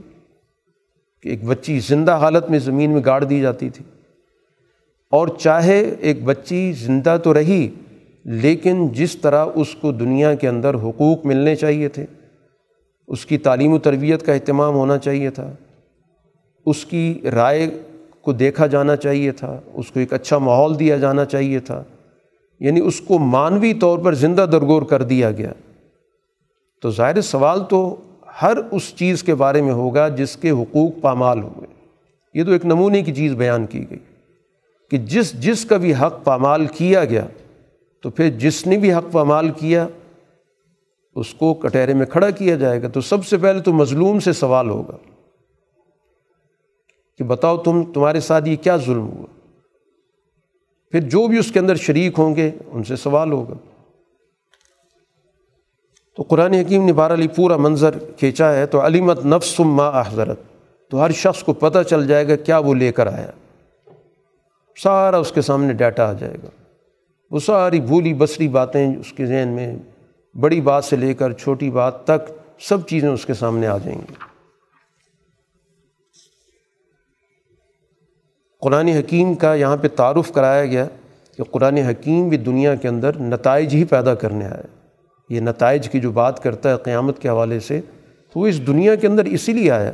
کہ 1.23 1.29
ایک 1.29 1.45
بچی 1.45 1.79
زندہ 1.79 2.13
حالت 2.13 2.51
میں 2.51 2.59
زمین 2.59 2.91
میں 2.91 3.01
گاڑ 3.05 3.25
دی 3.25 3.41
جاتی 3.41 3.71
تھی۔ 3.71 3.85
اور 5.11 5.29
چاہے 5.29 5.95
ایک 6.01 6.25
بچی 6.25 6.73
زندہ 6.73 7.17
تو 7.25 7.35
رہی، 7.35 7.69
لیکن 8.25 8.89
جس 8.89 9.17
طرح 9.17 9.47
اس 9.55 9.75
کو 9.75 9.93
دنیا 9.93 10.35
کے 10.35 10.49
اندر 10.49 10.75
حقوق 10.75 11.27
ملنے 11.27 11.57
چاہیے 11.57 11.89
تھے، 11.89 12.07
اس 13.09 13.27
کی 13.27 13.39
تعلیم 13.39 13.73
و 13.73 13.79
تربیت 13.79 14.27
کا 14.27 14.33
اہتمام 14.33 14.75
ہونا 14.75 14.99
چاہیے 14.99 15.31
تھا، 15.31 15.51
اس 16.67 16.85
کی 16.85 17.21
رائے 17.35 17.71
کو 18.21 18.33
دیکھا 18.33 18.67
جانا 18.67 18.97
چاہیے 18.97 19.33
تھا، 19.33 19.61
اس 19.75 19.91
کو 19.91 20.01
ایک 20.01 20.13
اچھا 20.13 20.39
ماحول 20.39 20.79
دیا 20.79 20.97
جانا 20.97 21.25
چاہیے 21.25 21.59
تھا۔ 21.59 21.85
یعنی 22.61 22.81
اس 22.81 23.01
کو 23.01 23.19
مانوی 23.19 23.75
طور 23.75 23.99
پر 23.99 24.15
زندہ 24.15 24.47
درگور 24.53 24.83
کر 24.83 25.03
دیا 25.03 25.31
گیا۔ 25.31 25.53
تو 26.83 26.91
ظاہر 26.91 27.21
سوال 27.21 27.61
تو 27.69 27.97
ہر 28.43 28.57
اس 28.71 28.97
چیز 28.97 29.23
کے 29.23 29.35
بارے 29.35 29.63
میں 29.63 29.73
ہوگا 29.73 30.09
جس 30.09 30.37
کے 30.37 30.51
حقوق 30.51 30.93
پامال 31.01 31.43
ہوں 31.43 31.61
گے 31.61 31.67
یہ 32.35 32.45
تو 32.45 32.51
ایک 32.51 32.65
نمونے 32.65 33.03
کی 33.03 33.15
چیز 33.15 33.35
بیان 33.35 33.67
کی 33.67 33.91
گئی 33.91 33.99
کہ 34.91 34.99
جس 34.99 35.33
جس 35.33 35.65
کا 35.65 35.77
بھی 35.77 35.95
حق 35.95 36.25
پامال 36.25 36.67
کیا 36.67 37.05
گیا 37.05 37.27
تو 38.03 38.11
پھر 38.11 38.31
جس 38.31 38.67
نے 38.67 38.79
بھی 38.79 38.95
حق 38.95 39.13
پامال 39.13 39.51
کیا 39.51 39.89
اس 41.15 41.35
کو 41.35 41.55
کٹہرے 41.55 41.95
میں 41.95 42.07
کھڑا 42.07 42.31
کیا 42.31 42.57
جائے 42.57 42.83
گا۔ 42.83 42.89
تو 42.89 43.01
سب 43.01 43.27
سے 43.27 43.37
پہلے 43.37 43.61
تو 43.61 43.73
مظلوم 43.73 44.21
سے 44.21 44.33
سوال 44.33 44.69
ہوگا 44.69 44.97
کہ 47.19 47.25
بتاؤ 47.25 47.57
تم، 47.57 47.93
تمہارے 47.93 48.21
ساتھ 48.21 48.49
یہ 48.49 48.57
کیا 48.57 48.77
ظلم 48.77 49.09
ہوا؟ 49.09 49.27
پھر 50.91 51.01
جو 51.01 51.27
بھی 51.27 51.39
اس 51.39 51.53
کے 51.53 51.59
اندر 51.59 51.75
شریک 51.75 52.19
ہوں 52.19 52.37
گے 52.37 52.51
ان 52.67 52.85
سے 52.85 52.97
سوال 52.97 53.33
ہوگا۔ 53.33 53.55
تو 56.17 56.23
قرآن 56.23 56.55
حکیم 56.55 56.85
نے 56.85 56.93
بہر 56.93 57.13
علی 57.13 57.29
پورا 57.29 57.57
منظر 57.57 57.99
کھینچا 58.17 58.53
ہے 58.53 58.67
تو 58.67 58.87
علیمت 58.87 59.25
نفس 59.25 59.61
ما 59.61 60.01
حضرت 60.01 60.41
تو 60.91 61.05
ہر 61.05 61.11
شخص 61.11 61.43
کو 61.43 61.53
پتہ 61.53 61.83
چل 61.83 62.07
جائے 62.07 62.29
گا 62.29 62.37
کیا 62.37 62.59
وہ 62.59 62.75
لے 62.75 62.93
کر 62.93 63.07
آیا۔ 63.07 63.31
سارا 64.83 65.17
اس 65.17 65.33
کے 65.33 65.41
سامنے 65.41 65.73
ڈیٹا 65.73 66.09
آ 66.09 66.13
جائے 66.13 66.35
گا۔ 66.43 66.49
وہ 67.31 67.39
ساری 67.39 67.81
بھولی 67.81 68.15
بسری 68.15 68.49
باتیں 68.49 68.97
اس 68.97 69.13
کے 69.13 69.27
ذہن 69.27 69.49
میں 69.49 69.77
بڑی 70.41 70.61
بات 70.61 70.85
سے 70.85 70.97
لے 70.97 71.15
کر 71.15 71.33
چھوٹی 71.33 71.71
بات 71.71 72.05
تک 72.05 72.33
سب 72.61 72.89
چیزیں 72.89 73.09
اس 73.09 73.27
کے 73.27 73.35
سامنے 73.35 73.67
آ 73.67 73.79
جائیں 73.79 73.99
گی۔ 73.99 74.15
قرآن 78.61 78.89
حکیم 78.89 79.35
کا 79.35 79.55
یہاں 79.55 79.77
پہ 79.77 79.89
تعارف 79.89 80.33
کرایا 80.33 80.67
گیا 80.67 80.87
کہ 81.37 81.43
قرآن 81.43 81.77
حکیم 81.77 82.29
بھی 82.29 82.37
دنیا 82.37 82.75
کے 82.75 82.89
اندر 82.89 83.17
نتائج 83.17 83.75
ہی 83.75 83.85
پیدا 83.85 84.15
کرنے 84.15 84.45
آئے 84.45 84.82
یہ 85.29 85.41
نتائج 85.41 85.89
کی 85.89 86.01
جو 86.01 86.11
بات 86.11 86.43
کرتا 86.43 86.71
ہے 86.71 86.77
قیامت 86.77 87.19
کے 87.19 87.29
حوالے 87.29 87.61
سے، 87.61 87.81
تو 88.33 88.41
وہ 88.41 88.47
اس 88.47 88.67
دنیا 88.67 88.95
کے 88.95 89.07
اندر 89.07 89.25
اسی 89.25 89.53
لیے 89.53 89.71
آیا 89.71 89.93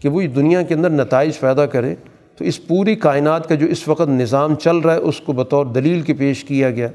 کہ 0.00 0.08
وہ 0.08 0.20
اس 0.20 0.36
دنیا 0.36 0.62
کے 0.62 0.74
اندر 0.74 0.90
نتائج 0.90 1.40
پیدا 1.40 1.66
کرے۔ 1.66 1.94
تو 2.38 2.44
اس 2.44 2.66
پوری 2.66 2.94
کائنات 2.94 3.48
کا 3.48 3.54
جو 3.54 3.66
اس 3.66 3.88
وقت 3.88 4.08
نظام 4.08 4.54
چل 4.54 4.76
رہا 4.76 4.94
ہے، 4.94 4.98
اس 4.98 5.20
کو 5.20 5.32
بطور 5.32 5.66
دلیل 5.66 6.00
کے 6.00 6.14
پیش 6.14 6.44
کیا 6.44 6.70
گیا 6.70 6.88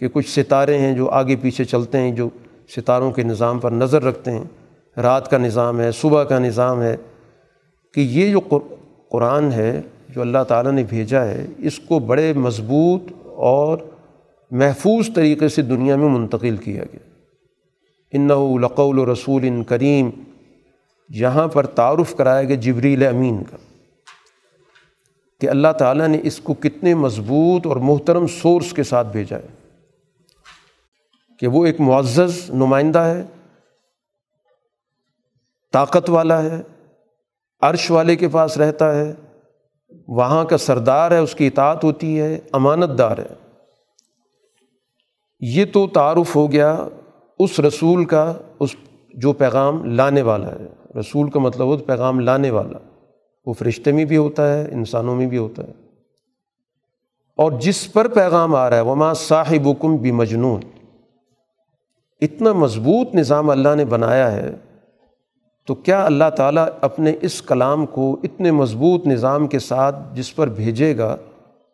کہ 0.00 0.08
کچھ 0.08 0.28
ستارے 0.28 0.78
ہیں 0.78 0.96
جو 0.96 1.08
آگے 1.08 1.36
پیچھے 1.36 1.64
چلتے 1.64 1.98
ہیں، 1.98 2.10
جو 2.10 2.28
ستاروں 2.76 3.12
کے 3.12 3.22
نظام 3.22 3.58
پر 3.58 3.70
نظر 3.70 4.02
رکھتے 4.02 4.30
ہیں۔ 4.30 4.44
رات 5.00 5.30
کا 5.30 5.38
نظام 5.38 5.80
ہے، 5.80 5.92
صبح 5.92 6.24
کا 6.24 6.38
نظام 6.38 6.82
ہے۔ 6.82 6.96
کہ 7.94 8.00
یہ 8.00 8.30
جو 8.30 8.58
قرآن 9.08 9.52
ہے، 9.52 9.82
جو 10.08 10.20
اللہ 10.20 10.42
تعالیٰ 10.48 10.72
نے 10.72 10.84
بھیجا 10.88 11.24
ہے، 11.24 11.46
اس 11.58 11.78
کو 11.78 11.98
بڑے 11.98 12.32
مضبوط 12.32 13.02
اور 13.24 13.78
محفوظ 14.50 15.10
طریقے 15.14 15.48
سے 15.48 15.62
دنیا 15.62 15.96
میں 15.96 16.08
منتقل 16.08 16.56
کیا 16.56 16.82
گیا۔ 16.92 17.10
ان 18.12 18.30
یہ 45.40 45.64
تو 45.72 45.86
تعارف 45.86 46.36
ہو 46.36 46.52
گیا 46.52 46.86
اس 47.38 47.60
رسول 47.60 48.04
کا، 48.04 48.34
اس 48.60 48.76
جو 49.14 49.32
پیغام 49.32 49.84
لانے 49.84 50.22
والا 50.22 50.48
ہے۔ 50.48 50.98
رسول 51.00 51.30
کا 51.30 51.40
مطلب 51.40 51.66
ہو 51.66 51.76
پیغام 51.76 52.20
لانے 52.20 52.50
والا۔ 52.50 52.78
وہ 53.46 53.52
فرشتے 53.52 53.92
میں 53.92 54.04
بھی 54.04 54.16
ہوتا 54.16 54.54
ہے، 54.54 54.68
انسانوں 54.72 55.16
میں 55.16 55.26
بھی 55.26 55.38
ہوتا 55.38 55.62
ہے۔ 55.62 55.72
اور 57.36 57.52
جس 57.52 57.92
پر 57.92 58.08
پیغام 58.08 58.54
آ 58.54 58.70
رہا 58.70 58.76
ہے 58.76 58.82
وہ 58.82 58.94
ماں 58.94 59.14
صاحب 59.14 59.68
حکم 59.68 59.96
بھی 59.96 60.12
مجنون 60.12 60.60
اتنا 62.20 62.52
مضبوط 62.52 63.14
نظام 63.14 63.50
اللہ 63.50 63.74
نے 63.76 63.84
بنایا 63.84 64.32
ہے، 64.32 64.54
تو 65.66 65.74
کیا 65.74 66.06
اللہ 66.06 66.30
تعالیٰ 66.36 66.66
اپنے 66.80 67.12
اس 67.22 67.42
کلام 67.42 67.86
کو 67.86 68.16
اتنے 68.22 68.50
مضبوط 68.50 69.06
نظام 69.06 69.46
کے 69.46 69.58
ساتھ 69.58 69.96
جس 70.14 70.36
پر 70.36 70.48
بھیجے 70.48 70.98
گا، 70.98 71.16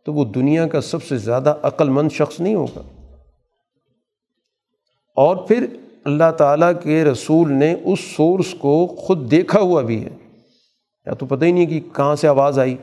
تو 0.04 0.12
وہ 0.12 0.24
دنیا 0.24 0.68
کا 0.68 0.80
سب 0.80 1.02
سے 1.02 1.18
زیادہ 1.18 1.54
عقل 1.62 1.88
مند 1.88 2.08
شخص 2.12 2.40
نہیں 2.40 2.54
ہوگا۔ 2.54 2.82
اور 5.16 5.36
پھر 5.36 5.66
اللہ 6.04 6.30
تعالیٰ 6.38 6.72
کے 6.82 7.04
رسول 7.04 7.52
نے 7.52 7.74
اس 7.84 8.00
سورس 8.00 8.54
کو 8.54 8.86
خود 8.86 9.30
دیکھا 9.30 9.60
ہوا 9.60 9.82
بھی 9.82 10.04
ہے۔ 10.04 10.10
یا 11.06 11.14
تو 11.14 11.26
پتہ 11.26 11.44
ہی 11.44 11.52
نہیں 11.52 11.66
کہ 11.66 11.80
کہاں 11.80 12.16
سے 12.16 12.28
آواز 12.28 12.58
آئی۔ 12.58 12.76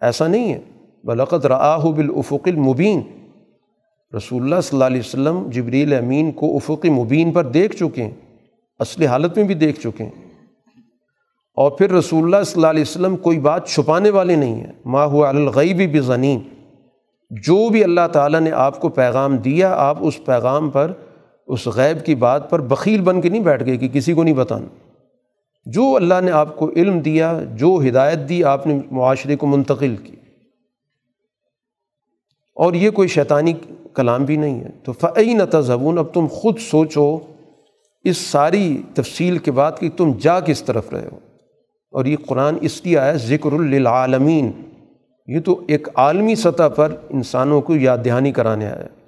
ایسا 0.00 0.26
نہیں 0.26 0.52
ہے۔ 0.52 0.60
بلقت 1.04 1.46
راہ 1.46 1.78
بالافق 1.78 2.48
المبین 2.48 3.00
رسول 4.16 4.42
اللہ 4.42 4.60
صلی 4.60 4.76
اللہ 4.76 4.84
علیہ 4.84 5.00
وسلم 5.00 5.50
جبریل 5.50 5.92
امین 5.92 6.32
کو 6.32 6.56
افق 6.56 6.86
مبین 6.86 7.32
پر 7.32 7.44
دیکھ 7.44 7.76
چکے 7.76 8.04
ہیں۔ 8.04 8.38
اصلی 8.78 9.06
حالت 9.06 9.36
میں 9.36 9.44
بھی 9.44 9.54
دیکھ 9.54 9.80
چکے 9.80 10.04
ہیں۔ 10.04 10.30
اور 11.54 11.70
پھر 11.70 11.90
رسول 11.90 12.24
اللہ 12.24 12.44
صلی 12.44 12.54
اللہ 12.56 12.66
علیہ 12.66 12.82
وسلم 12.82 13.16
کوئی 13.16 13.38
بات 13.38 13.68
چھپانے 13.68 14.10
والے 14.10 14.36
نہیں 14.36 14.54
ہیں 14.54 14.72
ما 14.84 15.04
ہوا 15.04 15.28
الغیبی 15.28 15.86
بزنین 15.86 16.38
جو 17.30 17.68
بھی 17.68 17.84
اللہ 17.84 18.08
تعالیٰ 18.12 18.40
نے 18.40 18.50
آپ 18.50 18.80
کو 18.80 18.88
پیغام 18.88 19.36
دیا، 19.36 19.74
آپ 19.74 19.98
اس 20.00 20.24
پیغام 20.24 20.70
پر 20.70 20.92
اس 21.52 21.68
غیب 21.68 22.06
کی 22.06 22.14
بات 22.14 22.50
پر 22.50 22.60
بخیل 22.60 23.00
بن 23.00 23.20
کے 23.20 23.28
نہیں 23.28 23.40
بیٹھ 23.40 23.64
گئے 23.64 23.76
کہ 23.76 23.88
کسی 23.88 24.12
کو 24.12 24.22
نہیں 24.22 24.34
بتانا۔ 24.34 24.66
جو 25.66 25.96
اللہ 25.96 26.20
نے 26.24 26.30
آپ 26.30 26.56
کو 26.56 26.70
علم 26.76 26.98
دیا، 26.98 27.40
جو 27.54 27.80
ہدایت 27.88 28.18
دی، 28.28 28.44
آپ 28.44 28.66
نے 28.66 28.78
معاشرے 28.90 29.36
کو 29.36 29.46
منتقل 29.46 29.96
کی۔ 29.96 30.16
اور 32.54 32.74
یہ 32.74 32.90
کوئی 32.90 33.08
شیطانی 33.08 33.52
کلام 33.94 34.24
بھی 34.24 34.36
نہیں 34.36 34.60
ہے۔ 34.60 34.68
تو 34.84 34.92
فعی 34.92 35.34
نہ 35.34 35.42
تضبون 35.50 35.98
اب 35.98 36.14
تم 36.14 36.26
خود 36.26 36.58
سوچو 36.58 37.18
اس 38.04 38.16
ساری 38.18 38.82
تفصیل 38.94 39.38
کے 39.38 39.50
بعد 39.50 39.72
کہ 39.80 39.90
تم 39.96 40.12
جا 40.20 40.40
کس 40.40 40.62
طرف 40.62 40.92
رہے 40.92 41.08
ہو۔ 41.12 41.18
اور 41.90 42.04
یہ 42.04 42.16
قرآن 42.26 42.54
اس 42.60 42.84
لیے 42.84 42.98
آیا 42.98 43.12
ذکر 43.12 43.50
للعالمین۔ 43.50 44.52
یہ 45.26 45.40
تو 45.40 45.64
ایک 45.68 45.88
عالمی 45.94 46.34
سطح 46.34 46.68
پر 46.76 46.94
انسانوں 47.10 47.60
کو 47.60 47.76
یاد 47.76 47.98
دہانی 48.04 48.32
کرانے 48.32 48.66
آیا 48.66 48.99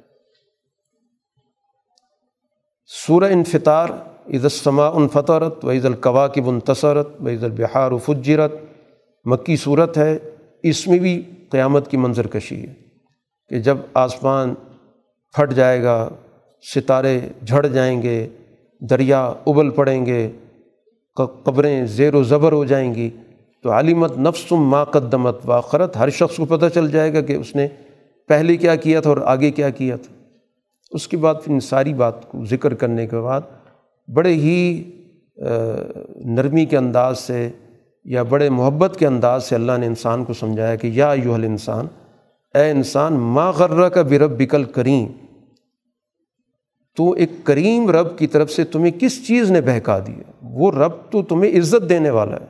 سورہ 2.90 3.24
انفطار 3.24 3.88
عید 4.32 4.44
السما 4.44 4.86
الفطرت 4.86 5.64
و 5.64 5.70
عید 5.70 5.84
القواقب 5.84 6.48
انتصرت 6.48 7.08
و 7.24 7.28
عید 7.28 7.44
البہار 7.44 7.92
فجرت۔ 8.06 8.52
مکی 9.26 9.56
صورت 9.56 9.98
ہے، 9.98 10.18
اس 10.62 10.86
میں 10.88 10.98
بھی 10.98 11.20
قیامت 11.50 11.90
کی 11.90 11.96
منظر 11.96 12.26
کشی 12.26 12.60
ہے 12.62 12.72
کہ 13.50 13.58
جب 13.58 13.78
آسمان 13.94 14.54
پھٹ 15.34 15.52
جائے 15.54 15.82
گا، 15.82 16.08
ستارے 16.74 17.18
جھڑ 17.46 17.66
جائیں 17.66 18.02
گے، 18.02 18.26
دریا 18.80 19.24
ابل 19.46 19.70
پڑیں 19.70 20.04
گے 20.06 20.30
قبریں 21.16 21.84
زیر 21.86 22.14
و 22.14 22.22
زبر 22.22 22.52
ہو 22.52 22.64
جائیں 22.64 22.94
گی، 22.94 23.10
تو 23.64 23.70
عالمت 23.70 24.18
نفس 24.18 24.52
ما 24.52 24.84
قدمت، 24.84 25.38
واخرت 25.44 25.96
ہر 25.96 26.10
شخص 26.10 26.36
کو 26.36 26.44
پتہ 26.44 26.66
چل 26.74 26.90
جائے 26.90 27.12
گا 27.14 27.20
کہ 27.20 27.32
اس 27.32 27.54
نے 27.56 27.68
پہلے 28.28 28.56
کیا 28.56 28.76
کیا 28.76 29.00
تھا 29.00 29.10
اور 29.10 29.18
آگے 29.26 29.50
کیا 29.50 29.70
کیا 29.70 29.96
تھا۔ 29.96 30.14
اس 30.92 31.08
کے 31.08 31.16
بعد 31.16 31.34
پھر 31.44 31.52
ان 31.52 31.60
ساری 31.60 31.94
بات 31.94 32.30
کو 32.30 32.44
ذکر 32.44 32.74
کرنے 32.74 33.06
کے 33.06 33.20
بعد 33.20 33.40
بڑے 34.08 34.32
ہی 34.34 34.82
نرمی 36.36 36.64
کے 36.66 36.76
انداز 36.76 37.18
سے 37.18 37.48
یا 38.04 38.22
بڑے 38.22 38.48
محبت 38.50 38.96
کے 38.98 39.06
انداز 39.06 39.44
سے 39.44 39.54
اللہ 39.54 39.78
نے 39.78 39.86
انسان 39.86 40.24
کو 40.24 40.32
سمجھایا 40.32 40.76
کہ 40.76 40.86
یا 40.86 41.12
یو 41.24 41.34
انسان 41.34 41.86
اے 42.54 42.70
انسان، 42.70 43.14
ما 43.14 43.50
غرہ 43.50 43.88
کا 43.88 44.02
برب 44.02 44.38
بکل 44.38 44.64
کریم 44.64 45.06
تو 46.96 47.10
ایک 47.12 47.30
کریم 47.44 47.90
رب 47.90 48.18
کی 48.18 48.26
طرف 48.26 48.50
سے 48.50 48.64
تمہیں 48.64 48.90
کس 49.00 49.26
چیز 49.26 49.50
نے 49.50 49.60
بہکا 49.60 49.98
دیا 49.98 50.30
وہ 50.42 50.70
رب 50.72 50.92
تو 51.10 51.22
تمہیں 51.22 51.58
عزت 51.58 51.88
دینے 51.88 52.10
والا 52.10 52.40
ہے۔ 52.40 52.46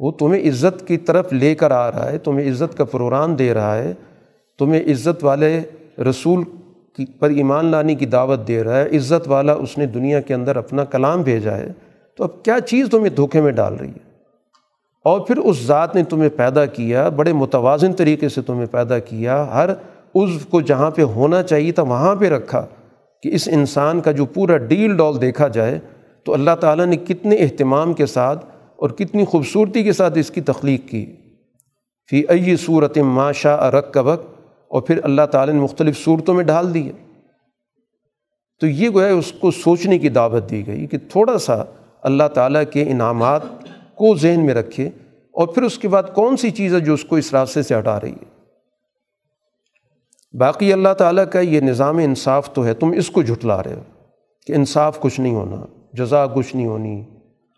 وہ 0.00 0.10
تمہیں 0.10 0.48
عزت 0.48 0.86
کی 0.88 0.96
طرف 0.96 1.32
لے 1.32 1.54
کر 1.54 1.70
آ 1.70 1.90
رہا 1.90 2.10
ہے، 2.12 2.18
تمہیں 2.18 2.50
عزت 2.50 2.76
کا 2.78 2.84
پروگرام 2.84 3.34
دے 3.34 3.52
رہا 3.54 3.76
ہے، 3.76 3.92
تمہیں 4.58 4.80
عزت 4.92 5.24
والے 5.24 5.60
رسول 6.10 6.42
پر 7.18 7.30
ایمان 7.30 7.66
لانے 7.66 7.94
کی 7.94 8.06
دعوت 8.06 8.48
دے 8.48 8.64
رہا 8.64 8.80
ہے، 8.80 8.96
عزت 8.96 9.28
والا 9.28 9.52
اس 9.52 9.78
نے 9.78 9.86
دنیا 9.86 10.20
کے 10.20 10.34
اندر 10.34 10.56
اپنا 10.56 10.84
کلام 10.84 11.22
بھیجا 11.22 11.56
ہے۔ 11.56 11.72
تو 12.16 12.24
اب 12.24 12.44
کیا 12.44 12.60
چیز 12.60 12.86
تمہیں 12.90 13.10
دھوکے 13.10 13.40
میں 13.40 13.52
ڈال 13.52 13.74
رہی 13.74 13.88
ہے؟ 13.88 14.14
اور 15.04 15.20
پھر 15.20 15.36
اس 15.36 15.62
ذات 15.62 15.94
نے 15.94 16.04
تمہیں 16.04 16.28
پیدا 16.36 16.66
کیا، 16.66 17.08
بڑے 17.08 17.32
متوازن 17.32 17.92
طریقے 17.92 18.28
سے 18.28 18.42
تمہیں 18.42 18.66
پیدا 18.66 18.98
کیا، 18.98 19.46
ہر 19.54 19.68
عزو 20.14 20.38
کو 20.50 20.60
جہاں 20.60 20.90
پہ 20.90 21.02
ہونا 21.02 21.42
چاہیے 21.42 21.72
تھا 21.72 21.82
وہاں 21.82 22.16
پہ 22.16 22.28
رکھا 22.28 22.66
کہ 23.22 23.28
اس 23.28 23.48
انسان 23.52 24.00
کا 24.00 24.12
جو 24.12 24.24
پورا 24.24 24.56
ڈیل 24.56 24.96
ڈول 24.96 25.20
دیکھا 25.20 25.48
جائے۔ 25.48 25.78
تو 26.24 26.34
اللہ 26.34 26.50
تعالیٰ 26.60 26.86
نے 26.86 26.96
کتنے 26.96 27.36
اہتمام 27.36 27.92
کے 27.92 28.06
ساتھ 28.06 28.46
اور 28.76 28.90
کتنی 28.90 29.24
خوبصورتی 29.24 29.82
کے 29.82 29.92
ساتھ 29.92 30.18
اس 30.18 30.30
کی 30.30 30.40
تخلیق 30.40 30.88
کی۔ 30.88 31.16
فی 32.10 32.24
ای 32.28 32.56
صورت 32.56 32.98
ماشا 32.98 33.54
ارک 33.54 33.94
کبک 33.94 34.33
اور 34.68 34.82
پھر 34.82 35.00
اللہ 35.02 35.26
تعالیٰ 35.32 35.54
نے 35.54 35.60
مختلف 35.60 36.04
صورتوں 36.04 36.34
میں 36.34 36.44
ڈال 36.44 36.74
دیے۔ 36.74 36.92
تو 38.60 38.66
یہ 38.66 38.90
گویا 38.90 39.08
اس 39.08 39.32
کو 39.32 39.50
سوچنے 39.50 39.98
کی 39.98 40.08
دعوت 40.08 40.50
دی 40.50 40.66
گئی 40.66 40.86
کہ 40.86 40.98
تھوڑا 40.98 41.38
سا 41.38 41.62
اللہ 42.02 42.28
تعالیٰ 42.34 42.62
کے 42.72 42.82
انعامات 42.82 43.42
کو 43.94 44.16
ذہن 44.16 44.46
میں 44.46 44.54
رکھے 44.54 44.90
اور 45.32 45.46
پھر 45.46 45.62
اس 45.62 45.78
کے 45.78 45.88
بعد 45.88 46.02
کون 46.14 46.36
سی 46.36 46.50
چیز 46.50 46.74
ہے 46.74 46.80
جو 46.80 46.94
اس 46.94 47.04
کو 47.04 47.16
اس 47.16 47.32
راستے 47.32 47.62
سے 47.62 47.78
ہٹا 47.78 48.00
رہی 48.00 48.12
ہے۔ 48.12 48.34
باقی 50.36 50.72
اللہ 50.72 50.92
تعالیٰ 50.98 51.24
کا 51.32 51.40
یہ 51.40 51.60
نظام 51.60 51.98
انصاف 51.98 52.54
تو 52.54 52.66
ہے، 52.66 52.74
تم 52.74 52.90
اس 52.90 53.10
کو 53.10 53.22
جھٹلا 53.22 53.62
رہے 53.62 53.74
ہو 53.74 53.82
کہ 54.46 54.52
انصاف 54.52 55.00
کچھ 55.00 55.20
نہیں 55.20 55.34
ہونا، 55.34 55.66
جزا 55.92 56.26
کچھ 56.26 56.56
نہیں 56.56 56.66
ہونی، 56.66 57.04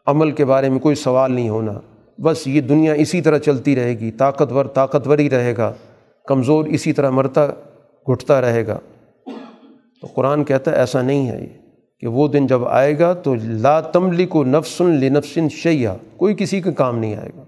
عمل 0.06 0.30
کے 0.30 0.44
بارے 0.44 0.68
میں 0.68 0.78
کوئی 0.78 0.94
سوال 0.94 1.32
نہیں 1.32 1.48
ہونا، 1.48 1.72
بس 2.18 2.46
یہ 2.46 2.60
دنیا 2.60 2.92
اسی 2.92 3.20
طرح 3.20 3.38
چلتی 3.38 3.76
رہے 3.76 3.98
گی، 3.98 4.10
طاقتور 4.10 4.64
طاقتور 4.64 5.18
ہی 5.18 5.30
رہے 5.30 5.56
گا۔ 5.56 5.72
کمزور 6.27 6.65
اسی 6.65 6.93
طرح 6.93 7.11
مرتا 7.11 7.47
گھٹتا 8.07 8.40
رہے 8.40 8.66
گا۔ 8.66 8.78
تو 10.01 10.07
قرآن 10.07 10.44
کہتا 10.44 10.70
ہے 10.70 10.77
ایسا 10.77 11.03
نہیں 11.03 11.31
ہے 11.31 11.40
یہ، 11.40 11.59
کہ 12.01 12.07
وہ 12.07 12.28
دن 12.28 12.47
جب 12.47 12.69
آئے 12.69 12.98
گا 12.98 13.12
تو 13.12 13.35
لا 13.35 13.81
تملی 13.81 14.27
کو 14.27 14.44
نفسن 14.44 14.90
لنفسن 14.90 15.48
شیعہ 15.48 15.97
کوئی 16.16 16.35
کسی 16.35 16.61
کا 16.61 16.70
کام 16.70 16.98
نہیں 16.98 17.16
آئے 17.16 17.31
گا۔ 17.36 17.44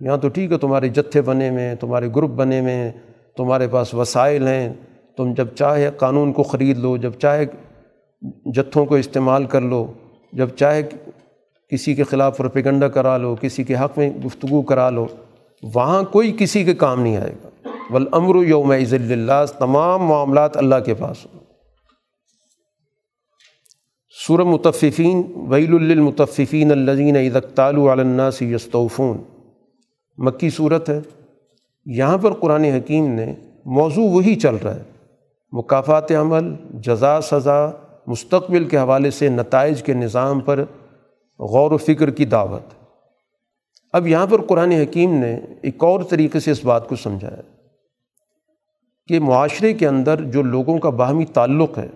یہاں 0.00 0.16
تو 0.16 0.28
ٹھیک 0.28 0.52
ہے، 0.52 0.58
تمہارے 0.58 0.88
جتھے 0.88 1.22
بنے 1.22 1.50
میں 1.50 1.74
تمہارے 1.74 2.08
گروپ 2.16 2.30
بنے 2.30 2.60
میں 2.60 2.92
تمہارے 3.36 3.68
پاس 3.68 3.94
وسائل 3.94 4.46
ہیں۔ 4.48 4.72
تم 5.16 5.34
جب 5.34 5.48
چاہے 5.54 5.90
قانون 5.96 6.32
کو 6.32 6.42
خرید 6.42 6.78
لو، 6.78 6.96
جب 6.96 7.12
چاہے 7.12 7.44
جتھوں 8.54 8.86
کو 8.86 8.94
استعمال 8.94 9.44
کر 9.44 9.60
لو، 9.60 9.92
جب 10.32 10.48
چاہے 10.48 10.82
کسی 11.68 11.94
کے 11.94 12.02
خلاف 12.02 12.36
پروپیگنڈا 12.36 12.88
کرا 12.88 13.16
لو، 13.16 13.34
کسی 13.40 13.64
کے 13.64 13.74
حق 13.74 13.98
میں 13.98 14.10
گفتگو 14.26 14.62
کرا 14.62 14.90
لو، 14.90 15.06
وہاں 15.74 16.02
کوئی 16.02 16.36
کسی 16.38 16.64
کے 16.64 16.74
کام 16.74 17.02
نہیں 17.02 17.16
آئے 17.16 17.32
گا۔ 17.44 17.48
ولامر 17.90 18.44
یوم 18.44 18.70
عز 18.70 18.94
اللہ 18.94 19.44
تمام 19.58 20.02
معاملات 20.02 20.56
اللہ 20.56 20.74
کے 20.86 20.94
پاس 20.94 21.26
ہوں۔ 21.26 21.40
سور 24.26 24.38
متففین، 24.38 25.22
ویل 25.48 25.74
المتففین 25.74 26.70
الزین 26.70 27.16
عدقطال 27.16 27.76
الناس 27.76 28.42
یستوفون۔ 28.42 29.18
مکی 30.18 30.50
صورت 30.50 30.90
ہے۔ 30.90 31.00
یہاں 31.84 32.18
پر 32.18 32.32
قرآن 32.32 32.64
حکیم 32.64 33.06
نے 33.06 33.34
موضوع 33.64 34.08
وہی 34.08 34.34
چل 34.34 34.54
رہا 34.54 34.74
ہے۔ 34.74 34.82
مقافات 35.52 36.12
عمل، 36.12 36.54
جزا، 36.74 37.20
سزا، 37.20 37.70
مستقبل 38.06 38.64
کے 38.64 38.78
حوالے 38.78 39.10
سے 39.10 39.28
نتائج 39.28 39.82
کے 39.82 39.94
نظام 39.94 40.40
پر 40.40 40.64
غور 41.38 41.70
و 41.70 41.76
فکر 41.76 42.10
کی 42.10 42.24
دعوت۔ 42.24 42.74
اب 43.92 44.06
یہاں 44.06 44.26
پر 44.26 44.42
قرآن 44.42 44.72
حکیم 44.72 45.14
نے 45.14 45.40
ایک 45.62 45.84
اور 45.84 46.00
طریقے 46.00 46.40
سے 46.40 46.50
اس 46.50 46.64
بات 46.64 46.88
کو 46.88 46.96
سمجھایا۔ 46.96 47.57
کہ 49.08 49.20
معاشرے 49.20 49.74
کے 49.74 49.88
اندر 49.88 50.24
جو 50.24 50.42
لوگوں 50.42 50.78
کا 50.78 50.90
باہمی 50.90 51.24
تعلق 51.24 51.78
ہے، 51.78 51.88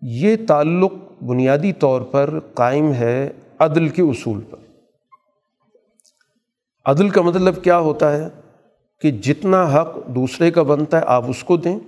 یہ 0.00 0.36
تعلق 0.48 0.92
بنیادی 1.22 1.72
طور 1.72 2.00
پر 2.00 2.38
قائم 2.54 2.92
ہے 2.92 3.30
عدل 3.58 3.88
کے 3.88 4.02
اصول 4.02 4.40
پر۔ 4.50 4.58
عدل 6.84 7.08
کا 7.08 7.22
مطلب 7.22 7.62
کیا 7.62 7.78
ہوتا 7.78 8.12
ہے؟ 8.12 8.28
کہ 9.00 9.10
جتنا 9.10 9.64
حق 9.64 10.06
دوسرے 10.06 10.50
کا 10.50 10.62
بنتا 10.62 10.98
ہے، 10.98 11.04
آپ 11.06 11.24
اس 11.28 11.44
کو 11.44 11.56
دیں، 11.56 11.78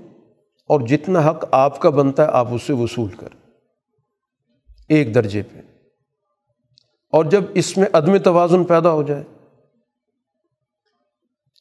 اور 0.66 0.80
جتنا 0.80 1.30
حق 1.30 1.44
آپ 1.50 1.80
کا 1.80 1.90
بنتا 1.90 2.24
ہے، 2.24 2.28
آپ 2.32 2.48
اس 2.50 2.62
سے 2.62 2.72
وصول 2.72 3.08
کریں۔ 3.08 3.50
ایک 4.88 5.14
درجے 5.14 5.42
پہ۔ 5.42 5.60
اور 7.12 7.24
جب 7.24 7.44
اس 7.54 7.76
میں 7.76 7.86
عدم 7.92 8.18
توازن 8.18 8.64
پیدا 8.64 8.90
ہو 8.90 9.02
جائے 9.02 9.24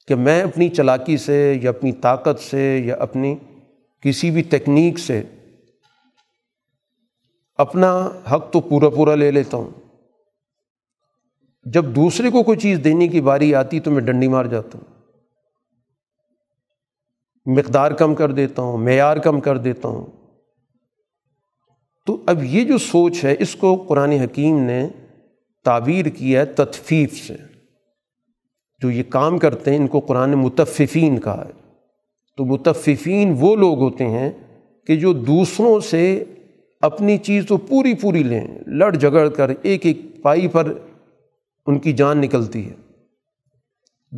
کہ 0.07 0.15
میں 0.15 0.41
اپنی 0.41 0.69
چلاکی 0.69 1.17
سے 1.17 1.59
یا 1.61 1.69
اپنی 1.69 1.91
طاقت 1.91 2.39
سے 2.39 2.81
یا 2.85 2.95
اپنی 2.95 3.35
کسی 4.01 4.31
بھی 4.31 4.43
تکنیک 4.43 4.99
سے 4.99 5.23
اپنا 7.55 8.09
حق 8.31 8.51
تو 8.51 8.59
پورا 8.59 8.89
پورا 8.89 9.15
لے 9.15 9.31
لیتا 9.31 9.57
ہوں۔ 9.57 9.69
جب 11.63 11.85
دوسرے 11.85 12.29
کو 12.29 12.43
کوئی 12.43 12.59
چیز 12.59 12.79
دینے 12.83 13.07
کی 13.07 13.21
باری 13.21 13.55
آتی 13.55 13.79
تو 13.79 13.91
میں 13.91 14.01
ڈنڈی 14.01 14.27
مار 14.27 14.45
جاتا 14.45 14.77
ہوں۔ 14.77 14.95
مقدار 17.45 17.91
کم 17.91 18.15
کر 18.15 18.31
دیتا 18.31 18.61
ہوں، 18.61 18.77
معیار 18.77 19.17
کم 19.17 19.39
کر 19.39 19.57
دیتا 19.57 19.87
ہوں۔ 19.87 20.05
تو 22.05 22.23
اب 22.25 22.43
یہ 22.43 22.63
جو 22.63 22.77
سوچ 22.77 23.25
ہے، 23.25 23.35
اس 23.39 23.55
کو 23.55 23.85
قرآن 23.89 24.11
حکیم 24.11 24.59
نے 24.59 24.89
تعبیر 25.63 26.05
کیا 26.05 26.39
ہے 26.39 26.45
تطفیف 26.45 27.27
سے۔ 27.27 27.54
جو 28.85 28.91
یہ 28.91 29.03
کام 29.09 29.37
کرتے 29.37 29.71
ہیں 29.71 29.77
ان 29.77 29.87
کو 29.87 29.99
قرآن 29.99 30.31
متففین 30.31 31.19
کہا 31.19 31.45
ہے 31.45 31.51
تو 32.37 32.45
متففین 32.45 33.35
وہ 33.39 33.55
لوگ 33.55 33.79
ہوتے 33.79 34.05
ہیں 34.05 34.31
کہ 34.87 34.95
جو 34.95 35.13
دوسروں 35.13 35.79
سے 35.79 36.23
اپنی 36.81 37.17
چیز 37.17 37.45
تو 37.47 37.57
پوری 37.57 37.93
پوری 37.93 38.23
لیں، 38.23 38.47
لڑ 38.67 38.95
جھگڑ 38.95 39.29
کر 39.29 39.51
ایک 39.61 39.85
ایک 39.85 39.97
پائی 40.21 40.47
پر 40.47 40.73
ان 41.65 41.79
کی 41.79 41.93
جان 41.93 42.17
نکلتی 42.17 42.69
ہے۔ 42.69 42.73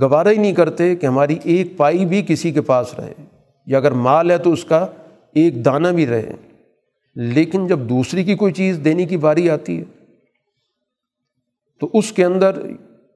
گوارہ 0.01 0.27
ہی 0.27 0.35
نہیں 0.35 0.53
کرتے 0.53 0.95
کہ 0.95 1.05
ہماری 1.05 1.35
ایک 1.43 1.77
پائی 1.77 2.05
بھی 2.05 2.23
کسی 2.27 2.51
کے 2.51 2.61
پاس 2.61 2.93
رہے، 2.99 3.13
یا 3.65 3.77
اگر 3.77 3.91
مال 3.91 4.31
ہے 4.31 4.37
تو 4.37 4.51
اس 4.51 4.63
کا 4.63 4.85
ایک 5.33 5.65
دانہ 5.65 5.87
بھی 5.87 6.07
رہے۔ 6.07 6.33
لیکن 7.15 7.67
جب 7.67 7.79
دوسری 7.79 8.23
کی 8.23 8.35
کوئی 8.35 8.53
چیز 8.53 8.79
دینے 8.85 9.05
کی 9.05 9.17
باری 9.17 9.49
آتی 9.49 9.79
ہے، 9.79 9.83
تو 11.79 11.89
اس 11.93 12.11
کے 12.11 12.25
اندر 12.25 12.61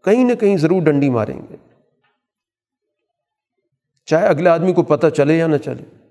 کہیں 0.03 0.23
نہ 0.23 0.33
کہیں 0.33 0.57
ضرور 0.57 0.81
ڈنڈی 0.81 1.09
ماریں 1.09 1.41
گے۔ 1.49 1.55
چاہے 4.05 4.27
اگلے 4.27 4.49
آدمی 4.49 4.73
کو 4.73 4.83
پتہ 4.83 5.07
چلے 5.07 5.37
یا 5.37 5.47
نہ 5.47 5.57
چلے۔ 5.57 6.07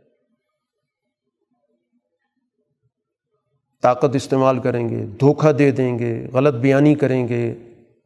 طاقت 3.83 4.17
استعمال 4.17 4.59
کریں 4.59 4.89
گے، 4.89 5.07
دھوکہ 5.07 5.53
دے 5.53 5.71
دیں 5.71 5.99
گے، 5.99 6.27
غلط 6.33 6.55
بیانی 6.55 6.95
کریں 6.95 7.29
گے، 7.29 7.55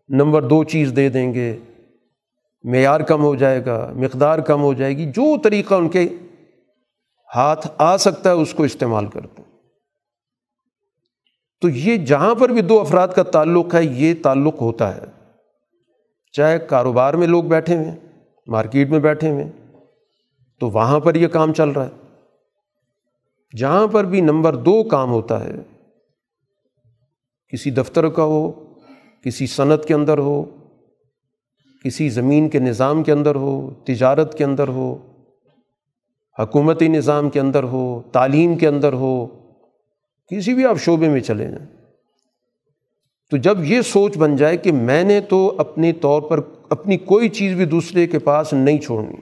نمبر 0.09 0.43
دو 0.43 0.65
چیز 0.65 0.93
دے 0.97 1.09
دیں 1.09 1.35
گے۔ 1.35 1.57
معیار 2.65 3.01
کم 3.01 3.23
ہو 3.23 3.35
جائے 3.35 3.65
گا، 3.65 3.93
مقدار 3.97 4.39
کم 4.39 4.63
ہو 4.63 4.75
جائے 4.75 4.97
گی، 4.97 5.07
جو 5.07 5.43
طریقہ 5.43 5.75
ان 5.75 5.89
کے 5.89 6.09
ہاتھ 7.35 7.69
آ 7.79 7.97
سکتا 7.97 8.31
ہے 8.31 8.35
اس 8.35 8.55
کو 8.55 8.63
استعمال 8.63 9.07
کرتے 9.07 9.43
ہیں 9.43 9.55
تو 11.61 11.69
یہ 11.69 11.97
جہاں 11.97 12.35
پر 12.35 12.49
بھی 12.49 12.63
دو 12.63 12.81
افراد 12.81 13.09
کا 13.17 13.23
تعلق 13.23 13.75
ہے، 13.75 13.85
یہ 13.85 14.15
تعلق 14.23 14.61
ہوتا 14.61 14.97
ہے۔ 14.97 15.14
چاہے 16.35 16.59
کاروبار 16.59 17.15
میں 17.15 17.27
لوگ 17.27 17.45
بیٹھے 17.45 17.77
ہوئے 17.77 17.93
مارکیٹ 18.47 18.89
میں 18.89 18.99
بیٹھے 18.99 19.31
ہوئے 19.31 19.45
تو 20.61 20.71
وہاں 20.71 21.01
پر 21.01 21.15
یہ 21.15 21.29
کام 21.29 21.53
چل 21.53 21.69
رہا 21.69 21.85
ہے۔ 21.85 21.91
جہاں 23.57 23.87
پر 23.87 24.05
بھی 24.05 24.21
نمبر 24.21 24.57
دو 24.57 24.83
کام 24.83 25.11
ہوتا 25.11 25.45
ہے، 25.45 25.53
کسی 27.49 27.71
دفتر 27.71 28.09
کا 28.09 28.25
ہو، 28.25 28.51
کسی 29.25 29.47
صنعت 29.47 29.85
کے 29.85 29.95
اندر 29.95 30.19
ہو، 30.19 30.45
کسی 31.85 32.09
زمین 32.09 32.49
کے 32.49 32.59
نظام 32.59 33.03
کے 33.03 33.13
اندر 33.13 33.35
ہو، 33.35 33.71
تجارت 33.85 34.39
کے 34.39 34.45
اندر 34.45 34.69
ہو، 34.69 34.95
حکومتی 36.39 36.89
نظام 36.89 37.31
کے 37.31 37.41
اندر 37.41 37.63
ہو، 37.63 38.03
تعلیم 38.13 38.57
کے 38.57 38.69
اندر 38.69 38.93
ہو، 38.93 39.27
کسی 40.31 40.55
بھی 40.55 40.65
آپ 40.67 40.77
شعبے 40.79 41.09
میں 41.09 41.21
چلے 41.21 41.51
جائیں۔ 41.51 41.84
تو 43.31 43.37
جب 43.37 43.65
یہ 43.65 43.81
سوچ 43.81 44.19
بن 44.19 44.37
جائے 44.37 44.57
کہ 44.57 44.73
میں 44.73 45.05
نے 45.05 45.21
تو 45.21 45.55
اپنے 45.59 45.93
طور 45.93 46.23
پر 46.23 46.41
اپنی 46.71 46.97
کوئی 46.97 47.29
چیز 47.29 47.57
بھی 47.57 47.65
دوسرے 47.65 48.07
کے 48.07 48.19
پاس 48.19 48.53
نہیں 48.53 48.79
چھوڑنی، 48.79 49.17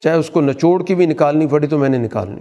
چاہے 0.00 0.16
اس 0.16 0.30
کو 0.30 0.40
نچوڑ 0.40 0.84
کے 0.84 0.94
بھی 0.94 1.06
نکالنی 1.06 1.46
پڑی 1.46 1.66
تو 1.66 1.78
میں 1.78 1.88
نے 1.88 1.98
نکالنی۔ 1.98 2.40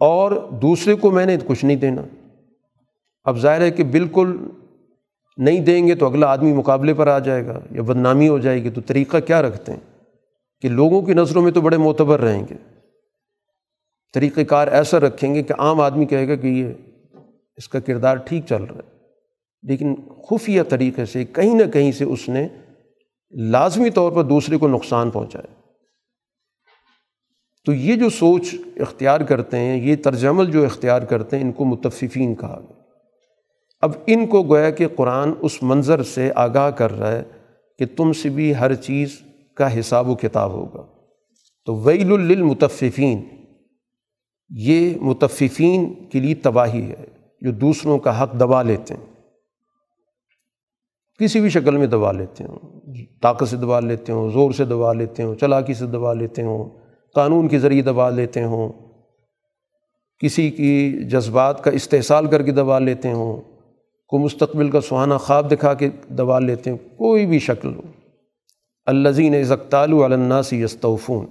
اور 0.00 0.48
دوسرے 0.50 0.94
کو 0.94 1.10
میں 1.10 1.26
نے 1.26 1.36
کچھ 1.46 1.64
نہیں 1.64 1.76
دینا۔ 1.76 2.02
اب 3.24 3.38
ظاہر 3.38 3.60
ہے 3.60 3.70
کہ 3.70 3.84
بالکل 3.84 4.48
نہیں 5.36 5.60
دیں 5.60 5.86
گے 5.86 5.94
تو 5.94 6.06
اگلا 6.06 6.26
آدمی 6.26 6.52
مقابلے 6.52 6.94
پر 6.94 7.06
آ 7.06 7.18
جائے 7.18 7.46
گا 7.46 7.60
یا 7.70 7.82
بدنامی 7.82 8.28
ہو 8.28 8.38
جائے 8.38 8.62
گی۔ 8.62 8.70
تو 8.70 8.80
طریقہ 8.80 9.16
کیا 9.26 9.42
رکھتے 9.42 9.72
ہیں؟ 9.72 9.80
کہ 10.60 10.68
لوگوں 10.68 11.02
کی 11.02 11.14
نظروں 11.14 11.42
میں 11.42 11.52
تو 11.52 11.60
بڑے 11.60 11.76
معتبر 11.76 12.20
رہیں 12.20 12.42
گے۔ 12.50 12.75
طریقۂ 14.14 14.40
کار 14.48 14.68
ایسا 14.68 15.00
رکھیں 15.00 15.34
گے 15.34 15.42
کہ 15.42 15.54
عام 15.58 15.80
آدمی 15.80 16.06
کہے 16.06 16.28
گا 16.28 16.34
کہ 16.34 16.46
یہ 16.46 16.66
اس 17.56 17.68
کا 17.68 17.80
کردار 17.80 18.16
ٹھیک 18.16 18.44
چل 18.48 18.62
رہا 18.62 18.76
ہے۔ 18.76 18.96
لیکن 19.62 19.94
خفیہ 20.30 20.62
طریقے 20.62 21.04
سے 21.04 21.24
کہیں 21.24 21.54
نہ 21.54 21.70
کہیں 21.72 21.92
سے 21.92 22.04
اس 22.04 22.28
نے 22.28 22.48
لازمی 23.30 23.90
طور 23.90 24.12
پر 24.12 24.22
دوسرے 24.22 24.56
کو 24.56 24.68
نقصان 24.68 25.10
پہنچایا۔ 25.10 25.54
تو 27.64 27.72
یہ 27.72 27.96
جو 27.96 28.10
سوچ 28.10 28.54
اختیار 28.76 29.20
کرتے 29.20 29.58
ہیں، 29.58 29.80
یہ 29.80 29.96
طرز 30.04 30.24
عمل 30.24 30.50
جو 30.50 30.64
اختیار 30.64 31.02
کرتے 31.02 31.36
ہیں، 31.36 31.44
ان 31.44 31.52
کو 31.52 31.64
متفقین 31.64 32.34
کہا 32.34 32.60
گیا۔ 32.68 32.82
اب 33.80 33.92
ان 34.06 34.26
کو 34.26 34.42
گویا 34.42 34.70
کہ 34.70 34.88
قرآن 34.88 35.32
اس 35.40 35.62
منظر 35.62 36.02
سے 36.02 36.30
آگاہ 36.34 36.70
کر 36.70 36.98
رہا 36.98 37.12
ہے 37.12 37.22
کہ 37.78 37.86
تم 37.96 38.12
سے 38.12 38.28
بھی 38.28 38.56
ہر 38.56 38.74
چیز 38.74 39.20
کا 39.54 39.80
حساب 39.80 40.08
و 40.08 40.14
کتاب 40.14 40.50
ہوگا۔ 40.50 40.86
تو 41.66 41.76
ویل 41.76 42.06
للمتففین۔ 42.06 43.35
یہ 44.48 44.94
متففین 45.00 45.94
کے 46.08 46.20
لیے 46.20 46.34
تباہی 46.34 46.90
ہے، 46.90 47.06
جو 47.40 47.50
دوسروں 47.50 47.98
کا 47.98 48.22
حق 48.22 48.32
دبا 48.32 48.62
لیتے 48.62 48.94
ہیں۔ 48.94 49.14
کسی 51.20 51.40
بھی 51.40 51.48
شکل 51.48 51.76
میں 51.76 51.86
دبا 51.86 52.12
لیتے 52.12 52.44
ہوں، 52.44 52.58
طاقت 53.22 53.48
سے 53.48 53.56
دبا 53.56 53.80
لیتے 53.80 54.12
ہوں، 54.12 54.30
زور 54.30 54.50
سے 54.50 54.64
دبا 54.64 54.92
لیتے 54.92 55.22
ہوں، 55.22 55.34
چلاکی 55.34 55.74
سے 55.74 55.86
دبا 55.86 56.12
لیتے 56.12 56.42
ہوں، 56.42 56.70
قانون 57.14 57.48
کے 57.48 57.58
ذریعے 57.58 57.82
دبا 57.82 58.10
لیتے 58.10 58.44
ہوں، 58.44 58.72
کسی 60.18 60.50
کی 60.50 61.02
جذبات 61.10 61.64
کا 61.64 61.70
استحصال 61.70 62.26
کر 62.26 62.42
کے 62.42 62.50
دبا 62.50 62.78
لیتے 62.78 63.12
ہوں، 63.12 63.40
کو 64.08 64.18
مستقبل 64.18 64.70
کا 64.70 64.80
سہانا 64.80 65.16
خواب 65.16 65.50
دکھا 65.50 65.74
کے 65.74 65.88
دبا 66.08 66.38
لیتے 66.38 66.70
ہیں 66.70 66.76
کوئی 66.98 67.26
بھی 67.26 67.38
شکل 67.38 67.74
ہو۔ 67.74 67.82
الزین 68.86 69.42
ضکطال 69.42 69.92
الناسی 69.92 70.62
یستوفون۔ 70.62 71.26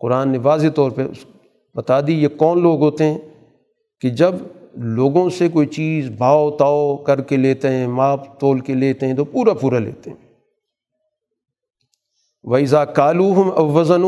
قرآن 0.00 0.28
نے 0.28 0.38
واضح 0.38 0.68
طور 0.74 0.90
پہ 0.90 1.06
بتا 1.78 2.00
دی 2.00 2.22
یہ 2.22 2.28
کون 2.28 2.62
لوگ 2.62 2.80
ہوتے 2.80 3.04
ہیں 3.04 3.18
کہ 4.00 4.10
جب 4.10 4.34
لوگوں 4.74 5.30
سے 5.30 5.48
کوئی 5.48 5.66
چیز 5.66 6.10
بھاؤ 6.10 6.50
تاؤ 6.50 6.96
کر 6.96 7.20
کے 7.20 7.36
لیتے 7.36 7.68
ہیں، 7.68 7.86
ماپ 7.86 8.40
تول 8.40 8.60
کے 8.60 8.74
لیتے 8.74 9.06
ہیں 9.06 9.14
تو 9.14 9.24
پورا 9.24 9.54
پورا 9.54 9.78
لیتے 9.78 10.10
ہیں۔ 10.10 10.16
ویزا 12.44 12.84
کالو 12.84 13.32
ہم 13.32 13.50
اوزن 13.50 14.04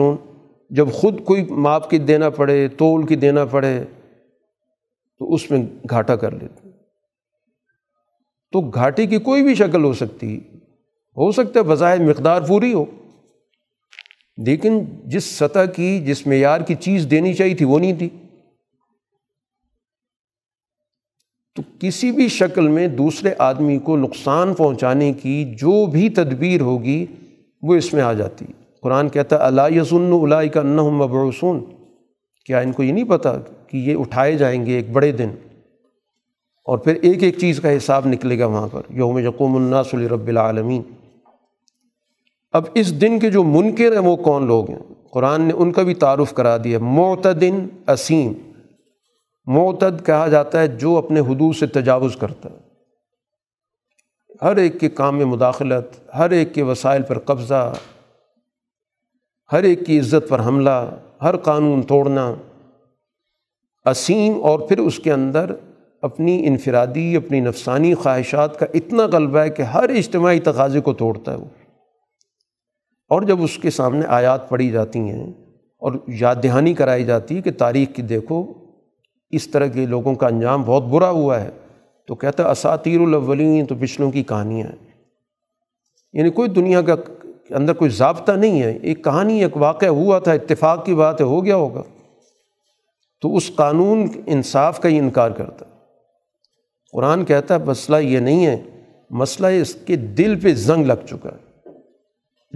ہم 0.00 0.14
جب 0.70 0.88
خود 0.92 1.24
کوئی 1.24 1.44
ماپ 1.44 1.90
کی 1.90 1.98
دینا 1.98 2.30
پڑے، 2.30 2.68
تول 2.68 3.06
کی 3.06 3.16
دینا 3.16 3.44
پڑے، 3.44 3.84
تو 5.18 5.34
اس 5.34 5.50
میں 5.50 5.66
گھاٹا 5.90 6.16
کر 6.16 6.30
لیتے 6.30 6.60
ہیں۔ 6.64 6.72
تو 8.52 8.60
گھاٹے 8.60 9.06
کی 9.06 9.18
کوئی 9.18 9.42
بھی 9.42 9.54
شکل 9.54 9.84
ہو 9.84 9.92
سکتی، 9.92 10.38
ہو 11.16 11.32
سکتا 11.32 11.60
ہے 11.60 11.64
بظاہر 11.64 12.00
مقدار 12.00 12.42
پوری 12.42 12.72
ہو 12.72 12.84
لیکن 14.36 14.84
جس 15.04 15.24
سطح 15.24 15.64
کی، 15.76 16.00
جس 16.00 16.26
معیار 16.26 16.60
کی 16.60 16.74
چیز 16.74 17.06
دینی 17.10 17.34
چاہیے 17.34 17.54
تھی، 17.54 17.64
وہ 17.64 17.78
نہیں 17.78 17.98
تھی۔ 17.98 18.08
تو 21.54 21.62
کسی 21.78 22.12
بھی 22.12 22.28
شکل 22.28 22.68
میں 22.68 22.88
دوسرے 22.88 23.34
آدمی 23.38 23.78
کو 23.78 23.96
نقصان 23.96 24.54
پہنچانے 24.54 25.12
کی 25.12 25.44
جو 25.44 25.86
بھی 25.86 26.08
تدبیر 26.08 26.60
ہوگی، 26.60 27.06
وہ 27.62 27.74
اس 27.74 27.94
میں 27.94 28.02
آ 28.02 28.12
جاتی۔ 28.12 28.44
قرآن 28.82 29.08
کہتا 29.08 29.36
ہے 29.36 29.42
اللہ 29.42 29.62
یسن 29.70 30.12
اللہ 30.12 30.48
کا 30.54 30.62
مبعوثون 30.62 31.64
کیا 32.46 32.58
ان 32.58 32.72
کو 32.72 32.82
یہ 32.82 32.92
نہیں 32.92 33.04
پتہ 33.04 33.42
کہ 33.66 33.76
یہ 33.76 33.96
اٹھائے 33.96 34.38
جائیں 34.38 34.66
گے 34.66 34.74
ایک 34.74 34.90
بڑے 34.90 35.12
دن؟ 35.12 35.28
اور 36.64 36.78
پھر 36.78 36.94
ایک 36.94 37.22
ایک 37.22 37.38
چیز 37.38 37.60
کا 37.60 37.76
حساب 37.76 38.06
نکلے 38.06 38.38
گا 38.38 38.46
وہاں 38.46 38.68
پر، 38.68 38.82
یوم 38.90 39.18
یقوم 39.18 39.56
الناس 39.56 39.94
رب 39.94 40.26
العالمین 40.26 40.82
اب 42.54 42.64
اس 42.74 43.00
دن 43.00 43.18
کے 43.18 43.30
جو 43.30 43.44
منکر 43.44 43.92
ہیں 43.92 43.98
وہ 43.98 44.16
کون 44.16 44.46
لوگ 44.46 44.70
ہیں؟ 44.70 44.78
قرآن 45.10 45.40
نے 45.40 45.52
ان 45.56 45.72
کا 45.72 45.82
بھی 45.82 45.94
تعارف 45.94 46.34
کرا 46.34 46.56
دیا 46.64 46.78
معتدن 46.78 47.66
اسیم۔ 47.88 48.32
معتد 49.46 50.06
کہا 50.06 50.28
جاتا 50.28 50.60
ہے 50.60 50.68
جو 50.68 50.96
اپنے 50.96 51.20
حدود 51.20 51.56
سے 51.56 51.66
تجاوز 51.66 52.16
کرتا 52.16 52.48
ہے۔ 52.50 52.56
ہر 54.42 54.56
ایک 54.56 54.80
کے 54.80 54.88
کام 54.88 55.16
میں 55.16 55.24
مداخلت، 55.24 56.14
ہر 56.14 56.30
ایک 56.30 56.54
کے 56.54 56.62
وسائل 56.62 57.02
پر 57.02 57.18
قبضہ، 57.18 57.74
ہر 59.52 59.62
ایک 59.62 59.86
کی 59.86 60.00
عزت 60.00 60.28
پر 60.28 60.40
حملہ، 60.40 60.90
ہر 61.22 61.36
قانون 61.36 61.82
توڑنا۔ 61.82 62.34
اسیم 63.86 64.42
اور 64.42 64.58
پھر 64.58 64.78
اس 64.78 64.98
کے 64.98 65.12
اندر 65.12 65.54
اپنی 66.02 66.46
انفرادی، 66.46 67.16
اپنی 67.16 67.40
نفسانی 67.40 67.94
خواہشات 67.94 68.58
کا 68.58 68.66
اتنا 68.74 69.06
غلبہ 69.06 69.38
ہے 69.38 69.50
کہ 69.50 69.62
ہر 69.62 69.88
اجتماعی 69.88 70.40
تقاضے 70.40 70.80
کو 70.80 70.92
توڑتا 70.92 71.32
ہے 71.32 71.36
وہ۔ 71.36 71.44
اور 73.08 73.22
جب 73.22 73.42
اس 73.42 73.58
کے 73.58 73.70
سامنے 73.70 74.06
آیات 74.08 74.48
پڑھی 74.48 74.70
جاتی 74.70 74.98
ہیں 74.98 75.26
اور 75.78 75.92
یاد 76.08 76.34
دہانی 76.42 76.74
کرائی 76.74 77.04
جاتی 77.04 77.36
ہے 77.36 77.42
کہ 77.42 77.50
تاریخ 77.50 77.94
کی 77.94 78.02
دیکھو، 78.02 78.52
اس 79.30 79.48
طرح 79.48 79.66
کے 79.66 79.86
لوگوں 79.86 80.14
کا 80.14 80.26
انجام 80.26 80.62
بہت 80.62 80.82
برا 80.82 81.10
ہوا 81.10 81.40
ہے، 81.40 81.50
تو 82.08 82.14
کہتا 82.14 82.44
ہے 82.44 82.50
اساتیر 82.50 83.00
الاولین، 83.00 83.66
تو 83.66 83.74
پچھلوں 83.80 84.10
کی 84.10 84.22
کہانیاں 84.22 84.66
ہیں۔ 84.66 84.94
یعنی 86.12 86.30
کوئی 86.30 86.48
دنیا 86.48 86.82
کا 86.82 86.94
اندر 87.50 87.72
کوئی 87.72 87.90
ضابطہ 87.90 88.32
نہیں 88.32 88.62
ہے، 88.62 88.78
ایک 88.82 89.04
کہانی، 89.04 89.42
ایک 89.42 89.56
واقعہ 89.56 89.88
ہوا 89.88 90.18
تھا، 90.18 90.32
اتفاق 90.32 90.86
کی 90.86 90.94
بات 90.94 91.20
ہے، 91.20 91.26
ہو 91.26 91.44
گیا 91.44 91.56
ہوگا۔ 91.56 91.82
تو 93.20 93.36
اس 93.36 93.50
قانون 93.56 94.06
انصاف 94.26 94.80
کا 94.80 94.88
ہی 94.88 94.98
انکار 94.98 95.30
کرتا 95.30 95.64
قرآن 96.92 97.24
کہتا 97.24 97.54
ہے، 97.54 97.64
مسئلہ 97.64 97.96
یہ 97.96 98.18
نہیں 98.18 98.46
ہے، 98.46 98.62
مسئلہ 99.10 99.46
اس 99.46 99.74
کے 99.74 99.96
دل 99.96 100.40
پہ 100.40 100.54
زنگ 100.54 100.86
لگ 100.86 101.06
چکا 101.08 101.28
ہے۔ 101.28 101.53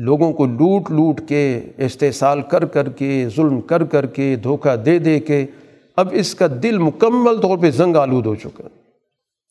لوگوں 0.00 0.32
کو 0.32 0.44
لوٹ 0.44 0.90
لوٹ 0.90 1.20
کے، 1.28 1.60
استحصال 1.76 2.42
کر 2.42 2.64
کر 2.64 2.88
کے، 2.88 3.28
ظلم 3.36 3.60
کر 3.60 3.84
کر 3.84 4.06
کے، 4.06 4.36
دھوکہ 4.36 4.76
دے 4.76 4.98
دے 4.98 5.20
کے 5.20 5.46
اب 5.96 6.08
اس 6.12 6.34
کا 6.34 6.46
دل 6.62 6.78
مکمل 6.78 7.36
طور 7.36 7.58
پہ 7.58 7.70
زنگ 7.70 7.96
آلود 7.96 8.26
ہو 8.26 8.34
چکا 8.34 8.68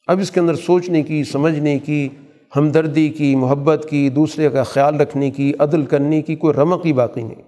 اب 0.08 0.20
اس 0.20 0.32
کے 0.32 0.40
اندر 0.40 0.56
سوچنے 0.56 1.04
کی، 1.04 1.24
سمجھنے 1.24 1.80
کی، 1.80 2.10
ہمدردی 2.56 3.10
کی، 3.10 3.36
محبت 3.36 3.88
کی، 3.90 4.10
دوسرے 4.10 4.50
کا 4.50 4.64
خیال 4.64 5.02
رکھنے 5.02 5.32
کی، 5.32 5.54
عدل 5.60 5.86
کرنے 5.86 6.22
کی 6.22 6.36
کوئی 6.36 6.54
رمق 6.54 6.86
ہی 6.86 6.94
باقی 6.94 7.22
نہیں۔ 7.22 7.42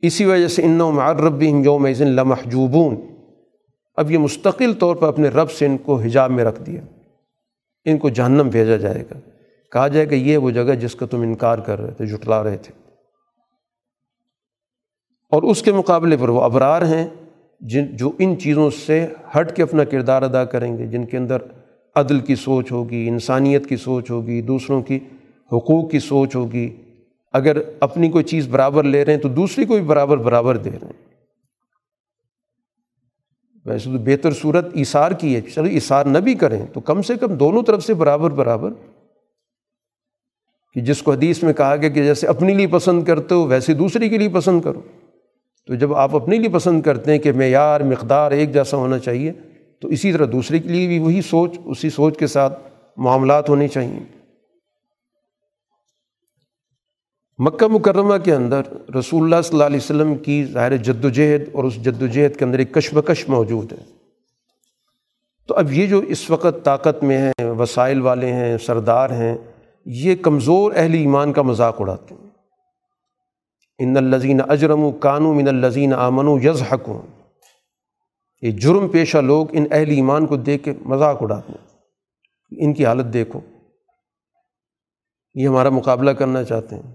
اسی 0.00 0.24
وجہ 0.24 0.48
سے 0.48 0.62
ان 0.62 0.70
معرب 0.70 1.42
یوم 1.42 1.92
ذن 1.92 2.08
لمحجوبون۔ 2.08 2.96
اب 3.96 4.10
یہ 4.10 4.18
مستقل 4.18 4.72
طور 4.72 4.96
پر 4.96 5.08
اپنے 5.08 5.28
رب 5.28 5.50
سے 5.50 5.66
ان 5.66 5.76
کو 5.78 6.00
حجاب 6.00 6.30
میں 6.30 6.44
رکھ 6.44 6.62
دیا۔ 6.62 6.80
ان 7.84 7.98
کو 7.98 8.08
جہنم 8.08 8.48
بھیجا 8.48 8.76
جائے 8.76 9.04
گا۔ 9.10 9.37
کہا 9.72 9.88
جائے 9.88 10.06
کہ 10.06 10.14
یہ 10.14 10.36
وہ 10.36 10.50
جگہ 10.50 10.74
جس 10.74 10.94
کا 10.94 11.06
تم 11.06 11.20
انکار 11.20 11.58
کر 11.58 11.80
رہے 11.80 11.90
تھے 11.90 12.06
جٹلا 12.06 12.42
رہے 12.42 12.56
تھے۔ 12.56 12.72
اور 15.30 15.42
اس 15.42 15.62
کے 15.62 15.72
مقابلے 15.72 16.16
پر 16.20 16.28
وہ 16.28 16.40
ابرار 16.40 16.82
ہیں 16.82 17.08
جن، 17.60 17.96
جو 17.96 18.12
ان 18.18 18.38
چیزوں 18.38 18.70
سے 18.70 19.06
ہٹ 19.38 19.56
کے 19.56 19.62
اپنا 19.62 19.84
کردار 19.84 20.22
ادا 20.22 20.44
کریں 20.44 20.78
گے، 20.78 20.86
جن 20.86 21.04
کے 21.04 21.16
اندر 21.16 21.36
عدل 21.94 22.20
کی 22.20 22.34
سوچ 22.34 22.72
ہوگی، 22.72 23.08
انسانیت 23.08 23.66
کی 23.66 23.76
سوچ 23.76 24.10
ہوگی، 24.10 24.42
دوسروں 24.42 24.82
کی 24.82 24.96
حقوق 25.52 25.90
کی 25.90 25.98
سوچ 25.98 26.36
ہوگی۔ 26.36 26.76
اگر 27.32 27.56
اپنی 27.80 28.10
کوئی 28.10 28.24
چیز 28.24 28.48
برابر 28.48 28.84
لے 28.84 29.04
رہے 29.04 29.14
ہیں 29.14 29.20
تو 29.20 29.28
دوسری 29.28 29.64
کو 29.64 29.74
بھی 29.74 29.82
برابر 29.82 30.16
برابر 30.16 30.56
دے 30.56 30.70
رہے 30.70 30.86
ہیں۔ 30.86 31.14
ویسے 33.64 33.84
تو 33.84 33.98
بہتر 33.98 34.32
صورت 34.32 34.66
اثار 34.74 35.12
کی 35.12 35.36
ہے۔ 35.36 35.40
چلو 35.40 35.68
اثار 35.76 36.04
نہ 36.04 36.18
بھی 36.18 36.34
کریں 36.34 36.66
تو 36.66 36.80
کم 36.80 37.02
سے 37.02 37.16
کم 37.16 37.34
دونوں 37.34 37.62
طرف 37.62 37.84
سے 37.84 37.94
برابر 37.94 38.30
برابر 38.30 38.70
کہ 40.72 40.80
جس 40.80 41.02
کو 41.02 41.12
حدیث 41.12 41.42
میں 41.42 41.52
کہا 41.52 41.76
گیا 41.76 41.88
کہ 41.88 42.04
جیسے 42.04 42.26
اپنے 42.26 42.54
لیے 42.54 42.66
پسند 42.66 43.04
کرتے 43.04 43.34
ہو، 43.34 43.46
ویسے 43.46 43.74
دوسری 43.74 44.08
کے 44.08 44.18
لیے 44.18 44.28
پسند 44.28 44.62
کرو۔ 44.62 44.80
تو 45.66 45.74
جب 45.74 45.94
آپ 45.94 46.16
اپنے 46.16 46.36
لیے 46.36 46.48
پسند 46.48 46.82
کرتے 46.82 47.12
ہیں 47.12 47.18
کہ 47.18 47.32
معیار 47.32 47.80
مقدار 47.80 48.30
ایک 48.30 48.54
جیسا 48.54 48.76
ہونا 48.76 48.98
چاہیے، 48.98 49.32
تو 49.80 49.88
اسی 49.88 50.12
طرح 50.12 50.26
دوسرے 50.32 50.58
کے 50.58 50.68
لیے 50.68 50.86
بھی 50.86 50.98
وہی 50.98 51.22
سوچ، 51.22 51.58
اسی 51.64 51.90
سوچ 51.90 52.18
کے 52.18 52.26
ساتھ 52.26 52.60
معاملات 52.96 53.48
ہونے 53.48 53.68
چاہئیں 53.68 54.00
مکہ 57.38 57.66
مکرمہ 57.66 58.16
کے 58.16 58.34
اندر 58.34 58.60
رسول 58.98 59.22
اللہ 59.22 59.42
صلی 59.42 59.54
اللہ 59.54 59.64
علیہ 59.64 59.76
وسلم 59.76 60.14
کی 60.14 60.44
ظاہر 60.44 60.76
جد 60.76 61.04
و 61.04 61.08
جہد 61.08 61.42
اور 61.52 61.64
اس 61.64 61.74
جد 61.74 62.02
و 62.02 62.06
جہد 62.06 62.36
کے 62.36 62.44
اندر 62.44 62.58
ایک 62.58 62.72
کشمکش 62.72 63.28
موجود 63.28 63.72
ہے۔ 63.72 63.84
تو 65.46 65.54
اب 65.54 65.72
یہ 65.72 65.86
جو 65.86 65.98
اس 65.98 66.30
وقت 66.30 66.64
طاقت 66.64 67.02
میں 67.02 67.18
ہیں، 67.18 67.44
وسائل 67.44 68.00
والے 68.00 68.32
ہیں، 68.32 68.58
سردار 68.58 69.10
ہیں 69.10 69.36
یہ 69.90 70.14
کمزور 70.16 70.72
اہل 70.76 70.94
ایمان 70.94 71.32
کا 71.32 71.42
مذاق 71.42 71.80
اڑاتے 71.80 72.14
ہیں۔ 72.14 72.30
ان 73.78 73.96
الزین 73.96 74.40
اجرم 74.48 74.84
و 74.84 74.90
کانو 74.90 75.34
من 75.34 75.48
الزین 75.48 75.94
آمن 75.94 76.28
و 76.28 76.38
یز 76.42 76.62
یہ 78.42 78.50
جرم 78.50 78.88
پیشہ 78.88 79.18
لوگ 79.18 79.46
ان 79.52 79.66
اہل 79.70 79.90
ایمان 79.90 80.26
کو 80.26 80.36
دیکھ 80.36 80.64
کے 80.64 80.72
مذاق 80.84 81.22
اڑاتے 81.22 81.52
ہیں۔ 81.52 81.78
ان 82.50 82.74
کی 82.74 82.86
حالت 82.86 83.12
دیکھو۔ 83.12 83.40
یہ 85.34 85.48
ہمارا 85.48 85.68
مقابلہ 85.68 86.10
کرنا 86.10 86.44
چاہتے 86.44 86.76
ہیں۔ 86.76 86.94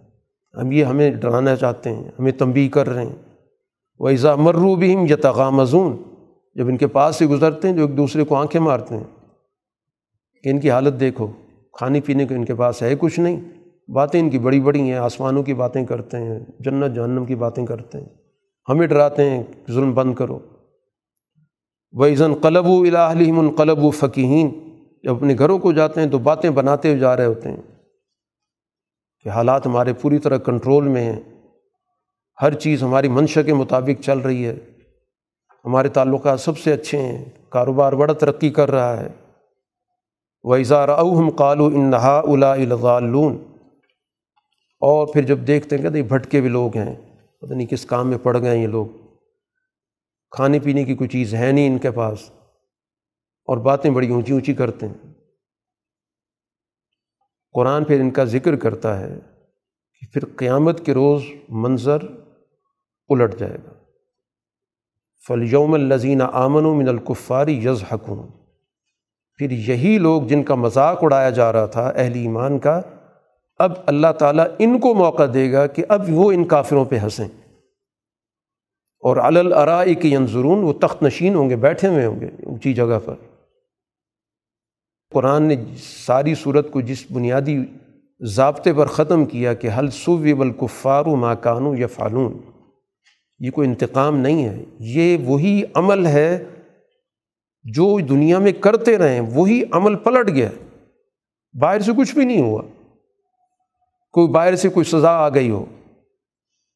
ہم 0.61 0.72
یہ 0.72 0.84
ہمیں 0.84 1.11
ڈرانا 1.11 1.56
چاہتے 1.56 1.95
ہیں۔ 1.95 2.11
ہمیں 2.20 2.32
تنبی 2.32 2.70
کر 2.70 2.90
رہے 2.90 3.06
ہیں۔ 3.06 3.36
وہ 3.99 4.10
ایزا 4.10 4.36
مرو 4.36 4.76
بھی 4.76 4.95
ہم 4.95 5.15
تغامزون 5.15 6.03
جب 6.56 6.68
ان 6.68 6.78
کے 6.78 6.88
پاس 6.88 7.15
سے 7.15 7.26
گزرتے 7.26 7.70
ہیں 7.70 7.76
جو 7.76 7.86
ایک 7.86 7.98
دوسرے 7.98 8.24
کو 8.24 8.36
آنکھیں 8.36 8.61
مارتے 8.61 8.98
ہیں۔ 8.98 9.03
کہ 10.44 10.49
ان 10.49 10.60
کی 10.60 10.72
حالت 10.72 10.99
دیکھو۔ 10.99 11.28
کھانے 11.73 12.01
پینے 12.01 12.25
کو 12.25 12.33
ان 12.33 12.45
کے 12.45 12.55
پاس 12.55 12.83
ہے 12.83 12.95
کچھ 12.99 13.19
نہیں۔ 13.19 13.39
باتیں 13.91 14.19
ان 14.19 14.29
کی 14.29 14.39
بڑی 14.39 14.61
بڑی 14.61 14.81
ہیں، 14.81 14.93
آسمانوں 14.93 15.43
کی 15.43 15.53
باتیں 15.53 15.85
کرتے 15.85 16.17
ہیں، 16.17 16.39
جنت 16.59 16.95
جہنم 16.95 17.25
کی 17.25 17.35
باتیں 17.35 17.65
کرتے 17.65 17.97
ہیں۔ 17.97 18.07
ہمیں 18.69 18.87
ڈراتے 18.87 19.29
ہیں، 19.29 19.43
ظلم 19.71 19.93
بند 19.93 20.15
کرو۔ 20.15 20.39
وہ 21.91 22.07
قلب 22.41 22.65
و 22.65 22.81
الہلیم 22.81 23.39
القلب 23.39 23.83
و 23.83 23.89
فقین 23.89 24.69
جب 25.03 25.15
اپنے 25.15 25.35
گھروں 25.39 25.59
کو 25.59 25.71
جاتے 25.71 26.01
ہیں 26.01 26.09
تو 26.09 26.17
باتیں 26.17 26.49
بناتے 26.49 26.87
ہوئے 26.87 26.99
جا 26.99 27.17
رہے 27.17 27.25
ہوتے 27.25 27.49
ہیں 27.49 27.61
کہ 29.23 29.29
حالات 29.29 29.67
ہمارے 29.67 29.93
پوری 29.93 30.17
طرح 30.17 30.37
کنٹرول 30.37 30.87
میں 30.87 31.13
ہیں۔ 31.13 31.19
ہر 32.41 32.53
چیز 32.53 32.83
ہماری 32.83 33.09
منشا 33.09 33.41
کے 33.41 33.53
مطابق 33.53 34.03
چل 34.03 34.17
رہی 34.17 34.45
ہے۔ 34.45 34.55
ہمارے 35.65 35.89
تعلقات 35.89 36.39
سب 36.39 36.57
سے 36.57 36.73
اچھے 36.73 36.97
ہیں۔ 36.97 37.25
کاروبار 37.49 37.93
بڑا 37.93 38.13
ترقی 38.13 38.49
کر 38.49 38.71
رہا 38.71 38.99
ہے۔ 39.01 39.07
وہ 40.44 40.56
اظہار 40.56 40.90
اوہم 40.90 41.30
قالو 41.30 41.65
انہا 41.65 42.20
الا 42.20 42.53
الغالون 42.53 43.44
اور 44.80 45.14
پھر 45.14 45.22
جب 45.22 45.40
دیکھتے 45.48 45.78
ہیں 45.78 45.90
کہ 45.90 45.98
یہ 45.98 46.03
بھٹکے 46.03 46.41
بھی 46.41 46.49
لوگ 46.49 46.78
ہیں، 46.78 46.95
پتہ 47.41 47.53
نہیں 47.53 47.68
کس 47.68 47.86
کام 47.86 48.10
میں 48.10 48.18
پڑ 48.18 48.41
گئے 48.41 48.56
ہیں 48.56 48.64
یہ 48.64 48.68
لوگ۔ 48.68 48.86
کھانے 50.32 50.60
پینے 50.60 50.84
کی 50.84 50.95
کوئی 50.95 51.10
چیز 51.10 51.36
ہے 51.36 51.52
نہیں 51.52 51.70
ان 51.70 51.78
کے 51.78 51.91
پاس۔ 51.91 52.30
اور 53.45 53.57
باتیں 53.57 53.91
بڑی 53.91 54.10
اونچی 54.10 54.32
اونچی 54.34 54.53
کرتے 54.53 54.88
ہیں۔ 54.88 55.14
قرآن 57.52 57.84
پھر 57.84 57.99
ان 57.99 58.11
کا 58.11 58.24
ذکر 58.24 58.56
کرتا 58.56 58.99
ہے 58.99 59.20
کہ 59.99 60.14
پھر 60.14 60.36
قیامت 60.38 60.86
کے 60.86 60.94
روز 60.94 61.24
منظر 61.49 61.98
الٹ 63.07 63.40
جائے 63.40 63.57
گا۔ 63.65 63.74
فلیوم 65.28 65.74
الزین 65.74 66.22
آمن 66.22 66.65
و 66.65 66.74
من 66.74 66.88
القفاری 66.88 67.57
یز 67.57 67.84
حکوم 67.91 68.43
پھر 69.38 69.51
یہی 69.51 69.97
لوگ 69.97 70.22
جن 70.22 70.43
کا 70.43 70.55
مذاق 70.55 71.03
اڑایا 71.03 71.30
جا 71.30 71.53
رہا 71.53 71.65
تھا 71.65 71.93
اہل 71.95 72.14
ایمان 72.15 72.60
کا، 72.60 72.81
اب 73.60 73.72
اللہ 73.85 74.11
تعالیٰ 74.19 74.45
ان 74.60 74.80
کو 74.80 74.93
موقع 74.93 75.23
دے 75.34 75.51
گا 75.51 75.68
کہ 75.68 75.84
اب 75.89 76.05
وہ 76.10 76.31
ان 76.31 76.45
کافروں 76.45 76.85
پہ 76.85 76.97
ہنسیں۔ 76.97 77.27
اور 78.99 79.18
الرا 79.18 79.84
کی 79.85 80.15
انضرون 80.15 80.60
وہ 80.60 80.73
تخت 80.73 81.03
نشین 81.03 81.35
ہوں 81.35 81.49
گے، 81.49 81.55
بیٹھے 81.55 81.88
ہوئے 81.88 82.05
ہوں 82.05 82.19
گے 82.22 82.30
اونچی 82.45 82.73
جگہ 82.73 82.99
پر۔ 83.05 83.14
قرآن 85.11 85.43
نے 85.43 85.55
ساری 86.05 86.35
صورت 86.35 86.72
کو 86.72 86.81
جس 86.81 87.05
بنیادی 87.11 87.65
ضابطے 88.19 88.73
پر 88.73 88.85
ختم 88.85 89.26
کیا 89.26 89.53
کہ 89.53 89.69
حل 89.77 89.89
صوب 89.89 90.27
الکفار 90.39 91.05
و 91.05 91.15
ماکانو 91.15 91.76
یا 91.76 91.88
فالون 91.88 92.38
یہ 93.39 93.51
کوئی 93.51 93.68
انتقام 93.68 94.18
نہیں 94.18 94.45
ہے، 94.45 94.64
یہ 94.80 95.18
وہی 95.26 95.64
عمل 95.73 96.05
ہے 96.05 96.43
جو 97.64 97.99
دنیا 97.99 98.40
میں 98.40 98.52
کرتے 98.52 98.98
رہیں 98.98 99.19
وہی 99.19 99.64
عمل 99.72 99.95
پلٹ 99.95 100.30
گیا 100.30 100.49
باہر 101.60 101.80
سے 101.80 101.91
کچھ 101.98 102.15
بھی 102.15 102.26
نہیں 102.26 102.41
ہوا۔ 102.41 102.61
کوئی 104.11 104.27
باہر 104.27 104.56
سے 104.56 104.69
کوئی 104.69 104.84
سزا 104.84 105.10
آ 105.10 105.30
گئی 105.30 105.49
ہو۔ 105.49 105.65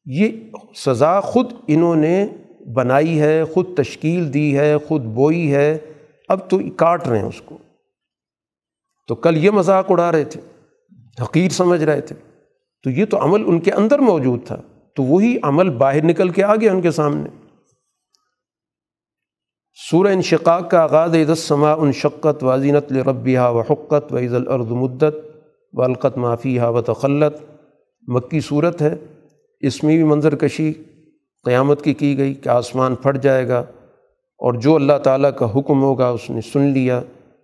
یہ 0.04 0.28
سزا 0.76 1.20
خود 1.20 1.52
انہوں 1.66 1.96
نے 1.96 2.26
بنائی 2.74 3.20
ہے، 3.20 3.44
خود 3.44 3.76
تشکیل 3.76 4.34
دی 4.34 4.58
ہے، 4.58 4.78
خود 4.78 5.02
بوئی 5.02 5.54
ہے۔ 5.54 5.78
اب 6.28 6.50
تو 6.50 6.58
کاٹ 6.76 7.08
رہے 7.08 7.18
ہیں 7.18 7.26
اس 7.26 7.42
کو۔ 7.44 7.58
تو 9.08 9.14
کل 9.14 9.44
یہ 9.44 9.50
مذاق 9.50 9.90
اڑا 9.90 10.12
رہے 10.12 10.24
تھے، 10.24 10.40
حقیر 11.22 11.48
سمجھ 11.48 11.84
رہے 11.84 12.00
تھے۔ 12.00 12.16
تو 12.82 12.90
یہ 12.90 13.04
تو 13.04 13.24
عمل 13.24 13.42
ان 13.46 13.60
کے 13.60 13.72
اندر 13.72 13.98
موجود 13.98 14.46
تھا۔ 14.46 14.56
تو 14.94 15.02
وہی 15.02 15.36
عمل 15.42 15.70
باہر 15.70 16.04
نکل 16.04 16.28
کے 16.28 16.44
آ 16.44 16.56
گیا 16.56 16.72
ان 16.72 16.80
کے 16.80 16.90
سامنے۔ 16.90 17.37
سورہ 19.80 20.08
انشقاق 20.08 20.70
کا 20.70 20.82
آغاز 20.82 21.14
عید 21.14 21.28
السما 21.28 21.72
ان 21.72 21.92
شقت 21.92 22.44
واضینت 22.44 22.92
ربیہ 22.92 23.38
و 23.40 23.62
و 24.12 24.18
عید 24.18 24.34
الرد 24.34 24.70
مدت 24.70 25.16
و 25.72 25.82
القت 25.82 26.18
معافی 26.18 26.58
و 26.58 26.80
تخلت 26.80 27.36
مکی 28.08 28.40
صورت 28.40 28.82
ہے، 28.82 28.94
اس 29.60 29.84
میں 29.84 29.96
بھی 29.96 30.04
منظر 30.04 30.36
کشی 30.36 30.72
قیامت 31.44 31.82
کی 31.82 31.94
کی 31.94 32.18
گئی 32.18 32.34
کہ 32.34 32.48
آسمان 32.48 32.94
پھٹ 32.94 33.22
جائے 33.22 33.48
گا 33.48 33.58
اور 34.38 34.54
جو 34.54 34.74
اللہ 34.74 34.98
تعالیٰ 35.04 35.30
کا 35.36 35.46
حکم 35.56 35.82
ہوگا 35.82 36.08
اس 36.08 36.30
نے 36.30 36.40
سن 36.40 36.60
لیا۔ 36.60 37.00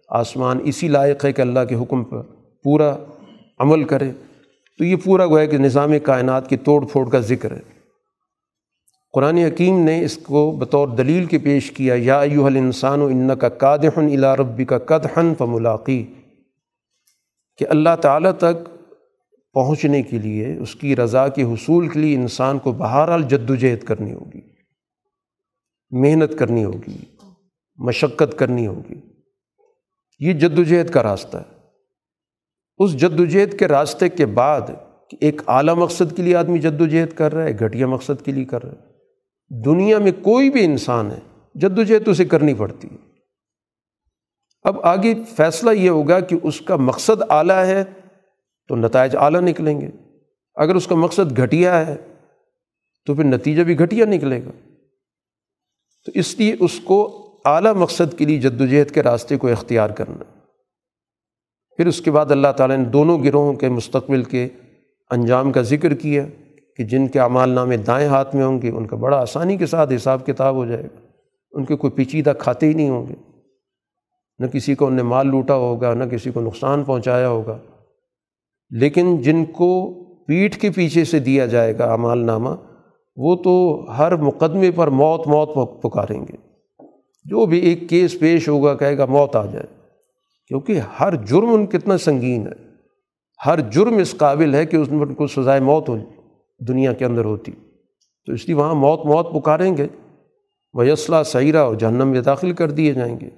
آسمان 0.09 0.59
اسی 0.65 0.89
لائق 0.89 1.25
ہے 1.25 1.33
کہ 1.33 1.41
اللہ 1.41 1.61
کے 1.69 1.75
حکم 1.75 2.05
پر 2.05 2.23
پورا 2.63 2.97
عمل 3.59 3.85
کرے۔ 3.85 4.11
تو 4.79 4.85
یہ 4.85 4.97
پورا 5.05 5.27
گویا 5.27 5.45
کہ 5.45 5.59
نظام 5.59 5.93
کائنات 6.03 6.49
کی 6.49 6.57
توڑ 6.57 6.87
پھوڑ 6.87 7.09
کا 7.09 7.21
ذکر 7.21 7.53
ہے۔ 7.53 7.74
قرآن 9.15 9.37
حکیم 9.37 9.85
نے 9.85 10.05
اس 10.05 10.17
کو 10.17 10.51
بطور 10.51 10.89
دلیل 10.89 11.25
کے 11.25 11.39
پیش 11.39 11.71
کیا، 11.71 11.95
یا 11.99 12.21
ایوہ 12.21 12.47
الانسان 12.47 13.01
و 13.01 13.07
ان 13.07 13.31
کا 13.39 13.49
قادحن 13.49 14.05
الا 14.05 14.37
ربی 14.37 14.65
کا 14.65 14.79
قدحن 14.79 15.35
فملاقی، 15.39 16.05
کہ 17.59 17.67
اللہ 17.69 17.97
تعالیٰ 18.01 18.33
تک 18.33 18.69
پہنچنے 19.55 20.03
کے 20.03 20.19
لیے، 20.19 20.57
اس 20.57 20.75
کی 20.75 20.97
رضا 20.97 21.29
کے 21.29 21.43
حصول 21.43 21.89
کے 21.89 21.99
لیے 21.99 22.15
انسان 22.15 22.59
کو 22.59 22.73
بہرحال 22.73 23.23
جد 23.23 23.51
و 23.51 23.55
جہد 23.55 23.85
کرنی 23.85 24.13
ہوگی، 24.13 24.41
محنت 25.91 26.39
کرنی 26.39 26.65
ہوگی، 26.65 26.97
مشقت 27.79 28.39
کرنی 28.39 28.67
ہوگی۔ 28.67 28.95
یہ 30.19 30.33
جد 30.33 30.59
و 30.59 30.63
جہد 30.63 30.91
کا 30.91 31.03
راستہ 31.03 31.37
ہے۔ 31.37 31.53
اس 32.77 32.97
جد 32.97 33.21
و 33.21 33.25
جہد 33.25 33.59
کے 33.59 33.69
راستے 33.69 34.09
کے 34.09 34.27
بعد 34.27 34.61
ایک 35.21 35.43
اعلیٰ 35.47 35.75
مقصد 35.75 36.17
کے 36.17 36.23
لیے 36.23 36.37
آدمی 36.37 36.59
جد 36.59 36.81
و 36.81 36.87
جہد 36.87 37.13
کر 37.13 37.35
رہا 37.35 37.45
ہے 37.45 37.53
گھٹیا 37.59 37.87
مقصد 37.87 38.25
کے 38.25 38.33
لیے 38.33 38.45
کر 38.45 38.63
رہا 38.63 38.73
ہے۔ 38.73 38.94
دنیا 39.51 39.99
میں 39.99 40.13
کوئی 40.13 40.51
بھی 40.51 40.65
انسان 40.65 41.11
ہے 41.11 41.21
جد 41.55 41.79
و 41.79 41.83
جہد 41.83 42.09
اسے 42.09 42.25
کرنی 42.25 42.55
پڑتی 42.55 42.89
ہے۔ 42.93 42.97
اب 44.63 44.81
آگے 44.83 45.15
فیصلہ 45.37 45.71
یہ 45.71 45.91
ہوگا 45.91 46.21
کہ 46.21 46.37
اس 46.43 46.61
کا 46.61 46.77
مقصد 46.77 47.23
اعلیٰ 47.29 47.65
ہے 47.65 47.85
تو 48.69 48.77
نتائج 48.77 49.17
اعلیٰ 49.17 49.41
نکلیں 49.41 49.81
گے۔ 49.81 49.89
اگر 50.55 50.75
اس 50.75 50.87
کا 50.87 50.95
مقصد 50.95 51.39
گھٹیا 51.39 51.87
ہے 51.87 51.97
تو 53.07 53.15
پھر 53.15 53.25
نتیجہ 53.25 53.63
بھی 53.63 53.79
گھٹیا 53.79 54.07
نکلے 54.07 54.45
گا۔ 54.45 54.51
تو 56.07 56.13
اس 56.15 56.39
لیے 56.39 56.57
اس 56.61 56.81
کو 56.85 57.21
اعلیٰ 57.45 57.75
مقصد 57.75 58.19
کے 58.19 58.25
لیے 58.25 58.39
جد 58.39 58.61
و 58.61 58.67
جہد 58.67 58.91
کے 58.91 59.03
راستے 59.03 59.37
کو 59.37 59.49
اختیار 59.49 59.91
کرنا۔ 59.91 60.41
پھر 61.77 61.87
اس 61.87 62.01
کے 62.01 62.11
بعد 62.11 62.31
اللہ 62.31 62.53
تعالیٰ 62.57 62.77
نے 62.77 62.85
دونوں 62.85 63.25
گروہوں 63.25 63.55
کے 63.55 63.69
مستقبل 63.69 64.25
کے 64.25 64.49
انجام 65.11 65.53
کا 65.53 65.63
ذکر 65.63 65.95
کیا۔ 65.95 66.27
کہ 66.77 66.85
جن 66.85 67.09
کے 67.09 67.21
اعمال 67.21 67.51
نامے 67.51 67.77
دائیں 67.77 68.09
ہاتھ 68.09 68.37
میں 68.37 68.45
ہوں 68.45 68.63
گے، 68.63 68.71
ان 68.71 68.87
کا 68.87 68.97
بڑا 68.97 69.17
آسانی 69.17 69.57
کے 69.57 69.67
ساتھ 69.67 69.93
حساب 69.97 70.27
کتاب 70.27 70.55
ہو 70.55 70.67
جائے 70.67 70.83
گا۔ 70.83 70.99
ان 71.53 71.65
کے 71.65 71.77
کوئی 71.77 71.91
پیچیدہ 71.91 72.33
کھاتے 72.39 72.67
ہی 72.67 72.73
نہیں 72.73 72.89
ہوں 72.89 73.07
گے۔ 73.09 73.15
نہ 74.39 74.47
کسی 74.47 74.75
کو 74.75 74.87
ان 74.87 74.95
نے 74.95 75.03
مال 75.03 75.27
لوٹا 75.27 75.55
ہوگا، 75.55 75.95
نہ 75.95 76.05
کسی 76.05 76.31
کو 76.31 76.41
نقصان 76.41 76.85
پہنچایا 76.85 77.29
ہوگا۔ 77.29 77.59
لیکن 78.71 79.17
جن 79.17 79.45
کو 79.45 79.95
پیٹھ 80.25 80.59
کے 80.59 80.71
پیچھے 80.71 81.05
سے 81.05 81.19
دیا 81.19 81.47
جائے 81.47 81.79
گا 81.79 81.85
اعمال 81.85 82.19
نامہ، 82.19 82.49
وہ 83.17 83.37
تو 83.37 83.85
ہر 83.99 84.17
مقدمے 84.17 84.71
پر 84.71 84.89
موت 84.89 85.27
موت 85.27 85.83
پکاریں 85.83 86.21
گے۔ 86.21 86.37
جو 87.25 87.47
بھی 87.47 87.59
ایک 87.59 87.89
کیس 87.89 88.19
پیش 88.21 88.49
ہوگا، 88.49 88.75
کہے 88.75 88.99
گا 88.99 89.05
موت 89.05 89.37
آ 89.37 89.47
جائے۔ 89.47 89.67
کیونکہ 90.49 90.81
ہر 91.01 91.15
جرم 91.15 91.49
ان 91.49 91.67
کتنا 91.67 91.99
سنگین 91.99 92.47
ہے۔ 92.47 92.65
ہر 93.47 93.61
جرم 93.61 93.97
اس 93.97 94.15
قابل 94.17 94.55
ہے 94.55 94.67
کہ 94.67 94.77
اس 94.77 94.91
میں 94.91 95.15
کو 95.15 95.27
سزائے 95.27 95.61
موت 95.61 95.89
ہو 95.89 95.97
دنیا 96.69 96.93
کے 96.93 97.05
اندر 97.05 97.25
ہوتی۔ 97.25 97.53
تو 98.27 98.33
اس 98.33 98.47
لیے 98.47 98.55
وہاں 98.55 98.75
موت 98.75 99.01
موت 99.07 99.43
پکاریں 99.43 99.77
گے۔ 99.77 99.87
وہ 100.73 100.95
سعیرہ 101.27 101.57
اور 101.57 101.75
جہنم 101.75 102.09
میں 102.09 102.21
داخل 102.21 102.53
کر 102.53 102.71
دیے 102.71 102.93
جائیں 102.93 103.21
گے۔ 103.21 103.31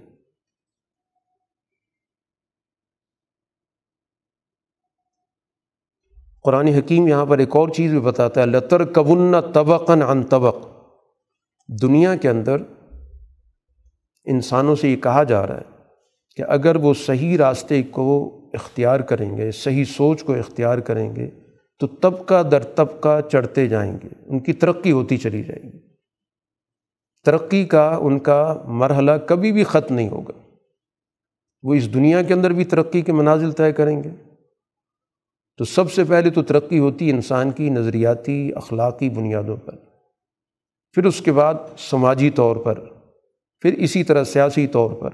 قرآن 6.43 6.69
حکیم 6.69 7.09
یہاں 7.09 7.27
پر 7.27 7.39
ایک 7.39 7.57
اور 7.57 7.69
چیز 7.69 7.91
بھی 7.91 8.01
بتاتا 8.01 8.41
ہے۔ 8.41 8.47
لطر 8.47 8.85
کبن 8.85 9.53
طبقن 9.53 10.03
عن 10.03 10.23
طبق۔ 10.23 10.57
دنیا 11.83 12.17
کے 12.17 12.29
اندر 12.29 12.57
انسانوں 14.25 14.77
سے 14.77 14.89
یہ 14.89 14.97
کہا 14.97 15.23
جا 15.23 15.47
رہا 15.47 15.57
ہے 15.57 15.83
کہ 16.37 16.43
اگر 16.43 16.77
وہ 16.77 16.95
صحیح 16.95 17.39
راستے 17.39 17.83
کو 17.83 18.41
اختیار 18.55 19.01
کریں 19.01 19.37
گے، 19.37 19.51
صحیح 19.51 19.85
سوچ 19.85 20.25
کو 20.25 20.35
اختیار 20.35 20.79
کریں 20.79 21.17
گے 21.17 21.46
تو 21.79 21.87
طبقہ 21.87 22.43
در 22.43 22.63
طبقہ 22.63 23.21
چڑھتے 23.33 23.69
جائیں 23.69 23.99
گے۔ 24.03 24.09
ان 24.27 24.41
کی 24.41 24.53
ترقی 24.53 24.93
ہوتی 24.93 25.17
چلی 25.17 25.43
جائے 25.43 25.63
گی۔ 25.63 25.79
ترقی 27.25 27.65
کا، 27.65 27.99
ان 28.01 28.19
کا 28.19 28.63
مرحلہ 28.67 29.11
کبھی 29.29 29.53
بھی 29.53 29.65
ختم 29.65 29.95
نہیں 29.95 30.09
ہوگا۔ 30.09 30.57
وہ 31.63 31.75
اس 31.75 31.95
دنیا 31.95 32.23
کے 32.23 32.35
اندر 32.35 32.51
بھی 32.51 32.65
ترقی 32.65 33.03
کے 33.03 33.13
منازل 33.13 33.53
طے 33.53 33.73
کریں 33.73 34.05
گے۔ 34.05 34.11
تو 35.57 35.65
سب 35.65 35.93
سے 35.93 36.05
پہلے 36.05 36.31
تو 36.31 36.43
ترقی 36.43 36.79
ہوتی 36.79 37.11
انسان 37.11 37.51
کی 37.51 37.71
نظریاتی، 37.71 38.51
اخلاقی 38.55 39.11
بنیادوں 39.11 39.57
پر۔ 39.57 39.77
پھر 40.93 41.05
اس 41.05 41.21
کے 41.21 41.33
بعد 41.33 41.55
سماجی 41.79 42.31
طور 42.31 42.57
پر۔ 42.57 42.85
پھر 43.61 43.73
اسی 43.73 44.05
طرح 44.05 44.25
سیاسی 44.25 44.67
طور 44.67 44.91
پر۔ 44.91 45.11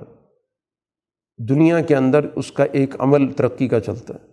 دنیا 1.48 1.80
کے 1.80 1.96
اندر 1.96 2.26
اس 2.34 2.52
کا 2.52 2.64
ایک 2.64 2.94
عمل 2.98 3.32
ترقی 3.32 3.68
کا 3.68 3.80
چلتا 3.80 4.14
ہے۔ 4.14 4.31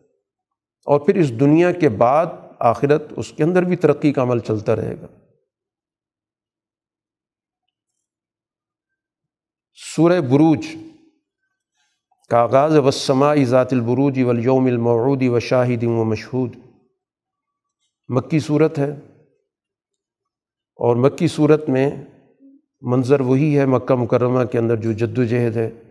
اور 0.86 1.00
پھر 1.00 1.16
اس 1.16 1.40
دنیا 1.40 1.72
کے 1.72 1.90
بعد 1.90 2.26
آخرت 2.60 3.04
اس 3.18 3.32
کے 3.32 3.44
اندر 3.44 3.64
بھی 3.64 3.76
ترقی 3.76 4.14
کا 4.14 4.22
عمل 4.22 4.40
چلتا 4.40 4.76
رہے 4.76 5.02
گا۔ 5.02 5.08
سورہ 9.96 10.22
بروج 10.22 10.68
کا 12.30 12.38
آغاز 12.38 12.78
وسما 12.78 13.36
ذات 13.36 13.74
البروج 13.74 14.20
ولیوم 14.20 14.66
المعودی 14.66 15.28
و 15.28 15.40
شاہد 15.40 15.84
و 15.84 16.04
مشہود۔ 16.04 16.56
مکی 18.08 18.40
صورت 18.40 18.80
ہے 18.80 18.92
اور 20.76 20.96
مکی 20.96 21.28
صورت 21.28 21.70
میں 21.70 21.92
منظر 22.82 23.20
وہی 23.20 23.60
ہے 23.60 23.66
مکہ 23.66 23.96
مکرمہ 23.96 24.44
کے 24.44 24.58
اندر 24.60 24.76
جو 24.76 24.92
جد 24.92 25.18
و 25.18 25.24
جہد 25.24 25.56
ہے۔ 25.56 25.89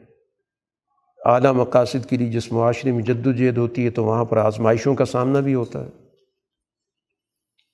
اعلیٰ 1.25 1.53
مقاصد 1.53 2.07
کے 2.11 2.17
لیے 2.17 2.31
جس 2.31 2.53
معاشرے 2.53 2.93
میں 2.93 3.03
جد 3.03 3.27
و 3.27 3.33
جہد 3.33 3.59
ہوتی 3.59 3.85
ہے 3.85 3.91
تو 3.91 4.05
وہاں 4.05 4.25
پر 4.25 4.37
آزمائشوں 4.37 4.95
کا 4.95 5.05
سامنا 5.05 5.41
بھی 5.41 5.55
ہوتا 5.55 5.85
ہے۔ 5.85 5.91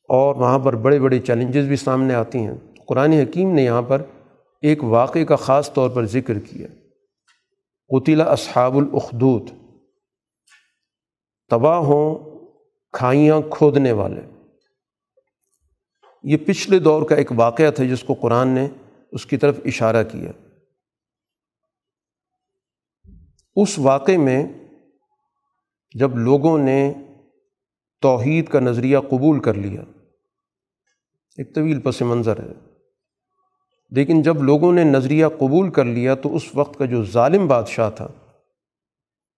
اور 0.09 0.35
وہاں 0.35 0.59
پر 0.59 0.77
بڑے 0.77 1.01
بڑے 1.01 1.19
چیلنجز 1.19 1.69
بھی 1.69 1.77
سامنے 1.77 2.15
آتی 2.15 2.39
ہیں۔ 2.39 2.55
قرآن 2.89 3.13
حکیم 3.13 3.55
نے 3.55 3.63
یہاں 3.63 3.83
پر 3.83 4.03
ایک 4.63 4.85
واقعے 4.85 5.25
کا 5.25 5.37
خاص 5.37 5.73
طور 5.73 5.91
پر 5.91 6.07
ذکر 6.07 6.39
کیا۔ 6.39 6.69
قطلا 7.89 8.25
اصحاب 8.25 8.77
الاخدود 8.77 9.51
تباہ 11.51 11.79
ہوں 11.79 12.19
کھائیاں 12.93 13.41
کھودنے 13.51 13.93
والے۔ 13.93 14.21
یہ 16.23 16.37
پچھلے 16.47 16.79
دور 16.79 17.03
کا 17.03 17.15
ایک 17.15 17.33
واقعہ 17.37 17.71
تھا 17.71 17.85
جس 17.85 18.03
کو 18.03 18.15
قرآن 18.15 18.49
نے 18.49 18.69
اس 19.13 19.27
کی 19.27 19.37
طرف 19.37 19.61
اشارہ 19.65 20.03
کیا۔ 20.13 20.44
اس 23.57 23.79
واقعے 23.79 24.17
میں 24.17 24.47
جب 25.99 26.17
لوگوں 26.17 26.59
نے 26.59 26.95
توحید 28.03 28.49
کا 28.49 28.61
نظریہ 28.61 28.99
قبول 28.99 29.41
کر 29.41 29.55
لیا، 29.55 29.83
ایک 31.37 31.55
طویل 31.55 31.81
پس 31.81 32.03
منظر 32.03 32.41
ہے۔ 32.41 32.53
لیکن 33.91 34.23
جب 34.23 34.43
لوگوں 34.43 34.73
نے 34.73 34.85
نظریہ 34.85 35.27
قبول 35.39 35.71
کر 35.71 35.85
لیا 35.85 36.15
تو 36.15 36.37
اس 36.37 36.55
وقت 36.55 36.79
کا 36.79 36.85
جو 36.85 37.05
ظالم 37.05 37.49
بادشاہ 37.49 37.91
تھا، 37.91 38.09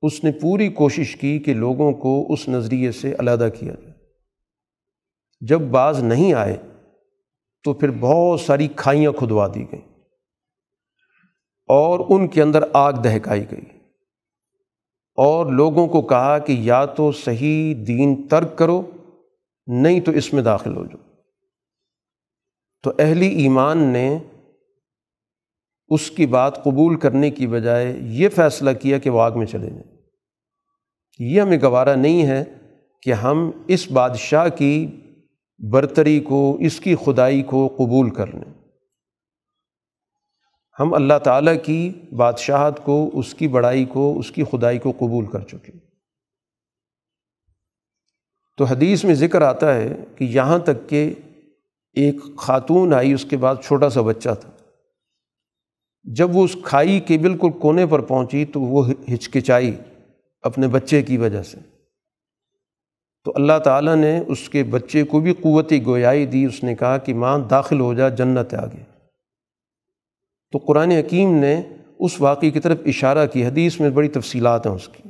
اس 0.02 0.24
نے 0.24 0.32
پوری 0.32 0.68
کوشش 0.68 1.16
کی 1.16 1.38
کہ 1.38 1.55
لوگوں 1.55 1.93
کو 1.93 2.32
اس 2.32 2.48
نظریے 2.48 2.93
سے 2.93 3.14
علیحدہ 3.18 3.48
کیا 3.59 3.74
جائے۔ 3.74 3.94
جب 5.40 5.60
بعض 5.60 6.02
نہیں 6.02 6.34
آئے 6.34 6.56
تو 7.64 7.74
پھر 7.74 7.90
بہت 7.90 8.40
ساری 8.40 8.68
کھائیاں 8.76 9.12
کھدوا 9.12 9.48
دی 9.55 9.72
گئیں 9.72 9.88
اور 11.68 12.01
ان 12.09 12.28
کے 12.28 12.43
اندر 12.43 12.64
آگ 12.72 12.93
دہکائی 12.93 13.44
گئی۔ 13.51 13.76
اور 15.16 15.47
لوگوں 15.47 15.86
کو 15.86 16.02
کہا 16.02 16.38
کہ 16.38 16.52
یا 16.52 16.84
تو 16.84 17.12
صحیح 17.12 17.74
دین 17.86 18.28
ترک 18.28 18.59
کرو، 18.59 18.82
نہیں 19.66 20.01
تو 20.01 20.12
اس 20.12 20.32
میں 20.32 20.43
داخل 20.43 20.76
ہو 20.76 20.84
جاؤ۔ 20.84 21.14
تو 22.82 22.93
اہل 22.98 23.22
ایمان 23.22 23.78
نے 23.78 24.18
اس 25.88 26.10
کی 26.10 26.26
بات 26.26 26.64
قبول 26.64 26.97
کرنے 26.97 27.30
کی 27.30 27.47
بجائے 27.47 27.97
یہ 28.01 28.28
فیصلہ 28.28 28.70
کیا 28.80 28.98
کہ 28.98 29.10
وہ 29.10 29.20
آگ 29.20 29.32
میں 29.34 29.47
چلے 29.47 29.70
جائیں۔ 29.70 29.97
یہ 31.18 31.40
ہمیں 31.40 31.59
گوارا 31.62 31.94
نہیں 31.94 32.26
ہے 32.26 32.44
کہ 33.02 33.12
ہم 33.12 33.51
اس 33.66 33.90
بادشاہ 33.90 34.48
کی 34.48 34.86
برتری 35.59 36.20
کو، 36.20 36.56
اس 36.60 36.80
کی 36.80 36.94
خدائی 37.05 37.43
کو 37.43 37.68
قبول 37.78 38.10
کر 38.10 38.26
لیں۔ 38.26 38.65
ہم 40.81 40.94
اللہ 40.94 41.19
تعالیٰ 41.24 41.55
کی 41.65 41.93
بادشاہت 42.16 42.85
کو، 42.85 43.11
اس 43.12 43.35
کی 43.35 43.48
بڑائی 43.48 43.85
کو، 43.85 44.19
اس 44.19 44.31
کی 44.31 44.44
خدائی 44.44 44.78
کو 44.78 44.93
قبول 44.98 45.27
کر 45.27 45.40
چکے 45.40 45.73
تو 48.57 48.65
حدیث 48.65 49.05
میں 49.05 49.15
ذکر 49.15 49.43
آتا 49.43 49.74
ہے 49.74 49.97
کہ 50.16 50.24
یہاں 50.24 50.59
تک 50.59 50.89
کہ 50.89 51.15
ایک 51.93 52.16
خاتون 52.39 52.94
آئی، 52.94 53.12
اس 53.12 53.24
کے 53.24 53.36
بعد 53.36 53.55
چھوٹا 53.65 53.90
سا 53.90 54.01
بچہ 54.01 54.28
تھا۔ 54.40 54.51
جب 56.05 56.36
وہ 56.36 56.44
اس 56.44 56.57
کھائی 56.65 57.01
کے 57.01 57.19
بالکل 57.19 57.51
کونے 57.51 57.86
پر 57.86 58.01
پہنچی 58.01 58.44
تو 58.44 58.61
وہ 58.61 58.89
ہچکچائی 59.15 59.77
اپنے 60.43 60.69
بچے 60.69 61.03
کی 61.03 61.16
وجہ 61.16 61.43
سے۔ 61.43 61.59
تو 63.24 63.32
اللہ 63.35 63.59
تعالیٰ 63.65 63.97
نے 63.97 64.20
اس 64.28 64.48
کے 64.48 64.65
بچے 64.65 65.05
کو 65.05 65.20
بھی 65.20 65.35
قوتی 65.35 65.86
گویائی 65.86 66.27
دی، 66.27 66.44
اس 66.44 66.65
نے 66.65 66.74
کہا 66.74 66.98
کہ 66.98 67.15
ماں 67.15 67.39
داخل 67.39 67.81
ہو 67.81 67.94
جا، 67.94 68.09
جنت 68.09 68.55
آگے۔ 68.55 68.95
تو 70.57 70.65
قرآن 70.66 70.91
حکیم 70.91 71.35
نے 71.35 71.62
اس 71.99 72.20
واقعے 72.20 72.51
کی 72.51 72.61
طرف 72.61 72.78
اشارہ 72.87 73.27
کی، 73.27 73.47
حدیث 73.47 73.81
میں 73.81 73.91
بڑی 73.91 74.09
تفصیلات 74.09 74.66
ہیں 74.66 74.74
اس 74.74 74.89
کی۔ 74.89 75.09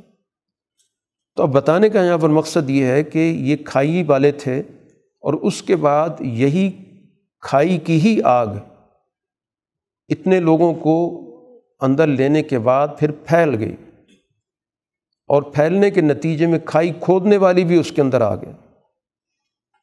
تو 1.36 1.43
اب 1.43 1.52
بتانے 1.52 1.89
کا 1.89 2.05
یہاں 2.05 2.18
پر 2.18 2.28
مقصد 2.28 2.70
یہ 2.70 2.85
ہے 2.85 3.02
کہ 3.02 3.18
یہ 3.18 3.56
کھائی 3.64 4.02
والے 4.02 4.32
تھے 4.32 4.62
اور 5.23 5.35
اس 5.35 5.62
کے 5.62 5.77
بعد 5.77 6.09
یہی 6.20 6.70
کھائی 7.40 7.78
کی 7.78 8.01
ہی 8.01 8.23
آگ 8.24 8.47
اتنے 10.09 10.40
لوگوں 10.40 10.74
کو 10.74 10.97
اندر 11.81 12.06
لینے 12.06 12.43
کے 12.43 12.59
بعد 12.59 12.89
پھر 12.98 13.10
پھیل 13.10 13.55
گئی 13.59 13.77
اور 15.27 15.43
پھیلنے 15.43 15.90
کے 15.90 16.01
نتیجے 16.01 16.47
میں 16.47 16.59
کھائی 16.64 16.93
کھودنے 17.01 17.36
والی 17.36 17.64
بھی 17.64 17.78
اس 17.78 17.93
کے 17.93 18.02
اندر 18.02 18.20
آ 18.20 18.35
گئے 18.35 18.52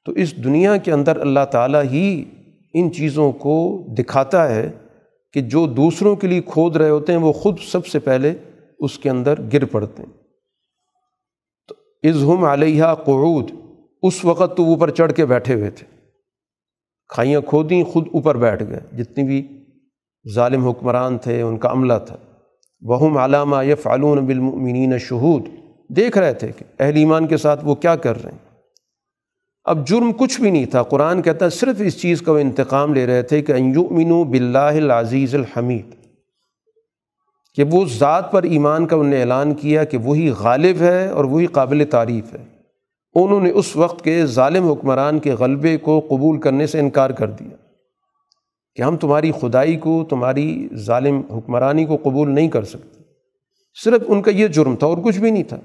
تو 0.06 0.11
اس 0.11 0.44
دنیا 0.44 0.77
کے 0.77 0.91
اندر 0.91 1.22
اللہ 1.22 1.45
تعالیٰ 1.52 1.84
ہی 1.84 2.26
ان 2.73 2.94
چیزوں 2.94 3.31
کو 3.31 3.85
دکھاتا 3.99 4.56
ہے 4.56 4.72
کہ 5.34 5.41
جو 5.41 5.68
دوسروں 5.68 6.15
کے 6.15 6.27
لیے 6.27 6.41
کھود 6.41 6.76
رہے 6.76 6.89
ہوتے 6.89 7.14
ہیں، 7.14 7.19
وہ 7.19 7.34
خود 7.34 7.57
سب 7.72 7.88
سے 7.88 7.99
پہلے 7.99 8.34
اس 8.80 8.99
کے 8.99 9.10
اندر 9.10 9.34
گر 9.53 9.65
پڑتے 9.65 10.03
ہیں۔ 10.03 10.14
تو 11.68 11.76
عزہم 12.10 12.43
علیہ 12.43 12.84
قعود، 12.84 13.51
اس 14.01 14.26
وقت 14.26 14.57
تو 14.57 14.64
اوپر 14.64 14.89
چڑھ 14.89 15.14
کے 15.14 15.26
بیٹھے 15.26 15.53
ہوئے 15.53 15.69
تھے۔ 15.69 15.88
کھائیاں 17.07 17.41
کھودیں، 17.41 17.84
خود 17.84 18.07
اوپر 18.14 18.38
بیٹھ 18.38 18.64
گئے۔ 18.64 19.03
جتنی 19.03 19.23
بھی 19.23 19.65
ظالم 20.34 20.68
حکمران 20.68 21.18
تھے، 21.18 21.41
ان 21.41 21.57
کا 21.57 21.72
عملہ 21.72 21.93
تھا۔ 22.07 22.15
وہم 22.81 23.18
علامہ 23.18 23.65
یہ 23.65 23.76
فعلون 23.76 24.26
بالمؤمنین 24.26 24.97
شہود۔ 24.97 25.47
دیکھ 25.89 26.18
رہے 26.18 26.34
تھے 26.34 26.51
کہ 26.57 26.65
اہل 26.80 26.95
ایمان 26.95 27.27
کے 27.27 27.38
ساتھ 27.38 27.65
وہ 27.65 27.76
کیا 27.76 27.95
کر 27.95 28.23
رہے 28.23 28.31
ہیں۔ 28.31 28.52
اب 29.65 29.88
جرم 29.88 30.11
کچھ 30.18 30.40
بھی 30.41 30.49
نہیں 30.52 30.65
تھا۔ 30.65 30.81
قرآن 30.84 31.22
کہتا 31.22 31.45
ہے، 31.45 31.49
صرف 31.49 31.81
اس 31.85 32.02
چیز 32.02 32.22
کا 32.22 32.31
وہ 32.31 32.40
انتقام 32.40 32.94
لے 32.94 33.06
رہے 33.06 33.22
تھے 33.22 33.41
کہ 33.41 33.52
یؤمنو 33.52 34.23
باللہ 34.23 34.57
العزیز 34.57 35.35
الحمید، 35.35 35.94
کہ 37.57 37.64
وہ 37.72 37.84
ذات 37.85 38.31
پر 38.31 38.44
ایمان 38.44 38.88
کا 38.88 38.95
انہوں 38.95 39.10
نے 39.10 39.19
اعلان 39.22 39.53
کیا 39.53 39.84
کہ 39.84 39.98
وہی 39.98 40.30
غالب 40.30 40.81
ہے 40.81 41.07
اور 41.07 41.26
وہی 41.26 41.45
قابل 41.45 41.84
تعریف 41.90 42.34
ہے۔ 42.34 42.44
انہوں 43.15 43.41
نے 43.41 43.49
اس 43.49 43.76
وقت 43.76 44.03
کے 44.03 44.26
ظالم 44.26 44.69
حکمران 44.72 45.19
کے 45.19 45.31
غلبے 45.31 45.77
کو 45.77 45.99
قبول 46.10 46.40
کرنے 46.40 46.68
سے 46.68 46.80
انکار 46.80 47.10
کر 47.10 47.30
دیا 47.30 47.56
کہ 48.77 48.81
ہم 48.81 48.98
تمہاری 48.98 49.31
خدائی 49.31 49.76
کو، 49.77 50.03
تمہاری 50.10 50.68
ظالم 50.76 51.22
حکمرانی 51.31 51.85
کو 51.85 51.98
قبول 52.03 52.34
نہیں 52.35 52.49
کر 52.49 52.64
سکتے۔ 52.64 53.02
صرف 53.84 54.02
ان 54.07 54.22
کا 54.22 54.31
یہ 54.31 54.48
جرم 54.48 54.76
تھا 54.76 54.88
اور 54.88 54.98
کچھ 54.98 55.19
بھی 55.19 55.31
نہیں 55.31 55.44
تھا۔ 55.44 55.57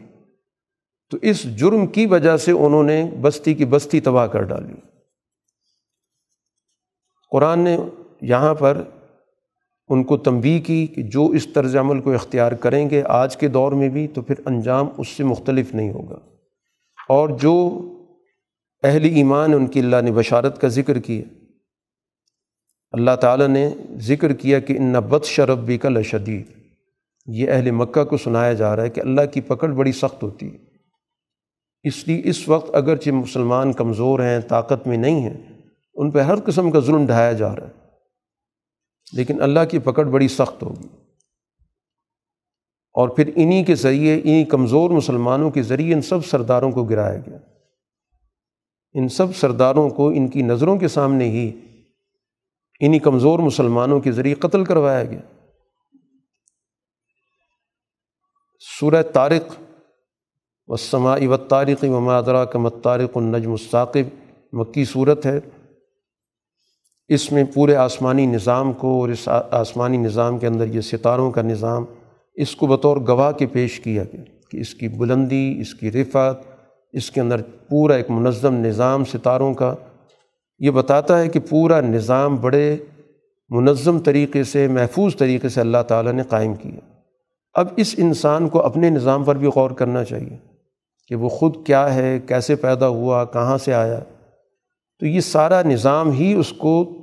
تو 1.10 1.18
اس 1.22 1.42
جرم 1.56 1.86
کی 1.86 2.06
وجہ 2.06 2.36
سے 2.36 2.52
انہوں 2.52 2.82
نے 2.82 3.10
بستی 3.20 3.54
کی 3.54 3.64
بستی 3.64 4.00
تباہ 4.00 4.26
کر 4.26 4.42
ڈالی۔ 4.42 4.74
قرآن 7.30 7.58
نے 7.58 7.78
یہاں 8.20 8.54
پر 8.54 8.82
ان 9.88 10.04
کو 10.04 10.16
تنبی 10.16 10.58
کی 10.58 10.86
کہ 10.86 11.02
جو 11.02 11.26
اس 11.26 11.46
طرز 11.54 11.76
عمل 11.76 12.00
کو 12.00 12.12
اختیار 12.12 12.52
کریں 12.52 12.90
گے 12.90 13.02
آج 13.02 13.36
کے 13.36 13.48
دور 13.48 13.72
میں 13.72 13.88
بھی 13.88 14.08
تو 14.08 14.22
پھر 14.22 14.34
انجام 14.46 14.88
اس 14.98 15.08
سے 15.08 15.24
مختلف 15.24 15.74
نہیں 15.74 15.92
ہوگا۔ 15.92 16.18
اور 17.08 17.28
جو 17.28 17.78
اہل 18.82 19.04
ایمان 19.04 19.52
ان 19.52 19.66
کی 19.66 19.80
اللہ 19.80 19.96
نے 20.04 20.12
بشارت 20.12 20.60
کا 20.60 20.68
ذکر 20.68 20.98
کیا، 20.98 21.22
اللہ 22.92 23.16
تعالیٰ 23.20 23.48
نے 23.48 23.70
ذکر 23.96 24.32
کیا 24.32 24.58
کہ 24.58 24.72
ان 24.72 24.92
بد 24.92 25.24
شربی 25.24 25.78
کا 25.78 25.88
لشدید۔ 25.88 26.46
یہ 27.26 27.50
اہل 27.50 27.70
مکہ 27.70 28.04
کو 28.04 28.16
سنایا 28.16 28.52
جا 28.52 28.76
رہا 28.76 28.82
ہے 28.82 28.90
کہ 28.90 29.00
اللہ 29.00 29.20
کی 29.32 29.40
پکڑ 29.40 29.68
بڑی 29.68 29.92
سخت 29.92 30.22
ہوتی 30.22 30.52
ہے۔ 30.52 30.67
اس 31.82 32.08
لیے 32.08 32.22
اس 32.24 32.48
وقت 32.48 32.74
اگرچہ 32.74 33.10
مسلمان 33.10 33.72
کمزور 33.72 34.20
ہیں، 34.20 34.40
طاقت 34.40 34.86
میں 34.86 34.96
نہیں 34.96 35.20
ہیں، 35.20 35.62
ان 35.94 36.10
پہ 36.10 36.20
ہر 36.20 36.40
قسم 36.40 36.70
کا 36.70 36.78
ظلم 36.78 37.06
ڈھایا 37.06 37.32
جا 37.32 37.56
رہا 37.56 37.66
ہے۔ 37.66 37.72
لیکن 39.12 39.42
اللہ 39.42 39.60
کی 39.70 39.78
پکڑ 39.78 40.04
بڑی 40.04 40.28
سخت 40.28 40.62
ہوگی۔ 40.62 40.88
اور 42.92 43.08
پھر 43.08 43.30
انہی 43.36 43.64
کے 43.64 43.74
ذریعے، 43.74 44.14
انہی 44.18 44.44
کمزور 44.44 44.90
مسلمانوں 44.90 45.50
کے 45.50 45.62
ذریعے 45.62 45.94
ان 45.94 46.02
سب 46.02 46.26
سرداروں 46.26 46.72
کو 46.72 46.84
گرایا 46.84 47.18
گیا۔ 47.18 47.38
ان 48.92 49.08
سب 49.08 49.36
سرداروں 49.36 49.90
کو 49.90 50.08
ان 50.08 50.28
کی 50.28 50.42
نظروں 50.42 50.78
کے 50.78 50.88
سامنے 50.88 51.24
ہی 51.24 51.60
انہی 52.80 52.98
کمزور 52.98 53.38
مسلمانوں 53.38 54.00
کے 54.00 54.12
ذریعے 54.12 54.34
قتل 54.34 54.64
کروایا 54.64 55.04
گیا۔ 55.04 55.20
سورہ 58.80 59.02
طارق 59.02 59.67
وسما 60.68 61.16
و 61.22 61.36
تارق 61.36 61.84
و 61.84 62.00
مادرا 62.00 62.44
کا 62.44 62.58
مطارق 62.58 63.16
النجم 63.16 63.50
الثاقب۔ 63.50 64.28
مکی 64.52 64.84
صورت 64.84 65.26
ہے۔ 65.26 65.40
اس 67.08 67.32
میں 67.32 67.44
پورے 67.54 67.74
آسمانی 67.74 68.26
نظام 68.26 68.72
کو 68.72 69.00
اور 69.00 69.08
اس 69.08 69.28
آسمانی 69.50 69.96
نظام 69.96 70.38
کے 70.38 70.46
اندر 70.46 70.66
یہ 70.66 70.80
ستاروں 70.80 71.30
کا 71.30 71.42
نظام 71.42 71.84
اس 72.34 72.56
کو 72.56 72.66
بطور 72.66 72.96
گواہ 72.96 73.32
کے 73.32 73.46
پیش 73.46 73.80
کیا 73.80 74.02
گیا 74.02 74.22
کہ 74.50 74.56
اس 74.56 74.74
کی 74.74 74.88
بلندی، 74.88 75.56
اس 75.60 75.74
کی 75.74 75.92
رفعت، 75.92 76.36
اس 76.92 77.10
کے 77.10 77.20
اندر 77.20 77.42
پورا 77.42 77.94
ایک 77.94 78.10
منظم 78.10 78.54
نظام 78.54 79.04
ستاروں 79.04 79.54
کا۔ 79.54 79.74
یہ 80.58 80.70
بتاتا 80.70 81.18
ہے 81.18 81.28
کہ 81.28 81.40
پورا 81.40 81.80
نظام 81.80 82.36
بڑے 82.36 82.76
منظم 83.48 83.98
طریقے 83.98 84.44
سے، 84.44 84.68
محفوظ 84.68 85.16
طریقے 85.16 85.48
سے 85.48 85.60
اللہ 85.60 85.82
تعالیٰ 85.88 86.12
نے 86.12 86.22
قائم 86.22 86.54
کیا۔ 86.54 87.00
اب 87.54 87.68
اس 87.76 87.94
انسان 87.98 88.48
کو 88.48 88.62
اپنے 88.62 88.90
نظام 88.90 89.24
پر 89.24 89.36
بھی 89.36 89.46
غور 89.46 89.70
کرنا 89.70 90.04
چاہیے۔ 90.04 90.57
کہ 91.08 91.14
وہ 91.14 91.28
خود 91.28 91.66
کیا 91.66 91.94
ہے، 91.94 92.18
کیسے 92.26 92.56
پیدا 92.56 92.88
ہوا، 92.88 93.24
کہاں 93.24 93.58
سے 93.58 93.74
آیا۔ 93.74 94.00
تو 95.00 95.06
یہ 95.06 95.20
سارا 95.20 95.62
نظام 95.62 96.10
ہی 96.10 96.34
اس 96.34 96.52
کو 96.52 96.94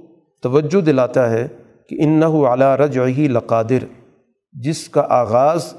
توجہ 0.44 0.82
دلاتا 0.82 1.30
ہے 1.30 1.48
کہ 1.90 1.96
ان 2.00 2.10
نہ 2.10 2.26
اعلیٰ 2.26 2.76
رج 2.76 3.00
ہی 3.00 3.28
لقادر 3.28 3.86
جس 4.54 4.90
کا 4.90 5.06
آغاز 5.10 5.74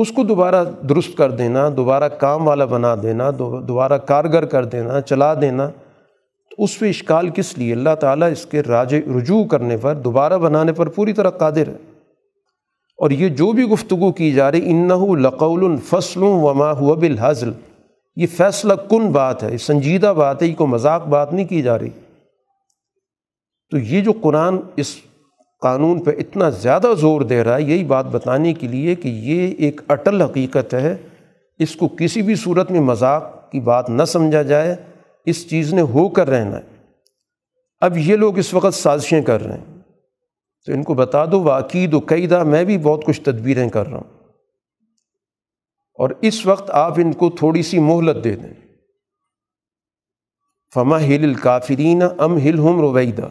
اس 0.00 0.12
کو 0.12 0.22
دوبارہ 0.22 0.64
درست 0.88 1.16
کر 1.16 1.30
دینا، 1.30 1.68
دوبارہ 1.76 2.08
کام 2.08 2.48
والا 2.48 2.64
بنا 2.64 2.94
دینا 3.02 3.30
دوبارہ 3.38 3.98
کارگر 3.98 4.44
کر 4.44 4.64
دینا، 4.64 5.00
چلا 5.00 5.34
دینا، 5.34 5.68
تو 6.50 6.64
اس 6.64 6.78
پہ 6.78 6.88
اشکال 6.88 7.28
کس 7.28 7.58
لیے؟ 7.58 7.72
اللہ 7.72 7.94
تعالیٰ 8.00 8.30
اس 8.30 8.46
کے 8.46 8.62
راج 8.62 8.94
رجوع 8.94 9.44
کرنے 9.44 9.76
پر، 9.76 9.94
دوبارہ 9.94 10.38
بنانے 10.38 10.72
پر 10.72 10.86
پوری 10.86 11.12
طرح 11.12 11.30
قادر 11.30 11.66
ہے۔ 11.66 11.76
اور 12.98 13.10
یہ 13.10 13.28
جو 13.28 13.52
بھی 13.52 13.64
گفتگو 13.64 14.12
کی 14.12 14.32
جا 14.32 14.52
رہی 14.52 14.70
ان 14.70 14.88
قانون 25.60 26.04
پہ 26.04 26.10
اتنا 26.10 26.48
زیادہ 26.48 26.92
زور 26.98 27.20
دے 27.20 27.44
رہا 27.44 27.56
ہے 27.56 27.62
یہی 27.62 27.84
بات 27.84 28.04
بتانے 28.04 28.54
کے 28.54 28.68
لیے 28.68 28.94
کہ 28.94 29.08
یہ 29.08 29.54
ایک 29.58 29.80
اٹل 29.88 30.22
حقیقت 30.22 30.74
ہے۔ 30.74 30.96
اس 31.58 31.76
کو 31.76 31.88
کسی 31.88 32.22
بھی 32.22 32.34
صورت 32.34 32.70
میں 32.70 32.80
مذاق 32.80 33.52
کی 33.52 33.60
بات 33.60 33.90
نہ 33.90 34.02
سمجھا 34.02 34.42
جائے۔ 34.42 34.76
اس 35.26 35.50
چیز 35.50 35.74
نے 35.74 35.80
ہو 35.80 36.08
کر 36.08 36.28
رہنا 36.28 36.56
ہے۔ 36.56 36.62
اب 37.80 37.96
یہ 37.96 38.16
لوگ 38.16 38.38
اس 38.38 38.54
وقت 38.54 38.74
سازشیں 38.74 39.22
کر 39.22 39.42
رہے 39.42 39.58
ہیں۔ 39.58 39.78
تو 40.66 40.72
ان 40.72 40.82
کو 40.82 40.94
بتا 40.94 41.24
دو 41.24 41.42
واقعید 41.42 41.94
و 41.94 42.00
قیدہ، 42.00 42.44
میں 42.44 42.64
بھی 42.64 42.78
بہت 42.78 43.04
کچھ 43.04 43.20
تدبیریں 43.20 43.68
کر 43.68 43.86
رہا 43.86 43.98
ہوں۔ 43.98 44.18
اور 45.94 46.10
اس 46.20 46.46
وقت 46.46 46.70
آپ 46.70 46.92
ان 46.96 47.12
کو 47.12 47.30
تھوڑی 47.30 47.62
سی 47.62 47.78
مہلت 47.78 48.24
دے 48.24 48.36
دیں۔ 48.36 48.54
فما 50.74 51.00
ہل 51.00 51.24
الکافرین 51.24 52.02
ام 52.18 52.36
ہل 52.36 52.58
ہم 52.58 52.80
رویدہ 52.80 53.28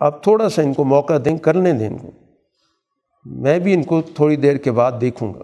آپ 0.00 0.22
تھوڑا 0.22 0.48
سا 0.48 0.62
ان 0.62 0.74
کو 0.74 0.84
موقع 0.84 1.12
دیں 1.24 1.38
کرنے 1.38 1.72
دیں 1.72 1.88
ان 1.88 1.98
کو۔ 1.98 2.10
میں 3.24 3.58
بھی 3.58 3.74
ان 3.74 3.82
کو 3.82 4.02
تھوڑی 4.02 4.36
دیر 4.36 4.56
کے 4.56 4.72
بعد 4.72 4.92
دیکھوں 5.00 5.34
گا۔ 5.34 5.42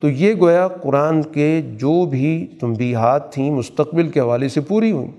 تو 0.00 0.08
یہ 0.08 0.34
گویا 0.40 0.68
قرآن 0.68 1.22
کے 1.22 1.62
جو 1.62 2.06
بھی 2.06 2.46
تنبیہات 2.60 3.32
تھیں 3.32 3.50
مستقبل 3.50 4.08
کے 4.08 4.20
حوالے 4.20 4.48
سے 4.48 4.60
پوری 4.60 4.92
ہوئیں۔ 4.92 5.10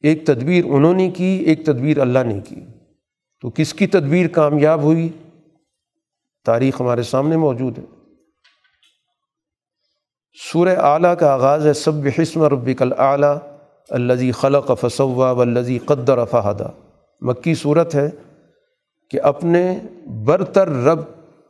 ایک 0.00 0.26
تدبیر 0.26 0.64
انہوں 0.64 0.94
نے 0.94 1.10
کی، 1.10 1.24
ایک 1.24 1.64
تدبیر 1.64 1.98
اللہ 1.98 2.18
نے 2.26 2.40
کی۔ 2.48 2.56
تو 3.40 3.50
کس 3.50 3.74
کی 3.74 3.86
تدبیر 3.86 4.28
کامیاب 4.28 4.82
ہوئی؟ 4.82 5.08
تاریخ 6.44 6.80
ہمارے 6.80 7.02
سامنے 7.02 7.36
موجود 7.36 7.78
ہے۔ 7.78 7.84
سورہ 10.52 10.78
اعلیٰ 10.78 11.16
کا 11.18 11.32
آغاز 11.32 11.66
ہے 11.66 11.72
سب 11.72 11.92
حسم 12.22 12.42
ربک 12.42 12.82
اعلیٰ 12.98 13.38
الزی 13.90 14.32
خلق 14.32 14.72
فصوا 14.80 15.30
و 15.30 15.44
قدر 15.86 16.24
فہدا 16.24 16.68
مکی 17.20 17.54
صورت 17.54 17.94
ہے 17.94 18.10
کہ 19.10 19.20
اپنے 19.22 19.78
برتر 20.24 20.68
رب 20.68 20.98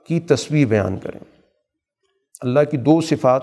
کی 0.07 0.21
تصویر 0.21 0.67
بیان 0.67 0.99
کریں۔ 0.99 1.21
اللہ 2.41 2.61
کی 2.71 2.77
دو 2.77 3.01
صفات۔ 3.01 3.43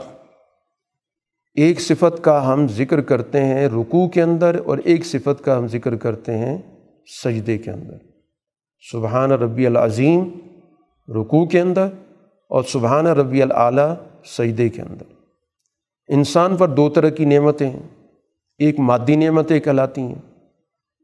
ایک 1.55 1.81
صفت 1.81 2.23
کا 2.23 2.53
ہم 2.53 2.67
ذکر 2.67 3.01
کرتے 3.01 3.45
ہیں 3.45 3.67
رکوع 3.67 4.07
کے 4.07 4.21
اندر 4.21 4.59
اور 4.65 4.77
ایک 4.77 5.05
صفت 5.05 5.45
کا 5.45 5.57
ہم 5.57 5.67
ذکر 5.67 5.95
کرتے 5.95 6.37
ہیں 6.37 6.57
سجدے 7.23 7.57
کے 7.57 7.71
اندر۔ 7.71 7.97
سبحان 8.91 9.31
ربی 9.31 9.67
العظیم 9.67 10.29
رکوع 11.09 11.45
کے 11.45 11.61
اندر 11.61 11.87
اور 12.49 12.63
سبحان 12.63 13.07
ربی 13.07 13.41
العلیٰ 13.41 13.95
سجدے 14.25 14.69
کے 14.69 14.81
اندر۔ 14.81 15.13
انسان 16.07 16.57
پر 16.57 16.67
دو 16.67 16.89
طرح 16.89 17.09
کی 17.09 17.25
نعمتیں 17.25 17.69
ہیں۔ 17.69 18.02
ایک 18.57 18.79
مادی 18.79 19.15
نعمتیں 19.15 19.59
کہلاتی 19.59 20.01
ہیں، 20.01 20.21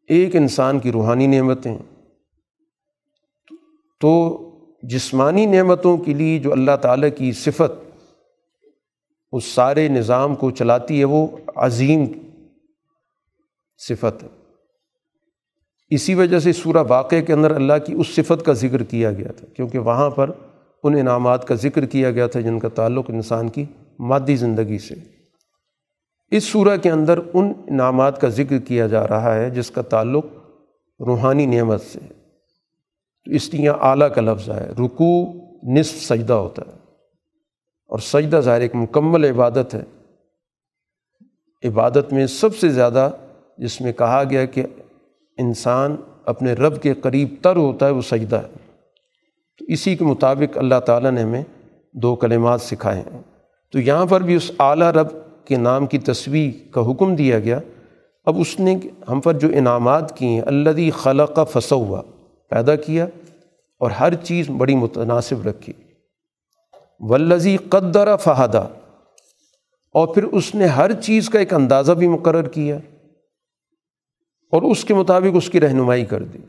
ایک 0.08 0.36
انسان 0.36 0.80
کی 0.80 0.92
روحانی 0.92 1.28
نعمتیں۔ 1.28 1.78
تو 4.02 4.46
جسمانی 4.84 5.46
نعمتوں 5.46 5.98
کے 5.98 6.14
لیے 6.14 6.40
جو 6.40 6.52
اللہ 6.52 6.76
تعالیٰ 6.82 7.10
کی 7.18 7.32
صفت، 7.32 8.02
اس 9.32 9.46
سارے 9.46 9.88
نظام 9.88 10.36
کو 10.36 10.52
چلاتی 10.52 11.00
ہے، 11.00 11.04
وہ 11.04 11.28
عظیم 11.56 12.06
صفت 13.78 14.24
ہے۔ 14.24 14.28
اسی 15.90 16.14
وجہ 16.14 16.40
سے 16.40 16.54
سورہ 16.54 16.84
واقعے 16.90 17.22
کے 17.22 17.34
اندر 17.34 17.52
اللہ 17.52 17.74
کی 17.86 17.94
اس 17.94 18.08
صفت 18.08 18.46
کا 18.46 18.54
ذکر 18.54 18.84
کیا 18.84 19.12
گیا 19.12 19.32
تھا، 19.32 19.48
کیونکہ 19.54 19.80
وہاں 19.80 20.10
پر 20.10 20.32
ان 20.84 20.94
انعامات 20.94 21.48
کا 21.48 21.56
ذکر 21.56 21.86
کیا 21.86 22.12
گیا 22.12 22.28
تھا، 22.28 22.40
جن 22.40 22.60
کا 22.60 22.70
تعلق 22.70 23.06
انسان 23.10 23.50
کی 23.50 23.66
مادی 24.00 24.36
زندگی 24.36 24.78
سے۔ 24.78 25.19
اس 26.32 26.44
صورح 26.44 26.76
کے 26.76 26.92
اندر 26.92 27.20
ان 27.34 27.54
انعامات 27.68 28.22
کا 28.22 28.30
ذکر 28.30 28.58
کیا 28.58 28.88
جا 28.88 29.08
رہا 29.08 29.36
ہے 29.36 29.50
جس 29.50 29.72
کا 29.72 29.82
تعلق 29.82 30.26
روحانی 31.00 31.46
نعمت 31.46 31.82
سے 31.82 32.00
تو 33.26 33.32
اس 33.32 33.54
لیے 33.54 33.70
اعلیٰ 33.70 34.14
کا 34.16 34.22
لفظ 34.22 34.50
ہے۔ 34.50 34.72
رکو 34.86 35.34
نصف 35.64 35.96
سجدہ 35.96 36.34
ہوتا 36.34 36.62
ہے۔ 36.68 36.78
اور 37.88 38.00
سجدہ 38.00 38.38
ظاہر 38.38 38.62
ایک 38.62 38.76
مکمل 38.76 39.26
عبادت 39.26 39.76
ہے۔ 39.76 39.84
عبادت 41.68 42.14
میں 42.14 42.26
سب 42.26 42.56
سے 42.56 42.70
زیادہ 42.70 43.10
جس 43.58 43.82
میں 43.82 43.94
کہا 43.94 44.24
گیا 44.30 44.46
کہ 44.46 44.64
انسان 45.38 45.96
اپنے 46.26 46.54
رب 46.54 46.82
کے 46.82 46.94
قریب 46.94 47.36
تر 47.42 47.56
ہوتا 47.56 47.86
ہے 47.86 47.92
وہ 47.92 48.02
سجدہ 48.02 48.36
ہے۔ 48.36 48.78
تو 49.58 49.66
اسی 49.68 49.96
کے 49.96 50.06
مطابق 50.06 50.58
اللہ 50.58 50.80
تعالیٰ 50.86 51.12
نے 51.12 51.22
ہمیں 51.22 51.44
دو 51.94 52.16
کلمات 52.16 52.62
سکھائے 52.62 53.02
ہیں۔ 53.02 53.22
تو 53.72 53.80
یہاں 53.80 54.06
پر 54.06 54.22
بھی 54.22 54.36
اس 54.36 54.52
اعلیٰ 54.60 54.92
رب 54.92 55.08
کے 55.50 55.58
نام 55.58 55.88
کی 55.88 55.98
تصویر 55.98 56.74
کا 56.74 56.92
حکم 56.92 57.16
دیا 57.16 57.40
گیا۔ 57.40 57.60
اب 58.26 58.40
اس 58.40 58.60
نے 58.60 58.78
ہم 59.10 59.22
پر 59.22 59.34
جو 59.34 59.48
انعامات 59.54 60.18
کی 60.18 60.26
ہیں 60.26 60.42
اللہ 60.42 60.70
خلق 60.94 61.36
کا 61.36 61.44
ہوا 61.72 62.02
پیدا 62.50 62.76
کیا 62.76 63.06
اور 63.80 63.92
ہر 63.92 64.16
چیز 64.16 64.50
بڑی 64.50 64.76
متناسب 64.76 65.48
رکھی۔ 65.48 65.74
ولزی 67.00 67.58
قدر 67.58 68.18
فہدہ 68.18 68.68
اور 69.94 70.08
پھر 70.08 70.24
اس 70.24 70.56
نے 70.56 70.66
ہر 70.66 71.02
چیز 71.02 71.30
کا 71.30 71.40
ایک 71.40 71.54
اندازہ 71.54 71.92
بھی 71.92 72.08
مقرر 72.08 72.48
کیا 72.48 72.78
اور 74.52 74.62
اس 74.62 74.84
کے 74.84 74.94
مطابق 74.94 75.36
اس 75.36 75.50
کی 75.50 75.62
رہنمائی 75.62 76.06
کر 76.06 76.24
دی۔ 76.24 76.40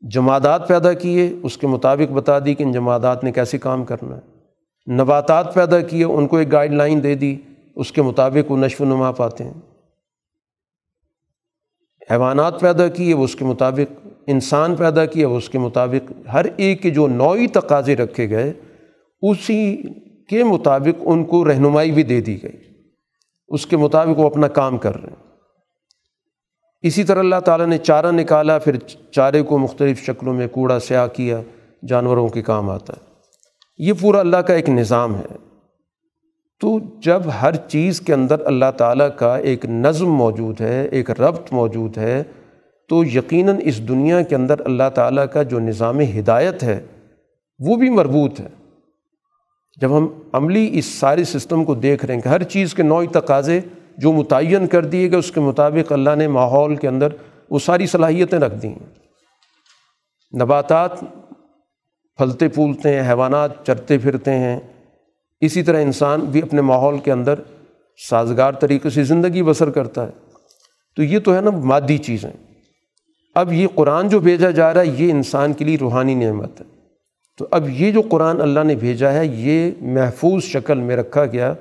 جمادات 0.00 0.68
پیدا 0.68 0.92
کیے، 0.92 1.34
اس 1.42 1.56
کے 1.56 1.66
مطابق 1.66 2.12
بتا 2.12 2.38
دی 2.38 2.54
کہ 2.54 2.62
ان 2.62 2.72
جمادات 2.72 3.24
نے 3.24 3.32
کیسے 3.32 3.58
کام 3.58 3.84
کرنا 3.84 4.16
ہے۔ 4.16 4.31
نباتات 4.90 5.54
پیدا 5.54 5.80
کیے، 5.80 6.04
ان 6.04 6.26
کو 6.26 6.36
ایک 6.36 6.52
گائیڈ 6.52 6.72
لائن 6.72 7.02
دے 7.02 7.14
دی، 7.14 7.36
اس 7.76 7.92
کے 7.92 8.02
مطابق 8.02 8.50
وہ 8.50 8.56
نشو 8.56 8.84
و 8.84 8.86
نما 8.86 9.12
پاتے 9.12 9.44
ہیں۔ 9.44 9.52
حیوانات 12.10 12.60
پیدا 12.60 12.88
کیے، 12.88 13.14
وہ 13.14 13.24
اس 13.24 13.36
کے 13.36 13.44
مطابق، 13.44 14.06
انسان 14.26 14.76
پیدا 14.76 15.06
کیا 15.06 15.28
وہ 15.28 15.36
اس 15.36 15.48
کے 15.48 15.58
مطابق، 15.58 16.12
ہر 16.32 16.46
ایک 16.56 16.82
کے 16.82 16.90
جو 16.90 17.06
نوعی 17.06 17.46
تقاضے 17.46 17.96
رکھے 17.96 18.30
گئے، 18.30 18.52
اسی 19.22 19.82
کے 20.28 20.44
مطابق 20.44 21.02
ان 21.04 21.24
کو 21.24 21.44
رہنمائی 21.44 21.92
بھی 21.92 22.02
دے 22.02 22.20
دی 22.20 22.42
گئی۔ 22.42 22.56
اس 23.48 23.66
کے 23.66 23.76
مطابق 23.76 24.18
وہ 24.18 24.26
اپنا 24.26 24.48
کام 24.48 24.78
کر 24.78 25.00
رہے 25.00 25.10
ہیں۔ 25.10 25.32
اسی 26.80 27.04
طرح 27.04 27.18
اللہ 27.18 27.40
تعالیٰ 27.44 27.66
نے 27.66 27.78
چارہ 27.78 28.10
نکالا، 28.10 28.58
پھر 28.58 28.76
چارے 29.12 29.42
کو 29.42 29.58
مختلف 29.58 30.02
شکلوں 30.02 30.34
میں 30.34 30.48
کوڑا 30.48 30.78
سیاہ 30.78 31.06
کیا، 31.06 31.40
جانوروں 31.88 32.28
کے 32.28 32.42
کام 32.42 32.70
آتا 32.70 32.92
ہے۔ 32.92 33.11
یہ 33.78 33.92
پورا 34.00 34.20
اللہ 34.20 34.36
کا 34.36 34.54
ایک 34.54 34.68
نظام 34.68 35.16
ہے۔ 35.16 35.36
تو 36.60 36.78
جب 36.98 37.22
ہر 37.42 37.54
چیز 37.54 38.00
کے 38.00 38.14
اندر 38.14 38.46
اللہ 38.46 38.70
تعالیٰ 38.76 39.08
کا 39.16 39.36
ایک 39.36 39.64
نظم 39.64 40.10
موجود 40.10 40.60
ہے، 40.60 40.86
ایک 40.86 41.10
ربط 41.10 41.52
موجود 41.52 41.98
ہے، 41.98 42.22
تو 42.88 43.04
یقیناً 43.04 43.56
اس 43.64 43.88
دنیا 43.88 44.22
کے 44.22 44.34
اندر 44.34 44.54
اللہ 44.64 44.90
تعالیٰ 44.94 45.24
کا 45.32 45.42
جو 45.42 45.58
نظام 45.58 46.00
ہدایت 46.00 46.62
ہے، 46.62 46.86
وہ 47.58 47.76
بھی 47.76 47.90
مربوط 47.90 48.40
ہے۔ 48.40 48.48
جب 49.80 49.98
ہم 49.98 50.08
عملی 50.32 50.70
اس 50.72 50.84
سارے 50.84 51.24
سسٹم 51.24 51.64
کو 51.64 51.74
دیکھ 51.74 52.04
رہے 52.04 52.14
ہیں 52.14 52.20
کہ 52.20 52.28
ہر 52.28 52.42
چیز 52.42 52.74
کے 52.74 52.82
نوعی 52.82 53.06
تقاضے 53.06 53.60
جو 53.98 54.12
متعین 54.12 54.66
کر 54.66 54.84
دیے 54.84 55.10
گئے، 55.10 55.18
اس 55.18 55.32
کے 55.32 55.40
مطابق 55.40 55.92
اللہ 55.92 56.14
نے 56.16 56.28
ماحول 56.28 56.76
کے 56.76 56.88
اندر 56.88 57.08
وہ 57.50 57.58
ساری 57.58 57.86
صلاحیتیں 57.86 58.38
رکھ 58.38 58.54
دی 58.54 58.68
ہیں 58.68 58.86
نباتات 60.40 60.90
پھلتے 62.22 62.48
پھولتے 62.48 62.94
ہیں، 62.94 63.08
حیوانات 63.08 63.66
چرتے 63.66 63.98
پھرتے 63.98 64.30
ہیں۔ 64.30 64.60
اسی 65.40 65.62
طرح 65.62 65.82
انسان 65.82 66.20
بھی 66.20 66.42
اپنے 66.42 66.60
ماحول 66.60 66.98
کے 66.98 67.12
اندر 67.12 67.34
سازگار 68.08 68.52
طریقے 68.52 68.90
سے 68.90 69.04
زندگی 69.04 69.42
بسر 69.42 69.70
کرتا 69.70 70.06
ہے۔ 70.06 70.10
تو 70.96 71.02
یہ 71.02 71.18
تو 71.18 71.34
ہے 71.34 71.40
نا 71.40 71.50
مادی 71.50 71.98
چیزیں۔ 71.98 72.30
اب 73.34 73.52
یہ 73.52 73.66
قرآن 73.74 74.08
جو 74.08 74.20
بھیجا 74.20 74.50
جا 74.50 74.74
رہا 74.74 74.80
ہے، 74.80 74.86
یہ 74.86 75.10
انسان 75.10 75.52
کے 75.52 75.64
لیے 75.64 75.76
روحانی 75.80 76.14
نعمت 76.14 76.60
ہے۔ 76.60 76.66
تو 77.38 77.46
اب 77.50 77.68
یہ 77.68 77.92
جو 77.92 78.02
قرآن 78.08 78.40
اللہ 78.40 78.60
نے 78.60 78.74
بھیجا 78.74 79.12
ہے، 79.12 79.26
یہ 79.26 79.70
محفوظ 79.80 80.42
شکل 80.42 80.78
میں 80.78 80.96
رکھا 80.96 81.26
گیا 81.26 81.54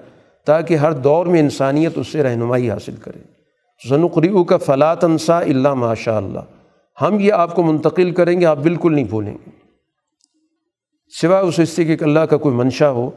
تاکہ 0.45 0.75
ہر 0.75 0.91
دور 0.91 1.25
میں 1.25 1.39
انسانیت 1.39 1.97
اس 1.97 2.07
سے 2.07 2.23
رہنمائی 2.23 2.71
حاصل 2.71 2.95
کرے۔ 2.95 3.19
ضنوقریو 3.89 4.43
کا 4.43 4.57
فلاط 4.57 5.03
انصا 5.03 5.39
اللہ 5.39 5.73
ماشاء 5.73 6.17
اللہ 6.17 6.39
ہم 7.01 7.19
یہ 7.19 7.33
آپ 7.33 7.55
کو 7.55 7.63
منتقل 7.63 8.11
کریں 8.11 8.41
گے، 8.41 8.45
آپ 8.45 8.57
بالکل 8.57 8.95
نہیں 8.95 9.05
بھولیں 9.05 9.33
گے۔ 9.33 9.60
سوائے 11.19 11.43
اس 11.43 11.59
حصے 11.63 11.85
کے 11.85 11.95
اللہ 12.01 12.19
کا 12.19 12.37
کوئی 12.37 12.55
منشا 12.55 12.89
ہو 12.89 13.09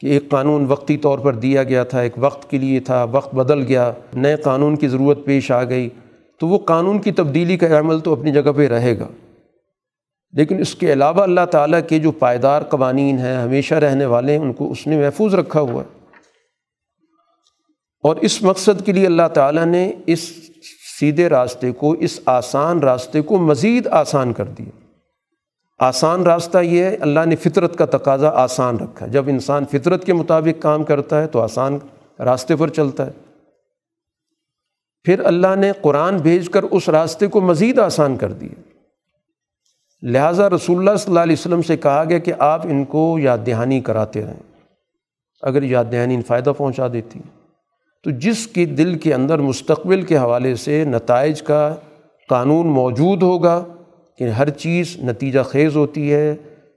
کہ 0.00 0.06
ایک 0.06 0.28
قانون 0.28 0.64
وقتی 0.68 0.96
طور 0.96 1.18
پر 1.18 1.34
دیا 1.34 1.62
گیا 1.62 1.84
تھا، 1.84 2.00
ایک 2.00 2.12
وقت 2.16 2.50
کے 2.50 2.58
لیے 2.58 2.80
تھا، 2.80 3.04
وقت 3.04 3.34
بدل 3.34 3.62
گیا، 3.62 3.92
نئے 4.14 4.36
قانون 4.36 4.76
کی 4.76 4.88
ضرورت 4.88 5.24
پیش 5.24 5.50
آ 5.50 5.64
گئی، 5.64 5.88
تو 6.40 6.48
وہ 6.48 6.58
قانون 6.58 6.98
کی 6.98 7.12
تبدیلی 7.12 7.56
کا 7.56 7.78
عمل 7.78 8.00
تو 8.00 8.12
اپنی 8.12 8.32
جگہ 8.32 8.52
پہ 8.56 8.68
رہے 8.68 8.98
گا۔ 8.98 9.08
لیکن 10.32 10.58
اس 10.58 10.74
کے 10.74 10.92
علاوہ 10.92 11.22
اللہ 11.22 11.46
تعالیٰ 11.50 11.80
کے 11.88 11.98
جو 11.98 12.10
پائیدار 12.10 12.62
قوانین 12.62 13.18
ہیں، 13.18 13.36
ہمیشہ 13.36 13.74
رہنے 13.74 14.04
والے 14.04 14.32
ہیں 14.32 14.38
ان 14.38 14.52
کو 14.52 14.70
اس 14.70 14.86
نے 14.86 14.96
محفوظ 14.96 15.34
رکھا 15.34 15.60
ہوا 15.60 15.82
ہے۔ 15.82 16.06
اور 18.02 18.16
اس 18.16 18.42
مقصد 18.42 18.86
کے 18.86 18.92
لیے 18.92 19.06
اللہ 19.06 19.28
تعالیٰ 19.34 19.64
نے 19.64 19.92
اس 20.06 20.32
سیدھے 21.00 21.28
راستے 21.28 21.72
کو، 21.72 21.92
اس 21.92 22.20
آسان 22.26 22.78
راستے 22.78 23.20
کو 23.20 23.38
مزید 23.38 23.86
آسان 23.86 24.32
کر 24.32 24.44
دیا۔ 24.44 24.81
آسان 25.82 26.22
راستہ 26.22 26.58
یہ 26.58 26.84
ہے، 26.84 26.96
اللہ 26.96 27.20
نے 27.26 27.36
فطرت 27.36 27.76
کا 27.76 27.86
تقاضا 27.86 28.28
آسان 28.28 28.76
رکھا 28.76 29.06
جب 29.06 29.24
انسان 29.26 29.64
فطرت 29.64 30.04
کے 30.04 30.12
مطابق 30.12 30.62
کام 30.62 30.84
کرتا 30.84 31.22
ہے 31.22 31.26
تو 31.26 31.40
آسان 31.40 31.78
راستے 32.18 32.56
پر 32.56 32.68
چلتا 32.68 33.06
ہے۔ 33.06 33.10
پھر 35.04 35.24
اللہ 35.24 35.56
نے 35.56 35.72
قرآن 35.80 36.16
بھیج 36.16 36.50
کر 36.50 36.62
اس 36.62 36.88
راستے 36.88 37.26
کو 37.26 37.40
مزید 37.40 37.78
آسان 37.78 38.16
کر 38.16 38.32
دیا۔ 38.32 38.60
لہٰذا 40.02 40.50
رسول 40.50 40.78
اللہ 40.78 40.96
صلی 40.96 41.10
اللہ 41.10 41.20
علیہ 41.20 41.36
وسلم 41.38 41.62
سے 41.62 41.76
کہا 41.76 42.04
گیا 42.04 42.18
کہ 42.18 42.32
آپ 42.38 42.66
ان 42.66 42.84
کو 42.84 43.18
یاد 43.18 43.38
دہانی 43.46 43.80
کراتے 43.80 44.24
رہیں۔ 44.24 44.62
اگر 45.42 45.62
یاد 45.62 45.84
دہانی 45.92 46.22
فائدہ 46.22 46.52
پہنچا 46.56 46.88
دیتی، 46.92 47.20
تو 48.04 48.10
جس 48.10 48.46
کے 48.46 48.64
دل 48.64 48.98
کے 48.98 49.14
اندر 49.14 49.38
مستقبل 49.38 50.02
کے 50.02 50.16
حوالے 50.16 50.54
سے 50.54 50.84
نتائج 50.84 51.42
کا 51.42 51.74
قانون 52.28 52.66
موجود 52.66 53.22
ہوگا۔ 53.22 53.64
کہ 54.18 54.24
ہر 54.24 54.50
چیز 54.50 54.96
نتیجہ 55.04 55.40
خیز 55.40 55.76
ہوتی 55.76 56.12
ہے، 56.12 56.34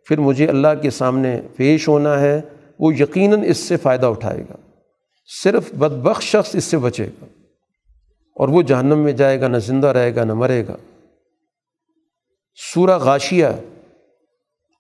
پھر 0.07 0.19
مجھے 0.19 0.47
اللہ 0.47 0.67
کے 0.81 0.89
سامنے 0.89 1.41
پیش 1.55 1.87
ہونا 1.87 2.19
ہے، 2.19 2.41
وہ 2.79 2.95
یقیناً 2.95 3.43
اس 3.45 3.57
سے 3.57 3.77
فائدہ 3.77 4.05
اٹھائے 4.05 4.41
گا۔ 4.41 4.55
صرف 5.43 5.73
بدبخش 5.73 6.25
شخص 6.25 6.55
اس 6.55 6.63
سے 6.63 6.77
بچے 6.77 7.05
گا 7.05 7.25
اور 8.35 8.47
وہ 8.47 8.61
جہنم 8.61 8.99
میں 8.99 9.11
جائے 9.11 9.41
گا، 9.41 9.47
نہ 9.47 9.57
زندہ 9.57 9.87
رہے 9.87 10.15
گا، 10.15 10.23
نہ 10.23 10.33
مرے 10.33 10.63
گا۔ 10.67 10.75
سورہ 12.73 12.97
غاشیہ، 12.97 13.45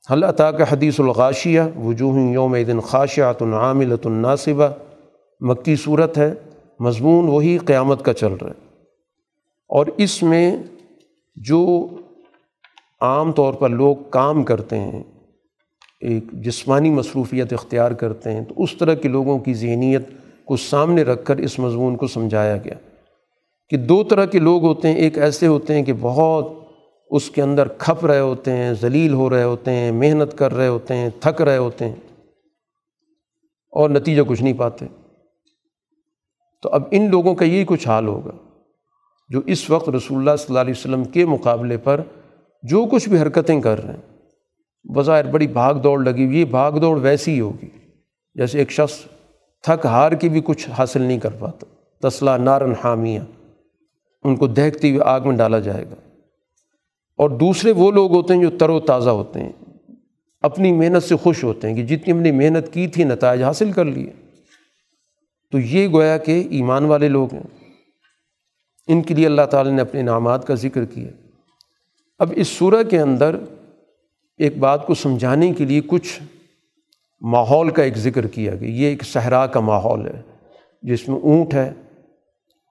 اللہ 0.09 0.31
تعالیٰ 0.31 0.61
حدیث 0.71 0.99
الغاشیہ، 0.99 1.61
وجوہ 1.83 2.31
یوم 2.31 2.55
دن 2.67 2.79
خاشیات 2.79 3.41
العاملۃ 3.41 4.05
الناصبہ 4.05 4.67
مکی 5.41 5.75
صورت 5.75 6.17
ہے، 6.17 6.33
مضمون 6.79 7.25
وہی 7.27 7.57
قیامت 7.57 8.05
کا 8.05 8.13
چل 8.13 8.33
رہا 8.33 8.49
ہے۔ 8.49 8.65
اور 9.67 9.85
اس 9.97 10.23
میں 10.23 10.57
جو 11.35 11.89
عام 13.05 13.31
طور 13.31 13.53
پر 13.53 13.69
لوگ 13.69 13.95
کام 14.09 14.43
کرتے 14.43 14.77
ہیں، 14.77 15.03
ایک 16.01 16.23
جسمانی 16.31 16.89
مصروفیت 16.89 17.53
اختیار 17.53 17.91
کرتے 17.91 18.31
ہیں، 18.31 18.43
تو 18.45 18.63
اس 18.63 18.77
طرح 18.77 18.93
کے 18.93 19.07
لوگوں 19.07 19.39
کی 19.39 19.53
ذہنیت 19.53 20.09
کو 20.45 20.57
سامنے 20.57 21.03
رکھ 21.03 21.25
کر 21.25 21.37
اس 21.37 21.59
مضمون 21.59 21.95
کو 21.95 22.07
سمجھایا 22.07 22.57
گیا 22.57 22.73
کہ 23.69 23.77
دو 23.77 24.03
طرح 24.03 24.25
کے 24.25 24.39
لوگ 24.39 24.63
ہوتے 24.63 24.87
ہیں۔ 24.87 24.95
ایک 24.95 25.17
ایسے 25.17 25.47
ہوتے 25.47 25.75
ہیں 25.75 25.83
کہ 25.83 25.93
بہت 26.01 26.51
اس 27.11 27.29
کے 27.29 27.41
اندر 27.41 27.67
کھپ 27.67 28.05
رہے 28.05 28.19
ہوتے 28.19 28.51
ہیں، 28.51 28.73
ذلیل 28.73 29.13
ہو 29.13 29.29
رہے 29.29 29.43
ہوتے 29.43 29.71
ہیں، 29.71 29.91
محنت 29.91 30.37
کر 30.37 30.53
رہے 30.53 30.67
ہوتے 30.67 30.95
ہیں، 30.95 31.09
تھک 31.19 31.41
رہے 31.41 31.57
ہوتے 31.57 31.87
ہیں 31.87 31.95
اور 33.73 33.89
نتیجہ 33.89 34.21
کچھ 34.27 34.43
نہیں 34.43 34.53
پاتے۔ 34.53 34.85
تو 36.63 36.69
اب 36.69 36.83
ان 36.91 37.09
لوگوں 37.09 37.35
کا 37.35 37.45
یہی 37.45 37.65
کچھ 37.67 37.87
حال 37.87 38.07
ہوگا 38.07 38.31
جو 39.29 39.41
اس 39.45 39.69
وقت 39.69 39.89
رسول 39.89 40.17
اللہ 40.17 40.35
صلی 40.35 40.45
اللہ 40.49 40.59
علیہ 40.59 40.73
وسلم 40.77 41.03
کے 41.03 41.25
مقابلے 41.25 41.77
پر 41.77 42.01
جو 42.63 42.85
کچھ 42.91 43.09
بھی 43.09 43.21
حرکتیں 43.21 43.61
کر 43.61 43.83
رہے 43.83 43.93
ہیں، 43.93 44.17
بظاہر 44.91 45.25
بڑی 45.25 45.47
بھاگ 45.47 45.73
دوڑ 45.73 46.03
لگی 46.03 46.25
ہوئی 46.25 46.45
بھاگ 46.45 46.71
دوڑ 46.71 46.99
ویسی 46.99 47.31
ہی 47.33 47.39
ہوگی۔ 47.39 47.69
جیسے 48.35 48.59
ایک 48.59 48.71
شخص 48.71 48.99
تھک 49.63 49.85
ہار 49.85 50.11
کے 50.11 50.29
بھی 50.29 50.41
کچھ 50.43 50.69
حاصل 50.69 51.01
نہیں 51.01 51.19
کر 51.19 51.29
پاتا۔ 51.29 51.65
تسلا 52.09 52.37
نارن 52.37 52.73
حامیہ۔ 52.83 53.19
ان 54.23 54.35
کو 54.35 54.47
دہتی 54.47 54.89
ہوئی 54.89 55.01
آگ 55.05 55.21
میں 55.25 55.37
ڈالا 55.37 55.59
جائے 55.59 55.83
گا۔ 55.83 55.95
اور 57.17 57.29
دوسرے 57.29 57.71
وہ 57.71 57.91
لوگ 57.91 58.11
ہوتے 58.11 58.33
ہیں 58.33 58.41
جو 58.41 58.57
تر 58.57 58.69
و 58.69 58.79
تازہ 58.79 59.09
ہوتے 59.09 59.43
ہیں۔ 59.43 59.51
اپنی 60.41 60.71
محنت 60.71 61.03
سے 61.03 61.15
خوش 61.15 61.43
ہوتے 61.43 61.69
ہیں 61.69 61.75
کہ 61.75 61.83
جتنی 61.83 62.13
ہم 62.13 62.19
نے 62.19 62.31
محنت 62.31 62.73
کی 62.73 62.87
تھی، 62.87 63.03
نتائج 63.03 63.43
حاصل 63.43 63.71
کر 63.71 63.85
لیے۔ 63.85 64.11
تو 65.51 65.59
یہ 65.59 65.87
گویا 65.87 66.17
کہ 66.17 66.47
ایمان 66.49 66.85
والے 66.85 67.07
لوگ 67.07 67.33
ہیں۔ 67.33 67.71
ان 68.87 69.01
کے 69.01 69.13
لیے 69.13 69.25
اللہ 69.25 69.41
تعالیٰ 69.41 69.71
نے 69.71 69.81
اپنے 69.81 69.99
انعامات 69.99 70.47
کا 70.47 70.53
ذکر 70.53 70.85
کیا۔ 70.85 71.24
اب 72.19 72.33
اس 72.35 72.47
صورح 72.47 72.83
کے 72.83 72.99
اندر 72.99 73.35
ایک 74.37 74.57
بات 74.57 74.87
کو 74.87 74.93
سمجھانے 74.93 75.53
کے 75.53 75.65
لیے 75.65 75.81
کچھ 75.87 76.19
ماحول 77.21 77.69
کا 77.69 77.83
ایک 77.83 77.97
ذکر 77.97 78.27
کیا 78.27 78.55
کہ 78.55 78.65
یہ 78.65 78.85
ایک 78.85 79.03
صحرا 79.03 79.47
کا 79.47 79.59
ماحول 79.59 80.07
ہے، 80.07 80.21
جس 80.81 81.09
میں 81.09 81.17
اونٹ 81.17 81.53
ہے، 81.53 81.71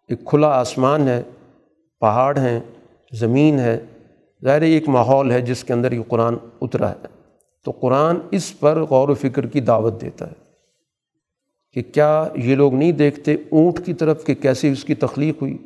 ایک 0.09 0.25
کھلا 0.25 0.49
آسمان 0.49 1.09
ہے، 1.09 1.23
پہاڑ 2.01 2.39
ہیں، 2.39 2.61
زمین 3.13 3.59
ہے۔ 3.59 3.81
ظاہر 4.45 4.63
ایک 4.63 4.89
ماحول 4.89 5.31
ہے 5.31 5.41
جس 5.41 5.65
کے 5.65 5.73
اندر 5.73 5.93
یہ 5.93 6.03
قرآن 6.09 6.35
اترا 6.61 6.91
ہے۔ 6.91 7.07
تو 7.65 7.71
قرآن 7.71 8.17
اس 8.31 8.61
پر 8.61 8.83
غور 8.83 9.09
و 9.09 9.15
فکر 9.15 9.47
کی 9.47 9.61
دعوت 9.61 10.01
دیتا 10.01 10.27
ہے 10.27 10.35
کہ 11.73 11.83
کیا 11.95 12.29
یہ 12.35 12.55
لوگ 12.55 12.75
نہیں 12.75 12.93
دیکھتے 12.93 13.35
اونٹ 13.35 13.87
کی 13.87 13.95
طرف 13.95 14.25
کہ 14.25 14.35
کیسے 14.35 14.73
اس 14.73 14.85
کی 14.85 14.95
تخلیق 14.95 15.43
ہوئی۔ 15.43 15.57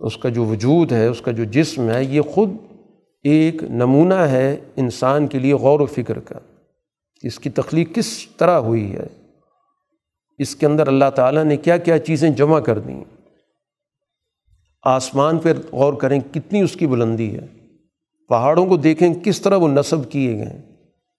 اس 0.00 0.16
کا 0.16 0.28
جو 0.28 0.44
وجود 0.44 0.92
ہے، 0.92 1.06
اس 1.06 1.20
کا 1.20 1.30
جو 1.30 1.44
جسم 1.44 1.90
ہے، 1.90 2.04
یہ 2.04 2.20
خود 2.20 2.50
ایک 3.22 3.62
نمونہ 3.62 4.14
ہے 4.14 4.56
انسان 4.76 5.26
کے 5.26 5.38
لیے 5.38 5.54
غور 5.54 5.80
و 5.80 5.86
فکر 5.86 6.18
کا۔ 6.18 6.38
اس 7.22 7.38
کی 7.38 7.50
تخلیق 7.50 7.94
کس 7.94 8.26
طرح 8.28 8.58
ہوئی 8.58 8.94
ہے؟ 8.94 9.06
اس 10.38 10.56
کے 10.56 10.66
اندر 10.66 10.88
اللہ 10.88 11.10
تعالیٰ 11.14 11.44
نے 11.44 11.56
کیا 11.56 11.76
کیا 11.76 11.98
چیزیں 11.98 12.30
جمع 12.30 12.60
کر 12.60 12.78
دیں؟ 12.78 13.04
آسمان 14.82 15.38
پہ 15.38 15.52
غور 15.72 15.92
کریں، 15.92 16.20
کتنی 16.32 16.60
اس 16.60 16.72
کی 16.72 16.86
بلندی 16.86 17.36
ہے؟ 17.36 17.46
پہاڑوں 18.28 18.66
کو 18.66 18.76
دیکھیں، 18.76 19.14
کس 19.14 19.40
طرح 19.40 19.56
وہ 19.56 19.68
نصب 19.68 20.10
کیے 20.10 20.36
گئے 20.36 20.44
ہیں؟ 20.44 20.62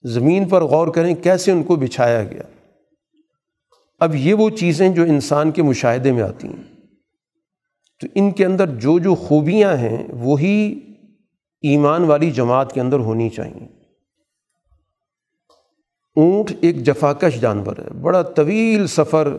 زمین 0.03 0.49
پر 0.49 0.63
غور 0.63 0.87
کریں، 0.87 1.15
کیسے 1.15 1.51
ان 1.51 1.63
کو 1.63 1.75
بچھایا 1.75 2.23
گیا؟ 2.23 2.43
اب 3.99 4.15
یہ 4.15 4.33
وہ 4.33 4.49
چیزیں 4.49 4.89
جو 4.89 5.03
انسان 5.03 5.51
کے 5.51 5.61
مشاہدے 5.61 6.11
میں 6.11 6.21
آتی 6.21 6.47
ہیں۔ 6.47 6.68
تو 7.99 8.07
ان 8.15 8.31
کے 8.31 8.45
اندر 8.45 8.67
جو 8.67 8.99
جو 8.99 9.15
خوبیاں 9.15 9.77
ہیں 9.77 10.07
وہی 10.13 10.79
ایمان 11.61 12.03
والی 12.03 12.31
جماعت 12.31 12.73
کے 12.73 12.81
اندر 12.81 12.99
ہونی 12.99 13.29
چاہئیں 13.29 13.67
اونٹ 16.15 16.51
ایک 16.61 16.83
جفاکش 16.83 17.41
جانور 17.41 17.77
ہے، 17.77 17.89
بڑا 18.01 18.21
طویل 18.21 18.87
سفر 18.87 19.37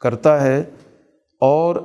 کرتا 0.00 0.42
ہے 0.42 0.62
اور 1.40 1.76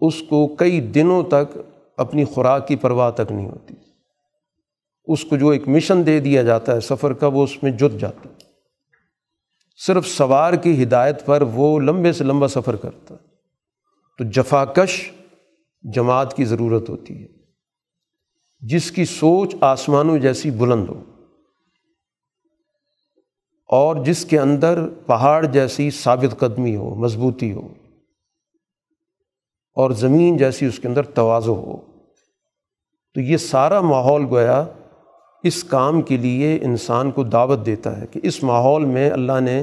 اس 0.00 0.22
کو 0.22 0.46
کئی 0.46 0.80
دنوں 0.80 1.22
تک 1.22 1.58
اپنی 1.96 2.24
خوراک 2.24 2.68
کی 2.68 2.76
پرواہ 2.76 3.10
تک 3.10 3.32
نہیں 3.32 3.48
ہوتی۔ 3.48 3.74
اس 5.04 5.24
کو 5.24 5.36
جو 5.36 5.48
ایک 5.48 5.68
مشن 5.68 6.06
دے 6.06 6.20
دیا 6.20 6.42
جاتا 6.42 6.74
ہے 6.74 6.80
سفر 6.80 7.12
کا، 7.12 7.26
وہ 7.26 7.44
اس 7.44 7.62
میں 7.62 7.70
جت 7.70 8.00
جاتا 8.00 8.28
ہے۔ 8.28 8.34
صرف 9.86 10.06
سوار 10.06 10.52
کی 10.52 10.82
ہدایت 10.82 11.26
پر 11.26 11.42
وہ 11.42 11.80
لمبے 11.80 12.12
سے 12.12 12.24
لمبا 12.24 12.48
سفر 12.48 12.76
کرتا 12.76 13.14
ہے۔ 13.14 13.28
تو 14.18 14.24
جفاکش 14.24 15.10
جماعت 15.82 16.36
کی 16.36 16.44
ضرورت 16.44 16.88
ہوتی 16.90 17.22
ہے۔ 17.22 17.28
جس 18.60 18.90
کی 18.90 19.04
سوچ 19.04 19.54
آسمانوں 19.60 20.18
جیسی 20.18 20.50
بلند 20.50 20.88
ہو 20.88 21.02
اور 23.68 24.04
جس 24.04 24.24
کے 24.24 24.38
اندر 24.38 24.88
پہاڑ 25.06 25.46
جیسی 25.46 25.90
ثابت 25.90 26.38
قدمی 26.38 26.76
ہو، 26.76 26.94
مضبوطی 26.94 27.52
ہو 27.52 27.66
اور 29.76 29.90
زمین 29.90 30.36
جیسی 30.36 30.66
اس 30.66 30.78
کے 30.78 30.88
اندر 30.88 31.02
توازو 31.02 31.54
ہو، 31.54 31.76
تو 33.14 33.20
یہ 33.20 33.36
سارا 33.36 33.80
ماحول 33.80 34.24
گویا 34.24 34.66
اس 35.42 35.64
کام 35.64 36.02
کے 36.02 36.16
لیے 36.16 36.58
انسان 36.62 37.10
کو 37.10 37.22
دعوت 37.24 37.66
دیتا 37.66 38.00
ہے 38.00 38.06
کہ 38.06 38.20
اس 38.22 38.42
ماحول 38.42 38.84
میں 38.84 39.10
اللہ 39.10 39.40
نے 39.40 39.62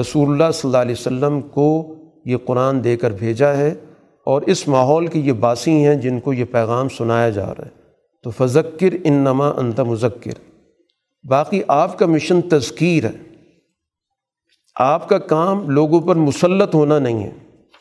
رسول 0.00 0.32
اللہ 0.32 0.50
صلی 0.50 0.68
اللہ 0.68 0.76
علیہ 0.76 0.94
وسلم 0.98 1.40
کو 1.40 1.94
یہ 2.24 2.36
قرآن 2.44 2.84
دے 2.84 2.96
کر 2.96 3.10
بھیجا 3.10 3.56
ہے۔ 3.56 3.74
اور 4.26 4.42
اس 4.42 4.68
ماحول 4.68 5.06
کی 5.06 5.20
یہ 5.20 5.32
باسی 5.32 5.70
ہیں 5.70 5.94
جن 5.94 6.20
کو 6.20 6.32
یہ 6.32 6.44
پیغام 6.44 6.88
سنایا 6.88 7.30
جا 7.30 7.46
رہا 7.46 7.64
ہے۔ 7.64 7.70
تو 8.22 8.30
فذکر 8.30 8.96
ان 9.04 9.12
نما 9.12 9.48
انت 9.48 9.80
مذکر۔ 9.80 10.30
باقی 11.28 11.62
آپ 11.68 11.98
کا 11.98 12.06
مشن 12.06 12.42
تذکیر 12.42 13.04
ہے۔ 13.04 13.34
آپ 14.74 15.08
کا 15.08 15.18
کام 15.18 15.70
لوگوں 15.70 16.00
پر 16.00 16.16
مسلط 16.16 16.74
ہونا 16.74 16.98
نہیں 16.98 17.24
ہے، 17.24 17.30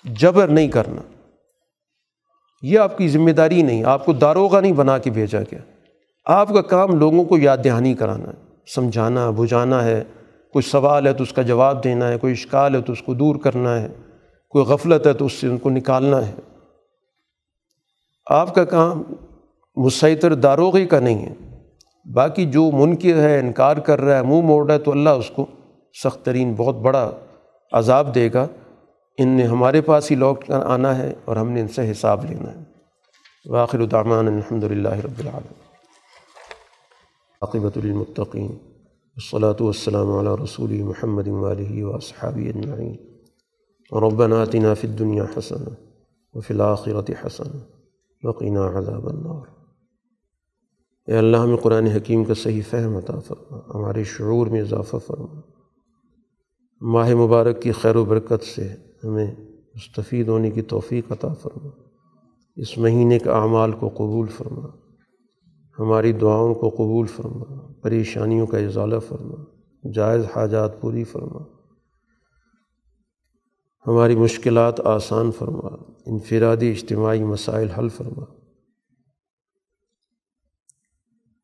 جبر 0.03 0.47
نہیں 0.47 0.67
کرنا۔ 0.67 1.01
یہ 2.61 2.79
آپ 2.79 2.97
کی 2.97 3.07
ذمہ 3.07 3.31
داری 3.31 3.61
نہیں، 3.61 3.83
آپ 3.83 4.05
کو 4.05 4.13
داروغہ 4.13 4.61
نہیں 4.61 4.71
بنا 4.71 4.97
کے 4.97 5.09
بھیجا 5.09 5.41
گیا۔ 5.41 5.59
آپ 6.25 6.49
کا 6.49 6.61
کام 6.61 6.99
لوگوں 6.99 7.23
کو 7.23 7.37
یاد 7.37 7.57
دہانی 7.63 7.93
کرانا 7.93 8.29
ہے۔ 8.29 8.45
سمجھانا، 8.75 9.29
بجھانا 9.29 9.83
ہے۔ 9.83 10.03
کوئی 10.53 10.63
سوال 10.63 11.07
ہے 11.07 11.13
تو 11.13 11.23
اس 11.23 11.33
کا 11.33 11.41
جواب 11.41 11.83
دینا 11.83 12.07
ہے، 12.07 12.17
کوئی 12.17 12.33
اشکال 12.33 12.75
ہے 12.75 12.81
تو 12.81 12.93
اس 12.93 13.01
کو 13.01 13.13
دور 13.13 13.35
کرنا 13.35 13.81
ہے۔ 13.81 13.87
کوئی 14.55 14.65
غفلت 14.65 15.07
ہے 15.07 15.13
تو 15.13 15.25
اس 15.25 15.33
سے 15.33 15.47
ان 15.47 15.57
کو 15.57 15.69
نکالنا 15.69 16.27
ہے۔ 16.27 16.33
آپ 18.25 18.55
کا 18.55 18.65
کام 18.65 19.03
مسیطر 19.75 20.33
داروغی 20.33 20.85
کا 20.85 20.99
نہیں 20.99 21.25
ہے۔ 21.25 21.33
باقی 22.13 22.45
جو 22.45 22.71
منکر 22.73 23.19
ہے، 23.19 23.39
انکار 23.39 23.77
کر 23.77 24.01
رہا 24.01 24.17
ہے، 24.17 24.21
منہ 24.21 24.41
موڑ 24.41 24.65
رہا 24.65 24.73
ہے، 24.73 24.79
تو 24.79 24.91
اللہ 24.91 25.09
اس 25.09 25.31
کو 25.35 25.45
سخت 26.03 26.25
ترین، 26.25 26.53
بہت 26.53 26.75
بڑا 26.75 27.11
عذاب 27.71 28.15
دے 28.15 28.29
گا۔ 28.33 28.47
ان 29.17 29.27
نے 29.27 29.43
ہمارے 29.43 29.81
پاس 29.81 30.11
ہی 30.11 30.15
لوٹ 30.15 30.45
کر 30.45 30.59
آنا 30.59 30.97
ہے 30.97 31.13
اور 31.25 31.35
ہم 31.35 31.51
نے 31.51 31.61
ان 31.61 31.67
سے 31.67 31.91
حساب 31.91 32.25
لینا 32.25 32.51
ہے۔ 32.51 32.63
واخر 33.45 33.79
الدعمان 33.79 34.27
الحمد 34.27 34.63
للہ 34.63 34.89
رب 34.89 35.19
العالم 35.19 35.53
عاقبۃ 37.41 37.81
المطقین 37.83 38.51
الصلاۃ 39.15 39.61
والسلام 39.61 40.11
علی 40.11 40.43
رسول 40.43 40.81
محمد 40.81 41.27
علیہ 41.27 41.83
و 41.83 41.99
صحابی 41.99 42.49
اجمعین۔ 42.49 43.14
ربنا 43.91 44.41
آتنا 44.41 44.73
فی 44.73 44.87
الدنیا 44.87 45.25
حسن 45.37 45.63
وفی 46.33 46.53
الآخرت 46.53 47.11
حسن 47.25 47.57
وقینا 48.23 48.67
عذاب 48.67 49.07
النار۔ 49.07 49.41
اے 51.07 51.17
اللہ، 51.17 51.37
ہمیں 51.37 51.57
قرآن 51.57 51.85
حکیم 51.85 52.23
کا 52.23 52.33
صحیح 52.33 52.61
فہم 52.69 52.97
عطا 52.97 53.19
فرما، 53.19 53.57
ہمارے 53.75 54.03
شعور 54.03 54.47
میں 54.47 54.61
اضافہ 54.61 54.97
فرما۔ 55.07 55.41
ماہ 56.81 57.13
مبارک 57.13 57.61
کی 57.61 57.71
خیر 57.71 57.95
و 57.95 58.05
برکت 58.05 58.43
سے 58.43 58.75
ہمیں 59.03 59.31
مستفید 59.75 60.27
ہونے 60.27 60.51
کی 60.51 60.61
توفیق 60.61 61.11
عطا 61.11 61.33
فرما۔ 61.33 61.69
اس 62.55 62.77
مہینے 62.77 63.19
کے 63.19 63.29
اعمال 63.29 63.71
کو 63.71 63.89
قبول 63.89 64.27
فرما۔ 64.27 64.67
ہماری 65.79 66.11
دعاؤں 66.11 66.53
کو 66.53 66.69
قبول 66.69 67.07
فرما۔ 67.07 67.71
پریشانیوں 67.81 68.47
کا 68.47 68.57
اضالہ 68.57 68.99
فرما۔ 68.99 69.43
جائز 69.89 70.25
حاجات 70.35 70.81
پوری 70.81 71.03
فرما۔ 71.03 71.54
ہماری 73.87 74.15
مشکلات 74.15 74.79
آسان 74.79 75.31
فرما، 75.31 75.67
انفرادی 76.05 76.69
اجتماعی 76.69 77.23
مسائل 77.23 77.69
حل 77.69 77.89
فرما۔ 77.89 78.25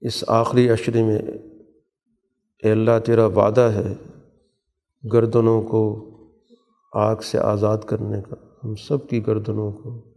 اس 0.02 0.24
آخری 0.28 0.70
عشرے 0.70 1.04
میں، 1.04 1.20
اے 2.64 2.72
اللہ 2.72 3.00
تیرا 3.06 3.26
وعدہ 3.26 3.62
ہے 3.62 3.94
گردنوں 5.14 5.62
کو 5.62 6.08
آگ 6.94 7.16
سے 7.16 7.40
آزاد 7.40 7.78
کرنے 7.78 8.22
کا۔ 8.22 8.36
ہم 8.64 8.76
سب 8.76 9.10
کی 9.10 9.28
گردنوں 9.28 9.72
کو 9.72 10.14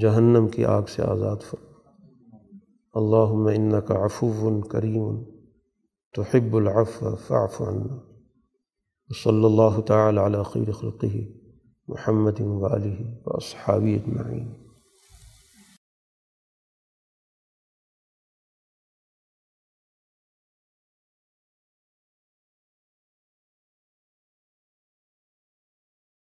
جہنم 0.00 0.48
کی 0.48 0.64
آگ 0.64 0.82
سے 0.82 1.02
آزاد 1.02 1.36
فرما۔ 1.42 1.78
اللہ 2.94 3.50
ان 3.58 3.70
کا 3.70 3.94
افو 3.94 4.60
کریم 4.60 5.24
تو 6.14 6.22
حب 6.22 6.56
العف 6.56 7.04
فاف 7.26 7.62
عنا۔ 7.62 7.96
صلی 9.24 9.44
اللہ 9.44 9.80
تعالی 9.80 10.18
علی 10.18 10.38
خیر 10.50 10.72
خلقہ۔ 10.72 11.37
محمد 11.88 12.40
والی 12.40 13.06
و 13.26 13.36
اصحابی 13.36 13.94
اجمعین۔ 13.94 14.46